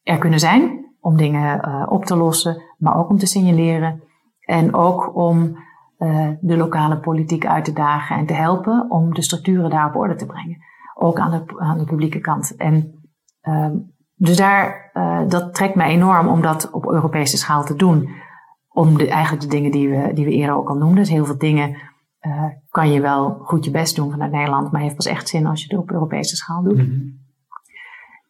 er 0.02 0.18
kunnen 0.18 0.38
zijn 0.38 0.85
om 1.06 1.16
dingen 1.16 1.68
uh, 1.68 1.86
op 1.88 2.04
te 2.04 2.16
lossen, 2.16 2.62
maar 2.78 2.96
ook 2.96 3.10
om 3.10 3.18
te 3.18 3.26
signaleren. 3.26 4.02
En 4.40 4.74
ook 4.74 5.16
om 5.16 5.56
uh, 5.98 6.28
de 6.40 6.56
lokale 6.56 6.98
politiek 6.98 7.46
uit 7.46 7.64
te 7.64 7.72
dagen 7.72 8.16
en 8.16 8.26
te 8.26 8.34
helpen 8.34 8.86
om 8.90 9.14
de 9.14 9.22
structuren 9.22 9.70
daar 9.70 9.88
op 9.88 9.96
orde 9.96 10.14
te 10.14 10.26
brengen. 10.26 10.56
Ook 10.94 11.18
aan 11.18 11.30
de, 11.30 11.60
aan 11.60 11.78
de 11.78 11.84
publieke 11.84 12.18
kant. 12.18 12.56
En 12.56 13.04
uh, 13.42 13.70
dus 14.14 14.36
daar, 14.36 14.90
uh, 14.94 15.20
dat 15.28 15.54
trekt 15.54 15.74
mij 15.74 15.88
enorm 15.88 16.28
om 16.28 16.42
dat 16.42 16.70
op 16.70 16.86
Europese 16.90 17.36
schaal 17.36 17.64
te 17.64 17.76
doen. 17.76 18.08
Om 18.68 18.98
de, 18.98 19.08
eigenlijk 19.08 19.42
de 19.42 19.50
dingen 19.50 19.70
die 19.70 19.88
we, 19.88 20.10
die 20.14 20.24
we 20.24 20.30
eerder 20.30 20.56
ook 20.56 20.68
al 20.68 20.76
noemden. 20.76 20.98
Dus 20.98 21.10
heel 21.10 21.24
veel 21.24 21.38
dingen 21.38 21.76
kan 22.68 22.92
je 22.92 23.00
wel 23.00 23.38
goed 23.42 23.64
je 23.64 23.70
best 23.70 23.96
doen 23.96 24.10
vanuit 24.10 24.32
Nederland, 24.32 24.72
maar 24.72 24.80
heeft 24.80 24.96
pas 24.96 25.06
echt 25.06 25.28
zin 25.28 25.46
als 25.46 25.60
je 25.62 25.68
het 25.68 25.82
op 25.82 25.90
Europese 25.90 26.36
schaal 26.36 26.62
doet. 26.62 26.76
-hmm. 26.76 27.25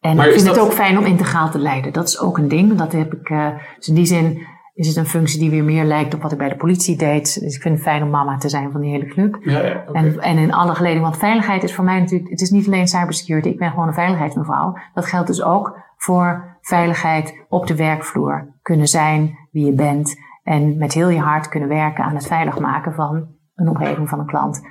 En 0.07 0.15
maar 0.15 0.27
ik 0.27 0.33
vind 0.33 0.47
het 0.47 0.59
ook 0.59 0.73
fijn 0.73 0.97
om 0.97 1.05
integraal 1.05 1.49
te 1.49 1.59
leiden. 1.59 1.93
Dat 1.93 2.07
is 2.07 2.19
ook 2.19 2.37
een 2.37 2.47
ding. 2.47 2.75
Dat 2.75 2.91
heb 2.91 3.13
ik, 3.13 3.29
uh, 3.29 3.47
dus 3.75 3.87
in 3.87 3.95
die 3.95 4.05
zin 4.05 4.47
is 4.73 4.87
het 4.87 4.95
een 4.95 5.05
functie 5.05 5.39
die 5.39 5.49
weer 5.49 5.63
meer 5.63 5.83
lijkt 5.83 6.13
op 6.13 6.21
wat 6.21 6.31
ik 6.31 6.37
bij 6.37 6.49
de 6.49 6.55
politie 6.55 6.97
deed. 6.97 7.39
Dus 7.39 7.55
ik 7.55 7.61
vind 7.61 7.75
het 7.75 7.83
fijn 7.83 8.03
om 8.03 8.09
mama 8.09 8.37
te 8.37 8.49
zijn 8.49 8.71
van 8.71 8.81
die 8.81 8.91
hele 8.91 9.05
club. 9.05 9.37
Ja, 9.41 9.59
ja, 9.59 9.83
okay. 9.87 10.03
en, 10.03 10.19
en 10.19 10.37
in 10.37 10.53
alle 10.53 10.75
geleding, 10.75 11.01
want 11.01 11.17
veiligheid 11.17 11.63
is 11.63 11.75
voor 11.75 11.83
mij 11.83 11.99
natuurlijk, 11.99 12.29
het 12.29 12.41
is 12.41 12.49
niet 12.49 12.67
alleen 12.67 12.87
cybersecurity, 12.87 13.49
ik 13.49 13.57
ben 13.57 13.69
gewoon 13.69 13.87
een 13.87 13.93
veiligheidsmevrouw. 13.93 14.77
Dat 14.93 15.05
geldt 15.05 15.27
dus 15.27 15.43
ook 15.43 15.77
voor 15.97 16.57
veiligheid 16.61 17.45
op 17.49 17.67
de 17.67 17.75
werkvloer. 17.75 18.53
Kunnen 18.61 18.87
zijn 18.87 19.37
wie 19.51 19.65
je 19.65 19.73
bent 19.73 20.15
en 20.43 20.77
met 20.77 20.93
heel 20.93 21.09
je 21.09 21.19
hart 21.19 21.49
kunnen 21.49 21.69
werken 21.69 22.03
aan 22.03 22.15
het 22.15 22.27
veilig 22.27 22.59
maken 22.59 22.93
van 22.93 23.27
een 23.55 23.69
omgeving 23.69 24.09
van 24.09 24.19
een 24.19 24.25
klant. 24.25 24.61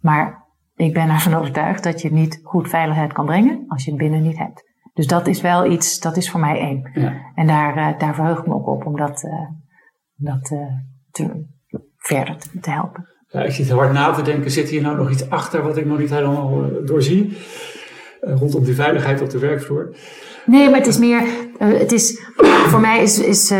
Maar 0.00 0.46
ik 0.76 0.94
ben 0.94 1.08
ervan 1.08 1.34
overtuigd 1.34 1.82
dat 1.82 2.02
je 2.02 2.12
niet 2.12 2.40
goed 2.44 2.68
veiligheid 2.68 3.12
kan 3.12 3.26
brengen 3.26 3.64
als 3.68 3.84
je 3.84 3.90
het 3.90 4.00
binnen 4.00 4.22
niet 4.22 4.38
hebt. 4.38 4.67
Dus 4.98 5.06
dat 5.06 5.26
is 5.26 5.40
wel 5.40 5.70
iets, 5.70 5.98
dat 5.98 6.16
is 6.16 6.30
voor 6.30 6.40
mij 6.40 6.58
één. 6.60 6.90
Ja. 6.94 7.12
En 7.34 7.46
daar, 7.46 7.76
uh, 7.76 7.98
daar 7.98 8.14
verheug 8.14 8.38
ik 8.38 8.46
me 8.46 8.54
ook 8.54 8.66
op 8.66 8.86
om 8.86 8.96
dat, 8.96 9.22
uh, 9.22 9.32
dat 10.14 10.50
uh, 10.50 10.58
te, 11.10 11.44
verder 11.96 12.36
te, 12.36 12.60
te, 12.60 12.70
helpen. 12.70 13.08
Ja, 13.28 13.42
ik 13.42 13.52
zit 13.52 13.70
hard 13.70 13.92
na 13.92 14.12
te 14.12 14.22
denken, 14.22 14.50
zit 14.50 14.68
hier 14.68 14.82
nou 14.82 14.96
nog 14.96 15.10
iets 15.10 15.30
achter 15.30 15.62
wat 15.62 15.76
ik 15.76 15.86
nog 15.86 15.98
niet 15.98 16.10
helemaal 16.10 16.70
doorzie? 16.84 17.36
rondom 18.20 18.64
die 18.64 18.74
veiligheid 18.74 19.20
op 19.20 19.30
de 19.30 19.38
werkvloer. 19.38 19.96
Nee, 20.46 20.70
maar 20.70 20.78
het 20.78 20.86
is 20.86 20.98
meer, 20.98 21.22
het 21.58 21.92
is, 21.92 22.20
voor 22.66 22.80
mij 22.80 23.02
is, 23.02 23.18
is 23.18 23.52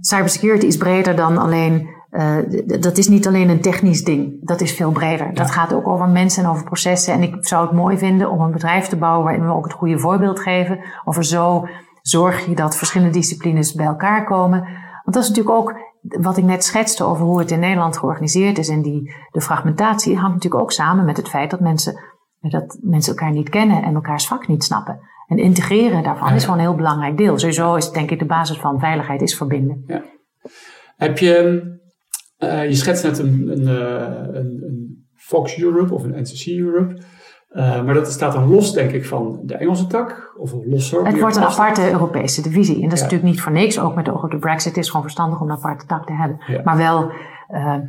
cybersecurity 0.00 0.66
is 0.66 0.76
breder 0.76 1.16
dan 1.16 1.38
alleen 1.38 1.88
uh, 2.10 2.36
dat 2.80 2.98
is 2.98 3.08
niet 3.08 3.26
alleen 3.26 3.48
een 3.48 3.60
technisch 3.60 4.04
ding. 4.04 4.46
Dat 4.46 4.60
is 4.60 4.72
veel 4.72 4.90
breder. 4.90 5.34
Dat 5.34 5.50
gaat 5.50 5.72
ook 5.72 5.88
over 5.88 6.08
mensen 6.08 6.44
en 6.44 6.50
over 6.50 6.64
processen. 6.64 7.14
En 7.14 7.22
ik 7.22 7.46
zou 7.46 7.66
het 7.66 7.76
mooi 7.76 7.98
vinden 7.98 8.30
om 8.30 8.40
een 8.40 8.52
bedrijf 8.52 8.86
te 8.86 8.96
bouwen 8.96 9.24
waarin 9.24 9.46
we 9.46 9.52
ook 9.52 9.64
het 9.64 9.72
goede 9.72 9.98
voorbeeld 9.98 10.40
geven. 10.40 10.78
Over 11.04 11.24
zo 11.24 11.68
zorg 12.02 12.46
je 12.46 12.54
dat 12.54 12.76
verschillende 12.76 13.12
disciplines 13.12 13.74
bij 13.74 13.86
elkaar 13.86 14.24
komen. 14.24 14.60
Want 15.04 15.16
dat 15.16 15.22
is 15.22 15.28
natuurlijk 15.28 15.56
ook 15.56 15.74
wat 16.00 16.36
ik 16.36 16.44
net 16.44 16.64
schetste 16.64 17.04
over 17.04 17.24
hoe 17.24 17.38
het 17.38 17.50
in 17.50 17.60
Nederland 17.60 17.98
georganiseerd 17.98 18.58
is. 18.58 18.68
En 18.68 18.82
die, 18.82 19.14
de 19.30 19.40
fragmentatie 19.40 20.16
hangt 20.16 20.34
natuurlijk 20.34 20.62
ook 20.62 20.72
samen 20.72 21.04
met 21.04 21.16
het 21.16 21.28
feit 21.28 21.50
dat 21.50 21.60
mensen, 21.60 22.00
dat 22.40 22.78
mensen 22.82 23.12
elkaar 23.12 23.32
niet 23.32 23.48
kennen 23.48 23.82
en 23.82 23.94
elkaars 23.94 24.26
vak 24.26 24.48
niet 24.48 24.64
snappen. 24.64 25.00
En 25.26 25.38
integreren 25.38 26.02
daarvan 26.02 26.34
is 26.34 26.44
gewoon 26.44 26.58
een 26.58 26.64
heel 26.64 26.74
belangrijk 26.74 27.16
deel. 27.16 27.38
Sowieso 27.38 27.74
is 27.74 27.90
denk 27.90 28.10
ik 28.10 28.18
de 28.18 28.26
basis 28.26 28.58
van 28.58 28.80
veiligheid 28.80 29.22
is 29.22 29.36
verbinden. 29.36 29.84
Ja. 29.86 30.02
Heb 30.96 31.18
je 31.18 31.62
uh, 32.40 32.68
je 32.68 32.74
schetst 32.74 33.04
net 33.04 33.18
een, 33.18 33.48
een, 33.48 33.62
uh, 33.62 34.34
een, 34.34 34.62
een, 34.62 35.04
Fox 35.14 35.58
Europe 35.58 35.94
of 35.94 36.04
een 36.04 36.20
NCC 36.20 36.46
Europe. 36.46 37.02
Uh, 37.52 37.84
maar 37.84 37.94
dat 37.94 38.12
staat 38.12 38.32
dan 38.32 38.48
los, 38.48 38.72
denk 38.72 38.90
ik, 38.90 39.06
van 39.06 39.40
de 39.42 39.54
Engelse 39.54 39.86
tak? 39.86 40.34
Of 40.38 40.54
los 40.64 40.90
Het 40.90 41.20
wordt 41.20 41.36
een 41.36 41.42
aparte 41.42 41.90
Europese 41.90 42.42
divisie. 42.42 42.74
En 42.74 42.82
dat 42.82 42.92
is 42.92 42.98
ja. 42.98 43.04
natuurlijk 43.04 43.32
niet 43.32 43.40
voor 43.40 43.52
niks. 43.52 43.80
Ook 43.80 43.94
met 43.94 44.04
de 44.04 44.12
oog 44.12 44.24
op 44.24 44.30
de 44.30 44.38
Brexit 44.38 44.74
het 44.74 44.84
is 44.84 44.86
gewoon 44.86 45.02
verstandig 45.02 45.40
om 45.40 45.50
een 45.50 45.56
aparte 45.56 45.86
tak 45.86 46.06
te 46.06 46.12
hebben. 46.12 46.38
Ja. 46.46 46.60
Maar 46.64 46.76
wel 46.76 47.10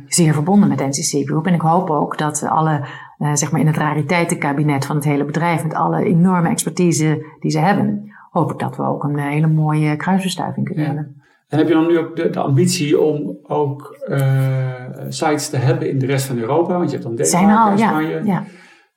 zeer 0.06 0.32
verbonden 0.32 0.68
met 0.68 0.80
NCC 0.80 1.26
Group. 1.26 1.46
En 1.46 1.54
ik 1.54 1.60
hoop 1.60 1.90
ook 1.90 2.18
dat 2.18 2.42
alle, 2.42 2.84
zeg 3.32 3.50
maar 3.50 3.60
in 3.60 3.66
het 3.66 3.76
rariteitenkabinet 3.76 4.86
van 4.86 4.96
het 4.96 5.04
hele 5.04 5.24
bedrijf, 5.24 5.62
met 5.62 5.74
alle 5.74 6.04
enorme 6.04 6.48
expertise 6.48 7.26
die 7.40 7.50
ze 7.50 7.58
hebben, 7.58 8.12
hoop 8.30 8.52
ik 8.52 8.58
dat 8.58 8.76
we 8.76 8.82
ook 8.82 9.04
een 9.04 9.18
hele 9.18 9.46
mooie 9.46 9.96
kruisverstuiving 9.96 10.66
kunnen 10.66 10.86
hebben. 10.86 11.21
En 11.52 11.58
heb 11.58 11.68
je 11.68 11.74
dan 11.74 11.86
nu 11.86 11.98
ook 11.98 12.16
de, 12.16 12.30
de 12.30 12.40
ambitie 12.40 13.00
om 13.00 13.38
ook 13.42 14.04
uh, 14.08 14.18
sites 15.08 15.48
te 15.48 15.56
hebben 15.56 15.90
in 15.90 15.98
de 15.98 16.06
rest 16.06 16.26
van 16.26 16.38
Europa? 16.38 16.76
Want 16.76 16.90
je 16.90 16.96
hebt 16.96 17.02
dan 17.02 17.16
Denemarken 17.16 17.72
en 17.72 17.78
Spanje. 17.78 18.24
Ja, 18.24 18.24
ja. 18.24 18.44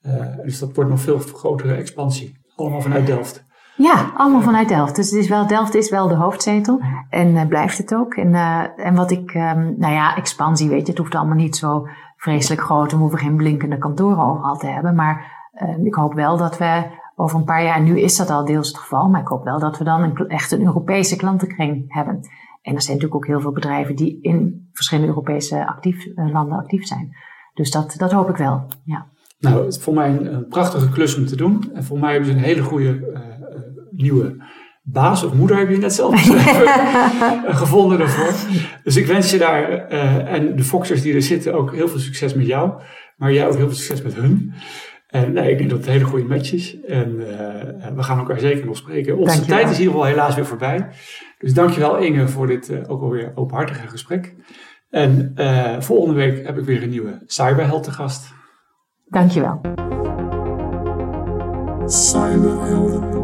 Uh, 0.02 0.44
dus 0.44 0.60
dat 0.60 0.76
wordt 0.76 0.90
nog 0.90 1.00
veel 1.00 1.20
grotere 1.20 1.74
expansie. 1.74 2.46
Allemaal 2.56 2.82
vanuit 2.82 3.06
Delft. 3.06 3.46
Ja, 3.76 4.12
allemaal 4.16 4.42
vanuit 4.42 4.68
Delft. 4.68 4.96
Dus 4.96 5.10
het 5.12 5.20
is 5.20 5.30
wel, 5.30 5.48
Delft 5.48 5.76
is 5.76 5.90
wel 5.90 6.08
de 6.08 6.16
hoofdzetel. 6.16 6.82
En 7.10 7.28
uh, 7.28 7.46
blijft 7.48 7.78
het 7.78 7.96
ook. 7.96 8.14
En, 8.14 8.34
en 8.76 8.96
wat 8.96 9.12
ik, 9.12 9.34
um, 9.34 9.76
nou 9.78 9.94
ja, 9.94 10.16
expansie, 10.16 10.70
weet 10.70 10.86
je, 10.86 10.90
het 10.90 10.98
hoeft 10.98 11.16
allemaal 11.16 11.36
niet 11.36 11.56
zo 11.56 11.88
vreselijk 12.18 12.62
groot. 12.62 12.92
We 12.92 12.98
hoeven 12.98 13.20
geen 13.20 13.36
blinkende 13.36 13.78
kantoren 13.78 14.30
overal 14.30 14.58
te 14.58 14.68
hebben. 14.68 14.96
Maar 14.96 15.48
ik 15.84 15.96
hoop 15.96 16.14
wel 16.14 16.38
dat 16.38 16.58
we 16.58 16.84
over 17.16 17.40
een 17.40 17.46
paar 17.46 17.64
jaar, 17.64 17.76
en 17.76 17.84
nu 17.84 18.00
is 18.00 18.18
dat 18.18 18.30
al 18.30 18.46
deels 18.46 18.68
het 18.68 18.78
geval, 18.78 19.10
maar 19.10 19.22
ik 19.22 19.28
hoop 19.28 19.44
wel 19.44 19.60
dat 19.60 19.78
we 19.78 19.84
dan 19.84 20.02
een, 20.02 20.28
echt 20.28 20.52
een 20.52 20.66
Europese 20.66 21.16
klantenkring 21.16 21.86
hebben. 21.88 22.20
En 22.66 22.76
er 22.76 22.82
zijn 22.82 22.96
natuurlijk 22.98 23.16
ook 23.16 23.28
heel 23.28 23.42
veel 23.42 23.52
bedrijven 23.52 23.96
die 23.96 24.20
in 24.22 24.70
verschillende 24.72 25.10
Europese 25.10 25.68
actief, 25.68 26.06
uh, 26.06 26.32
landen 26.32 26.58
actief 26.58 26.86
zijn. 26.86 27.16
Dus 27.54 27.72
dat, 27.72 27.94
dat 27.98 28.12
hoop 28.12 28.30
ik 28.30 28.36
wel, 28.36 28.68
ja. 28.84 29.08
Nou, 29.40 29.66
het 29.66 29.76
is 29.76 29.82
voor 29.82 29.94
mij 29.94 30.10
een, 30.10 30.34
een, 30.34 30.48
prachtige 30.48 30.90
klus 30.90 31.18
om 31.18 31.26
te 31.26 31.36
doen. 31.36 31.72
En 31.74 31.84
voor 31.84 32.00
mij 32.00 32.12
hebben 32.12 32.30
ze 32.30 32.36
een 32.36 32.44
hele 32.44 32.62
goede 32.62 33.12
uh, 33.14 33.20
nieuwe 33.92 34.44
baas 34.84 35.24
of 35.24 35.34
moeder, 35.34 35.58
heb 35.58 35.70
je 35.70 35.78
net 35.78 35.94
zelf 35.94 36.22
gevonden 37.62 37.98
daarvoor. 37.98 38.50
Dus 38.84 38.96
ik 38.96 39.06
wens 39.06 39.32
je 39.32 39.38
daar 39.38 39.92
uh, 39.92 40.34
en 40.34 40.56
de 40.56 40.64
Foxers 40.64 41.02
die 41.02 41.14
er 41.14 41.22
zitten 41.22 41.54
ook 41.54 41.74
heel 41.74 41.88
veel 41.88 42.00
succes 42.00 42.34
met 42.34 42.46
jou. 42.46 42.82
Maar 43.18 43.34
jij 43.34 43.48
ook 43.48 43.56
heel 43.56 43.68
veel 43.68 43.78
succes 43.78 44.02
met 44.02 44.16
hun. 44.16 44.54
En 45.08 45.34
nee, 45.34 45.52
ik 45.52 45.58
denk 45.58 45.70
dat 45.70 45.78
het 45.78 45.88
een 45.88 45.94
hele 45.94 46.06
goede 46.06 46.26
match 46.26 46.54
is. 46.54 46.80
En 46.82 47.10
uh, 47.10 47.26
we 47.96 48.04
gaan 48.04 48.18
elkaar 48.18 48.40
zeker 48.40 48.66
nog 48.66 48.78
spreken. 48.78 49.18
Onze 49.18 49.46
tijd 49.46 49.70
is 49.70 49.76
in 49.76 49.80
ieder 49.80 49.94
geval 49.94 50.10
helaas 50.10 50.36
weer 50.36 50.46
voorbij. 50.46 50.90
Dus 51.46 51.54
dankjewel 51.54 51.98
Inge 51.98 52.28
voor 52.28 52.48
dit 52.48 52.70
eh, 52.70 52.80
ook 52.88 53.02
alweer 53.02 53.32
openhartige 53.36 53.88
gesprek. 53.88 54.36
En 54.90 55.32
eh, 55.36 55.82
volgende 55.82 56.16
week 56.16 56.46
heb 56.46 56.58
ik 56.58 56.66
weer 56.66 56.84
een 56.84 56.90
nieuwe 56.90 57.22
cyberheld 57.26 57.84
te 57.84 57.92
gast. 57.92 58.34
Dankjewel. 59.06 59.62
Cyberheld. 61.86 63.16